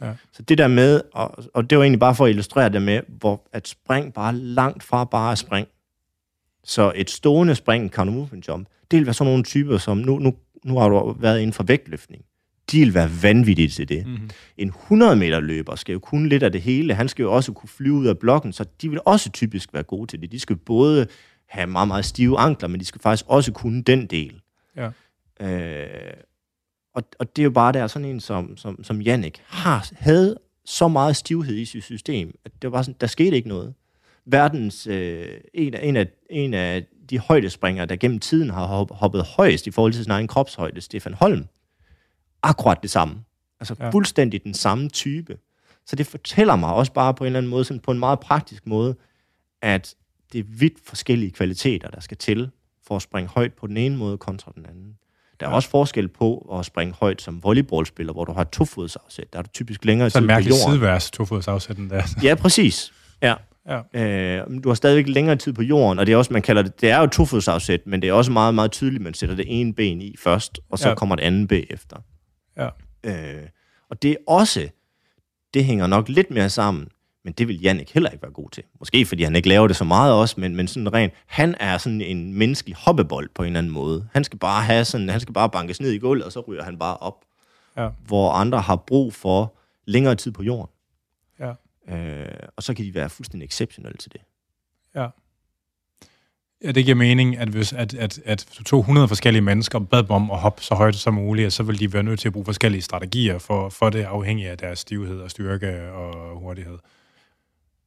Ja. 0.00 0.12
Så 0.32 0.42
det 0.42 0.58
der 0.58 0.68
med, 0.68 1.00
og, 1.12 1.44
og 1.54 1.70
det 1.70 1.78
var 1.78 1.84
egentlig 1.84 2.00
bare 2.00 2.14
for 2.14 2.24
at 2.24 2.30
illustrere 2.30 2.68
det 2.68 2.82
med, 2.82 3.00
hvor 3.08 3.48
at 3.52 3.68
spring 3.68 4.14
bare 4.14 4.34
langt 4.34 4.82
fra 4.82 5.04
bare 5.04 5.36
spring. 5.36 5.68
Så 6.66 6.92
et 6.94 7.10
stående 7.10 7.54
spring, 7.54 7.90
counter 7.90 8.14
movement 8.14 8.48
jump, 8.48 8.68
det 8.90 8.96
vil 8.96 9.06
være 9.06 9.14
sådan 9.14 9.30
nogle 9.30 9.44
typer, 9.44 9.78
som 9.78 9.96
nu, 9.96 10.18
nu, 10.18 10.34
nu 10.64 10.78
har 10.78 10.88
du 10.88 11.16
været 11.18 11.40
inden 11.40 11.52
for 11.52 11.62
vægtløftning. 11.62 12.24
De 12.72 12.80
vil 12.80 12.94
være 12.94 13.10
vanvittige 13.22 13.68
til 13.68 13.88
det. 13.88 14.06
Mm-hmm. 14.06 14.30
En 14.56 14.68
100 14.68 15.16
meter 15.16 15.40
løber 15.40 15.74
skal 15.74 15.92
jo 15.92 15.98
kunne 15.98 16.28
lidt 16.28 16.42
af 16.42 16.52
det 16.52 16.62
hele. 16.62 16.94
Han 16.94 17.08
skal 17.08 17.22
jo 17.22 17.32
også 17.32 17.52
kunne 17.52 17.68
flyve 17.68 17.94
ud 17.94 18.06
af 18.06 18.18
blokken, 18.18 18.52
så 18.52 18.64
de 18.82 18.90
vil 18.90 19.00
også 19.04 19.30
typisk 19.30 19.74
være 19.74 19.82
gode 19.82 20.06
til 20.06 20.22
det. 20.22 20.32
De 20.32 20.40
skal 20.40 20.56
både 20.56 21.06
have 21.48 21.66
meget, 21.66 21.88
meget 21.88 22.04
stive 22.04 22.38
ankler, 22.38 22.68
men 22.68 22.80
de 22.80 22.84
skal 22.84 23.00
faktisk 23.00 23.24
også 23.28 23.52
kunne 23.52 23.82
den 23.82 24.06
del. 24.06 24.40
Ja. 24.76 24.90
Øh, 25.40 26.12
og, 26.94 27.02
og 27.18 27.36
det 27.36 27.42
er 27.42 27.44
jo 27.44 27.50
bare 27.50 27.72
der, 27.72 27.86
sådan 27.86 28.08
en 28.08 28.20
som, 28.20 28.56
som, 28.56 28.84
som 28.84 29.00
Jannik 29.00 29.42
har, 29.46 29.90
havde 29.92 30.36
så 30.64 30.88
meget 30.88 31.16
stivhed 31.16 31.56
i 31.56 31.64
sit 31.64 31.84
system, 31.84 32.38
at 32.44 32.52
det 32.62 32.72
var 32.72 32.82
sådan, 32.82 32.96
der 33.00 33.06
skete 33.06 33.36
ikke 33.36 33.48
noget. 33.48 33.74
Verdens, 34.26 34.86
øh, 34.86 35.28
en, 35.54 35.74
af, 35.74 35.80
en, 35.82 35.96
af, 35.96 36.06
en 36.30 36.54
af 36.54 36.84
de 37.10 37.18
højdespringere, 37.18 37.86
der 37.86 37.96
gennem 37.96 38.18
tiden 38.18 38.50
har 38.50 38.94
hoppet 38.94 39.24
højst 39.24 39.66
i 39.66 39.70
forhold 39.70 39.92
til 39.92 40.04
sin 40.04 40.10
egen 40.10 40.28
kropshøjde, 40.28 40.80
Stefan 40.80 41.14
Holm, 41.14 41.44
akkurat 42.42 42.78
det 42.82 42.90
samme. 42.90 43.14
Altså 43.60 43.76
ja. 43.80 43.90
fuldstændig 43.90 44.44
den 44.44 44.54
samme 44.54 44.88
type. 44.88 45.36
Så 45.86 45.96
det 45.96 46.06
fortæller 46.06 46.56
mig 46.56 46.74
også 46.74 46.92
bare 46.92 47.14
på 47.14 47.24
en 47.24 47.26
eller 47.26 47.38
anden 47.38 47.50
måde, 47.50 47.64
sådan 47.64 47.80
på 47.80 47.90
en 47.90 47.98
meget 47.98 48.20
praktisk 48.20 48.66
måde, 48.66 48.96
at 49.62 49.94
det 50.32 50.38
er 50.38 50.44
vidt 50.48 50.74
forskellige 50.84 51.30
kvaliteter, 51.30 51.88
der 51.88 52.00
skal 52.00 52.16
til 52.16 52.50
for 52.86 52.96
at 52.96 53.02
springe 53.02 53.30
højt 53.34 53.52
på 53.52 53.66
den 53.66 53.76
ene 53.76 53.96
måde 53.96 54.18
kontra 54.18 54.52
den 54.54 54.66
anden. 54.66 54.96
Der 55.40 55.46
er 55.46 55.50
ja. 55.50 55.56
også 55.56 55.68
forskel 55.68 56.08
på 56.08 56.56
at 56.58 56.66
springe 56.66 56.94
højt 57.00 57.22
som 57.22 57.42
volleyballspiller, 57.42 58.12
hvor 58.12 58.24
du 58.24 58.32
har 58.32 58.44
tofodsafsæt. 58.44 59.32
Der 59.32 59.38
er 59.38 59.42
du 59.42 59.48
typisk 59.54 59.84
længere 59.84 60.10
tid 60.10 60.20
på 60.20 60.24
jorden. 60.24 60.28
Så 60.28 60.32
en 60.32 60.44
mærkelig 60.44 60.54
sideværs 60.54 61.10
tofodsafsætten 61.10 61.90
der. 61.90 62.02
ja, 62.22 62.34
præcis. 62.34 62.92
Ja. 63.22 63.34
Ja. 63.68 63.80
Øh, 64.40 64.46
du 64.64 64.68
har 64.68 64.74
stadigvæk 64.74 65.14
længere 65.14 65.36
tid 65.36 65.52
på 65.52 65.62
jorden, 65.62 65.98
og 65.98 66.06
det 66.06 66.12
er 66.12 66.16
også, 66.16 66.32
man 66.32 66.42
kalder 66.42 66.62
det, 66.62 66.80
det 66.80 66.90
er 66.90 67.00
jo 67.00 67.06
tofodsafsæt, 67.06 67.86
men 67.86 68.02
det 68.02 68.08
er 68.08 68.12
også 68.12 68.32
meget, 68.32 68.54
meget 68.54 68.72
tydeligt, 68.72 69.02
man 69.02 69.14
sætter 69.14 69.36
det 69.36 69.44
ene 69.48 69.74
ben 69.74 70.00
i 70.00 70.14
først, 70.18 70.60
og 70.70 70.78
så 70.78 70.88
ja. 70.88 70.94
kommer 70.94 71.16
det 71.16 71.22
andet 71.22 71.48
ben 71.48 71.64
efter. 71.70 71.96
Ja. 72.56 72.68
Øh, 73.04 73.48
og 73.90 74.02
det 74.02 74.10
er 74.10 74.16
også, 74.26 74.68
det 75.54 75.64
hænger 75.64 75.86
nok 75.86 76.08
lidt 76.08 76.30
mere 76.30 76.48
sammen 76.48 76.88
men 77.26 77.32
det 77.32 77.48
vil 77.48 77.60
Jannik 77.60 77.94
heller 77.94 78.10
ikke 78.10 78.22
være 78.22 78.32
god 78.32 78.50
til. 78.50 78.62
Måske 78.78 79.06
fordi 79.06 79.22
han 79.22 79.36
ikke 79.36 79.48
laver 79.48 79.66
det 79.66 79.76
så 79.76 79.84
meget 79.84 80.14
også, 80.14 80.40
men, 80.40 80.56
men 80.56 80.68
sådan 80.68 80.92
rent, 80.92 81.12
han 81.26 81.54
er 81.60 81.78
sådan 81.78 82.00
en 82.00 82.34
menneskelig 82.34 82.76
hoppebold 82.76 83.28
på 83.34 83.42
en 83.42 83.46
eller 83.46 83.58
anden 83.58 83.72
måde. 83.72 84.08
Han 84.12 84.24
skal 84.24 84.38
bare 84.38 84.62
have 84.62 84.84
sådan, 84.84 85.08
han 85.08 85.20
skal 85.20 85.34
bare 85.34 85.50
bankes 85.50 85.80
ned 85.80 85.90
i 85.90 85.98
gulvet, 85.98 86.24
og 86.24 86.32
så 86.32 86.40
ryger 86.40 86.62
han 86.62 86.78
bare 86.78 86.96
op. 86.96 87.24
Ja. 87.76 87.88
Hvor 88.06 88.32
andre 88.32 88.60
har 88.60 88.76
brug 88.76 89.14
for 89.14 89.56
længere 89.86 90.14
tid 90.14 90.32
på 90.32 90.42
jorden. 90.42 90.70
Ja. 91.40 91.52
Øh, 91.88 92.26
og 92.56 92.62
så 92.62 92.74
kan 92.74 92.84
de 92.84 92.94
være 92.94 93.10
fuldstændig 93.10 93.46
exceptionelle 93.46 93.98
til 93.98 94.12
det. 94.12 94.20
Ja. 94.94 95.06
Ja, 96.64 96.72
det 96.72 96.84
giver 96.84 96.96
mening, 96.96 97.36
at 97.36 97.48
hvis 97.48 97.72
at, 97.72 97.94
at, 97.94 98.20
at 98.24 98.46
du 98.58 98.62
tog 98.62 98.80
100 98.80 99.08
forskellige 99.08 99.42
mennesker 99.42 99.78
bad 99.78 100.02
dem 100.02 100.10
om 100.10 100.30
at 100.30 100.38
hoppe 100.38 100.62
så 100.62 100.74
højt 100.74 100.94
som 100.94 101.14
muligt, 101.14 101.52
så 101.52 101.62
vil 101.62 101.78
de 101.80 101.92
være 101.92 102.02
nødt 102.02 102.20
til 102.20 102.28
at 102.28 102.32
bruge 102.32 102.44
forskellige 102.44 102.82
strategier 102.82 103.38
for, 103.38 103.68
for 103.68 103.90
det, 103.90 104.02
afhængig 104.02 104.46
af 104.46 104.58
deres 104.58 104.78
stivhed 104.78 105.20
og 105.20 105.30
styrke 105.30 105.92
og 105.92 106.38
hurtighed 106.38 106.78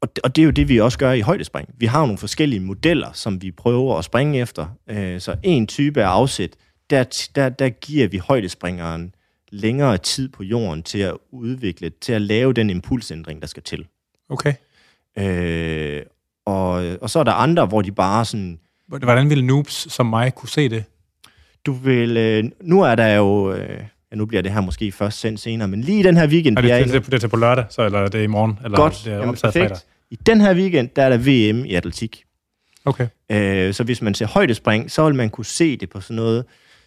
og, 0.01 0.15
det, 0.15 0.23
og 0.23 0.35
det 0.35 0.41
er 0.41 0.45
jo 0.45 0.51
det, 0.51 0.69
vi 0.69 0.79
også 0.79 0.97
gør 0.97 1.11
i 1.11 1.21
højdespring. 1.21 1.69
Vi 1.77 1.85
har 1.85 2.01
nogle 2.01 2.17
forskellige 2.17 2.59
modeller, 2.59 3.11
som 3.13 3.41
vi 3.41 3.51
prøver 3.51 3.97
at 3.97 4.05
springe 4.05 4.39
efter. 4.39 4.67
Øh, 4.87 5.21
så 5.21 5.35
en 5.43 5.67
type 5.67 6.03
af 6.03 6.07
afsæt, 6.07 6.55
der, 6.89 7.29
der, 7.35 7.49
der 7.49 7.69
giver 7.69 8.07
vi 8.07 8.17
højdespringeren 8.17 9.15
længere 9.51 9.97
tid 9.97 10.29
på 10.29 10.43
jorden 10.43 10.83
til 10.83 10.99
at 10.99 11.13
udvikle, 11.31 11.91
til 12.01 12.13
at 12.13 12.21
lave 12.21 12.53
den 12.53 12.69
impulsændring, 12.69 13.41
der 13.41 13.47
skal 13.47 13.63
til. 13.63 13.87
Okay. 14.29 14.53
Øh, 15.17 16.01
og, 16.45 16.71
og 17.01 17.09
så 17.09 17.19
er 17.19 17.23
der 17.23 17.31
andre, 17.31 17.65
hvor 17.65 17.81
de 17.81 17.91
bare 17.91 18.25
sådan... 18.25 18.59
Hvordan 18.87 19.29
vil 19.29 19.45
noobs 19.45 19.93
som 19.93 20.05
mig 20.05 20.35
kunne 20.35 20.49
se 20.49 20.69
det? 20.69 20.83
Du 21.65 21.71
vil... 21.71 22.17
Øh, 22.17 22.43
nu 22.61 22.81
er 22.81 22.95
der 22.95 23.07
jo... 23.07 23.53
Øh, 23.53 23.79
ja, 24.11 24.15
nu 24.15 24.25
bliver 24.25 24.41
det 24.41 24.51
her 24.51 24.61
måske 24.61 24.91
først 24.91 25.19
sendt 25.19 25.39
senere, 25.39 25.67
men 25.67 25.81
lige 25.81 26.03
den 26.03 26.17
her 26.17 26.27
weekend... 26.27 26.57
Er 26.57 26.61
det, 26.61 26.93
det, 26.93 27.05
det, 27.05 27.11
det 27.11 27.23
er 27.23 27.27
på 27.27 27.37
lørdag, 27.37 27.65
så, 27.69 27.85
eller 27.85 27.99
er 27.99 28.07
det 28.07 28.23
i 28.23 28.27
morgen? 28.27 28.59
Eller 28.63 28.77
Godt, 28.77 29.01
det 29.05 29.13
er 29.13 29.17
jamen, 29.17 29.35
perfekt. 29.35 29.53
Fredag? 29.53 29.77
I 30.09 30.15
den 30.15 30.41
her 30.41 30.55
weekend, 30.55 30.89
der 30.95 31.03
er 31.03 31.09
der 31.09 31.17
VM 31.17 31.65
i 31.65 31.73
atletik. 31.73 32.23
Okay. 32.85 33.07
Øh, 33.31 33.73
så 33.73 33.83
hvis 33.83 34.01
man 34.01 34.13
ser 34.13 34.27
højdespring, 34.27 34.91
så 34.91 35.05
vil 35.05 35.15
man 35.15 35.29
kunne 35.29 35.45
se 35.45 35.77
det 35.77 35.89
på 35.89 36.01
sådan 36.01 36.15
noget, 36.15 36.45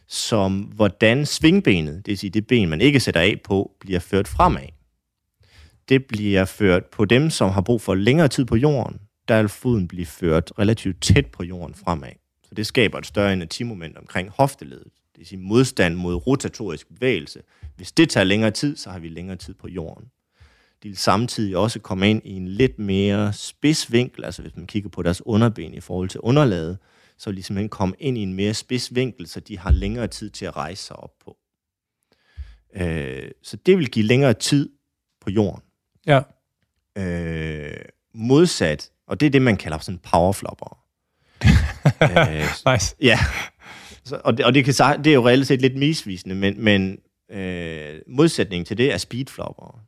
som 0.09 0.61
hvordan 0.61 1.27
svingbenet, 1.27 1.97
det 1.97 2.07
vil 2.07 2.19
sige 2.19 2.31
det 2.31 2.47
ben, 2.47 2.69
man 2.69 2.81
ikke 2.81 3.01
sætter 3.01 3.21
af 3.21 3.41
på, 3.45 3.73
bliver 3.81 4.01
ført 4.01 4.29
fremad. 4.29 4.69
Det 5.89 6.07
bliver 6.07 6.45
ført 6.45 6.85
på 6.85 7.05
dem, 7.05 7.31
som 7.31 7.51
har 7.51 7.61
brug 7.61 7.81
for 7.81 7.95
længere 7.95 8.29
tid 8.29 8.45
på 8.45 8.57
jorden. 8.57 9.01
Der 9.29 9.39
vil 9.39 9.49
foden 9.49 9.89
blive 9.89 10.07
ført 10.07 10.53
relativt 10.59 11.03
tæt 11.03 11.27
på 11.27 11.45
jorden 11.45 11.75
fremad. 11.75 12.13
Så 12.49 12.55
det 12.55 12.67
skaber 12.67 12.99
et 12.99 13.07
større 13.07 13.33
inertimoment 13.33 13.99
omkring 13.99 14.31
hofteledet 14.37 14.93
det 15.13 15.19
vil 15.19 15.27
sige 15.27 15.39
modstand 15.39 15.95
mod 15.95 16.15
rotatorisk 16.27 16.89
bevægelse. 16.89 17.43
Hvis 17.77 17.93
det 17.93 18.11
tager 18.11 18.25
længere 18.25 18.51
tid, 18.51 18.77
så 18.77 18.91
har 18.91 18.99
vi 18.99 19.09
længere 19.09 19.37
tid 19.37 19.55
på 19.55 19.69
jorden. 19.69 20.05
De 20.83 20.89
vil 20.89 20.97
samtidig 20.97 21.57
også 21.57 21.81
komme 21.81 22.11
ind 22.11 22.23
i 22.25 22.33
en 22.33 22.49
lidt 22.49 22.79
mere 22.79 23.33
spids 23.33 23.93
vinkel, 23.93 24.25
altså 24.25 24.43
hvis 24.43 24.57
man 24.57 24.67
kigger 24.67 24.89
på 24.89 25.03
deres 25.03 25.27
underben 25.27 25.75
i 25.75 25.81
forhold 25.81 26.09
til 26.09 26.21
underlaget, 26.21 26.79
så 27.19 27.31
vil 27.31 27.37
de 27.37 27.43
simpelthen 27.43 27.69
komme 27.69 27.95
ind 27.99 28.19
i 28.19 28.21
en 28.21 28.35
mere 28.35 28.55
spids 28.55 28.95
vinkel, 28.95 29.27
så 29.27 29.41
de 29.41 29.59
har 29.59 29.71
længere 29.71 30.07
tid 30.07 30.31
til 30.31 30.45
at 30.45 30.57
rejse 30.57 30.85
sig 30.85 30.97
op 30.97 31.19
på. 31.25 31.37
Øh, 32.75 33.31
så 33.43 33.57
det 33.57 33.79
vil 33.79 33.91
give 33.91 34.07
længere 34.07 34.35
tid 34.35 34.71
på 35.21 35.31
jorden. 35.31 35.63
Ja. 36.07 36.21
Øh, 36.97 37.85
modsat, 38.15 38.91
og 39.07 39.21
det 39.21 39.27
er 39.27 39.31
det, 39.31 39.43
man 39.43 39.57
kalder 39.57 39.79
sådan 39.79 39.99
powerflopper. 39.99 40.79
øh, 42.03 42.73
nice. 42.73 42.97
Ja, 43.01 43.19
så, 44.05 44.21
og, 44.25 44.37
det, 44.37 44.47
og 44.47 44.55
det, 44.55 44.65
kan, 44.65 44.75
det 45.05 45.11
er 45.11 45.15
jo 45.15 45.29
reelt 45.29 45.47
set 45.47 45.61
lidt 45.61 45.77
misvisende, 45.77 46.35
men, 46.35 46.65
men 46.65 46.99
øh, 47.31 48.01
modsætningen 48.07 48.65
til 48.65 48.79
det 48.79 48.93
er 48.93 48.99
speedflopper, 48.99 49.81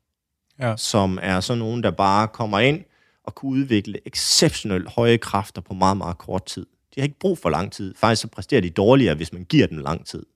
ja. 0.58 0.76
som 0.76 1.18
er 1.22 1.40
sådan 1.40 1.58
nogen, 1.58 1.82
der 1.82 1.90
bare 1.90 2.28
kommer 2.28 2.58
ind 2.58 2.84
og 3.24 3.34
kan 3.34 3.48
udvikle 3.48 3.98
exceptionelt 4.06 4.88
høje 4.88 5.16
kræfter 5.16 5.60
på 5.60 5.74
meget, 5.74 5.96
meget 5.96 6.18
kort 6.18 6.44
tid. 6.44 6.66
De 6.94 7.00
har 7.00 7.02
ikke 7.02 7.18
brug 7.18 7.38
for 7.38 7.50
lang 7.50 7.72
tid. 7.72 7.94
Faktisk 7.96 8.22
så 8.22 8.28
præsterer 8.28 8.60
de 8.60 8.70
dårligere, 8.70 9.14
hvis 9.14 9.32
man 9.32 9.44
giver 9.44 9.66
dem 9.66 9.78
lang 9.78 10.06
tid. 10.06 10.26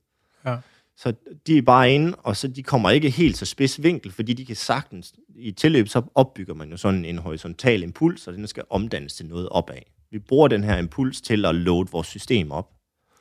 Ja. 0.45 0.57
Så 0.97 1.13
de 1.47 1.57
er 1.57 1.61
bare 1.61 1.93
inde, 1.93 2.15
og 2.15 2.37
så 2.37 2.47
de 2.47 2.63
kommer 2.63 2.89
ikke 2.89 3.09
helt 3.09 3.37
så 3.37 3.45
spids 3.45 3.83
vinkel, 3.83 4.11
fordi 4.11 4.33
de 4.33 4.45
kan 4.45 4.55
sagtens, 4.55 5.13
i 5.35 5.51
tilløb, 5.51 5.87
så 5.87 6.01
opbygger 6.15 6.53
man 6.53 6.71
jo 6.71 6.77
sådan 6.77 7.05
en 7.05 7.17
horisontal 7.17 7.83
impuls, 7.83 8.27
og 8.27 8.33
den 8.33 8.47
skal 8.47 8.63
omdannes 8.69 9.13
til 9.13 9.25
noget 9.25 9.49
opad. 9.49 9.79
Vi 10.11 10.19
bruger 10.19 10.47
den 10.47 10.63
her 10.63 10.77
impuls 10.77 11.21
til 11.21 11.45
at 11.45 11.55
load 11.55 11.85
vores 11.91 12.07
system 12.07 12.51
op. 12.51 12.69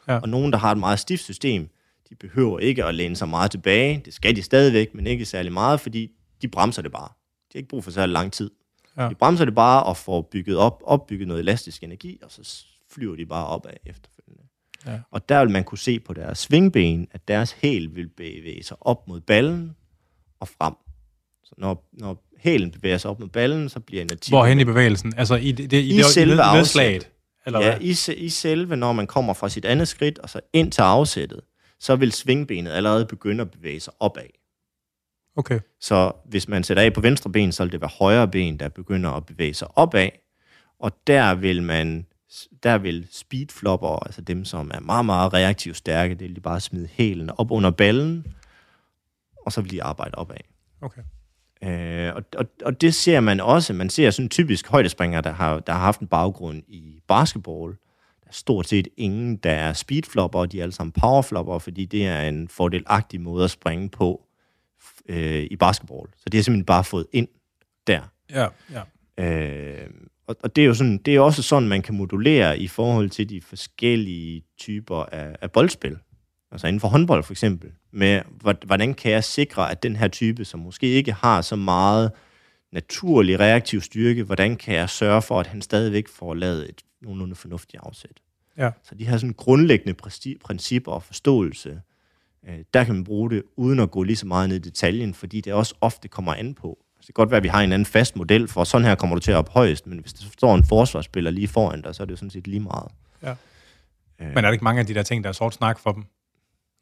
Ja. 0.08 0.18
Og 0.18 0.28
nogen, 0.28 0.52
der 0.52 0.58
har 0.58 0.72
et 0.72 0.78
meget 0.78 0.98
stift 0.98 1.22
system, 1.24 1.68
de 2.10 2.14
behøver 2.14 2.58
ikke 2.58 2.84
at 2.84 2.94
læne 2.94 3.16
sig 3.16 3.28
meget 3.28 3.50
tilbage. 3.50 4.02
Det 4.04 4.14
skal 4.14 4.36
de 4.36 4.42
stadigvæk, 4.42 4.94
men 4.94 5.06
ikke 5.06 5.24
særlig 5.24 5.52
meget, 5.52 5.80
fordi 5.80 6.10
de 6.42 6.48
bremser 6.48 6.82
det 6.82 6.92
bare. 6.92 7.08
De 7.08 7.52
har 7.52 7.58
ikke 7.58 7.68
brug 7.68 7.84
for 7.84 7.90
særlig 7.90 8.12
lang 8.12 8.32
tid. 8.32 8.50
Ja. 8.96 9.08
De 9.08 9.14
bremser 9.14 9.44
det 9.44 9.54
bare 9.54 9.82
og 9.82 9.96
får 9.96 10.22
bygget 10.22 10.56
op, 10.56 10.82
opbygget 10.84 11.28
noget 11.28 11.40
elastisk 11.40 11.82
energi, 11.82 12.18
og 12.22 12.30
så 12.30 12.64
flyver 12.90 13.16
de 13.16 13.26
bare 13.26 13.46
opad 13.46 13.72
efterfølgende. 13.86 14.44
Ja. 14.86 15.00
Og 15.10 15.28
der 15.28 15.40
vil 15.40 15.50
man 15.50 15.64
kunne 15.64 15.78
se 15.78 16.00
på 16.00 16.12
deres 16.12 16.38
svingben, 16.38 17.08
at 17.10 17.28
deres 17.28 17.52
hæl 17.52 17.94
vil 17.94 18.08
bevæge 18.08 18.62
sig 18.62 18.76
op 18.80 19.08
mod 19.08 19.20
ballen 19.20 19.76
og 20.40 20.48
frem. 20.48 20.74
Så 21.44 21.54
når, 21.58 21.88
når 21.92 22.24
hælen 22.38 22.70
bevæger 22.70 22.98
sig 22.98 23.10
op 23.10 23.20
mod 23.20 23.28
ballen, 23.28 23.68
så 23.68 23.80
bliver 23.80 24.02
energi... 24.02 24.30
Hvorhen 24.30 24.60
i 24.60 24.64
bevægelsen? 24.64 25.14
Altså 25.16 25.34
i, 25.36 25.52
det, 25.52 25.72
i, 25.72 25.94
i 25.94 25.96
det, 25.96 26.06
selve 26.06 26.36
nedslaget? 26.36 27.10
Eller 27.46 27.60
ja, 27.60 27.78
i, 27.80 27.96
i 28.16 28.28
selve, 28.28 28.76
når 28.76 28.92
man 28.92 29.06
kommer 29.06 29.34
fra 29.34 29.48
sit 29.48 29.64
andet 29.64 29.88
skridt, 29.88 30.18
og 30.18 30.30
så 30.30 30.40
ind 30.52 30.72
til 30.72 30.82
afsættet, 30.82 31.40
så 31.80 31.96
vil 31.96 32.12
svingbenet 32.12 32.70
allerede 32.70 33.06
begynde 33.06 33.42
at 33.42 33.50
bevæge 33.50 33.80
sig 33.80 33.92
opad. 34.00 34.28
Okay. 35.36 35.60
Så 35.80 36.12
hvis 36.24 36.48
man 36.48 36.64
sætter 36.64 36.82
af 36.82 36.92
på 36.92 37.00
venstre 37.00 37.30
ben, 37.30 37.52
så 37.52 37.64
vil 37.64 37.72
det 37.72 37.80
være 37.80 37.90
højre 37.98 38.28
ben, 38.28 38.56
der 38.56 38.68
begynder 38.68 39.10
at 39.10 39.26
bevæge 39.26 39.54
sig 39.54 39.68
opad, 39.78 40.08
og 40.80 40.92
der 41.06 41.34
vil 41.34 41.62
man 41.62 42.06
der 42.62 42.78
vil 42.78 43.08
speedflopper, 43.10 44.04
altså 44.06 44.20
dem, 44.20 44.44
som 44.44 44.70
er 44.74 44.80
meget, 44.80 45.06
meget 45.06 45.32
reaktivt 45.32 45.76
stærke, 45.76 46.14
det 46.14 46.28
vil 46.28 46.36
de 46.36 46.40
bare 46.40 46.60
smide 46.60 46.88
hælen 46.92 47.30
op 47.30 47.50
under 47.50 47.70
ballen, 47.70 48.26
og 49.46 49.52
så 49.52 49.60
vil 49.60 49.70
de 49.70 49.82
arbejde 49.82 50.14
opad. 50.14 50.36
Okay. 50.80 51.02
Øh, 51.62 52.14
og, 52.14 52.22
og, 52.36 52.46
og 52.64 52.80
det 52.80 52.94
ser 52.94 53.20
man 53.20 53.40
også. 53.40 53.72
Man 53.72 53.90
ser 53.90 54.10
sådan 54.10 54.28
typisk 54.28 54.68
højdespringer, 54.68 55.20
der 55.20 55.32
har, 55.32 55.60
der 55.60 55.72
har 55.72 55.80
haft 55.80 56.00
en 56.00 56.06
baggrund 56.06 56.62
i 56.68 57.00
basketball. 57.08 57.72
Der 58.20 58.28
er 58.28 58.32
stort 58.32 58.68
set 58.68 58.88
ingen, 58.96 59.36
der 59.36 59.50
er 59.50 59.72
speedflopper, 59.72 60.38
og 60.38 60.52
de 60.52 60.58
er 60.58 60.62
alle 60.62 60.72
sammen 60.72 60.92
powerflopper, 60.92 61.58
fordi 61.58 61.84
det 61.84 62.06
er 62.06 62.20
en 62.20 62.48
fordelagtig 62.48 63.20
måde 63.20 63.44
at 63.44 63.50
springe 63.50 63.88
på 63.88 64.26
øh, 65.08 65.46
i 65.50 65.56
basketball. 65.56 66.08
Så 66.16 66.24
det 66.32 66.38
er 66.38 66.42
simpelthen 66.42 66.64
bare 66.64 66.84
fået 66.84 67.06
ind 67.12 67.28
der. 67.86 68.00
Ja, 68.30 68.46
ja. 68.70 68.82
Øh, 69.24 69.90
og, 70.28 70.36
og 70.42 70.56
det 70.56 70.62
er 70.62 70.66
jo 70.66 70.74
sådan, 70.74 70.98
det 70.98 71.16
er 71.16 71.20
også 71.20 71.42
sådan, 71.42 71.68
man 71.68 71.82
kan 71.82 71.94
modulere 71.94 72.58
i 72.58 72.68
forhold 72.68 73.10
til 73.10 73.28
de 73.28 73.40
forskellige 73.40 74.42
typer 74.58 74.96
af, 74.96 75.36
af 75.42 75.52
boldspil. 75.52 75.96
Altså 76.52 76.66
inden 76.66 76.80
for 76.80 76.88
håndbold 76.88 77.22
for 77.22 77.32
eksempel, 77.32 77.70
med 77.90 78.20
hvordan 78.66 78.94
kan 78.94 79.12
jeg 79.12 79.24
sikre, 79.24 79.70
at 79.70 79.82
den 79.82 79.96
her 79.96 80.08
type, 80.08 80.44
som 80.44 80.60
måske 80.60 80.86
ikke 80.86 81.12
har 81.12 81.40
så 81.40 81.56
meget 81.56 82.10
naturlig 82.72 83.40
reaktiv 83.40 83.80
styrke, 83.80 84.24
hvordan 84.24 84.56
kan 84.56 84.74
jeg 84.74 84.90
sørge 84.90 85.22
for, 85.22 85.40
at 85.40 85.46
han 85.46 85.62
stadigvæk 85.62 86.08
får 86.08 86.34
lavet 86.34 86.68
et 86.68 86.82
nogenlunde 87.02 87.34
fornuftigt 87.34 87.82
afsæt. 87.82 88.20
Ja. 88.58 88.70
Så 88.82 88.94
de 88.94 89.04
her 89.04 89.16
sådan 89.16 89.34
grundlæggende 89.34 89.94
principper 90.44 90.92
og 90.92 91.02
forståelse, 91.02 91.80
øh, 92.48 92.58
der 92.74 92.84
kan 92.84 92.94
man 92.94 93.04
bruge 93.04 93.30
det, 93.30 93.42
uden 93.56 93.80
at 93.80 93.90
gå 93.90 94.02
lige 94.02 94.16
så 94.16 94.26
meget 94.26 94.48
ned 94.48 94.56
i 94.56 94.60
detaljen, 94.60 95.14
fordi 95.14 95.40
det 95.40 95.52
også 95.52 95.74
ofte 95.80 96.08
kommer 96.08 96.34
an 96.34 96.54
på. 96.54 96.78
Det 96.98 97.06
kan 97.06 97.12
godt 97.12 97.30
være, 97.30 97.36
at 97.36 97.42
vi 97.42 97.48
har 97.48 97.60
en 97.60 97.72
anden 97.72 97.86
fast 97.86 98.16
model 98.16 98.48
for, 98.48 98.64
sådan 98.64 98.86
her 98.86 98.94
kommer 98.94 99.16
du 99.16 99.20
til 99.20 99.32
at 99.32 99.36
op 99.36 99.48
højst, 99.48 99.86
men 99.86 99.98
hvis 99.98 100.12
der 100.12 100.24
står 100.32 100.54
en 100.54 100.64
forsvarsspiller 100.64 101.30
lige 101.30 101.48
foran 101.48 101.82
dig, 101.82 101.94
så 101.94 102.02
er 102.02 102.04
det 102.04 102.10
jo 102.10 102.16
sådan 102.16 102.30
set 102.30 102.46
lige 102.46 102.60
meget. 102.60 102.88
Ja. 103.22 103.30
Øh. 104.20 104.26
Men 104.26 104.36
er 104.36 104.40
der 104.40 104.50
ikke 104.50 104.64
mange 104.64 104.80
af 104.80 104.86
de 104.86 104.94
der 104.94 105.02
ting, 105.02 105.24
der 105.24 105.28
er 105.30 105.34
sort 105.34 105.54
snak 105.54 105.78
for 105.78 105.92
dem, 105.92 106.04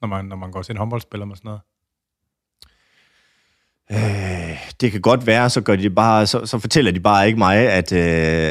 når 0.00 0.08
man, 0.08 0.24
når 0.24 0.36
man 0.36 0.50
går 0.50 0.62
til 0.62 0.72
en 0.72 0.78
håndboldspiller 0.78 1.26
med 1.26 1.36
sådan 1.36 1.48
noget? 1.48 1.60
Øh, 3.92 4.58
det 4.80 4.92
kan 4.92 5.00
godt 5.00 5.26
være, 5.26 5.50
så, 5.50 5.60
gør 5.60 5.76
de 5.76 5.90
bare, 5.90 6.26
så, 6.26 6.46
så 6.46 6.58
fortæller 6.58 6.92
de 6.92 7.00
bare 7.00 7.26
ikke 7.26 7.38
mig, 7.38 7.56
at, 7.56 7.92
øh, 7.92 8.00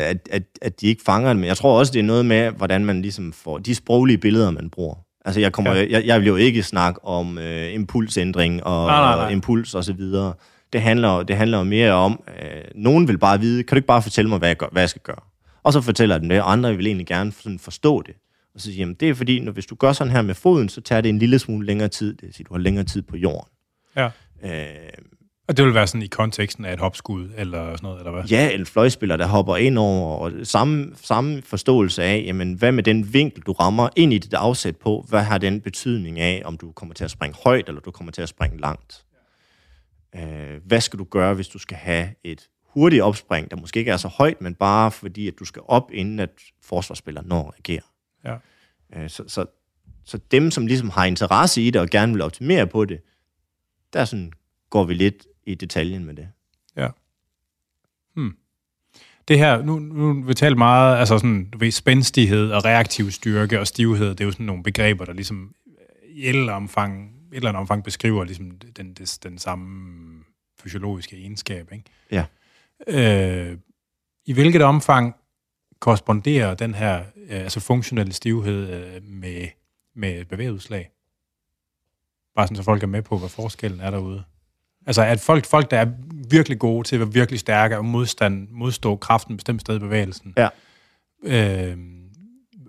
at, 0.09 0.29
at, 0.31 0.43
at 0.61 0.81
de 0.81 0.87
ikke 0.87 1.03
fanger 1.05 1.29
det. 1.29 1.37
Men 1.37 1.45
jeg 1.45 1.57
tror 1.57 1.79
også, 1.79 1.93
det 1.93 1.99
er 1.99 2.03
noget 2.03 2.25
med, 2.25 2.51
hvordan 2.51 2.85
man 2.85 3.01
ligesom 3.01 3.33
får 3.33 3.57
de 3.57 3.75
sproglige 3.75 4.17
billeder, 4.17 4.51
man 4.51 4.69
bruger. 4.69 4.95
Altså, 5.25 5.41
jeg, 5.41 5.51
kommer, 5.53 5.73
ja. 5.73 5.85
jeg, 5.89 6.05
jeg 6.05 6.19
vil 6.19 6.27
jo 6.27 6.35
ikke 6.35 6.63
snakke 6.63 7.05
om 7.05 7.37
øh, 7.37 7.73
impulsændring 7.73 8.63
og, 8.63 8.87
nej, 8.87 8.99
nej, 9.01 9.15
nej. 9.15 9.25
og 9.25 9.31
impuls 9.31 9.75
og 9.75 9.83
så 9.83 9.93
videre. 9.93 10.33
Det 10.75 10.83
handler, 10.83 11.23
det 11.23 11.35
handler 11.35 11.63
mere 11.63 11.91
om, 11.91 12.23
øh, 12.27 12.61
nogen 12.75 13.07
vil 13.07 13.17
bare 13.17 13.39
vide, 13.39 13.63
kan 13.63 13.75
du 13.75 13.77
ikke 13.77 13.87
bare 13.87 14.01
fortælle 14.01 14.29
mig, 14.29 14.37
hvad 14.37 14.49
jeg, 14.49 14.57
gør, 14.57 14.67
hvad 14.71 14.81
jeg 14.81 14.89
skal 14.89 15.01
gøre? 15.01 15.21
Og 15.63 15.73
så 15.73 15.81
fortæller 15.81 16.17
den 16.17 16.29
det, 16.29 16.41
og 16.41 16.51
andre 16.51 16.75
vil 16.75 16.87
egentlig 16.87 17.07
gerne 17.07 17.31
sådan 17.31 17.59
forstå 17.59 18.01
det. 18.01 18.15
Og 18.55 18.61
så 18.61 18.65
siger 18.65 18.77
jamen 18.77 18.95
det 18.99 19.09
er 19.09 19.13
fordi, 19.13 19.39
når, 19.39 19.51
hvis 19.51 19.65
du 19.65 19.75
gør 19.75 19.93
sådan 19.93 20.13
her 20.13 20.21
med 20.21 20.35
foden, 20.35 20.69
så 20.69 20.81
tager 20.81 21.01
det 21.01 21.09
en 21.09 21.19
lille 21.19 21.39
smule 21.39 21.65
længere 21.65 21.87
tid. 21.87 22.13
Det 22.13 22.23
vil 22.23 22.33
sige, 22.33 22.45
du 22.49 22.53
har 22.53 22.59
længere 22.59 22.85
tid 22.85 23.01
på 23.01 23.17
jorden. 23.17 23.49
Ja. 23.95 24.09
Øh, 24.43 24.49
og 25.47 25.57
det 25.57 25.65
vil 25.65 25.73
være 25.73 25.87
sådan 25.87 26.01
i 26.01 26.07
konteksten 26.07 26.65
af 26.65 26.73
et 26.73 26.79
hopskud, 26.79 27.29
eller 27.37 27.65
sådan 27.65 27.79
noget, 27.83 27.99
eller 27.99 28.11
hvad? 28.11 28.23
Ja, 28.23 28.49
en 28.49 28.65
fløjspiller, 28.65 29.17
der 29.17 29.27
hopper 29.27 29.55
ind 29.55 29.77
over, 29.77 30.17
og 30.17 30.31
samme, 30.43 30.91
samme 31.01 31.41
forståelse 31.41 32.03
af, 32.03 32.23
jamen, 32.25 32.53
hvad 32.53 32.71
med 32.71 32.83
den 32.83 33.13
vinkel, 33.13 33.43
du 33.43 33.51
rammer 33.51 33.89
ind 33.95 34.13
i 34.13 34.17
dit 34.17 34.33
afsæt 34.33 34.75
på, 34.77 35.05
hvad 35.09 35.23
har 35.23 35.37
den 35.37 35.61
betydning 35.61 36.19
af, 36.19 36.41
om 36.45 36.57
du 36.57 36.71
kommer 36.71 36.95
til 36.95 37.03
at 37.03 37.11
springe 37.11 37.37
højt, 37.43 37.67
eller 37.67 37.81
du 37.81 37.91
kommer 37.91 38.11
til 38.11 38.21
at 38.21 38.29
springe 38.29 38.61
langt? 38.61 39.05
Øh, 40.15 40.61
hvad 40.65 40.81
skal 40.81 40.99
du 40.99 41.03
gøre, 41.03 41.33
hvis 41.33 41.47
du 41.47 41.59
skal 41.59 41.77
have 41.77 42.09
et 42.23 42.49
hurtigt 42.63 43.01
opspring, 43.01 43.51
der 43.51 43.57
måske 43.57 43.79
ikke 43.79 43.91
er 43.91 43.97
så 43.97 44.07
højt, 44.07 44.41
men 44.41 44.55
bare 44.55 44.91
fordi, 44.91 45.27
at 45.27 45.33
du 45.39 45.45
skal 45.45 45.61
op, 45.65 45.91
inden 45.93 46.19
at 46.19 46.29
forsvarsspilleren 46.61 47.27
når 47.27 47.47
at 47.47 47.53
agere? 47.59 47.81
Ja. 48.25 48.35
Øh, 48.95 49.09
så, 49.09 49.23
så, 49.27 49.45
så 50.03 50.17
dem, 50.17 50.51
som 50.51 50.67
ligesom 50.67 50.89
har 50.89 51.05
interesse 51.05 51.61
i 51.61 51.69
det, 51.69 51.81
og 51.81 51.89
gerne 51.89 52.13
vil 52.13 52.21
optimere 52.21 52.67
på 52.67 52.85
det, 52.85 53.01
der 53.93 54.05
sådan 54.05 54.31
går 54.69 54.83
vi 54.83 54.93
lidt 54.93 55.27
i 55.45 55.55
detaljen 55.55 56.05
med 56.05 56.13
det. 56.13 56.27
Ja. 56.77 56.87
Hmm. 58.15 58.37
Det 59.27 59.37
her, 59.37 59.61
nu, 59.61 59.79
nu 59.79 60.23
vi 60.23 60.33
talt 60.33 60.57
meget, 60.57 60.97
altså 60.97 61.17
sådan, 61.17 61.49
du 61.49 61.57
ved, 61.57 61.71
spændstighed 61.71 62.51
og 62.51 62.65
reaktiv 62.65 63.11
styrke 63.11 63.59
og 63.59 63.67
stivhed, 63.67 64.09
det 64.09 64.21
er 64.21 64.25
jo 64.25 64.31
sådan 64.31 64.45
nogle 64.45 64.63
begreber, 64.63 65.05
der 65.05 65.13
ligesom 65.13 65.53
i 66.07 66.25
andet 66.25 66.49
omfang, 66.49 67.14
et 67.31 67.35
eller 67.35 67.49
andet 67.49 67.59
omfang 67.59 67.83
beskriver 67.83 68.23
ligesom 68.23 68.51
den, 68.51 68.93
den, 68.93 69.05
den 69.23 69.37
samme 69.37 70.23
fysiologiske 70.59 71.17
egenskab, 71.17 71.71
ikke? 71.71 71.85
Ja. 72.11 72.25
Øh, 72.87 73.57
I 74.25 74.33
hvilket 74.33 74.61
omfang 74.61 75.15
korresponderer 75.79 76.55
den 76.55 76.73
her 76.73 77.03
øh, 77.15 77.39
altså 77.39 77.59
funktionelle 77.59 78.13
stivhed 78.13 78.69
øh, 78.69 79.03
med, 79.03 79.47
med 79.95 80.25
bevægeudslag? 80.25 80.91
Bare 82.35 82.47
sådan, 82.47 82.57
så 82.57 82.63
folk 82.63 82.83
er 82.83 82.87
med 82.87 83.01
på, 83.01 83.17
hvad 83.17 83.29
forskellen 83.29 83.79
er 83.79 83.91
derude. 83.91 84.23
Altså, 84.85 85.01
at 85.01 85.19
folk, 85.19 85.45
folk, 85.45 85.71
der 85.71 85.77
er 85.79 85.91
virkelig 86.29 86.59
gode 86.59 86.87
til 86.87 86.95
at 86.95 86.99
være 86.99 87.13
virkelig 87.13 87.39
stærke 87.39 87.77
og 87.77 87.85
modstand, 87.85 88.47
modstå 88.49 88.95
kraften 88.95 89.37
bestemt 89.37 89.61
sted 89.61 89.75
i 89.75 89.79
bevægelsen, 89.79 90.33
ja. 90.37 90.49
øh, 91.23 91.77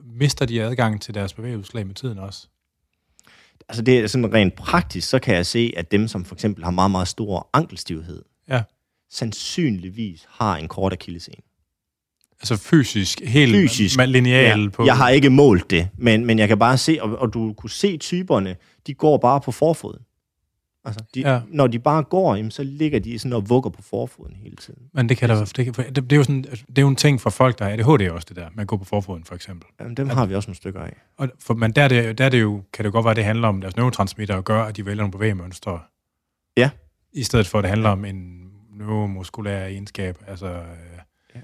mister 0.05 0.47
de 0.47 0.63
adgang 0.63 1.03
til 1.03 1.15
deres 1.15 1.35
bevægeudslag 1.35 1.87
med 1.87 1.95
tiden 1.95 2.19
også? 2.19 2.49
Altså, 3.69 3.83
det 3.83 3.99
er 3.99 4.07
sådan 4.07 4.35
rent 4.35 4.55
praktisk, 4.55 5.09
så 5.09 5.19
kan 5.19 5.35
jeg 5.35 5.47
se, 5.47 5.73
at 5.77 5.93
dem, 5.93 6.09
som 6.09 6.25
for 6.25 6.35
eksempel 6.35 6.65
har 6.65 6.71
meget, 6.71 6.91
meget 6.91 7.09
stor 7.09 7.51
ankelstivhed, 7.53 8.23
ja. 8.49 8.63
sandsynligvis 9.11 10.27
har 10.29 10.57
en 10.57 10.69
kort 10.69 10.93
akillesen. 10.93 11.35
Altså 12.41 12.57
fysisk, 12.57 13.21
helt 13.21 13.55
fysisk, 13.57 13.99
lineal 14.07 14.63
ja. 14.63 14.69
på... 14.69 14.87
Jeg 14.87 14.97
har 14.97 15.09
ikke 15.09 15.31
målt 15.31 15.71
det, 15.71 15.89
men, 15.99 16.25
men 16.25 16.39
jeg 16.39 16.49
kan 16.49 16.59
bare 16.59 16.79
se, 16.79 16.99
og, 17.01 17.19
og 17.19 17.35
du 17.35 17.53
kunne 17.53 17.71
se 17.71 17.97
typerne, 17.97 18.57
de 18.87 18.95
går 18.95 19.19
bare 19.19 19.41
på 19.41 19.53
forfoden. 19.53 20.01
Altså, 20.87 21.05
de, 21.15 21.21
ja. 21.21 21.41
Når 21.49 21.67
de 21.67 21.79
bare 21.79 22.03
går, 22.03 22.35
jamen, 22.35 22.51
så 22.51 22.63
ligger 22.63 22.99
de 22.99 23.19
sådan 23.19 23.33
og 23.33 23.49
vugger 23.49 23.71
på 23.71 23.83
forfoden 23.83 24.37
hele 24.37 24.57
tiden. 24.57 24.83
Men 24.93 25.09
det 25.09 25.17
kan 25.17 25.29
der, 25.29 25.45
det, 25.57 25.77
det, 25.77 25.97
det, 25.97 26.13
er 26.13 26.17
jo 26.17 26.23
sådan, 26.23 26.43
det 26.43 26.79
er 26.79 26.83
jo 26.83 26.89
en 26.89 26.97
ting 26.97 27.21
for 27.21 27.31
folk, 27.31 27.59
der 27.59 27.65
har 27.65 27.73
ADHD 27.73 28.11
også, 28.11 28.27
det 28.29 28.37
der, 28.37 28.49
med 28.55 28.63
at 28.63 28.69
gå 28.69 28.77
på 28.77 28.85
forfoden, 28.85 29.25
for 29.25 29.35
eksempel. 29.35 29.69
Jamen, 29.81 29.95
dem 29.95 30.11
at, 30.11 30.17
har 30.17 30.27
vi 30.27 30.35
også 30.35 30.49
nogle 30.49 30.57
stykker 30.57 30.81
af. 30.81 30.97
Og 31.17 31.29
for, 31.41 31.55
men 31.55 31.73
der, 31.73 31.89
det, 31.89 32.19
der 32.19 32.25
er 32.25 32.29
det 32.29 32.41
jo, 32.41 32.63
kan 32.73 32.85
det 32.85 32.93
godt 32.93 33.05
være, 33.05 33.11
at 33.11 33.17
det 33.17 33.25
handler 33.25 33.49
om 33.49 33.61
deres 33.61 33.77
neurotransmitter 33.77 34.35
og 34.35 34.45
gør, 34.45 34.63
at 34.63 34.77
de 34.77 34.87
vælger 34.87 35.03
nogle 35.03 35.13
bevægemønstre. 35.13 35.81
Ja. 36.57 36.71
I 37.13 37.23
stedet 37.23 37.47
for, 37.47 37.59
at 37.59 37.63
det 37.63 37.69
handler 37.69 37.91
om 37.91 38.05
en 38.05 38.51
neuromuskulær 38.79 39.65
egenskab. 39.65 40.19
Altså, 40.27 40.47
øh, 40.47 40.63
ja. 41.35 41.41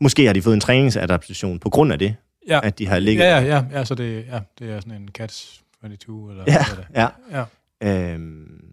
Måske 0.00 0.26
har 0.26 0.32
de 0.32 0.42
fået 0.42 0.54
en 0.54 0.60
træningsadaptation 0.60 1.58
på 1.58 1.70
grund 1.70 1.92
af 1.92 1.98
det, 1.98 2.14
ja. 2.48 2.60
at 2.62 2.78
de 2.78 2.86
har 2.86 2.98
ligget... 2.98 3.24
Ja, 3.24 3.38
ja, 3.38 3.46
ja, 3.46 3.64
ja, 3.72 3.84
så 3.84 3.94
det, 3.94 4.26
ja, 4.26 4.40
det 4.58 4.70
er 4.70 4.80
sådan 4.80 5.02
en 5.02 5.08
catch 5.08 5.62
22, 5.80 6.30
eller 6.30 6.44
ja, 6.46 6.52
hvad 6.52 6.78
er 6.78 7.10
det? 7.10 7.14
Ja, 7.30 7.38
ja. 7.38 7.44
Øhm, 7.82 8.67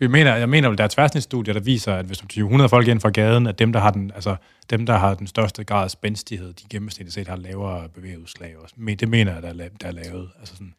jeg 0.00 0.10
mener, 0.10 0.36
jeg 0.36 0.48
mener, 0.48 0.70
at 0.70 0.78
der 0.78 0.84
er 0.84 0.88
tværsnitsstudier, 0.88 1.54
der 1.54 1.60
viser, 1.60 1.94
at 1.94 2.06
hvis 2.06 2.18
du 2.18 2.26
tager 2.26 2.44
100 2.44 2.68
folk 2.68 2.88
ind 2.88 3.00
fra 3.00 3.10
gaden, 3.10 3.46
at 3.46 3.58
dem, 3.58 3.72
der 3.72 3.80
har 3.80 3.90
den, 3.90 4.10
altså, 4.14 4.36
dem, 4.70 4.86
der 4.86 4.96
har 4.96 5.14
den 5.14 5.26
største 5.26 5.64
grad 5.64 5.84
af 5.84 5.90
spændstighed, 5.90 6.52
de 6.52 6.64
gennemsnitligt 6.70 7.14
set 7.14 7.28
har 7.28 7.36
lavere 7.36 7.88
bevægeudslag 7.88 8.56
også. 8.58 8.74
Men 8.78 8.98
det 8.98 9.08
mener 9.08 9.32
jeg, 9.32 9.42
der 9.42 9.48
er, 9.48 9.68
der 9.80 9.86
er 9.86 9.90
lavet. 9.90 10.30
Altså 10.38 10.54
sådan. 10.54 10.74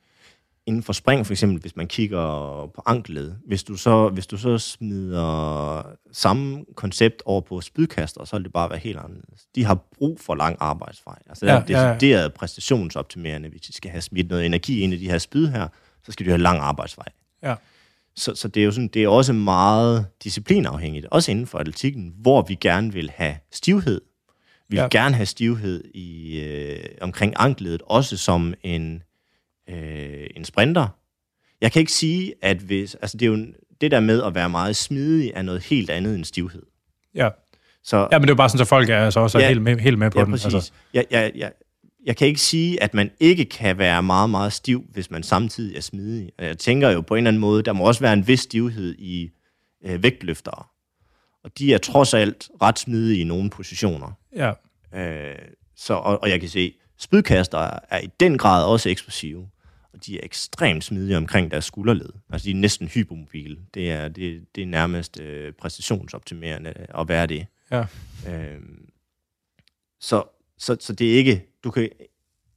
Inden 0.65 0.83
for 0.83 0.93
spring 0.93 1.25
for 1.25 1.33
eksempel, 1.33 1.61
hvis 1.61 1.75
man 1.75 1.87
kigger 1.87 2.21
på 2.75 2.81
anklet, 2.85 3.37
hvis 3.45 3.63
du 3.63 3.75
så, 3.75 4.09
hvis 4.09 4.27
du 4.27 4.37
så 4.37 4.57
smider 4.57 5.83
samme 6.11 6.65
koncept 6.75 7.21
over 7.25 7.41
på 7.41 7.61
spydkaster, 7.61 8.25
så 8.25 8.35
vil 8.35 8.43
det 8.43 8.53
bare 8.53 8.69
være 8.69 8.79
helt 8.79 8.97
anderledes. 8.97 9.47
De 9.55 9.65
har 9.65 9.75
brug 9.97 10.19
for 10.19 10.35
lang 10.35 10.57
arbejdsvej. 10.59 11.19
Altså 11.29 11.45
ja, 11.45 11.63
det 11.67 11.75
er 11.75 11.89
decideret 11.89 12.19
ja, 12.19 12.23
ja. 12.23 12.29
præstationsoptimerende. 12.29 13.49
Hvis 13.49 13.61
de 13.61 13.73
skal 13.73 13.91
have 13.91 14.01
smidt 14.01 14.29
noget 14.29 14.45
energi 14.45 14.79
ind 14.79 14.93
i 14.93 14.97
de 14.97 15.09
her 15.09 15.17
spyd 15.17 15.47
her, 15.47 15.67
så 16.03 16.11
skal 16.11 16.25
de 16.25 16.31
have 16.31 16.41
lang 16.41 16.59
arbejdsvej. 16.59 17.07
Ja. 17.43 17.55
Så, 18.15 18.35
så 18.35 18.47
det 18.47 18.61
er 18.61 18.65
jo 18.65 18.71
sådan, 18.71 18.87
det 18.87 19.03
er 19.03 19.07
også 19.07 19.33
meget 19.33 20.05
disciplinafhængigt, 20.23 21.05
også 21.11 21.31
inden 21.31 21.47
for 21.47 21.57
atletikken, 21.57 22.13
hvor 22.17 22.41
vi 22.41 22.55
gerne 22.61 22.93
vil 22.93 23.09
have 23.15 23.35
stivhed. 23.51 24.01
Vi 24.69 24.75
vil 24.75 24.81
ja. 24.81 24.87
gerne 24.91 25.15
have 25.15 25.25
stivhed 25.25 25.83
i, 25.93 26.39
øh, 26.39 26.83
omkring 27.01 27.33
anklet, 27.37 27.81
også 27.85 28.17
som 28.17 28.53
en, 28.63 29.03
øh, 29.69 30.27
en 30.35 30.45
sprinter. 30.45 30.87
Jeg 31.61 31.71
kan 31.71 31.79
ikke 31.79 31.91
sige, 31.91 32.33
at 32.41 32.57
hvis, 32.57 32.95
altså 32.95 33.17
det 33.17 33.25
er 33.25 33.29
jo 33.29 33.45
det 33.81 33.91
der 33.91 33.99
med 33.99 34.23
at 34.23 34.35
være 34.35 34.49
meget 34.49 34.75
smidig, 34.75 35.31
er 35.35 35.41
noget 35.41 35.63
helt 35.63 35.89
andet 35.89 36.15
end 36.15 36.25
stivhed. 36.25 36.61
Ja. 37.15 37.29
Så, 37.83 37.97
ja, 37.97 38.19
men 38.19 38.21
det 38.21 38.29
er 38.29 38.33
jo 38.33 38.35
bare 38.35 38.49
sådan, 38.49 38.61
at 38.61 38.67
folk 38.67 38.89
er 38.89 39.05
altså 39.05 39.19
også 39.19 39.39
ja, 39.39 39.47
helt, 39.47 39.61
med, 39.61 39.77
helt 39.77 39.97
med 39.97 40.11
på 40.11 40.19
ja, 40.19 40.25
den. 40.25 40.31
Præcis. 40.31 40.53
Altså. 40.53 40.71
Jeg, 40.93 41.05
jeg, 41.11 41.31
jeg, 41.35 41.51
jeg 42.09 42.17
kan 42.17 42.27
ikke 42.27 42.41
sige, 42.41 42.83
at 42.83 42.93
man 42.93 43.11
ikke 43.19 43.45
kan 43.45 43.77
være 43.77 44.03
meget, 44.03 44.29
meget 44.29 44.53
stiv, 44.53 44.85
hvis 44.89 45.11
man 45.11 45.23
samtidig 45.23 45.77
er 45.77 45.81
smidig. 45.81 46.31
Og 46.37 46.45
jeg 46.45 46.57
tænker 46.57 46.89
jo 46.89 47.01
på 47.01 47.15
en 47.15 47.17
eller 47.17 47.27
anden 47.29 47.41
måde, 47.41 47.63
der 47.63 47.73
må 47.73 47.83
også 47.83 48.01
være 48.01 48.13
en 48.13 48.27
vis 48.27 48.39
stivhed 48.39 48.95
i 48.99 49.31
øh, 49.85 50.03
vægtløftere. 50.03 50.63
Og 51.43 51.57
de 51.57 51.73
er 51.73 51.77
trods 51.77 52.13
alt 52.13 52.49
ret 52.61 52.79
smidige 52.79 53.21
i 53.21 53.23
nogle 53.23 53.49
positioner. 53.49 54.11
Ja. 54.35 54.51
Øh, 54.93 55.37
så, 55.75 55.93
og, 55.93 56.21
og 56.21 56.29
jeg 56.29 56.39
kan 56.39 56.49
se, 56.49 56.73
spydkaster 56.97 57.79
er 57.89 57.99
i 57.99 58.09
den 58.19 58.37
grad 58.37 58.65
også 58.65 58.89
eksplosive. 58.89 59.49
Og 59.93 60.05
de 60.05 60.15
er 60.15 60.19
ekstremt 60.23 60.83
smidige 60.83 61.17
omkring 61.17 61.51
deres 61.51 61.65
skulderled. 61.65 62.09
Altså, 62.29 62.45
de 62.45 62.51
er 62.51 62.55
næsten 62.55 62.87
hypomobile. 62.87 63.57
Det 63.73 63.91
er, 63.91 64.07
det, 64.07 64.45
det 64.55 64.61
er 64.61 64.67
nærmest 64.67 65.19
øh, 65.19 65.53
præstationsoptimerende 65.53 66.73
at 66.99 67.07
være 67.07 67.27
det. 67.27 67.45
Ja. 67.71 67.85
Øh, 68.27 68.59
så, 69.99 70.23
så, 70.59 70.77
så 70.79 70.93
det 70.93 71.11
er 71.11 71.15
ikke 71.17 71.45
du 71.63 71.71
kan, 71.71 71.89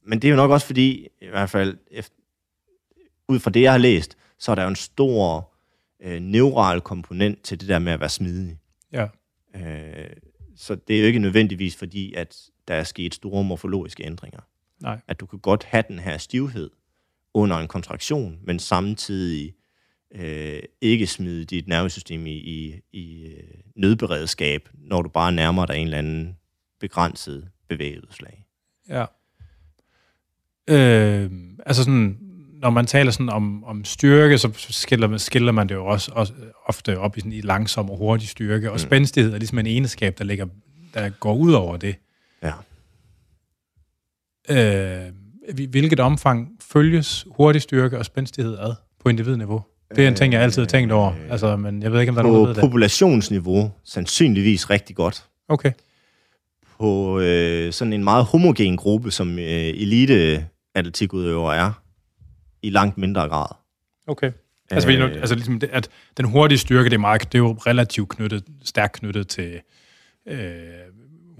men 0.05 0.19
det 0.19 0.27
er 0.27 0.31
jo 0.31 0.35
nok 0.35 0.51
også 0.51 0.67
fordi, 0.67 1.07
i 1.21 1.27
hvert 1.27 1.49
fald 1.49 1.77
efter, 1.91 2.15
ud 3.27 3.39
fra 3.39 3.51
det, 3.51 3.61
jeg 3.61 3.71
har 3.71 3.77
læst, 3.77 4.17
så 4.39 4.51
er 4.51 4.55
der 4.55 4.63
jo 4.63 4.69
en 4.69 4.75
stor 4.75 5.53
øh, 6.01 6.21
neural 6.21 6.81
komponent 6.81 7.41
til 7.43 7.59
det 7.59 7.69
der 7.69 7.79
med 7.79 7.93
at 7.93 7.99
være 7.99 8.09
smidig. 8.09 8.57
Ja. 8.91 9.07
Øh, 9.55 10.09
så 10.55 10.75
det 10.75 10.95
er 10.95 10.99
jo 10.99 11.05
ikke 11.05 11.19
nødvendigvis 11.19 11.75
fordi, 11.75 12.13
at 12.13 12.49
der 12.67 12.73
er 12.73 12.83
sket 12.83 13.13
store 13.13 13.43
morfologiske 13.43 14.05
ændringer. 14.05 14.39
Nej. 14.81 14.99
At 15.07 15.19
du 15.19 15.25
kan 15.25 15.39
godt 15.39 15.63
have 15.63 15.83
den 15.87 15.99
her 15.99 16.17
stivhed 16.17 16.69
under 17.33 17.57
en 17.57 17.67
kontraktion, 17.67 18.39
men 18.43 18.59
samtidig 18.59 19.53
øh, 20.15 20.61
ikke 20.81 21.07
smide 21.07 21.45
dit 21.45 21.67
nervesystem 21.67 22.25
i, 22.25 22.31
i, 22.31 22.81
i 22.91 23.25
øh, 23.25 23.43
nødberedskab, 23.75 24.69
når 24.73 25.01
du 25.01 25.09
bare 25.09 25.31
nærmer 25.31 25.65
dig 25.65 25.77
en 25.77 25.87
eller 25.87 25.97
anden 25.97 26.37
begrænset 26.79 27.49
bevægeudslag. 27.77 28.45
Ja. 28.89 29.05
Øh, 30.69 31.31
altså 31.65 31.83
sådan, 31.83 32.17
når 32.61 32.69
man 32.69 32.85
taler 32.85 33.11
sådan 33.11 33.29
om, 33.29 33.63
om 33.63 33.85
styrke, 33.85 34.37
så 34.37 34.51
skiller, 34.55 35.17
skiller 35.17 35.51
man 35.51 35.69
det 35.69 35.75
jo 35.75 35.85
også, 35.85 36.11
også 36.15 36.33
ofte 36.65 36.99
op 36.99 37.17
i, 37.17 37.19
sådan, 37.19 37.31
i 37.31 37.41
langsom 37.41 37.89
og 37.89 37.97
hurtig 37.97 38.29
styrke, 38.29 38.69
og 38.69 38.73
mm. 38.73 38.79
spændstighed 38.79 39.33
er 39.33 39.37
ligesom 39.37 39.59
en 39.59 39.65
egenskab, 39.65 40.17
der, 40.17 40.23
ligger, 40.23 40.45
der 40.93 41.09
går 41.09 41.35
ud 41.35 41.53
over 41.53 41.77
det. 41.77 41.95
Ja. 42.43 42.53
Øh, 44.49 45.11
hvilket 45.69 45.99
omfang 45.99 46.49
følges 46.61 47.27
hurtig 47.31 47.61
styrke 47.61 47.97
og 47.97 48.05
spændstighed 48.05 48.57
ad 48.57 48.73
på 48.99 49.09
individniveau? 49.09 49.61
Det 49.95 50.03
er 50.03 50.07
en 50.07 50.15
ting, 50.15 50.33
jeg 50.33 50.41
altid 50.41 50.61
har 50.61 50.67
tænkt 50.67 50.91
over, 50.91 51.11
øh, 51.11 51.31
altså, 51.31 51.57
men 51.57 51.83
jeg 51.83 51.91
ved 51.91 51.99
ikke, 51.99 52.09
om 52.09 52.15
der 52.15 52.23
er 52.23 52.27
nogen, 52.27 52.39
der 52.39 52.47
ved 52.47 52.55
det. 52.55 52.61
På 52.61 52.67
populationsniveau 52.67 53.71
sandsynligvis 53.83 54.69
rigtig 54.69 54.95
godt. 54.95 55.25
Okay. 55.47 55.71
På 56.79 57.19
øh, 57.19 57.73
sådan 57.73 57.93
en 57.93 58.03
meget 58.03 58.25
homogen 58.25 58.77
gruppe, 58.77 59.11
som 59.11 59.39
øh, 59.39 59.45
elite 59.45 60.45
atletikudøver 60.75 61.53
er, 61.53 61.71
i 62.61 62.69
langt 62.69 62.97
mindre 62.97 63.29
grad. 63.29 63.55
Okay. 64.07 64.31
Altså, 64.71 64.91
øh, 64.91 65.11
altså 65.11 65.35
ligesom 65.35 65.61
at 65.71 65.89
den 66.17 66.25
hurtige 66.25 66.57
styrke, 66.57 66.89
det 66.89 66.95
er, 66.95 66.99
meget, 66.99 67.21
det 67.31 67.35
er 67.37 67.39
jo 67.39 67.51
relativt 67.51 68.09
knyttet, 68.09 68.43
stærkt 68.63 68.93
knyttet 68.93 69.27
til 69.27 69.59
øh, 70.27 70.39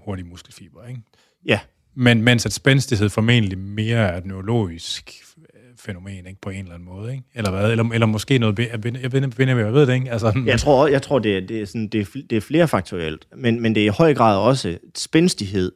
hurtige 0.05 0.27
muskelfiber, 0.27 0.87
ikke? 0.87 1.01
Ja. 1.45 1.59
Men 1.95 2.21
mens 2.21 2.45
at 2.45 2.53
spændstighed 2.53 3.09
formentlig 3.09 3.57
mere 3.57 3.97
er 3.97 4.17
et 4.17 4.25
neurologisk 4.25 5.11
fænomen, 5.85 6.25
ikke, 6.27 6.41
på 6.41 6.49
en 6.49 6.59
eller 6.59 6.73
anden 6.73 6.85
måde, 6.85 7.11
ikke? 7.11 7.23
Eller 7.33 7.51
hvad? 7.51 7.71
Eller, 7.71 7.83
eller 7.93 8.07
måske 8.07 8.37
noget, 8.37 8.59
jeg, 8.59 8.83
ved, 8.83 8.91
jeg, 9.01 9.11
ved, 9.11 9.47
jeg 9.47 9.73
ved 9.73 9.87
det 9.87 9.93
ikke. 9.93 10.11
Altså, 10.11 10.43
jeg 10.45 10.59
tror, 10.59 10.87
jeg 10.87 11.01
tror 11.01 11.19
det, 11.19 11.37
er, 11.37 11.41
det, 11.41 11.61
er 11.61 11.65
sådan, 11.65 11.87
det, 11.87 12.01
er, 12.01 12.21
det 12.29 12.35
er 12.35 12.41
flerfaktorielt, 12.41 13.27
men, 13.35 13.61
men 13.61 13.75
det 13.75 13.81
er 13.81 13.85
i 13.85 13.95
høj 13.97 14.13
grad 14.13 14.37
også, 14.37 14.77
spændstighed 14.95 15.71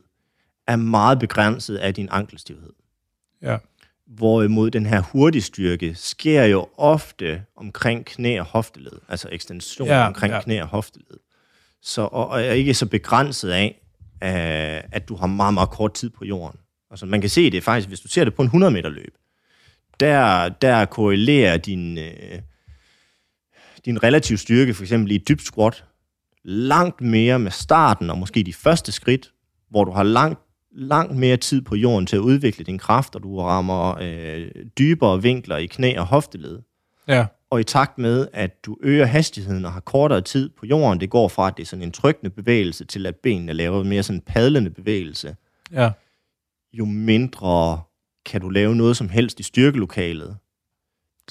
er 0.67 0.75
meget 0.75 1.19
begrænset 1.19 1.75
af 1.77 1.93
din 1.93 2.07
ankelstivhed. 2.11 2.73
Ja. 3.41 3.57
Hvorimod 4.07 4.71
den 4.71 4.85
her 4.85 5.01
hurtige 5.01 5.41
styrke 5.41 5.95
sker 5.95 6.43
jo 6.43 6.67
ofte 6.77 7.43
omkring 7.55 8.05
knæ 8.05 8.39
og 8.39 8.45
hofteled, 8.45 8.91
altså 9.09 9.27
ekstension 9.31 9.87
ja, 9.87 10.07
omkring 10.07 10.33
ja. 10.33 10.41
knæ 10.41 10.61
og 10.61 10.67
hofteled. 10.67 11.17
Så, 11.81 12.01
og, 12.01 12.27
og 12.27 12.41
er 12.41 12.51
ikke 12.51 12.73
så 12.73 12.85
begrænset 12.85 13.49
af, 13.49 13.81
uh, 14.21 14.95
at 14.95 15.09
du 15.09 15.15
har 15.15 15.27
meget, 15.27 15.53
meget 15.53 15.69
kort 15.69 15.93
tid 15.93 16.09
på 16.09 16.25
jorden. 16.25 16.59
Altså, 16.91 17.05
man 17.05 17.21
kan 17.21 17.29
se 17.29 17.49
det 17.49 17.63
faktisk, 17.63 17.87
hvis 17.87 17.99
du 17.99 18.07
ser 18.07 18.23
det 18.23 18.33
på 18.33 18.41
en 18.41 18.45
100 18.45 18.71
meter 18.71 18.89
løb, 18.89 19.13
der, 19.99 20.49
der 20.49 20.85
korrelerer 20.85 21.57
din, 21.57 21.97
uh, 21.97 22.39
din 23.85 24.03
relative 24.03 24.37
styrke, 24.37 24.73
for 24.73 24.83
eksempel 24.83 25.11
i 25.11 25.17
dybt 25.17 25.41
squat, 25.41 25.83
langt 26.43 27.01
mere 27.01 27.39
med 27.39 27.51
starten 27.51 28.09
og 28.09 28.17
måske 28.17 28.43
de 28.43 28.53
første 28.53 28.91
skridt, 28.91 29.31
hvor 29.69 29.83
du 29.83 29.91
har 29.91 30.03
langt 30.03 30.39
langt 30.71 31.15
mere 31.15 31.37
tid 31.37 31.61
på 31.61 31.75
jorden 31.75 32.05
til 32.05 32.15
at 32.15 32.19
udvikle 32.19 32.65
din 32.65 32.77
kraft, 32.77 33.15
og 33.15 33.23
du 33.23 33.39
rammer 33.39 33.97
øh, 34.01 34.47
dybere 34.77 35.21
vinkler 35.21 35.57
i 35.57 35.65
knæ 35.65 35.97
og 35.97 36.05
hofteled. 36.05 36.59
Ja. 37.07 37.25
Og 37.49 37.59
i 37.59 37.63
takt 37.63 37.97
med, 37.97 38.27
at 38.33 38.65
du 38.65 38.77
øger 38.81 39.05
hastigheden 39.05 39.65
og 39.65 39.73
har 39.73 39.79
kortere 39.79 40.21
tid 40.21 40.49
på 40.49 40.65
jorden, 40.65 40.99
det 40.99 41.09
går 41.09 41.27
fra, 41.27 41.47
at 41.47 41.57
det 41.57 41.63
er 41.63 41.67
sådan 41.67 41.83
en 41.83 41.91
trykkende 41.91 42.29
bevægelse, 42.29 42.85
til 42.85 43.05
at 43.05 43.15
benene 43.15 43.53
laver 43.53 43.83
mere 43.83 44.03
sådan 44.03 44.17
en 44.17 44.21
padlende 44.21 44.69
bevægelse. 44.69 45.35
Ja. 45.71 45.91
Jo 46.73 46.85
mindre 46.85 47.81
kan 48.27 48.41
du 48.41 48.49
lave 48.49 48.75
noget 48.75 48.97
som 48.97 49.09
helst 49.09 49.39
i 49.39 49.43
styrkelokalet, 49.43 50.37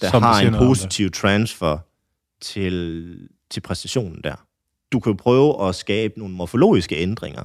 der 0.01 0.11
som 0.11 0.23
har 0.23 0.41
en 0.41 0.55
positiv 0.55 1.11
transfer 1.11 1.79
til, 2.41 3.29
til 3.51 3.61
præstationen 3.61 4.21
der. 4.25 4.47
Du 4.93 5.01
kan 5.01 5.13
jo 5.13 5.17
prøve 5.17 5.69
at 5.69 5.75
skabe 5.75 6.19
nogle 6.19 6.35
morfologiske 6.35 6.97
ændringer, 6.97 7.45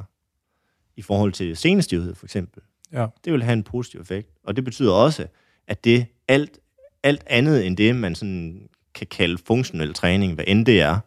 i 0.95 1.02
forhold 1.02 1.32
til 1.32 1.58
senestivhed 1.58 2.16
for 2.16 2.26
eksempel. 2.26 2.62
Ja. 2.93 3.08
Det 3.26 3.34
vil 3.34 3.43
have 3.43 3.54
en 3.54 3.64
positiv 3.64 4.02
effekt. 4.02 4.30
Og 4.43 4.56
det 4.56 4.64
betyder 4.64 4.93
også, 4.93 5.28
at 5.68 5.84
det 5.84 6.06
alt, 6.28 6.60
alt 7.04 7.24
andet 7.28 7.66
end 7.66 7.78
det, 7.78 7.95
man 7.95 8.16
sådan 8.16 8.70
kan 8.93 9.08
kalde 9.08 9.38
funktionel 9.38 9.93
træning, 9.93 10.34
hvad 10.34 10.45
end 10.47 10.66
det 10.66 10.82
er, 10.82 10.99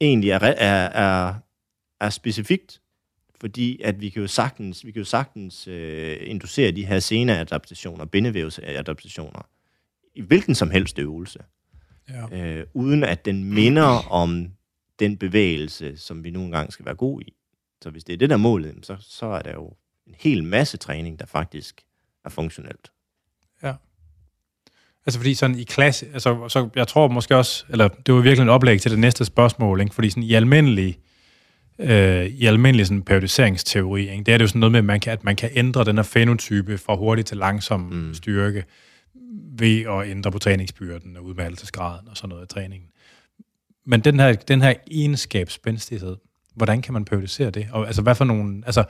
egentlig 0.00 0.30
er, 0.30 0.38
er, 0.38 0.88
er, 0.88 1.34
er 2.00 2.10
specifikt, 2.10 2.81
fordi 3.42 3.80
at 3.82 4.00
vi 4.00 4.08
kan 4.08 4.22
jo 4.22 4.28
sagtens, 4.28 4.86
vi 4.86 4.92
kan 4.92 5.00
jo 5.00 5.04
sagtens 5.04 5.68
øh, 5.68 6.16
inducere 6.20 6.70
de 6.70 6.86
her 6.86 6.98
seneadaptationer, 6.98 8.04
bindevævsadaptationer, 8.04 9.48
i 10.14 10.20
hvilken 10.20 10.54
som 10.54 10.70
helst 10.70 10.98
øvelse, 10.98 11.38
ja. 12.08 12.38
øh, 12.38 12.66
uden 12.74 13.04
at 13.04 13.24
den 13.24 13.44
minder 13.44 14.10
om 14.10 14.46
den 14.98 15.16
bevægelse, 15.16 15.96
som 15.96 16.24
vi 16.24 16.30
nogle 16.30 16.56
gange 16.56 16.72
skal 16.72 16.86
være 16.86 16.94
gode 16.94 17.24
i. 17.24 17.34
Så 17.82 17.90
hvis 17.90 18.04
det 18.04 18.12
er 18.12 18.16
det, 18.16 18.30
der 18.30 18.36
er 18.36 18.38
målet, 18.38 18.74
så, 18.82 18.96
så 19.00 19.26
er 19.26 19.42
der 19.42 19.52
jo 19.52 19.72
en 20.06 20.14
hel 20.18 20.44
masse 20.44 20.76
træning, 20.76 21.18
der 21.18 21.26
faktisk 21.26 21.82
er 22.24 22.30
funktionelt. 22.30 22.92
Ja. 23.62 23.74
Altså 25.06 25.18
fordi 25.18 25.34
sådan 25.34 25.58
i 25.58 25.64
klasse, 25.64 26.06
altså 26.12 26.48
så 26.48 26.68
jeg 26.74 26.88
tror 26.88 27.08
måske 27.08 27.36
også, 27.36 27.64
eller 27.68 27.88
det 27.88 28.14
var 28.14 28.20
virkelig 28.20 28.42
en 28.42 28.48
oplæg 28.48 28.80
til 28.80 28.90
det 28.90 28.98
næste 28.98 29.24
spørgsmål, 29.24 29.80
ikke? 29.80 29.94
fordi 29.94 30.10
sådan 30.10 30.22
i 30.22 30.34
almindelig, 30.34 30.98
øh, 31.78 32.26
i 32.26 32.46
almindelig 32.46 32.86
sådan 32.86 33.02
periodiseringsteori, 33.02 34.10
ikke? 34.10 34.24
det 34.24 34.34
er 34.34 34.38
det 34.38 34.42
jo 34.42 34.48
sådan 34.48 34.60
noget 34.60 34.72
med, 34.72 34.78
at 34.78 34.84
man 34.84 35.00
kan, 35.00 35.12
at 35.12 35.24
man 35.24 35.36
kan 35.36 35.50
ændre 35.52 35.84
den 35.84 35.96
her 35.96 36.02
fenotype 36.02 36.78
fra 36.78 36.96
hurtig 36.96 37.26
til 37.26 37.36
langsom 37.36 37.80
mm. 37.80 38.14
styrke 38.14 38.64
ved 39.58 39.80
at 39.80 40.10
ændre 40.10 40.32
på 40.32 40.38
træningsbyrden 40.38 41.16
og 41.16 41.24
udmattelsesgraden 41.24 42.08
og 42.08 42.16
sådan 42.16 42.28
noget 42.28 42.42
af 42.42 42.48
træningen. 42.48 42.88
Men 43.86 44.00
den 44.00 44.20
her, 44.20 44.32
den 44.32 44.62
her 44.62 44.74
egenskabsspændstighed, 44.90 46.16
hvordan 46.54 46.82
kan 46.82 46.92
man 46.92 47.04
periodisere 47.04 47.50
det? 47.50 47.68
Og 47.72 47.86
altså, 47.86 48.02
hvad 48.02 48.14
for 48.14 48.24
nogle... 48.24 48.62
Altså, 48.66 48.84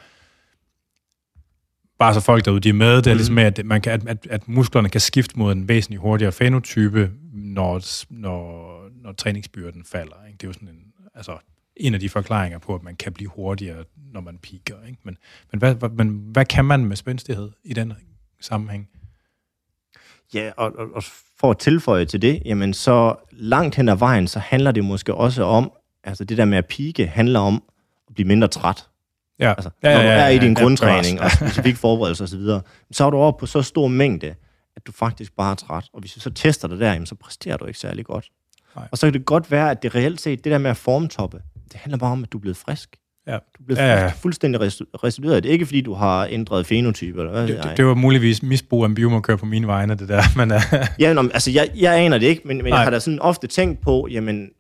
bare 1.99 2.14
så 2.14 2.20
folk 2.20 2.45
derude, 2.45 2.61
de 2.61 2.68
er 2.68 2.72
med, 2.72 2.97
det 2.97 3.07
er 3.07 3.14
mm. 3.14 3.16
ligesom 3.16 3.35
med, 3.35 3.45
at, 3.45 3.66
man 3.66 3.80
kan, 3.80 3.93
at, 3.93 4.09
at, 4.09 4.26
at 4.30 4.49
musklerne 4.49 4.89
kan 4.89 5.01
skifte 5.01 5.39
mod 5.39 5.53
en 5.53 5.68
væsentlig 5.68 6.01
hurtigere 6.01 6.33
fenotype, 6.33 7.11
når, 7.33 7.83
når, 8.11 8.78
når 9.03 9.12
træningsbyrden 9.12 9.85
falder. 9.85 10.26
Ikke? 10.26 10.37
Det 10.37 10.45
er 10.45 10.49
jo 10.49 10.53
sådan 10.53 10.68
en, 10.68 10.85
altså, 11.14 11.39
en 11.77 11.95
af 11.95 12.01
de 12.01 12.09
forklaringer 12.09 12.59
på, 12.59 12.75
at 12.75 12.83
man 12.83 12.97
kan 12.97 13.12
blive 13.12 13.31
hurtigere, 13.31 13.85
når 14.12 14.20
man 14.20 14.39
piker. 14.39 14.77
Ikke? 14.87 14.99
Men, 15.03 15.16
men, 15.53 15.59
hvad, 15.59 15.75
hvad, 15.75 15.89
men 15.89 16.09
hvad 16.09 16.45
kan 16.45 16.64
man 16.64 16.85
med 16.85 16.97
spændstighed 16.97 17.51
i 17.64 17.75
den 17.75 17.93
sammenhæng? 18.41 18.89
Ja, 20.35 20.51
og, 20.57 20.73
og, 20.79 20.87
og 20.95 21.03
for 21.39 21.51
at 21.51 21.59
tilføje 21.59 22.05
til 22.05 22.23
det, 22.23 22.43
jamen 22.45 22.75
så 22.75 23.14
langt 23.31 23.75
hen 23.75 23.89
ad 23.89 23.97
vejen, 23.97 24.29
så 24.29 24.39
handler 24.39 24.73
det 24.73 24.85
måske 24.85 25.14
også 25.14 25.45
om, 25.45 25.73
altså 26.05 26.25
det 26.25 26.39
der 26.39 26.45
med 26.45 26.59
at 26.59 26.66
pike 26.66 27.07
handler 27.07 27.41
om 27.41 27.62
at 28.09 28.14
blive 28.14 28.29
mindre 28.29 28.49
træt. 28.49 28.89
Ja. 29.39 29.51
Altså, 29.51 29.70
ja, 29.83 29.91
ja, 29.91 29.97
ja, 29.97 30.03
når 30.03 30.14
du 30.14 30.20
er 30.20 30.29
i 30.29 30.39
din 30.39 30.57
ja, 30.57 30.62
grundtræning 30.62 31.18
ja, 31.18 31.25
og 31.25 31.31
specifik 31.31 31.77
forberedelse 31.77 32.25
osv., 32.25 32.41
så, 32.41 32.61
så 32.91 33.05
er 33.05 33.11
du 33.11 33.16
oppe 33.16 33.41
på 33.41 33.47
så 33.47 33.62
stor 33.62 33.89
mængde, 33.89 34.35
at 34.77 34.87
du 34.87 34.93
faktisk 34.93 35.37
bare 35.37 35.51
er 35.51 35.55
træt. 35.55 35.85
Og 35.93 36.01
hvis 36.01 36.12
du 36.12 36.20
så 36.20 36.31
tester 36.31 36.68
dig 36.68 36.79
der, 36.79 36.93
jamen, 36.93 37.07
så 37.07 37.14
præsterer 37.14 37.57
du 37.57 37.64
ikke 37.64 37.79
særlig 37.79 38.05
godt. 38.05 38.31
Nej. 38.77 38.89
Og 38.93 38.99
så 38.99 39.07
kan 39.07 39.12
det 39.12 39.25
godt 39.25 39.51
være, 39.51 39.70
at 39.70 39.83
det 39.83 39.95
reelt 39.95 40.20
set, 40.20 40.45
det 40.45 40.53
der 40.53 40.59
med 40.59 40.70
at 40.70 40.77
formtoppe, 40.77 41.43
det 41.73 41.81
handler 41.81 41.99
bare 41.99 42.12
om, 42.12 42.23
at 42.23 42.33
du 42.33 42.39
er 42.39 42.41
blevet 42.41 42.57
frisk. 42.57 42.97
Ja. 43.27 43.33
Du 43.33 43.64
blevet 43.66 43.81
ja, 43.81 44.01
ja. 44.01 44.09
fuldstændig 44.09 44.61
restitueret. 45.05 45.43
Det 45.43 45.49
er 45.49 45.53
ikke, 45.53 45.66
fordi 45.66 45.81
du 45.81 45.95
har 45.95 46.27
ændret 46.31 46.66
fenotype. 46.66 47.20
Eller 47.20 47.33
hvad, 47.33 47.49
det, 47.49 47.62
det, 47.62 47.77
det 47.77 47.87
var 47.87 47.95
muligvis 47.95 48.43
misbrug 48.43 48.85
af 48.85 48.89
en 48.89 48.95
biomarkør 48.95 49.37
på 49.37 49.47
mine 49.47 49.66
vegne, 49.66 49.95
det 49.95 50.09
der. 50.09 50.23
Men, 50.39 50.53
uh... 50.53 50.62
ja, 50.99 51.13
nå, 51.13 51.21
altså, 51.21 51.51
jeg, 51.51 51.71
jeg 51.76 51.99
aner 51.99 52.18
det 52.18 52.26
ikke, 52.26 52.42
men, 52.45 52.57
men 52.57 52.67
jeg 52.67 52.79
har 52.79 52.91
da 52.91 52.99
sådan 52.99 53.21
ofte 53.21 53.46
tænkt 53.46 53.80
på, 53.80 54.09
jamen, 54.11 54.51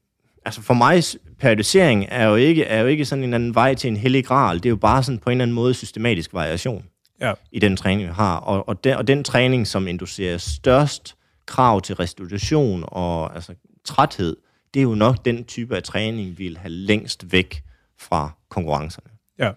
altså 0.44 0.62
for 0.62 0.74
mig, 0.74 1.02
periodisering 1.40 2.06
er 2.08 2.26
jo 2.26 2.36
ikke, 2.36 2.64
er 2.64 2.80
jo 2.80 2.86
ikke 2.86 3.04
sådan 3.04 3.24
en 3.24 3.34
anden 3.34 3.54
vej 3.54 3.74
til 3.74 3.88
en 3.88 3.96
hellig 3.96 4.24
gral. 4.24 4.56
Det 4.56 4.66
er 4.66 4.70
jo 4.70 4.76
bare 4.76 5.02
sådan 5.02 5.18
på 5.18 5.30
en 5.30 5.32
eller 5.32 5.42
anden 5.42 5.54
måde 5.54 5.74
systematisk 5.74 6.34
variation 6.34 6.84
ja. 7.20 7.32
i 7.52 7.58
den 7.58 7.76
træning, 7.76 8.08
vi 8.08 8.14
har. 8.14 8.36
Og, 8.36 8.68
og, 8.68 8.84
den, 8.84 8.96
og 8.96 9.06
den 9.06 9.24
træning, 9.24 9.66
som 9.66 9.88
inducerer 9.88 10.38
størst 10.38 11.14
krav 11.46 11.80
til 11.80 11.94
restitution 11.94 12.84
og 12.86 13.34
altså, 13.34 13.54
træthed, 13.84 14.36
det 14.74 14.80
er 14.80 14.84
jo 14.84 14.94
nok 14.94 15.24
den 15.24 15.44
type 15.44 15.76
af 15.76 15.82
træning, 15.82 16.38
vi 16.38 16.44
vil 16.44 16.58
have 16.58 16.70
længst 16.70 17.32
væk 17.32 17.62
fra 17.98 18.30
konkurrencerne. 18.48 19.10
Ja. 19.38 19.50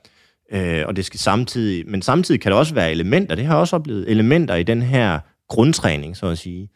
Øh, 0.52 0.88
og 0.88 0.96
det 0.96 1.06
skal 1.06 1.20
samtidig, 1.20 1.90
men 1.90 2.02
samtidig 2.02 2.42
kan 2.42 2.52
der 2.52 2.58
også 2.58 2.74
være 2.74 2.92
elementer, 2.92 3.36
det 3.36 3.46
har 3.46 3.54
jeg 3.54 3.60
også 3.60 3.76
oplevet, 3.76 4.12
elementer 4.12 4.56
i 4.56 4.64
den 4.64 4.82
her 4.82 5.20
grundtræning, 5.48 6.18
så 6.18 6.28
at 6.28 6.38
sige, 6.38 6.70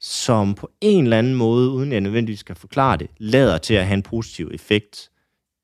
som 0.00 0.54
på 0.54 0.70
en 0.80 1.04
eller 1.04 1.18
anden 1.18 1.34
måde, 1.34 1.70
uden 1.70 1.92
jeg 1.92 2.00
nødvendigvis 2.00 2.40
skal 2.40 2.54
forklare 2.54 2.96
det, 2.96 3.10
lader 3.18 3.58
til 3.58 3.74
at 3.74 3.86
have 3.86 3.94
en 3.94 4.02
positiv 4.02 4.50
effekt 4.54 5.10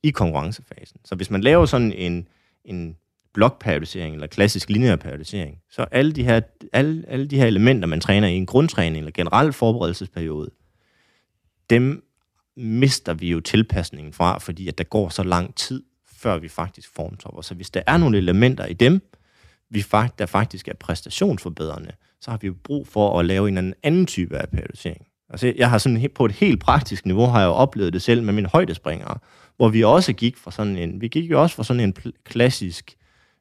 i 0.03 0.11
konkurrencefasen. 0.11 1.01
Så 1.05 1.15
hvis 1.15 1.31
man 1.31 1.41
laver 1.41 1.67
sådan 1.67 1.93
en, 1.93 2.29
en 2.65 2.97
blokperiodisering 3.35 4.15
eller 4.15 4.27
klassisk 4.27 4.71
lineær 4.71 4.97
periodisering, 4.97 5.59
så 5.71 5.83
alle 5.91 6.13
de, 6.13 6.25
her, 6.25 6.41
alle, 6.73 7.05
alle 7.09 7.27
de 7.27 7.37
her 7.37 7.47
elementer, 7.47 7.89
man 7.89 8.01
træner 8.01 8.29
i 8.29 8.35
en 8.35 8.47
grundtræning 8.47 8.99
eller 8.99 9.13
generel 9.13 9.53
forberedelsesperiode, 9.53 10.51
dem 11.71 12.05
mister 12.57 13.15
vi 13.15 13.31
jo 13.31 13.41
tilpasningen 13.41 14.13
fra, 14.13 14.39
fordi 14.39 14.69
at 14.69 14.79
der 14.79 14.85
går 14.85 15.09
så 15.09 15.23
lang 15.23 15.55
tid, 15.55 15.83
før 16.13 16.39
vi 16.39 16.49
faktisk 16.49 16.95
formtopper. 16.95 17.43
Så 17.43 17.55
hvis 17.55 17.71
der 17.71 17.83
er 17.87 17.97
nogle 17.97 18.19
elementer 18.19 18.67
i 18.67 18.73
dem, 18.73 19.03
vi 19.71 19.85
der 20.19 20.27
faktisk 20.27 20.69
er 20.69 20.75
præstationsforbedrende, 20.75 21.93
så 22.21 22.31
har 22.31 22.39
vi 22.39 22.47
jo 22.47 22.55
brug 22.65 22.87
for 22.87 23.21
at 23.21 23.27
lave 23.27 23.49
en 23.49 23.75
anden 23.83 24.07
type 24.07 24.39
af 24.39 24.49
periodisering. 24.49 25.07
Altså, 25.31 25.53
jeg 25.57 25.71
har 25.71 25.79
sådan 25.79 26.11
på 26.15 26.25
et 26.25 26.33
helt 26.33 26.61
praktisk 26.61 27.07
niveau, 27.07 27.27
har 27.27 27.41
jeg 27.41 27.47
jo 27.47 27.53
oplevet 27.53 27.93
det 27.93 28.03
selv 28.03 28.23
med 28.23 28.33
mine 28.33 28.49
højdespringere, 28.49 29.19
hvor 29.57 29.69
vi 29.69 29.85
også 29.85 30.13
gik 30.13 30.37
fra 30.37 30.51
sådan 30.51 30.77
en, 30.77 31.01
vi 31.01 31.09
gik 31.09 31.31
jo 31.31 31.43
også 31.43 31.57
fra 31.57 31.65
sådan 31.65 31.81
en 31.81 31.95
klassisk 32.25 32.97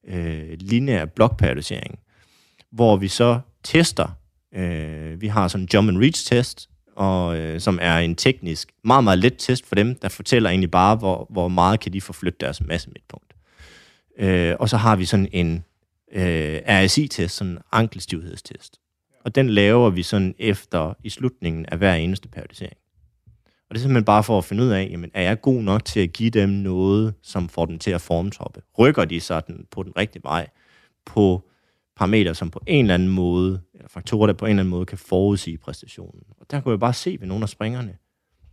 øh, 0.08 0.58
lineær 0.60 1.06
blokperiodisering, 1.06 2.00
hvor 2.72 2.98
vi 2.98 3.08
så 3.08 3.40
tester, 3.64 4.08
øh, 4.56 5.22
vi 5.22 5.28
har 5.28 5.48
sådan 5.48 5.64
en 5.64 5.70
jump 5.74 5.90
and 5.90 5.98
reach 5.98 6.30
test, 6.30 6.70
og, 7.00 7.38
øh, 7.38 7.60
som 7.60 7.80
er 7.82 7.98
en 7.98 8.16
teknisk, 8.16 8.72
meget, 8.84 9.04
meget 9.04 9.20
let 9.20 9.36
test 9.38 9.66
for 9.66 9.76
dem, 9.76 9.96
der 9.96 10.10
fortæller 10.10 10.50
egentlig 10.50 10.72
bare, 10.72 10.96
hvor, 10.96 11.28
hvor 11.30 11.48
meget 11.48 11.80
kan 11.80 11.94
de 11.94 12.02
forflytte 12.02 12.38
deres 12.42 12.62
masse 12.62 12.90
midtpunkt. 12.90 13.34
Øh, 14.20 14.56
og 14.60 14.70
så 14.70 14.78
har 14.78 14.96
vi 14.96 15.06
sådan 15.06 15.28
en 15.32 15.64
øh, 16.12 16.62
RSI-test, 16.68 17.36
sådan 17.36 17.54
en 17.54 17.60
ankelstivhedstest. 17.72 18.80
Og 19.26 19.36
den 19.36 19.50
laver 19.50 19.90
vi 19.90 20.04
sådan 20.04 20.36
efter 20.40 20.94
i 21.04 21.10
slutningen 21.10 21.66
af 21.66 21.78
hver 21.78 21.94
eneste 21.94 22.28
periodisering. 22.28 22.78
Og 23.46 23.76
det 23.76 23.78
er 23.78 23.82
simpelthen 23.82 24.06
bare 24.06 24.24
for 24.24 24.38
at 24.38 24.46
finde 24.46 24.64
ud 24.64 24.70
af, 24.70 24.88
jamen, 24.92 25.12
er 25.14 25.22
jeg 25.22 25.42
god 25.42 25.62
nok 25.62 25.86
til 25.86 26.00
at 26.00 26.14
give 26.14 26.30
dem 26.30 26.50
noget, 26.50 27.14
som 27.22 27.50
får 27.50 27.66
dem 27.66 27.80
til 27.80 27.92
at 27.92 28.02
formtoppe? 28.02 28.62
Rykker 28.80 29.06
de 29.06 29.20
sådan 29.20 29.66
på 29.72 29.84
den 29.84 29.92
rigtige 29.98 30.24
vej 30.24 30.48
på 31.06 31.49
parametre, 32.00 32.36
som 32.36 32.50
på 32.50 32.62
en 32.68 32.86
eller 32.86 32.94
anden 32.94 33.10
måde, 33.10 33.62
eller 33.74 33.90
faktorer, 33.90 34.28
der 34.28 34.34
på 34.34 34.46
en 34.46 34.50
eller 34.50 34.62
anden 34.62 34.70
måde 34.70 34.86
kan 34.86 34.98
forudsige 34.98 35.58
præstationen. 35.58 36.24
Og 36.40 36.52
der 36.52 36.62
kunne 36.62 36.72
jeg 36.72 36.80
bare 36.80 36.94
se 36.94 37.18
ved 37.20 37.28
nogle 37.28 37.44
af 37.44 37.50
springerne, 37.50 37.98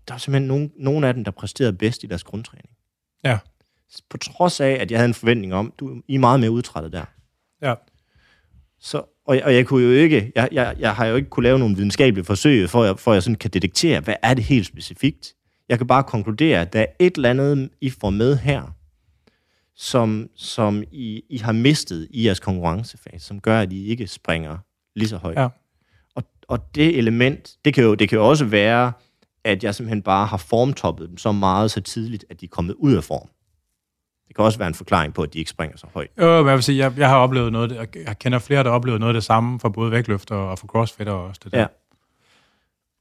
der 0.09 0.15
er 0.15 0.19
simpelthen 0.19 0.49
nogle, 0.49 0.71
nogle 0.79 1.09
af 1.09 1.15
dem, 1.15 1.25
der 1.25 1.31
præsterede 1.31 1.73
bedst 1.73 2.05
i 2.05 2.07
deres 2.07 2.25
grundtræning. 2.25 2.71
Ja. 3.25 3.39
På 4.11 4.17
trods 4.17 4.61
af, 4.61 4.71
at 4.71 4.91
jeg 4.91 4.99
havde 4.99 5.09
en 5.09 5.15
forventning 5.15 5.55
om, 5.55 5.73
du 5.79 6.03
I 6.09 6.15
er 6.15 6.19
meget 6.19 6.41
mere 6.41 6.51
udtrættet 6.51 6.93
der. 6.93 7.05
Ja. 7.63 7.75
Så, 8.81 8.99
og, 9.27 9.41
og 9.45 9.55
jeg 9.55 9.67
kunne 9.67 9.85
jo 9.85 9.91
ikke, 9.91 10.33
jeg, 10.35 10.49
jeg, 10.53 10.77
jeg 10.79 10.95
har 10.95 11.07
jo 11.07 11.17
ikke 11.17 11.31
kunne 11.31 11.45
lave 11.45 11.59
nogle 11.59 11.77
videnskabelige 11.77 12.25
forsøg, 12.25 12.71
for 12.71 12.85
jeg, 12.85 12.99
for 12.99 13.13
jeg 13.13 13.23
sådan 13.23 13.37
kan 13.37 13.51
detektere, 13.51 14.01
hvad 14.01 14.15
er 14.23 14.35
det 14.35 14.45
helt 14.45 14.67
specifikt. 14.67 15.35
Jeg 15.69 15.79
kan 15.79 15.87
bare 15.87 16.05
konkludere, 16.05 16.61
at 16.61 16.73
der 16.73 16.81
er 16.81 16.87
et 16.99 17.17
eller 17.17 17.31
andet, 17.31 17.71
I 17.81 17.91
får 17.91 18.11
med 18.11 18.37
her, 18.37 18.76
som, 19.77 20.29
som 20.35 20.83
I, 20.93 21.23
I 21.31 21.39
har 21.39 21.53
mistet 21.53 22.09
i 22.11 22.27
jeres 22.27 22.41
konkurrencefase, 22.41 23.27
som 23.27 23.41
gør, 23.41 23.61
at 23.61 23.73
I 23.73 23.87
ikke 23.87 24.07
springer 24.07 24.59
lige 24.95 25.09
så 25.09 25.17
højt. 25.17 25.39
Ja. 25.39 25.49
Og, 26.15 26.23
og 26.49 26.75
det 26.75 26.99
element, 26.99 27.57
det 27.65 27.75
kan, 27.75 27.85
jo, 27.85 27.95
det 27.95 28.09
kan 28.09 28.19
jo 28.19 28.29
også 28.29 28.45
være, 28.45 28.93
at 29.45 29.65
jeg 29.65 29.75
simpelthen 29.75 30.03
bare 30.03 30.27
har 30.27 30.37
formtoppet 30.37 31.09
dem 31.09 31.19
så 31.19 31.33
meget 31.33 31.71
så 31.71 31.81
tidligt, 31.81 32.25
at 32.31 32.41
de 32.41 32.45
er 32.45 32.51
kommet 32.51 32.75
ud 32.79 32.95
af 32.95 33.05
form. 33.05 33.29
Det 34.29 34.37
kan 34.37 34.45
også 34.45 34.59
være 34.59 34.69
en 34.69 34.75
forklaring 34.75 35.15
på, 35.15 35.23
at 35.23 35.33
de 35.33 35.39
ikke 35.39 35.51
springer 35.51 35.77
så 35.77 35.87
højt. 35.95 36.11
Jo, 36.21 36.39
men 36.39 36.47
jeg 36.47 36.55
vil 36.55 36.63
sige, 36.63 36.79
jeg, 36.79 36.99
jeg 36.99 37.09
har 37.09 37.17
oplevet 37.17 37.53
noget, 37.53 37.89
jeg 38.07 38.19
kender 38.19 38.39
flere, 38.39 38.63
der 38.63 38.71
har 38.71 38.77
oplevet 38.77 39.01
noget 39.01 39.15
af 39.15 39.15
det 39.15 39.25
samme 39.25 39.61
for 39.61 39.69
både 39.69 39.91
vægtløfter 39.91 40.35
og 40.35 40.59
for 40.59 40.67
crossfitter 40.67 41.13
også. 41.13 41.41
Det 41.45 41.53
der. 41.53 41.61
Ja. 41.61 41.67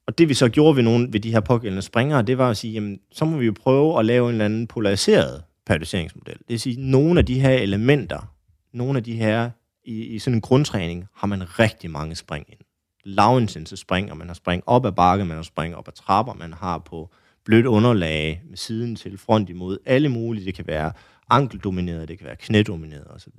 Og 0.07 0.17
det 0.17 0.29
vi 0.29 0.33
så 0.33 0.49
gjorde 0.49 0.75
ved, 0.75 0.83
nogle, 0.83 1.13
ved 1.13 1.19
de 1.19 1.31
her 1.31 1.39
pågældende 1.39 1.81
springere, 1.81 2.21
det 2.21 2.37
var 2.37 2.49
at 2.49 2.57
sige, 2.57 2.73
jamen, 2.73 2.99
så 3.11 3.25
må 3.25 3.37
vi 3.37 3.45
jo 3.45 3.53
prøve 3.61 3.99
at 3.99 4.05
lave 4.05 4.25
en 4.25 4.31
eller 4.31 4.45
anden 4.45 4.67
polariseret 4.67 5.43
periodiseringsmodel. 5.65 6.37
Det 6.37 6.49
vil 6.49 6.59
sige, 6.59 6.73
at 6.73 6.85
nogle 6.85 7.19
af 7.19 7.25
de 7.25 7.39
her 7.39 7.49
elementer, 7.49 8.35
nogle 8.73 8.97
af 8.97 9.03
de 9.03 9.15
her, 9.15 9.49
i, 9.83 10.03
i 10.03 10.19
sådan 10.19 10.37
en 10.37 10.41
grundtræning, 10.41 11.05
har 11.13 11.27
man 11.27 11.59
rigtig 11.59 11.91
mange 11.91 12.15
spring 12.15 12.45
ind. 12.49 12.59
Lavintense 13.03 13.77
spring, 13.77 14.11
og 14.11 14.17
man 14.17 14.27
har 14.27 14.33
spring 14.33 14.63
op 14.65 14.85
ad 14.85 14.91
bakke, 14.91 15.25
man 15.25 15.35
har 15.35 15.43
spring 15.43 15.75
op 15.75 15.87
ad 15.87 15.93
trapper, 15.93 16.33
man 16.33 16.53
har 16.53 16.77
på 16.77 17.09
blødt 17.45 17.65
underlag 17.65 18.41
med 18.49 18.57
siden 18.57 18.95
til 18.95 19.17
front 19.17 19.49
imod, 19.49 19.77
alle 19.85 20.09
mulige. 20.09 20.45
Det 20.45 20.55
kan 20.55 20.67
være 20.67 20.91
ankeldomineret, 21.29 22.07
det 22.07 22.17
kan 22.17 22.27
være 22.27 22.35
knædomineret 22.35 23.07
osv. 23.07 23.33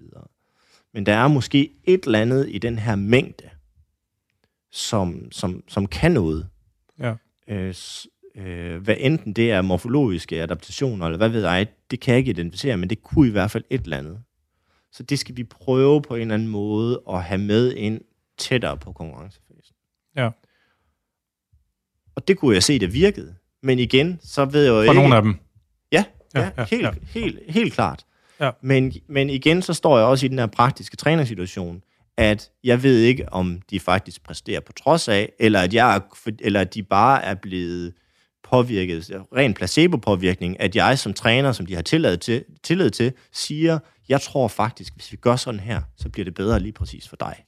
Men 0.94 1.06
der 1.06 1.14
er 1.14 1.28
måske 1.28 1.72
et 1.84 2.04
eller 2.04 2.20
andet 2.20 2.46
i 2.48 2.58
den 2.58 2.78
her 2.78 2.96
mængde, 2.96 3.50
som, 4.70 5.32
som, 5.32 5.62
som 5.68 5.86
kan 5.86 6.12
noget. 6.12 6.48
Ja. 6.98 7.14
Øh, 7.48 7.74
øh, 8.36 8.82
hvad 8.82 8.94
enten 8.98 9.32
det 9.32 9.50
er 9.50 9.62
morfologiske 9.62 10.42
adaptationer, 10.42 11.06
eller 11.06 11.16
hvad 11.16 11.28
ved 11.28 11.42
jeg, 11.48 11.66
det 11.90 12.00
kan 12.00 12.12
jeg 12.12 12.18
ikke 12.18 12.30
identificere, 12.30 12.76
men 12.76 12.90
det 12.90 13.02
kunne 13.02 13.28
i 13.28 13.30
hvert 13.30 13.50
fald 13.50 13.64
et 13.70 13.80
eller 13.84 13.96
andet. 13.96 14.18
Så 14.92 15.02
det 15.02 15.18
skal 15.18 15.36
vi 15.36 15.44
prøve 15.44 16.02
på 16.02 16.14
en 16.14 16.20
eller 16.20 16.34
anden 16.34 16.48
måde 16.48 17.02
at 17.10 17.22
have 17.22 17.38
med 17.38 17.72
ind 17.74 18.00
tættere 18.38 18.76
på 18.76 18.92
konkurrencefasen. 18.92 19.74
Ja. 20.16 20.30
Og 22.14 22.28
det 22.28 22.38
kunne 22.38 22.54
jeg 22.54 22.62
se, 22.62 22.78
det 22.78 22.92
virkede. 22.92 23.34
Men 23.62 23.78
igen, 23.78 24.18
så 24.22 24.44
ved 24.44 24.62
jeg 24.62 24.70
jo 24.70 24.74
For 24.76 24.82
ikke... 24.82 24.94
nogle 24.94 25.16
af 25.16 25.22
dem. 25.22 25.36
Ja, 25.92 26.04
ja, 26.34 26.40
Ja, 26.40 26.44
ja, 26.46 26.50
ja, 26.58 26.64
helt, 26.70 26.82
ja. 26.82 26.90
Helt, 27.20 27.38
helt 27.48 27.72
klart. 27.74 28.06
Ja. 28.40 28.50
Men, 28.62 28.92
men 29.08 29.30
igen, 29.30 29.62
så 29.62 29.74
står 29.74 29.98
jeg 29.98 30.06
også 30.06 30.26
i 30.26 30.28
den 30.28 30.38
her 30.38 30.46
praktiske 30.46 30.96
trænersituation, 30.96 31.82
at 32.16 32.50
jeg 32.64 32.82
ved 32.82 33.00
ikke, 33.00 33.32
om 33.32 33.60
de 33.70 33.80
faktisk 33.80 34.22
præsterer 34.24 34.60
på 34.60 34.72
trods 34.72 35.08
af, 35.08 35.32
eller 35.38 35.60
at, 35.60 35.74
jeg, 35.74 35.96
er- 35.96 36.30
eller 36.40 36.60
at 36.60 36.74
de 36.74 36.82
bare 36.82 37.24
er 37.24 37.34
blevet 37.34 37.92
påvirket, 38.50 39.10
ren 39.36 39.54
placebo-påvirkning, 39.54 40.60
at 40.60 40.76
jeg 40.76 40.98
som 40.98 41.12
træner, 41.12 41.52
som 41.52 41.66
de 41.66 41.74
har 41.74 41.82
tillid 41.82 42.16
til, 42.16 42.44
tillid 42.62 42.90
til, 42.90 43.12
siger, 43.32 43.78
jeg 44.08 44.20
tror 44.20 44.48
faktisk, 44.48 44.94
hvis 44.94 45.12
vi 45.12 45.16
gør 45.16 45.36
sådan 45.36 45.60
her, 45.60 45.80
så 45.96 46.08
bliver 46.08 46.24
det 46.24 46.34
bedre 46.34 46.60
lige 46.60 46.72
præcis 46.72 47.08
for 47.08 47.16
dig. 47.16 47.44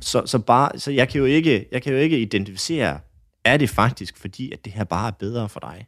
Så, 0.00 0.22
så, 0.26 0.38
bare, 0.38 0.78
så 0.78 0.90
jeg, 0.90 1.08
kan 1.08 1.18
jo 1.18 1.24
ikke, 1.24 1.68
jeg 1.72 1.82
kan 1.82 1.92
jo 1.92 1.98
ikke 1.98 2.18
identificere, 2.18 3.00
er 3.44 3.56
det 3.56 3.70
faktisk 3.70 4.16
fordi, 4.16 4.52
at 4.52 4.64
det 4.64 4.72
her 4.72 4.84
bare 4.84 5.06
er 5.06 5.12
bedre 5.12 5.48
for 5.48 5.60
dig? 5.60 5.86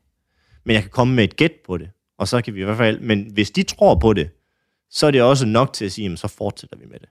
Men 0.65 0.75
jeg 0.75 0.83
kan 0.83 0.91
komme 0.91 1.15
med 1.15 1.25
et 1.25 1.37
gæt 1.37 1.53
på 1.67 1.79
det, 1.79 1.91
og 2.19 2.29
så 2.29 2.43
kan 2.43 2.55
vi 2.55 2.61
i 2.61 2.65
hvert 2.65 2.77
fald, 2.77 3.01
men 3.01 3.31
hvis 3.33 3.51
de 3.51 3.63
tror 3.63 3.95
på 3.95 4.13
det, 4.13 4.31
så 4.91 5.07
er 5.07 5.11
det 5.11 5.23
også 5.23 5.47
nok 5.47 5.73
til 5.73 5.85
at 5.85 5.93
sige, 5.93 6.03
jamen, 6.03 6.17
så 6.17 6.29
fortsætter 6.29 6.77
vi 6.77 6.87
med 6.87 6.99
det. 6.99 7.09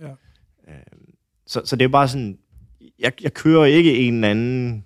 Ja. 0.00 0.08
Øhm, 0.72 1.14
så, 1.46 1.62
så 1.64 1.76
det 1.76 1.84
er 1.84 1.88
bare 1.88 2.08
sådan, 2.08 2.38
jeg, 2.98 3.12
jeg 3.22 3.34
kører 3.34 3.64
ikke 3.64 3.96
en 3.96 4.14
eller 4.14 4.30
anden, 4.30 4.85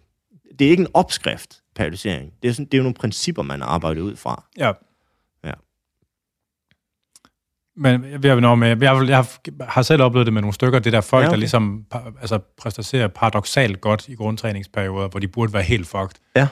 det 0.61 0.66
er 0.66 0.70
ikke 0.70 0.81
en 0.81 0.89
opskrift, 0.95 1.62
periodisering. 1.74 2.32
Det 2.43 2.49
er, 2.49 2.53
sådan, 2.53 2.65
det 2.65 2.74
er 2.74 2.78
jo 2.78 2.82
nogle 2.82 2.95
principper, 2.95 3.43
man 3.43 3.62
arbejder 3.62 4.03
ud 4.03 4.16
fra. 4.16 4.45
Ja. 4.59 4.73
Ja. 5.45 5.53
Men 7.77 8.05
jeg, 8.05 8.24
jeg, 8.24 8.41
nå, 8.41 8.55
med, 8.55 8.69
jeg, 8.69 9.09
jeg 9.09 9.27
har 9.61 9.82
selv 9.82 10.03
oplevet 10.03 10.27
det 10.27 10.32
med 10.32 10.43
nogle 10.43 10.55
stykker, 10.55 10.78
det 10.78 10.93
der 10.93 11.01
folk, 11.01 11.23
Ja, 11.23 11.28
okay. 11.28 11.32
der 11.32 11.39
ligesom 11.39 11.87
altså, 12.20 12.39
præsterer 12.39 13.09
paradoxalt 13.09 13.81
godt 13.81 14.09
i 14.09 14.15
grundtræningsperioder, 14.15 15.09
hvor 15.09 15.20
de 15.20 15.28
burde 15.28 15.53
være 15.53 15.62
helt 15.62 15.87
fucked. 15.87 16.20
Ja. 16.37 16.49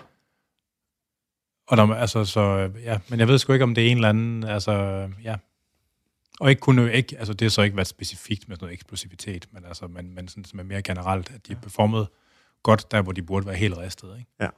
Og 1.68 1.76
der, 1.76 1.94
altså, 1.94 2.24
så, 2.24 2.70
ja, 2.85 2.98
men 3.09 3.18
jeg 3.18 3.28
ved 3.28 3.39
sgu 3.39 3.52
ikke, 3.52 3.62
om 3.62 3.74
det 3.74 3.86
er 3.86 3.90
en 3.90 3.97
eller 3.97 4.09
anden, 4.09 4.44
altså, 4.44 4.72
ja. 5.24 5.36
Og 6.40 6.51
ikke 6.51 6.60
kunne, 6.60 6.93
ikke, 6.93 7.16
altså 7.18 7.32
det 7.32 7.44
har 7.44 7.51
så 7.51 7.62
ikke 7.62 7.76
været 7.76 7.89
specifikt 7.89 8.48
med 8.48 8.56
sådan 8.56 8.64
noget 8.64 8.74
eksplosivitet, 8.74 9.47
men, 9.52 9.64
altså, 9.64 9.86
men, 9.86 10.14
men 10.14 10.28
sådan, 10.28 10.44
som 10.44 10.59
er 10.59 10.62
mere 10.62 10.82
generelt, 10.82 11.32
at 11.35 11.47
de 11.48 11.52
ja. 11.52 11.59
performede 11.59 12.10
godt 12.62 12.93
der, 12.93 13.02
hvor 13.02 13.12
de 13.12 13.22
burde 13.22 13.47
være 13.47 13.55
helt 13.56 13.78
ristet, 13.78 14.09
ikke? 14.18 14.30
Ja. 14.40 14.48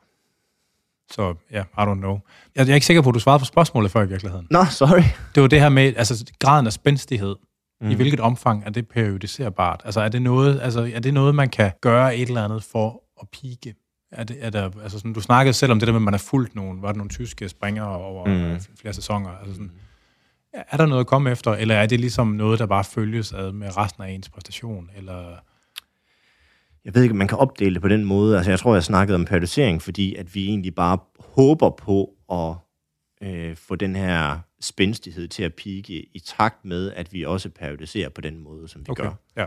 Så 1.11 1.35
ja, 1.51 1.63
I 1.63 1.83
don't 1.91 1.95
know. 1.95 2.19
Jeg, 2.57 2.67
jeg 2.67 2.71
er 2.71 2.75
ikke 2.75 2.87
sikker 2.87 3.03
på, 3.03 3.09
at 3.09 3.15
du 3.15 3.21
svarede 3.21 3.39
på 3.39 3.45
spørgsmålet 3.45 3.91
før 3.91 4.03
i 4.03 4.09
virkeligheden. 4.09 4.47
Nå, 4.51 4.65
sorry. 4.65 5.03
Det 5.35 5.43
var 5.43 5.49
det 5.49 5.61
her 5.61 5.69
med, 5.69 5.93
altså 5.97 6.33
graden 6.39 6.67
af 6.67 6.73
spændstighed. 6.73 7.37
Mm. 7.81 7.87
Mhm. 7.87 7.91
I 7.91 7.95
hvilket 7.95 8.21
omfang 8.21 8.63
er 8.67 8.71
det 8.71 8.89
periodiserbart? 8.89 9.83
Altså 9.85 10.01
er 10.01 10.09
det 10.09 10.23
noget, 10.23 10.61
altså, 10.61 10.91
er 10.95 11.01
det 11.01 11.15
noget 11.15 11.35
man 11.35 11.49
kan 11.49 11.73
gøre 11.81 12.17
et 12.17 12.29
eller 12.29 12.45
andet 12.45 12.63
for 12.63 13.03
at 13.23 13.29
pike? 13.29 13.75
Er 14.13 14.25
det, 14.25 14.37
er 14.41 14.51
der, 14.51 14.71
altså 14.83 14.99
sådan, 14.99 15.13
du 15.13 15.21
snakkede 15.21 15.53
selv 15.53 15.73
om 15.73 15.79
det 15.79 15.87
der 15.87 15.93
med, 15.93 15.99
at 16.01 16.03
man 16.03 16.15
har 16.15 16.19
fulgt 16.19 16.55
nogle, 16.55 16.83
var 16.83 16.89
det 16.89 16.97
nogle 16.97 17.11
tyske 17.11 17.49
springere 17.49 17.89
over 17.97 18.27
Mm. 18.55 18.61
flere 18.81 18.95
sæsoner. 18.95 19.31
Altså 19.31 19.55
sådan, 19.55 19.71
er 20.53 20.63
er 20.71 20.77
der 20.77 20.87
noget 20.87 21.01
at 21.01 21.07
komme 21.07 21.31
efter, 21.31 21.53
eller 21.53 21.75
er 21.75 21.87
det 21.87 22.01
ligesom 22.01 22.27
noget, 22.27 22.59
der 22.59 22.67
bare 22.67 22.85
følges 22.85 23.33
ad 23.33 23.53
med 23.53 23.77
resten 23.77 24.03
af 24.03 24.11
ens 24.11 24.29
præstation? 24.29 24.91
Eller, 24.97 25.35
Jeg 26.85 26.95
ved 26.95 27.03
ikke, 27.03 27.13
om 27.13 27.17
man 27.17 27.29
kan 27.29 27.39
opdele 27.39 27.75
det 27.75 27.83
på 27.83 27.89
den 27.89 28.05
måde. 28.05 28.37
Altså, 28.37 28.51
jeg 28.51 28.59
tror, 28.59 28.75
jeg 28.75 28.85
snakkede 28.85 29.15
om 29.15 29.25
periodisering, 29.25 29.83
fordi 29.83 30.15
at 30.15 30.35
vi 30.35 30.47
egentlig 30.47 30.75
bare 30.75 30.99
håber 31.19 31.71
på 31.71 32.15
at 32.33 32.55
øh, 33.29 33.57
få 33.57 33.77
den 33.77 33.97
her 33.97 34.39
spændstighed 34.61 35.29
til 35.29 35.43
at 35.43 35.55
pike 35.55 35.95
i 36.15 36.23
takt 36.25 36.65
med, 36.65 36.93
at 36.93 37.13
vi 37.13 37.25
også 37.25 37.51
periodiserer 37.51 38.09
på 38.09 38.21
den 38.21 38.39
måde, 38.39 38.69
som 38.69 38.81
vi 38.81 38.91
okay, 38.91 39.05
gør. 39.05 39.13
ja. 39.37 39.47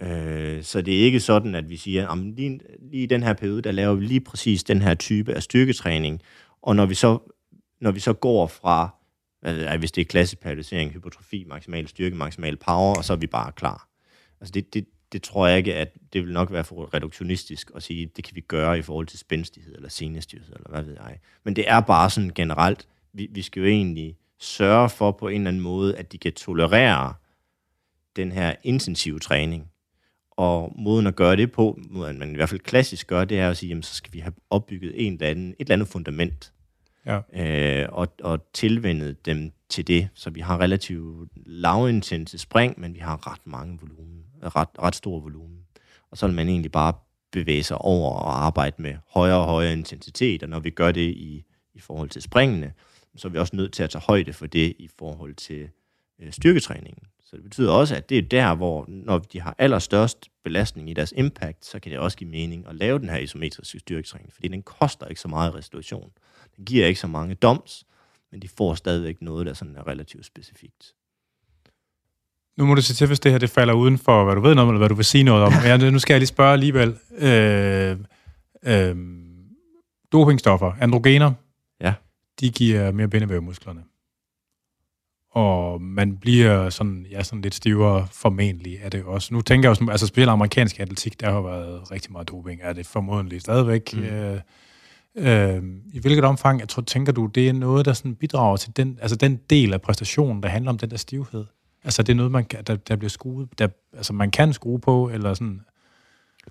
Øh, 0.00 0.62
så 0.62 0.82
det 0.82 1.00
er 1.00 1.04
ikke 1.04 1.20
sådan, 1.20 1.54
at 1.54 1.70
vi 1.70 1.76
siger, 1.76 2.08
at 2.08 2.18
lige, 2.18 2.60
lige 2.90 3.02
i 3.02 3.06
den 3.06 3.22
her 3.22 3.32
periode, 3.32 3.62
der 3.62 3.72
laver 3.72 3.94
vi 3.94 4.04
lige 4.04 4.20
præcis 4.20 4.64
den 4.64 4.82
her 4.82 4.94
type 4.94 5.34
af 5.34 5.42
styrketræning. 5.42 6.22
Og 6.62 6.76
når 6.76 6.86
vi 6.86 6.94
så, 6.94 7.18
når 7.80 7.90
vi 7.90 8.00
så 8.00 8.12
går 8.12 8.46
fra, 8.46 8.94
altså, 9.42 9.78
hvis 9.78 9.92
det 9.92 10.00
er 10.00 10.04
klassisk 10.04 10.40
periodisering, 10.40 10.92
hypotrofi, 10.92 11.44
maksimal 11.48 11.88
styrke, 11.88 12.16
maksimal 12.16 12.56
power, 12.56 12.96
og 12.96 13.04
så 13.04 13.12
er 13.12 13.16
vi 13.16 13.26
bare 13.26 13.52
klar. 13.52 13.88
Altså 14.40 14.52
det, 14.52 14.74
det, 14.74 14.86
det 15.12 15.22
tror 15.22 15.46
jeg 15.46 15.58
ikke, 15.58 15.74
at 15.74 15.94
det 16.12 16.24
vil 16.24 16.32
nok 16.32 16.52
være 16.52 16.64
for 16.64 16.94
reduktionistisk 16.94 17.70
at 17.74 17.82
sige, 17.82 18.06
det 18.16 18.24
kan 18.24 18.36
vi 18.36 18.40
gøre 18.40 18.78
i 18.78 18.82
forhold 18.82 19.06
til 19.06 19.18
spændstighed 19.18 19.74
eller 19.74 19.88
senestyrhed, 19.88 20.54
eller 20.56 20.70
hvad 20.70 20.82
ved 20.82 20.96
jeg. 21.06 21.18
Men 21.44 21.56
det 21.56 21.70
er 21.70 21.80
bare 21.80 22.10
sådan 22.10 22.30
generelt, 22.34 22.88
vi, 23.12 23.28
vi 23.30 23.42
skal 23.42 23.60
jo 23.60 23.66
egentlig 23.66 24.16
sørge 24.38 24.88
for 24.88 25.10
på 25.12 25.28
en 25.28 25.34
eller 25.40 25.48
anden 25.48 25.62
måde, 25.62 25.96
at 25.96 26.12
de 26.12 26.18
kan 26.18 26.32
tolerere 26.32 27.14
den 28.16 28.32
her 28.32 28.54
intensive 28.62 29.18
træning. 29.18 29.68
Og 30.30 30.72
måden 30.78 31.06
at 31.06 31.16
gøre 31.16 31.36
det 31.36 31.52
på, 31.52 31.78
måden 31.90 32.18
man 32.18 32.32
i 32.32 32.34
hvert 32.34 32.48
fald 32.48 32.60
klassisk 32.60 33.06
gør, 33.06 33.24
det 33.24 33.38
er 33.38 33.50
at 33.50 33.56
sige, 33.56 33.68
jamen, 33.68 33.82
så 33.82 33.94
skal 33.94 34.12
vi 34.12 34.18
have 34.18 34.32
opbygget 34.50 35.06
en 35.06 35.12
eller 35.12 35.26
anden, 35.28 35.48
et 35.50 35.56
eller 35.60 35.72
andet 35.74 35.88
fundament, 35.88 36.52
Ja. 37.06 37.20
øh, 37.82 37.88
og, 37.92 38.08
og 38.22 38.52
tilvendet 38.52 39.26
dem 39.26 39.52
til 39.68 39.86
det, 39.86 40.08
så 40.14 40.30
vi 40.30 40.40
har 40.40 40.60
relativt 40.60 41.30
lavintense 41.46 42.38
spring, 42.38 42.80
men 42.80 42.94
vi 42.94 42.98
har 42.98 43.32
ret 43.32 43.46
mange 43.46 43.78
volumen, 43.80 44.21
ret, 44.42 44.68
ret 44.78 44.94
stor 44.94 45.20
volumen. 45.20 45.58
Og 46.10 46.18
så 46.18 46.26
vil 46.26 46.36
man 46.36 46.48
egentlig 46.48 46.72
bare 46.72 46.92
bevæge 47.32 47.62
sig 47.62 47.78
over 47.78 48.10
og 48.10 48.44
arbejde 48.44 48.82
med 48.82 48.94
højere 49.08 49.38
og 49.38 49.46
højere 49.46 49.72
intensitet, 49.72 50.42
og 50.42 50.48
når 50.48 50.60
vi 50.60 50.70
gør 50.70 50.92
det 50.92 51.10
i, 51.10 51.44
i 51.74 51.80
forhold 51.80 52.08
til 52.08 52.22
springene, 52.22 52.72
så 53.16 53.28
er 53.28 53.32
vi 53.32 53.38
også 53.38 53.56
nødt 53.56 53.72
til 53.72 53.82
at 53.82 53.90
tage 53.90 54.02
højde 54.06 54.32
for 54.32 54.46
det 54.46 54.74
i 54.78 54.88
forhold 54.98 55.34
til 55.34 55.68
øh, 56.18 56.32
styrketræningen. 56.32 57.04
Så 57.24 57.36
det 57.36 57.42
betyder 57.44 57.72
også, 57.72 57.96
at 57.96 58.08
det 58.08 58.18
er 58.18 58.22
der, 58.22 58.54
hvor 58.54 58.84
når 58.88 59.18
de 59.18 59.40
har 59.40 59.54
allerstørst 59.58 60.28
belastning 60.44 60.90
i 60.90 60.94
deres 60.94 61.12
impact, 61.16 61.64
så 61.64 61.80
kan 61.80 61.92
det 61.92 61.98
også 61.98 62.16
give 62.16 62.30
mening 62.30 62.66
at 62.66 62.74
lave 62.74 62.98
den 62.98 63.08
her 63.08 63.18
isometriske 63.18 63.78
styrketræning, 63.78 64.32
fordi 64.32 64.48
den 64.48 64.62
koster 64.62 65.06
ikke 65.06 65.20
så 65.20 65.28
meget 65.28 65.54
restitution. 65.54 66.12
Den 66.56 66.64
giver 66.64 66.86
ikke 66.86 67.00
så 67.00 67.06
mange 67.06 67.34
doms, 67.34 67.84
men 68.30 68.42
de 68.42 68.48
får 68.48 68.74
stadigvæk 68.74 69.22
noget, 69.22 69.46
der 69.46 69.54
sådan 69.54 69.76
er 69.76 69.86
relativt 69.86 70.26
specifikt. 70.26 70.94
Nu 72.56 72.66
må 72.66 72.74
du 72.74 72.82
se 72.82 72.94
til, 72.94 73.06
hvis 73.06 73.20
det 73.20 73.32
her 73.32 73.38
det 73.38 73.50
falder 73.50 73.74
uden 73.74 73.98
for, 73.98 74.24
hvad 74.24 74.34
du 74.34 74.40
ved 74.40 74.54
noget 74.54 74.68
om, 74.68 74.68
eller 74.68 74.78
hvad 74.78 74.88
du 74.88 74.94
vil 74.94 75.04
sige 75.04 75.24
noget 75.24 75.44
om. 75.44 75.52
Ja, 75.64 75.90
nu 75.90 75.98
skal 75.98 76.14
jeg 76.14 76.20
lige 76.20 76.26
spørge 76.26 76.52
alligevel. 76.52 76.96
Øh, 77.18 77.96
øh, 78.64 78.96
dopingstoffer, 80.12 80.72
androgener, 80.80 81.32
ja. 81.80 81.94
de 82.40 82.50
giver 82.50 82.92
mere 82.92 83.08
bindevæv 83.08 83.38
i 83.38 83.44
musklerne. 83.44 83.82
Og 85.30 85.82
man 85.82 86.16
bliver 86.16 86.70
sådan, 86.70 87.06
ja, 87.10 87.22
sådan 87.22 87.42
lidt 87.42 87.54
stivere 87.54 88.06
formentlig 88.12 88.78
er 88.82 88.88
det 88.88 89.04
også. 89.04 89.34
Nu 89.34 89.40
tænker 89.40 89.68
jeg 89.70 89.80
jo, 89.80 89.90
altså 89.90 90.06
specielt 90.06 90.30
amerikansk 90.30 90.80
atletik, 90.80 91.20
der 91.20 91.30
har 91.30 91.40
været 91.40 91.90
rigtig 91.90 92.12
meget 92.12 92.28
doping. 92.28 92.60
Er 92.62 92.72
det 92.72 92.86
formodentlig 92.86 93.40
stadigvæk? 93.40 93.94
Mm. 93.94 94.02
Øh, 94.02 94.40
øh, 95.16 95.62
I 95.92 95.98
hvilket 96.00 96.24
omfang, 96.24 96.60
jeg 96.60 96.68
tror, 96.68 96.82
tænker 96.82 97.12
du, 97.12 97.26
det 97.26 97.48
er 97.48 97.52
noget, 97.52 97.86
der 97.86 97.92
sådan 97.92 98.14
bidrager 98.14 98.56
til 98.56 98.76
den, 98.76 98.98
altså 99.02 99.16
den 99.16 99.36
del 99.50 99.72
af 99.72 99.82
præstationen, 99.82 100.42
der 100.42 100.48
handler 100.48 100.70
om 100.70 100.78
den 100.78 100.90
der 100.90 100.96
stivhed? 100.96 101.44
Altså, 101.84 102.02
det 102.02 102.12
er 102.12 102.16
noget, 102.16 102.32
man, 102.32 102.46
der, 102.66 102.76
der 102.76 102.96
bliver 102.96 103.10
skruet, 103.10 103.48
der, 103.58 103.68
altså, 103.96 104.12
man 104.12 104.30
kan 104.30 104.52
skrue 104.52 104.80
på, 104.80 105.10
eller 105.12 105.34
sådan... 105.34 105.60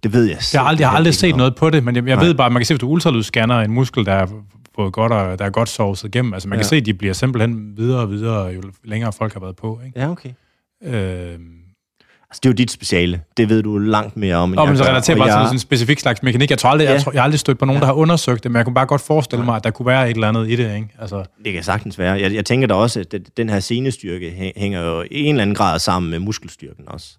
Det 0.03 0.14
ved 0.14 0.24
jeg 0.26 0.38
Jeg 0.53 0.62
har 0.62 0.68
aldrig, 0.68 0.82
jeg 0.82 0.90
har 0.90 0.98
aldrig 0.98 1.14
set 1.14 1.36
noget 1.36 1.56
på 1.56 1.70
det, 1.70 1.84
men 1.84 1.95
jeg, 1.95 2.08
jeg 2.08 2.20
ved 2.20 2.34
bare, 2.34 2.45
at 2.45 2.52
man 2.52 2.60
kan 2.60 2.66
se, 2.66 2.74
hvis 2.74 2.80
du 2.80 2.88
ultralydsscanner 2.88 3.60
en 3.60 3.72
muskel, 3.72 4.06
der 4.06 4.14
er 4.14 4.28
fået 4.76 4.94
godt, 4.94 5.12
og 5.12 5.40
der 5.40 5.45
er 5.45 5.49
godt 5.49 5.70
sovset 5.70 6.08
igennem, 6.08 6.34
altså 6.34 6.49
man 6.49 6.58
ja. 6.58 6.62
kan 6.62 6.68
se, 6.70 6.76
at 6.76 6.86
de 6.86 6.94
bliver 6.94 7.14
simpelthen 7.14 7.78
videre 7.78 7.99
og 7.99 8.12
videre, 8.12 8.45
jo 8.45 8.62
længere 8.84 9.14
folk 9.14 9.34
har 9.34 9.40
været 9.40 9.56
på. 9.56 9.80
Ikke? 9.86 9.99
Ja, 9.99 10.12
okay. 10.12 10.30
Øh, 10.84 11.40
Altså, 12.32 12.40
det 12.44 12.49
er 12.49 12.53
jo 12.53 12.56
dit 12.56 12.72
speciale. 12.72 13.22
Det 13.38 13.49
ved 13.49 13.64
du 13.64 13.78
langt 13.78 14.18
mere 14.18 14.36
om, 14.36 14.52
end 14.52 14.60
og, 14.60 14.66
jeg 14.66 14.72
men 14.72 14.78
så 14.78 14.84
relaterer 14.84 15.18
bare 15.18 15.28
jeg... 15.28 15.38
til 15.38 15.45
sådan 15.45 15.56
en 15.56 15.60
specifik 15.60 15.99
slags 15.99 16.24
mekanik. 16.24 16.49
Jeg 16.49 16.58
tror 16.58 16.70
aldrig, 16.70 16.86
ja. 16.86 16.91
jeg, 16.91 17.02
tror, 17.02 17.12
jeg 17.12 17.22
har 17.22 17.24
aldrig 17.24 17.40
stødt 17.40 17.60
på 17.60 17.66
nogen, 17.66 17.78
ja. 17.78 17.82
der 17.82 17.86
har 17.86 17.94
undersøgt 17.94 18.44
det, 18.44 18.52
men 18.52 18.58
jeg 18.58 18.66
kunne 18.66 18.74
bare 18.74 18.86
godt 18.86 19.02
forestille 19.02 19.45
mig, 19.45 19.56
at 19.56 19.64
der 19.64 19.72
kunne 19.72 19.86
være 19.86 20.10
et 20.10 20.16
eller 20.16 20.28
andet 20.28 20.49
i 20.49 20.56
det. 20.56 20.76
Ikke? 20.76 20.88
Altså... 20.99 21.26
Det 21.45 21.53
kan 21.53 21.64
sagtens 21.64 21.99
være. 21.99 22.14
Jeg, 22.14 22.34
jeg 22.34 22.45
tænker 22.45 22.68
da 22.68 22.74
også, 22.74 22.99
at 22.99 23.12
det, 23.12 23.38
den 23.38 23.49
her 23.49 23.60
senestyrke 23.60 24.53
hænger 24.56 24.82
jo 24.82 25.02
i 25.02 25.08
en 25.24 25.36
eller 25.36 25.41
anden 25.41 25.56
grad 25.56 25.80
sammen 25.80 26.12
med 26.12 26.20
muskelstyrken 26.20 26.84
også. 26.88 27.18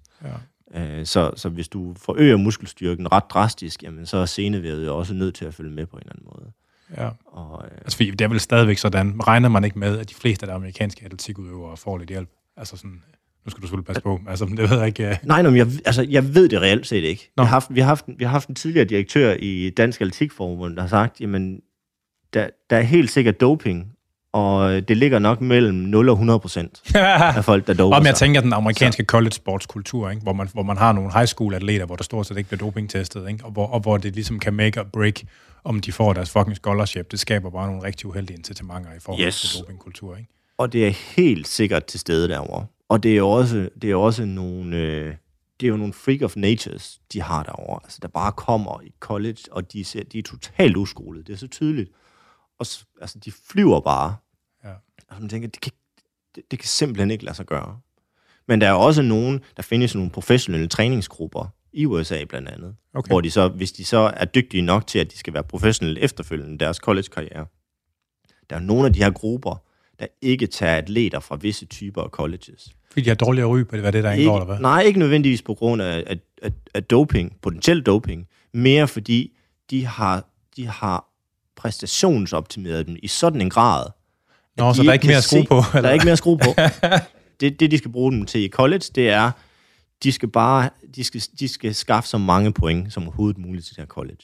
Ja. 0.75 0.81
Øh, 0.81 1.07
så, 1.07 1.31
så 1.37 1.49
hvis 1.49 1.69
du 1.69 1.95
forøger 1.99 2.37
muskelstyrken 2.37 3.13
ret 3.13 3.25
drastisk, 3.31 3.83
jamen, 3.83 4.07
så 4.07 4.17
er 4.17 4.27
seneværet 4.27 4.87
jo 4.87 4.99
også 4.99 5.15
nødt 5.15 5.35
til 5.35 5.45
at 5.45 5.55
følge 5.55 5.71
med 5.71 5.87
på 5.87 5.97
en 5.97 6.03
eller 6.03 6.13
anden 6.13 6.27
måde. 6.37 6.53
Ja. 6.97 7.09
Og, 7.27 7.65
øh... 7.65 7.79
altså, 7.85 7.99
det 7.99 8.21
er 8.21 8.29
vel 8.29 8.41
stadigvæk 8.41 8.79
sådan, 8.79 9.27
regner 9.27 9.49
man 9.49 9.65
ikke 9.65 9.79
med, 9.79 9.99
at 9.99 10.11
de 10.11 10.15
fleste 10.15 10.47
af 10.47 10.49
de 10.49 10.55
amerikanske 10.55 11.05
atletikudøvere 11.05 11.77
får 11.77 11.99
lidt 11.99 12.11
hjælp? 12.11 12.29
Altså 12.57 12.77
sådan, 12.77 13.03
nu 13.45 13.51
skal 13.51 13.63
du 13.63 13.67
selvfølgelig 13.67 13.87
passe 13.87 14.03
på, 14.03 14.21
altså, 14.29 14.45
det 14.45 14.71
ved 14.71 14.79
jeg 14.79 14.87
ikke. 14.87 15.09
Uh... 15.09 15.29
Nej, 15.29 15.43
men 15.43 15.57
jeg, 15.57 15.67
altså, 15.85 16.07
jeg 16.11 16.35
ved 16.35 16.49
det 16.49 16.61
reelt 16.61 16.87
set 16.87 17.05
ikke. 17.05 17.33
Vi 17.37 17.39
har, 17.39 17.45
haft, 17.45 17.75
vi, 17.75 17.81
har 17.81 17.87
haft, 17.87 18.05
vi 18.19 18.25
har 18.25 18.31
haft 18.31 18.49
en 18.49 18.55
tidligere 18.55 18.85
direktør 18.85 19.37
i 19.39 19.71
Dansk 19.71 20.01
Atletikforbund, 20.01 20.77
der 20.77 20.83
har 20.83 20.89
sagt, 20.89 21.21
jamen, 21.21 21.61
der, 22.35 22.49
der 22.71 22.77
er 22.77 22.83
helt 22.83 23.11
sikkert 23.11 23.41
doping, 23.41 23.93
og 24.33 24.89
det 24.89 24.97
ligger 24.97 25.19
nok 25.19 25.41
mellem 25.41 25.75
0 25.75 26.09
og 26.09 26.13
100 26.13 26.41
procent 26.41 26.83
af 27.37 27.45
folk, 27.45 27.67
der 27.67 27.75
doper 27.75 27.97
Om 27.97 28.07
jeg 28.07 28.15
tænker 28.15 28.41
den 28.41 28.53
amerikanske 28.53 29.05
college 29.05 29.33
sportskultur, 29.33 30.11
ikke? 30.11 30.23
Hvor, 30.23 30.33
man, 30.33 30.49
hvor 30.53 30.63
man 30.63 30.77
har 30.77 30.93
nogle 30.93 31.13
high 31.13 31.27
school 31.27 31.55
atleter, 31.55 31.87
hvor 31.87 31.97
der 31.97 32.05
stort 32.05 32.27
set 32.27 32.39
ikke 32.39 32.49
bliver 32.49 32.59
dopingtestet, 32.59 33.29
ikke? 33.29 33.45
Og, 33.45 33.51
hvor, 33.51 33.67
og 33.67 33.81
hvor 33.81 33.97
det 33.97 34.15
ligesom 34.15 34.39
kan 34.39 34.55
make 34.55 34.81
or 34.81 34.85
break, 34.93 35.15
om 35.65 35.81
de 35.81 35.93
får 35.93 36.13
deres 36.13 36.31
fucking 36.31 36.57
scholarship. 36.57 37.11
Det 37.11 37.21
skaber 37.21 37.51
bare 37.51 37.67
nogle 37.67 37.83
rigtig 37.83 38.07
uheldige 38.07 38.37
incitamenter 38.37 38.91
i 38.97 39.01
forhold 39.01 39.27
yes. 39.27 39.41
til 39.41 39.61
dopingkultur. 39.61 40.17
Ikke? 40.17 40.29
Og 40.59 40.73
det 40.73 40.87
er 40.87 40.91
helt 41.17 41.49
sikkert 41.49 41.85
til 41.85 42.01
stede 42.01 42.29
derovre. 42.29 42.67
Og 42.93 43.03
det 43.03 43.17
er 43.17 43.23
også, 43.23 43.69
det 43.83 43.91
er 43.91 43.97
også 43.97 44.25
nogle, 44.25 44.77
øh, 44.77 45.15
det 45.61 45.67
er 45.67 45.71
jo 45.71 45.77
nogle 45.77 45.93
freak 45.93 46.23
of 46.23 46.37
natures, 46.37 47.01
de 47.13 47.23
har 47.23 47.43
derovre. 47.43 47.81
Altså, 47.85 47.99
der 48.03 48.09
bare 48.09 48.33
kommer 48.33 48.81
i 48.81 48.93
college, 49.01 49.39
og 49.51 49.73
de, 49.73 49.85
ser, 49.85 50.03
de 50.05 50.19
er 50.19 50.23
totalt 50.23 50.77
uskolede. 50.77 51.25
Det 51.25 51.33
er 51.33 51.37
så 51.37 51.47
tydeligt. 51.47 51.91
Og 52.59 52.67
altså, 53.01 53.19
de 53.19 53.33
flyver 53.33 53.81
bare. 53.81 54.17
Ja. 54.65 54.73
Og 55.09 55.21
man 55.21 55.29
tænker, 55.29 55.49
det 55.49 55.61
kan, 55.61 55.73
det, 56.35 56.43
det 56.51 56.59
kan 56.59 56.69
simpelthen 56.69 57.11
ikke 57.11 57.25
lade 57.25 57.37
sig 57.37 57.47
gøre. 57.47 57.81
Men 58.49 58.61
der 58.61 58.69
er 58.69 58.73
også 58.73 59.03
nogen, 59.03 59.41
der 59.57 59.63
findes 59.63 59.95
nogle 59.95 60.11
professionelle 60.11 60.69
træningsgrupper, 60.69 61.49
i 61.73 61.87
USA 61.87 62.25
blandt 62.25 62.49
andet, 62.49 62.77
okay. 62.95 63.09
hvor 63.09 63.21
de 63.21 63.31
så, 63.31 63.49
hvis 63.49 63.73
de 63.73 63.85
så 63.85 64.13
er 64.17 64.25
dygtige 64.25 64.63
nok 64.63 64.87
til, 64.87 64.99
at 64.99 65.13
de 65.13 65.19
skal 65.19 65.35
være 65.35 65.45
professionelle 65.45 66.01
efterfølgende 66.01 66.59
deres 66.59 66.77
college-karriere, 66.77 67.47
der 68.51 68.57
er 68.57 68.61
nogle 68.61 68.87
af 68.87 68.93
de 68.93 69.03
her 69.03 69.11
grupper, 69.11 69.63
der 69.99 70.07
ikke 70.21 70.47
tager 70.47 70.77
atleter 70.77 71.21
fra 71.21 71.37
visse 71.37 71.67
typer 71.67 72.03
af 72.03 72.11
colleges. 72.11 72.75
Fordi 72.93 73.05
de 73.05 73.11
har 73.11 73.15
dårligere 73.15 73.49
ry 73.49 73.63
på 73.63 73.77
det, 73.77 73.81
hvad 73.81 73.93
det 73.93 74.05
der 74.05 74.13
indgår, 74.13 74.37
eller 74.37 74.47
hvad? 74.47 74.59
Nej, 74.59 74.83
ikke 74.83 74.99
nødvendigvis 74.99 75.43
på 75.43 75.55
grund 75.55 75.83
af, 75.83 76.05
af, 76.07 76.17
af, 76.43 76.51
af 76.75 76.85
doping, 76.85 77.37
potentiel 77.43 77.83
doping, 77.83 78.27
mere 78.55 78.89
fordi 78.89 79.33
de 79.71 79.87
har, 79.87 80.27
de 80.57 80.67
har 80.67 81.05
præstationsoptimeret 81.57 82.87
dem 82.87 82.97
i 83.03 83.09
sådan 83.09 83.41
en 83.41 83.51
grad, 83.51 83.87
Nå, 84.57 84.69
de 84.69 84.75
så 84.75 84.83
der 84.83 84.89
er 84.89 84.93
ikke 84.93 85.07
mere 85.07 85.17
at 85.17 85.25
skrue 85.25 85.45
på? 85.45 85.55
Eller? 85.55 85.81
Der 85.81 85.89
er 85.89 85.93
ikke 85.93 86.05
mere 86.05 86.13
at 86.13 86.19
skrue 86.19 86.39
på. 86.39 86.51
det, 87.41 87.61
det, 87.61 87.71
de 87.71 87.79
skal 87.79 87.93
bruge 87.93 88.13
dem 88.13 88.27
til 88.27 88.41
i 88.41 88.49
college, 88.49 88.85
det 88.95 89.11
er, 89.11 89.31
de 90.03 90.13
skal 90.13 90.29
bare 90.29 90.71
de 90.97 91.05
skal, 91.05 91.23
de 91.41 91.49
skal 91.49 91.75
skaffe 91.75 92.09
så 92.09 92.19
mange 92.19 92.53
point 92.53 92.93
som 92.93 93.03
overhovedet 93.03 93.39
muligt 93.39 93.67
til 93.67 93.77
det 93.77 93.83
her 93.83 93.87
college. 93.87 94.23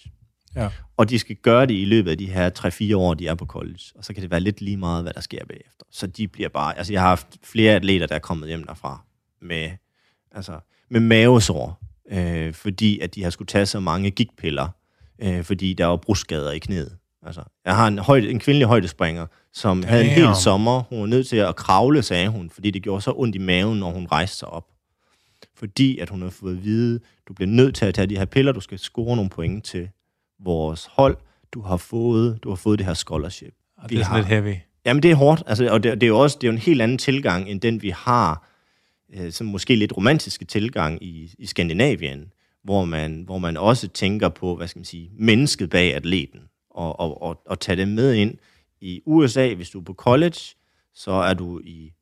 Ja. 0.63 0.69
Og 0.97 1.11
de 1.11 1.19
skal 1.19 1.37
gøre 1.37 1.67
det 1.67 1.75
i 1.75 1.85
løbet 1.85 2.11
af 2.11 2.19
de 2.19 2.27
her 2.27 2.51
3-4 2.95 2.97
år, 2.97 3.15
de 3.15 3.27
er 3.27 3.35
på 3.35 3.47
college. 3.47 3.81
Og 3.95 4.05
så 4.05 4.15
kan 4.15 4.23
det 4.23 4.31
være 4.31 4.41
lidt 4.41 4.61
lige 4.61 4.77
meget, 4.77 5.03
hvad 5.03 5.13
der 5.13 5.21
sker 5.21 5.45
bagefter. 5.49 5.85
Så 5.91 6.07
de 6.07 6.29
bliver 6.29 6.49
bare... 6.49 6.79
Altså, 6.79 6.93
jeg 6.93 7.03
har 7.03 7.09
haft 7.09 7.27
flere 7.45 7.75
atleter, 7.75 8.07
der 8.07 8.15
er 8.15 8.19
kommet 8.19 8.49
hjem 8.49 8.65
derfra 8.65 9.01
med, 9.43 9.71
altså, 10.33 10.61
med 10.91 11.01
mavesår, 11.01 11.81
øh, 12.11 12.55
fordi 12.55 12.99
at 12.99 13.15
de 13.15 13.23
har 13.23 13.31
skulle 13.31 13.47
tage 13.47 13.67
så 13.67 13.81
mange 13.81 14.11
gigpiller, 14.11 14.69
øh, 15.19 15.45
fordi 15.45 15.75
der 15.75 15.87
var 15.87 15.97
brudskader 15.97 16.51
i 16.51 16.59
knæet. 16.59 16.97
Altså, 17.23 17.43
jeg 17.65 17.77
har 17.77 17.89
en, 17.89 17.99
højde, 17.99 18.31
en 18.31 18.39
kvindelig 18.39 18.69
højdespringer, 18.69 19.27
som 19.53 19.77
Damn. 19.77 19.89
havde 19.89 20.05
en 20.05 20.11
hel 20.11 20.35
sommer. 20.35 20.83
Hun 20.83 21.01
var 21.01 21.07
nødt 21.07 21.27
til 21.27 21.37
at 21.37 21.57
kravle, 21.57 22.03
sagde 22.03 22.29
hun, 22.29 22.51
fordi 22.51 22.71
det 22.71 22.83
gjorde 22.83 23.03
så 23.03 23.13
ondt 23.17 23.35
i 23.35 23.39
maven, 23.39 23.79
når 23.79 23.91
hun 23.91 24.07
rejste 24.13 24.37
sig 24.37 24.49
op. 24.49 24.67
Fordi 25.57 25.99
at 25.99 26.09
hun 26.09 26.23
har 26.23 26.31
fået 26.31 26.57
at 26.57 26.65
vide, 26.65 27.01
du 27.29 27.33
bliver 27.33 27.49
nødt 27.49 27.75
til 27.75 27.85
at 27.85 27.95
tage 27.95 28.07
de 28.07 28.17
her 28.17 28.25
piller, 28.25 28.53
du 28.53 28.61
skal 28.61 28.79
score 28.79 29.17
nogle 29.17 29.31
point 29.31 29.65
til 29.65 29.89
vores 30.45 30.89
hold. 30.93 31.17
Du 31.53 31.61
har 31.61 31.77
fået, 31.77 32.39
du 32.43 32.49
har 32.49 32.57
fået 32.57 32.79
det 32.79 32.87
her 32.87 32.95
scholarship. 32.95 33.55
Og 33.77 33.91
det 33.91 34.01
er 34.01 34.05
har, 34.05 34.17
lidt 34.17 34.27
heavy. 34.27 34.55
Jamen, 34.85 35.03
det 35.03 35.11
er 35.11 35.15
hårdt. 35.15 35.43
Altså, 35.47 35.69
og 35.71 35.83
det, 35.83 35.93
det, 35.93 36.03
er 36.03 36.07
jo 36.09 36.19
også 36.19 36.39
det 36.41 36.47
er 36.47 36.49
jo 36.49 36.53
en 36.53 36.59
helt 36.59 36.83
anden 36.83 36.99
tilgang, 36.99 37.49
end 37.49 37.61
den 37.61 37.83
vi 37.83 37.91
har, 37.91 38.49
øh, 39.15 39.33
som 39.33 39.47
måske 39.47 39.77
lidt 39.77 39.97
romantiske 39.97 40.45
tilgang 40.45 41.03
i, 41.03 41.35
i 41.39 41.47
Skandinavien, 41.47 42.33
hvor 42.65 42.85
man, 42.85 43.23
hvor 43.23 43.39
man 43.39 43.57
også 43.57 43.89
tænker 43.89 44.29
på, 44.29 44.57
hvad 44.57 44.69
skal 44.69 44.79
man 44.79 44.85
sige, 44.85 45.11
mennesket 45.19 45.71
bag 45.71 45.95
atleten, 45.95 46.41
og, 46.71 47.01
og, 47.01 47.23
og, 47.23 47.43
og 47.47 47.61
tage 47.61 47.77
det 47.77 47.89
med 47.89 48.15
ind. 48.15 48.35
I 48.81 49.01
USA, 49.07 49.55
hvis 49.55 49.71
du 49.71 49.81
er 49.81 49.85
på 49.85 49.95
college, 49.95 50.41
så 50.95 51.11
er 51.11 51.35
du 51.35 51.61
i 51.65 51.93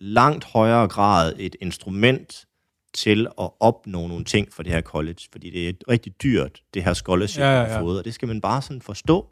langt 0.00 0.44
højere 0.44 0.88
grad 0.88 1.32
et 1.38 1.56
instrument 1.60 2.46
til 2.94 3.26
at 3.40 3.50
opnå 3.60 4.06
nogle 4.06 4.24
ting 4.24 4.52
for 4.52 4.62
det 4.62 4.72
her 4.72 4.80
college, 4.80 5.28
fordi 5.32 5.50
det 5.50 5.68
er 5.68 5.72
rigtig 5.88 6.12
dyrt, 6.22 6.62
det 6.74 6.84
her 6.84 6.94
scholarship, 6.94 7.40
ja, 7.40 7.50
ja, 7.50 7.60
ja. 7.60 7.68
har 7.68 7.80
fået, 7.80 7.98
og 7.98 8.04
det 8.04 8.14
skal 8.14 8.28
man 8.28 8.40
bare 8.40 8.62
sådan 8.62 8.82
forstå, 8.82 9.26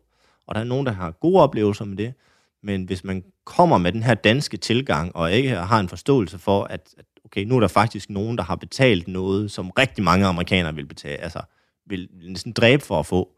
og 0.47 0.55
der 0.55 0.61
er 0.61 0.65
nogen, 0.65 0.87
der 0.87 0.93
har 0.93 1.11
gode 1.11 1.43
oplevelser 1.43 1.85
med 1.85 1.97
det, 1.97 2.15
men 2.63 2.85
hvis 2.85 3.05
man 3.05 3.25
kommer 3.45 3.79
med 3.79 3.93
den 3.93 4.03
her 4.03 4.15
danske 4.15 4.57
tilgang, 4.57 5.17
og 5.17 5.33
ikke 5.33 5.51
har 5.51 5.81
en 5.81 5.89
forståelse 5.89 6.39
for, 6.39 6.65
at, 6.65 6.95
at 6.99 7.05
okay, 7.25 7.45
nu 7.45 7.57
er 7.57 7.61
der 7.61 7.69
faktisk 7.69 8.11
nogen, 8.11 8.39
der 8.39 8.45
har 8.45 8.57
betalt 8.57 9.09
noget, 9.09 9.51
som 9.51 9.71
rigtig 9.71 10.05
mange 10.05 10.27
amerikanere 10.27 10.75
vil 10.75 10.87
betale, 10.87 11.17
altså 11.17 11.41
vil 11.87 12.09
næsten 12.23 12.53
dræbe 12.53 12.85
for 12.85 12.99
at 12.99 13.07
få, 13.07 13.29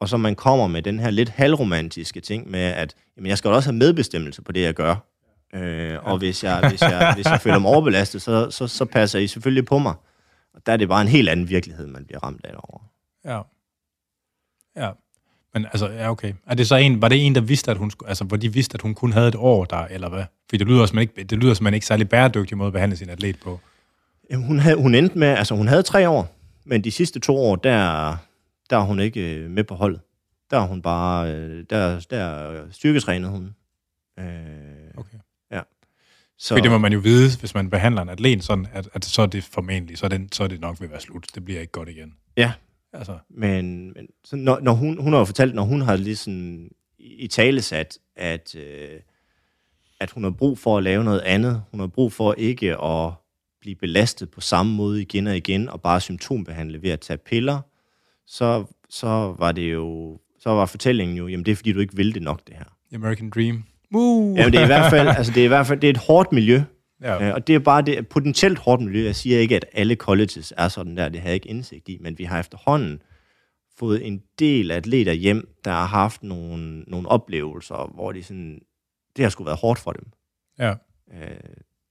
og 0.00 0.08
så 0.08 0.16
man 0.16 0.34
kommer 0.34 0.66
med 0.66 0.82
den 0.82 0.98
her 0.98 1.10
lidt 1.10 1.28
halvromantiske 1.28 2.20
ting 2.20 2.50
med, 2.50 2.60
at 2.60 2.94
jamen, 3.16 3.28
jeg 3.28 3.38
skal 3.38 3.50
også 3.50 3.70
have 3.70 3.78
medbestemmelse 3.78 4.42
på 4.42 4.52
det, 4.52 4.62
jeg 4.62 4.74
gør, 4.74 4.96
Øh, 5.56 5.98
og 6.02 6.18
hvis 6.18 6.44
jeg, 6.44 6.68
hvis, 6.68 6.82
jeg, 6.82 7.12
hvis 7.14 7.26
jeg 7.26 7.40
føler 7.40 7.58
mig 7.58 7.70
overbelastet, 7.70 8.22
så, 8.22 8.50
så, 8.50 8.66
så 8.66 8.84
passer 8.84 9.18
I 9.18 9.26
selvfølgelig 9.26 9.64
på 9.64 9.78
mig. 9.78 9.94
Og 10.54 10.66
der 10.66 10.72
er 10.72 10.76
det 10.76 10.88
bare 10.88 11.02
en 11.02 11.08
helt 11.08 11.28
anden 11.28 11.48
virkelighed, 11.48 11.86
man 11.86 12.04
bliver 12.04 12.24
ramt 12.24 12.46
af 12.46 12.54
over. 12.56 12.80
Ja. 13.24 13.40
Ja. 14.76 14.90
Men 15.54 15.64
altså, 15.64 15.90
ja, 15.90 16.10
okay. 16.10 16.32
Er 16.46 16.54
det 16.54 16.66
så 16.66 16.76
en, 16.76 17.02
var 17.02 17.08
det 17.08 17.26
en, 17.26 17.34
der 17.34 17.40
vidste, 17.40 17.70
at 17.70 17.76
hun, 17.76 17.90
altså, 18.06 18.24
hvor 18.24 18.36
de 18.36 18.52
vidste, 18.52 18.74
at 18.74 18.82
hun 18.82 18.94
kun 18.94 19.12
havde 19.12 19.28
et 19.28 19.34
år 19.34 19.64
der, 19.64 19.86
eller 19.90 20.08
hvad? 20.08 20.24
Fordi 20.48 20.58
det 20.58 20.66
lyder 20.66 20.86
som, 20.86 20.98
ikke, 20.98 21.24
det 21.24 21.38
lyder 21.38 21.54
som 21.54 21.64
man 21.64 21.74
ikke 21.74 21.86
særlig 21.86 22.08
bæredygtig 22.08 22.56
måde 22.56 22.66
at 22.66 22.72
behandle 22.72 22.96
sin 22.96 23.10
atlet 23.10 23.40
på. 23.40 23.60
Jamen, 24.30 24.46
hun, 24.46 24.58
havde, 24.58 24.76
hun 24.76 24.94
endte 24.94 25.18
med, 25.18 25.28
altså 25.28 25.54
hun 25.54 25.68
havde 25.68 25.82
tre 25.82 26.08
år, 26.08 26.36
men 26.64 26.84
de 26.84 26.90
sidste 26.90 27.20
to 27.20 27.36
år, 27.36 27.56
der, 27.56 28.16
der 28.70 28.76
er 28.76 28.80
hun 28.80 29.00
ikke 29.00 29.34
øh, 29.34 29.50
med 29.50 29.64
på 29.64 29.74
holdet. 29.74 30.00
Der 30.50 30.56
er 30.58 30.66
hun 30.66 30.82
bare, 30.82 31.32
øh, 31.32 31.64
der, 31.70 32.00
der 32.10 32.52
styrketrænet 32.70 33.30
hun. 33.30 33.54
Øh. 34.18 34.85
Så... 36.38 36.54
Fordi 36.54 36.62
det 36.62 36.70
må 36.70 36.78
man 36.78 36.92
jo 36.92 36.98
vide, 36.98 37.38
hvis 37.38 37.54
man 37.54 37.70
behandler 37.70 38.02
en 38.02 38.08
atlet 38.08 38.44
sådan, 38.44 38.66
at, 38.72 38.88
at 38.92 39.04
så 39.04 39.22
er 39.22 39.26
det 39.26 39.44
formentlig, 39.44 39.98
så 39.98 40.06
er 40.06 40.08
det, 40.08 40.34
så 40.34 40.44
er 40.44 40.48
det 40.48 40.60
nok 40.60 40.80
ved 40.80 40.86
at 40.86 40.90
være 40.90 41.00
slut. 41.00 41.26
Det 41.34 41.44
bliver 41.44 41.60
ikke 41.60 41.72
godt 41.72 41.88
igen. 41.88 42.14
Ja, 42.36 42.52
Altså. 42.96 43.18
Men, 43.30 43.92
men 43.92 44.08
så 44.24 44.36
når, 44.36 44.60
når 44.60 44.72
hun, 44.72 44.98
hun 45.00 45.12
har 45.12 45.18
jo 45.18 45.24
fortalt, 45.24 45.54
når 45.54 45.62
hun 45.62 45.80
har 45.80 45.96
ligesom 45.96 46.68
i 46.98 47.26
tale 47.26 47.62
sat, 47.62 47.98
at, 48.16 48.54
øh, 48.54 49.00
at 50.00 50.10
hun 50.10 50.24
har 50.24 50.30
brug 50.30 50.58
for 50.58 50.78
at 50.78 50.84
lave 50.84 51.04
noget 51.04 51.20
andet. 51.20 51.62
Hun 51.70 51.80
har 51.80 51.86
brug 51.86 52.12
for 52.12 52.34
ikke 52.38 52.82
at 52.82 53.12
blive 53.60 53.76
belastet 53.76 54.30
på 54.30 54.40
samme 54.40 54.74
måde 54.74 55.02
igen 55.02 55.26
og 55.26 55.36
igen, 55.36 55.68
og 55.68 55.80
bare 55.80 56.00
symptombehandle 56.00 56.82
ved 56.82 56.90
at 56.90 57.00
tage 57.00 57.16
piller, 57.16 57.60
så, 58.26 58.64
så 58.88 59.34
var 59.38 59.52
det 59.52 59.72
jo, 59.72 60.18
så 60.38 60.50
var 60.50 60.66
fortællingen 60.66 61.16
jo, 61.16 61.28
jamen 61.28 61.46
det 61.46 61.52
er 61.52 61.56
fordi, 61.56 61.72
du 61.72 61.80
ikke 61.80 61.96
vil 61.96 62.14
det 62.14 62.22
nok, 62.22 62.46
det 62.46 62.56
her. 62.56 62.64
American 62.94 63.30
Dream. 63.30 63.64
Uh. 63.94 64.38
Jamen 64.38 64.52
det 64.52 64.60
er 64.60 64.64
i 64.64 64.66
hvert 64.66 64.90
fald, 64.90 65.08
altså 65.08 65.32
det 65.32 65.40
er 65.40 65.44
i 65.44 65.48
hvert 65.48 65.66
fald, 65.66 65.80
det 65.80 65.86
er 65.86 65.92
et 65.92 66.00
hårdt 66.06 66.32
miljø, 66.32 66.62
Ja. 67.02 67.28
Øh, 67.28 67.34
og 67.34 67.46
det 67.46 67.54
er 67.54 67.58
bare 67.58 67.82
det 67.82 68.08
potentielt 68.08 68.58
hårdt 68.58 68.82
miljø. 68.82 69.04
Jeg 69.04 69.16
siger 69.16 69.38
ikke, 69.38 69.56
at 69.56 69.64
alle 69.72 69.94
colleges 69.94 70.52
er 70.56 70.68
sådan 70.68 70.96
der, 70.96 71.08
det 71.08 71.20
har 71.20 71.28
jeg 71.28 71.34
ikke 71.34 71.48
indsigt 71.48 71.88
i, 71.88 71.98
men 72.00 72.18
vi 72.18 72.24
har 72.24 72.40
efterhånden 72.40 73.02
fået 73.78 74.06
en 74.06 74.22
del 74.38 74.70
atleter 74.70 75.12
hjem, 75.12 75.48
der 75.64 75.70
har 75.70 75.86
haft 75.86 76.22
nogle, 76.22 76.80
nogle 76.80 77.08
oplevelser, 77.08 77.92
hvor 77.94 78.12
de 78.12 78.22
sådan, 78.22 78.60
det 79.16 79.24
har 79.24 79.30
sgu 79.30 79.44
været 79.44 79.58
hårdt 79.58 79.80
for 79.80 79.92
dem. 79.92 80.04
Ja. 80.58 80.74
Øh, 81.14 81.36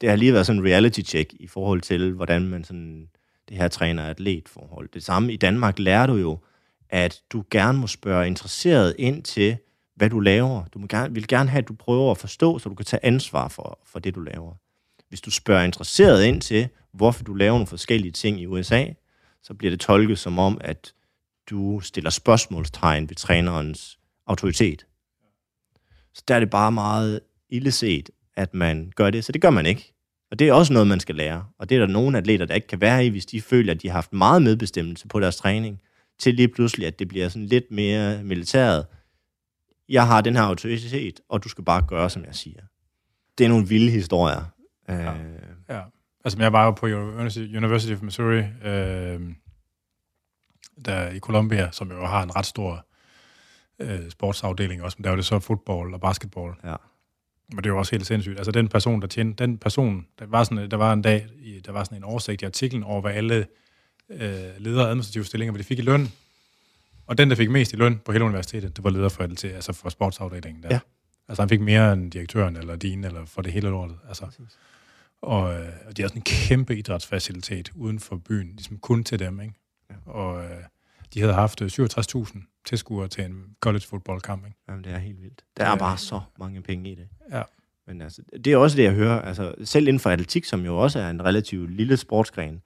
det 0.01 0.09
har 0.09 0.15
lige 0.15 0.33
været 0.33 0.45
sådan 0.45 0.61
en 0.61 0.67
reality 0.67 1.01
check 1.01 1.33
i 1.33 1.47
forhold 1.47 1.81
til, 1.81 2.13
hvordan 2.13 2.41
man 2.47 2.63
sådan, 2.63 3.07
det 3.49 3.57
her 3.57 3.67
træner-atlet 3.67 4.49
forhold. 4.49 4.89
Det 4.93 5.03
samme 5.03 5.33
i 5.33 5.37
Danmark 5.37 5.79
lærer 5.79 6.07
du 6.07 6.15
jo, 6.15 6.39
at 6.89 7.21
du 7.31 7.43
gerne 7.51 7.77
må 7.77 7.87
spørge 7.87 8.27
interesseret 8.27 8.95
ind 8.99 9.23
til, 9.23 9.57
hvad 9.95 10.09
du 10.09 10.19
laver. 10.19 10.65
Du 10.65 10.79
må 10.79 10.87
gerne, 10.87 11.13
vil 11.13 11.27
gerne 11.27 11.49
have, 11.49 11.61
at 11.61 11.67
du 11.67 11.73
prøver 11.73 12.11
at 12.11 12.17
forstå, 12.17 12.59
så 12.59 12.69
du 12.69 12.75
kan 12.75 12.85
tage 12.85 13.05
ansvar 13.05 13.47
for, 13.47 13.79
for 13.85 13.99
det, 13.99 14.15
du 14.15 14.19
laver. 14.19 14.53
Hvis 15.09 15.21
du 15.21 15.31
spørger 15.31 15.63
interesseret 15.63 16.25
ind 16.25 16.41
til, 16.41 16.67
hvorfor 16.93 17.23
du 17.23 17.33
laver 17.33 17.53
nogle 17.53 17.67
forskellige 17.67 18.11
ting 18.11 18.41
i 18.41 18.45
USA, 18.45 18.85
så 19.43 19.53
bliver 19.53 19.71
det 19.71 19.79
tolket 19.79 20.19
som 20.19 20.39
om, 20.39 20.57
at 20.61 20.93
du 21.49 21.79
stiller 21.79 22.09
spørgsmålstegn 22.09 23.09
ved 23.09 23.15
trænerens 23.15 23.99
autoritet. 24.27 24.85
Så 26.13 26.23
der 26.27 26.35
er 26.35 26.39
det 26.39 26.49
bare 26.49 26.71
meget 26.71 27.19
illeset, 27.49 28.09
at 28.35 28.53
man 28.53 28.91
gør 28.95 29.09
det, 29.09 29.25
så 29.25 29.31
det 29.31 29.41
gør 29.41 29.49
man 29.49 29.65
ikke. 29.65 29.93
Og 30.31 30.39
det 30.39 30.47
er 30.47 30.53
også 30.53 30.73
noget, 30.73 30.87
man 30.87 30.99
skal 30.99 31.15
lære. 31.15 31.45
Og 31.59 31.69
det 31.69 31.75
er 31.75 31.79
der 31.79 31.93
nogle 31.93 32.17
atleter, 32.17 32.45
der 32.45 32.55
ikke 32.55 32.67
kan 32.67 32.81
være 32.81 33.05
i, 33.05 33.09
hvis 33.09 33.25
de 33.25 33.41
føler, 33.41 33.73
at 33.73 33.81
de 33.81 33.87
har 33.87 33.93
haft 33.93 34.13
meget 34.13 34.41
medbestemmelse 34.41 35.07
på 35.07 35.19
deres 35.19 35.35
træning, 35.35 35.81
til 36.19 36.33
lige 36.33 36.47
pludselig, 36.47 36.87
at 36.87 36.99
det 36.99 37.07
bliver 37.07 37.29
sådan 37.29 37.45
lidt 37.45 37.71
mere 37.71 38.23
militæret. 38.23 38.85
Jeg 39.89 40.07
har 40.07 40.21
den 40.21 40.35
her 40.35 40.43
autoritet, 40.43 41.21
og 41.29 41.43
du 41.43 41.49
skal 41.49 41.63
bare 41.63 41.81
gøre, 41.81 42.09
som 42.09 42.25
jeg 42.25 42.35
siger. 42.35 42.61
Det 43.37 43.43
er 43.43 43.49
nogle 43.49 43.67
vilde 43.67 43.91
historier. 43.91 44.43
Ja. 44.89 45.13
Øh, 45.13 45.39
ja. 45.69 45.81
Altså, 46.25 46.39
jeg 46.39 46.53
var 46.53 46.65
jo 46.65 46.71
på 46.71 46.85
University 46.85 47.93
of 47.93 48.01
Missouri, 48.01 48.43
øh, 48.63 49.21
der 50.85 51.09
i 51.09 51.19
Columbia, 51.19 51.71
som 51.71 51.91
jo 51.91 52.05
har 52.05 52.23
en 52.23 52.35
ret 52.35 52.45
stor 52.45 52.85
øh, 53.79 54.09
sportsafdeling 54.09 54.83
også, 54.83 54.95
men 54.99 55.03
der 55.03 55.09
var 55.09 55.15
det 55.15 55.25
så 55.25 55.39
fodbold 55.39 55.93
og 55.93 56.01
basketball. 56.01 56.53
Ja. 56.63 56.75
Men 57.49 57.57
det 57.57 57.65
er 57.65 57.69
jo 57.69 57.77
også 57.77 57.91
helt 57.91 58.07
sindssygt. 58.07 58.37
Altså 58.37 58.51
den 58.51 58.67
person, 58.67 59.01
der 59.01 59.07
tjente, 59.07 59.43
den 59.43 59.57
person, 59.57 60.07
der 60.19 60.25
var, 60.25 60.43
sådan, 60.43 60.71
der 60.71 60.77
var 60.77 60.93
en 60.93 61.01
dag, 61.01 61.27
der 61.65 61.71
var 61.71 61.83
sådan 61.83 61.97
en 61.97 62.03
oversigt 62.03 62.41
i 62.41 62.45
artiklen 62.45 62.83
over, 62.83 63.01
hvad 63.01 63.11
alle 63.11 63.47
øh, 64.09 64.57
ledere 64.57 64.87
administrative 64.87 65.23
stillinger, 65.25 65.51
hvad 65.51 65.59
de 65.59 65.67
fik 65.67 65.79
i 65.79 65.81
løn. 65.81 66.07
Og 67.07 67.17
den, 67.17 67.29
der 67.29 67.35
fik 67.35 67.49
mest 67.49 67.73
i 67.73 67.75
løn 67.75 68.01
på 68.05 68.11
hele 68.11 68.25
universitetet, 68.25 68.75
det 68.75 68.83
var 68.83 68.89
leder 68.89 69.09
for, 69.09 69.27
LT, 69.27 69.43
altså 69.43 69.73
for 69.73 69.89
sportsafdelingen 69.89 70.63
der. 70.63 70.69
Ja. 70.71 70.79
Altså 71.27 71.41
han 71.41 71.49
fik 71.49 71.61
mere 71.61 71.93
end 71.93 72.11
direktøren, 72.11 72.55
eller 72.55 72.75
din, 72.75 73.03
eller 73.03 73.25
for 73.25 73.41
det 73.41 73.51
hele 73.51 73.69
lortet. 73.69 73.97
Altså. 74.07 74.25
Og, 75.21 75.53
øh, 75.53 75.69
og 75.87 75.97
de 75.97 76.01
har 76.01 76.09
sådan 76.09 76.19
en 76.19 76.23
kæmpe 76.23 76.77
idrætsfacilitet 76.77 77.71
uden 77.75 77.99
for 77.99 78.15
byen, 78.15 78.47
ligesom 78.47 78.77
kun 78.77 79.03
til 79.03 79.19
dem, 79.19 79.41
ikke? 79.41 79.53
Ja. 79.89 80.11
Og 80.11 80.43
øh, 80.43 80.63
de 81.13 81.19
havde 81.19 81.33
haft 81.33 81.61
67.000 81.61 82.61
tilskuere 82.65 83.07
til 83.07 83.25
en 83.25 83.55
college 83.61 83.85
football-kamp. 83.85 84.45
Ikke? 84.45 84.57
Jamen, 84.69 84.83
det 84.83 84.91
er 84.91 84.97
helt 84.97 85.21
vildt. 85.21 85.43
Der 85.57 85.65
er 85.65 85.75
bare 85.75 85.97
så 85.97 86.21
mange 86.39 86.61
penge 86.61 86.91
i 86.91 86.95
det. 86.95 87.07
Ja. 87.31 87.41
Men 87.87 88.01
altså, 88.01 88.21
det 88.45 88.47
er 88.47 88.57
også 88.57 88.77
det, 88.77 88.83
jeg 88.83 88.93
hører. 88.93 89.21
Altså, 89.21 89.55
selv 89.63 89.87
inden 89.87 89.99
for 89.99 90.09
atletik, 90.09 90.45
som 90.45 90.65
jo 90.65 90.77
også 90.77 90.99
er 90.99 91.09
en 91.09 91.25
relativt 91.25 91.71
lille 91.71 91.97
sportsgren, 91.97 92.61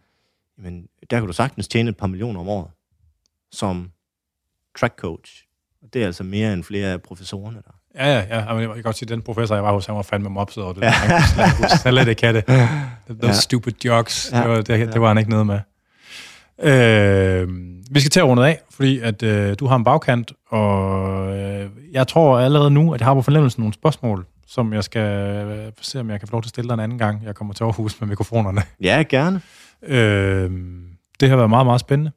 men 0.57 0.87
der 1.09 1.19
kan 1.19 1.27
du 1.27 1.33
sagtens 1.33 1.67
tjene 1.67 1.89
et 1.89 1.97
par 1.97 2.07
millioner 2.07 2.39
om 2.39 2.47
året 2.47 2.71
som 3.51 3.91
track 4.79 4.99
coach. 4.99 5.31
Og 5.81 5.87
det 5.93 6.01
er 6.01 6.05
altså 6.05 6.23
mere 6.23 6.53
end 6.53 6.63
flere 6.63 6.87
af 6.87 7.01
professorerne 7.01 7.57
der. 7.57 7.79
Ja, 7.95 8.19
ja, 8.19 8.39
ja. 8.39 8.55
Jeg 8.55 8.73
kan 8.73 8.83
godt 8.83 8.97
sige, 8.97 9.07
at 9.07 9.09
den 9.09 9.21
professor, 9.21 9.55
jeg 9.55 9.63
var 9.63 9.71
hos, 9.71 9.85
han 9.85 9.95
var 9.95 10.01
fandme 10.01 10.29
mopset 10.29 10.63
over 10.63 10.73
det. 10.73 10.81
Ja. 10.81 10.89
Han 10.89 11.55
kunne 11.57 11.69
slet 11.69 12.07
ikke 12.07 12.21
have 12.21 12.35
det. 12.35 12.45
Those 13.21 13.27
ja. 13.27 13.33
stupid 13.33 13.85
jokes, 13.85 14.29
ja. 14.31 14.41
det, 14.41 14.49
var, 14.49 14.55
det, 14.61 14.93
det 14.93 15.01
var 15.01 15.07
han 15.07 15.17
ikke 15.17 15.29
nede 15.29 15.45
med. 15.45 15.59
Øh, 16.63 17.47
vi 17.91 17.99
skal 17.99 18.11
til 18.11 18.19
at 18.19 18.25
runde 18.25 18.47
af, 18.47 18.59
fordi 18.71 18.99
at 18.99 19.23
øh, 19.23 19.55
du 19.59 19.67
har 19.67 19.75
en 19.75 19.83
bagkant, 19.83 20.31
og 20.49 21.37
øh, 21.37 21.69
jeg 21.91 22.07
tror 22.07 22.39
allerede 22.39 22.71
nu, 22.71 22.93
at 22.93 22.99
jeg 22.99 23.07
har 23.07 23.13
på 23.13 23.21
fornemmelsen 23.21 23.61
nogle 23.61 23.73
spørgsmål, 23.73 24.25
som 24.47 24.73
jeg 24.73 24.83
skal 24.83 25.45
øh, 25.47 25.71
se, 25.81 25.99
om 25.99 26.09
jeg 26.09 26.19
kan 26.19 26.27
få 26.27 26.31
lov 26.31 26.41
til 26.41 26.47
at 26.47 26.49
stille 26.49 26.67
dig 26.67 26.73
en 26.73 26.79
anden 26.79 26.97
gang. 26.97 27.23
Jeg 27.25 27.35
kommer 27.35 27.53
til 27.53 27.63
Aarhus 27.63 28.01
med 28.01 28.09
mikrofonerne. 28.09 28.61
Ja, 28.81 29.03
gerne. 29.09 29.41
Øh, 29.83 30.51
det 31.19 31.29
har 31.29 31.35
været 31.35 31.49
meget, 31.49 31.65
meget 31.65 31.81
spændende. 31.81 32.11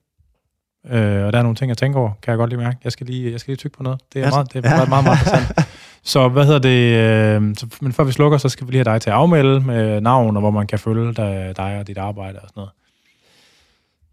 Øh, 0.90 1.24
og 1.26 1.32
der 1.32 1.38
er 1.38 1.42
nogle 1.42 1.56
ting, 1.56 1.68
jeg 1.68 1.78
tænker 1.78 2.00
over, 2.00 2.10
kan 2.22 2.30
jeg 2.30 2.38
godt 2.38 2.50
lige 2.50 2.60
mærke. 2.60 2.78
Jeg 2.84 2.92
skal 2.92 3.06
lige, 3.06 3.32
jeg 3.32 3.40
skal 3.40 3.52
lige 3.52 3.56
tykke 3.56 3.76
på 3.76 3.82
noget. 3.82 4.00
Det 4.12 4.22
er, 4.22 4.30
meget, 4.30 4.52
det 4.52 4.64
er 4.64 4.70
meget, 4.70 4.88
meget, 4.88 5.04
meget 5.04 5.18
interessant. 5.18 5.68
Så 6.04 6.28
hvad 6.28 6.44
hedder 6.44 6.58
det? 6.58 6.96
Øh, 7.40 7.54
så, 7.56 7.66
men 7.80 7.92
før 7.92 8.04
vi 8.04 8.12
slukker, 8.12 8.38
så 8.38 8.48
skal 8.48 8.66
vi 8.66 8.72
lige 8.72 8.84
have 8.84 8.94
dig 8.94 9.00
til 9.02 9.10
at 9.10 9.16
afmelde 9.16 9.60
med 9.60 10.00
navn, 10.00 10.36
og 10.36 10.40
hvor 10.40 10.50
man 10.50 10.66
kan 10.66 10.78
følge 10.78 11.14
dig, 11.14 11.56
dig 11.56 11.78
og 11.78 11.86
dit 11.86 11.98
arbejde 11.98 12.38
og 12.38 12.48
sådan 12.48 12.60
noget. 12.60 12.70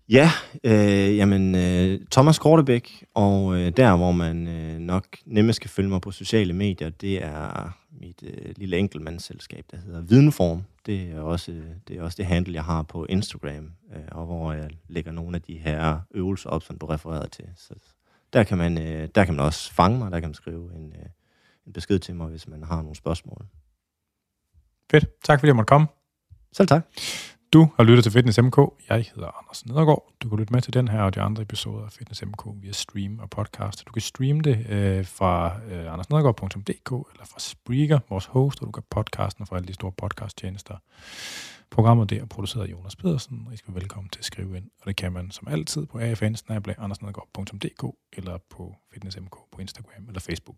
Ja, 0.10 0.32
øh, 0.64 1.18
jamen 1.18 1.56
øh, 1.56 2.00
Thomas 2.12 2.40
Kortebæk, 2.40 3.04
og 3.16 3.56
øh, 3.56 3.72
der 3.78 3.96
hvor 3.96 4.12
man 4.12 4.48
øh, 4.48 4.80
nok 4.80 5.06
nemmest 5.26 5.62
kan 5.62 5.70
følge 5.70 5.90
mig 5.90 6.02
på 6.02 6.12
sociale 6.12 6.54
medier, 6.54 6.90
det 6.90 7.24
er 7.24 7.78
mit 8.02 8.24
øh, 8.24 8.54
lille 8.58 8.78
enkeltmandsselskab, 8.78 9.66
der 9.72 9.78
hedder 9.86 10.02
Videnform. 10.02 10.64
Det 10.90 11.12
er 11.12 11.22
også 11.22 11.52
det, 11.88 11.98
er 11.98 12.02
også 12.02 12.16
det 12.18 12.26
handle, 12.26 12.54
jeg 12.54 12.64
har 12.64 12.84
på 12.84 13.06
Instagram, 13.06 13.72
øh, 13.96 14.02
og 14.12 14.26
hvor 14.26 14.54
jeg 14.54 14.70
lægger 14.88 15.12
nogle 15.12 15.36
af 15.36 15.42
de 15.42 15.58
her 15.58 16.00
øvelser 16.12 16.50
op, 16.50 16.64
som 16.64 16.78
du 16.78 16.86
refererede 16.86 17.30
til. 17.30 17.46
Så 17.56 17.74
der 18.34 18.44
kan 18.44 18.58
man, 18.58 18.78
øh, 18.78 19.10
der 19.16 19.26
kan 19.26 19.34
man 19.36 19.46
også 19.46 19.74
fange 19.74 19.98
mig, 19.98 20.12
der 20.12 20.20
kan 20.20 20.30
man 20.30 20.34
skrive 20.34 20.76
en, 20.76 20.94
øh, 20.94 21.06
en 21.66 21.74
besked 21.74 22.00
til 22.00 22.16
mig, 22.16 22.28
hvis 22.28 22.48
man 22.48 22.64
har 22.64 22.82
nogle 22.82 22.96
spørgsmål. 22.96 23.46
Fedt. 24.92 25.06
Tak 25.24 25.40
fordi 25.40 25.48
jeg 25.48 25.56
måtte 25.56 25.70
komme. 25.70 25.88
Selv 26.52 26.68
tak. 26.68 26.86
Du 27.54 27.68
har 27.76 27.84
lyttet 27.84 28.04
til 28.04 28.12
Fitness 28.12 28.42
MK. 28.42 28.58
Jeg 28.90 29.06
hedder 29.16 29.38
Anders 29.40 29.66
Nedergaard. 29.66 30.14
Du 30.24 30.30
kan 30.30 30.38
lytte 30.40 30.54
med 30.54 30.62
til 30.62 30.74
den 30.74 30.88
her 30.88 31.02
og 31.02 31.16
de 31.16 31.22
andre 31.22 31.42
episoder 31.42 31.86
af 31.86 31.92
Fitness 31.92 32.26
MK 32.26 32.46
via 32.62 32.72
stream 32.72 33.20
og 33.20 33.30
podcast. 33.30 33.88
Du 33.88 33.92
kan 33.92 34.02
streame 34.02 34.42
det 34.42 34.66
øh, 34.70 35.06
fra 35.06 35.60
øh, 35.72 35.94
andersnedergaard.dk 35.94 36.92
eller 37.12 37.26
fra 37.26 37.40
Spreaker, 37.40 38.00
vores 38.10 38.26
host, 38.26 38.62
og 38.62 38.68
du 38.68 38.72
kan 38.72 38.84
podcasten 38.90 39.46
fra 39.46 39.56
alle 39.56 39.68
de 39.68 39.74
store 39.74 39.92
podcasttjenester. 39.92 40.78
Programmet 41.70 42.10
der 42.10 42.22
er 42.22 42.26
produceret 42.26 42.68
af 42.68 42.72
Jonas 42.72 42.96
Pedersen, 42.96 43.44
og 43.48 43.54
I 43.54 43.58
skal 43.58 43.74
være 43.74 43.82
velkommen 43.82 44.10
til 44.10 44.20
at 44.20 44.26
skrive 44.26 44.58
ind. 44.58 44.66
Og 44.82 44.88
det 44.88 44.96
kan 44.96 45.14
man 45.14 45.32
som 45.32 45.48
altid 45.48 45.86
på 45.86 45.98
afn 45.98 46.96
eller 48.14 48.38
på 48.50 48.76
Fitness 48.94 49.20
MK 49.20 49.36
på 49.52 49.62
Instagram 49.62 50.08
eller 50.08 50.20
Facebook. 50.20 50.58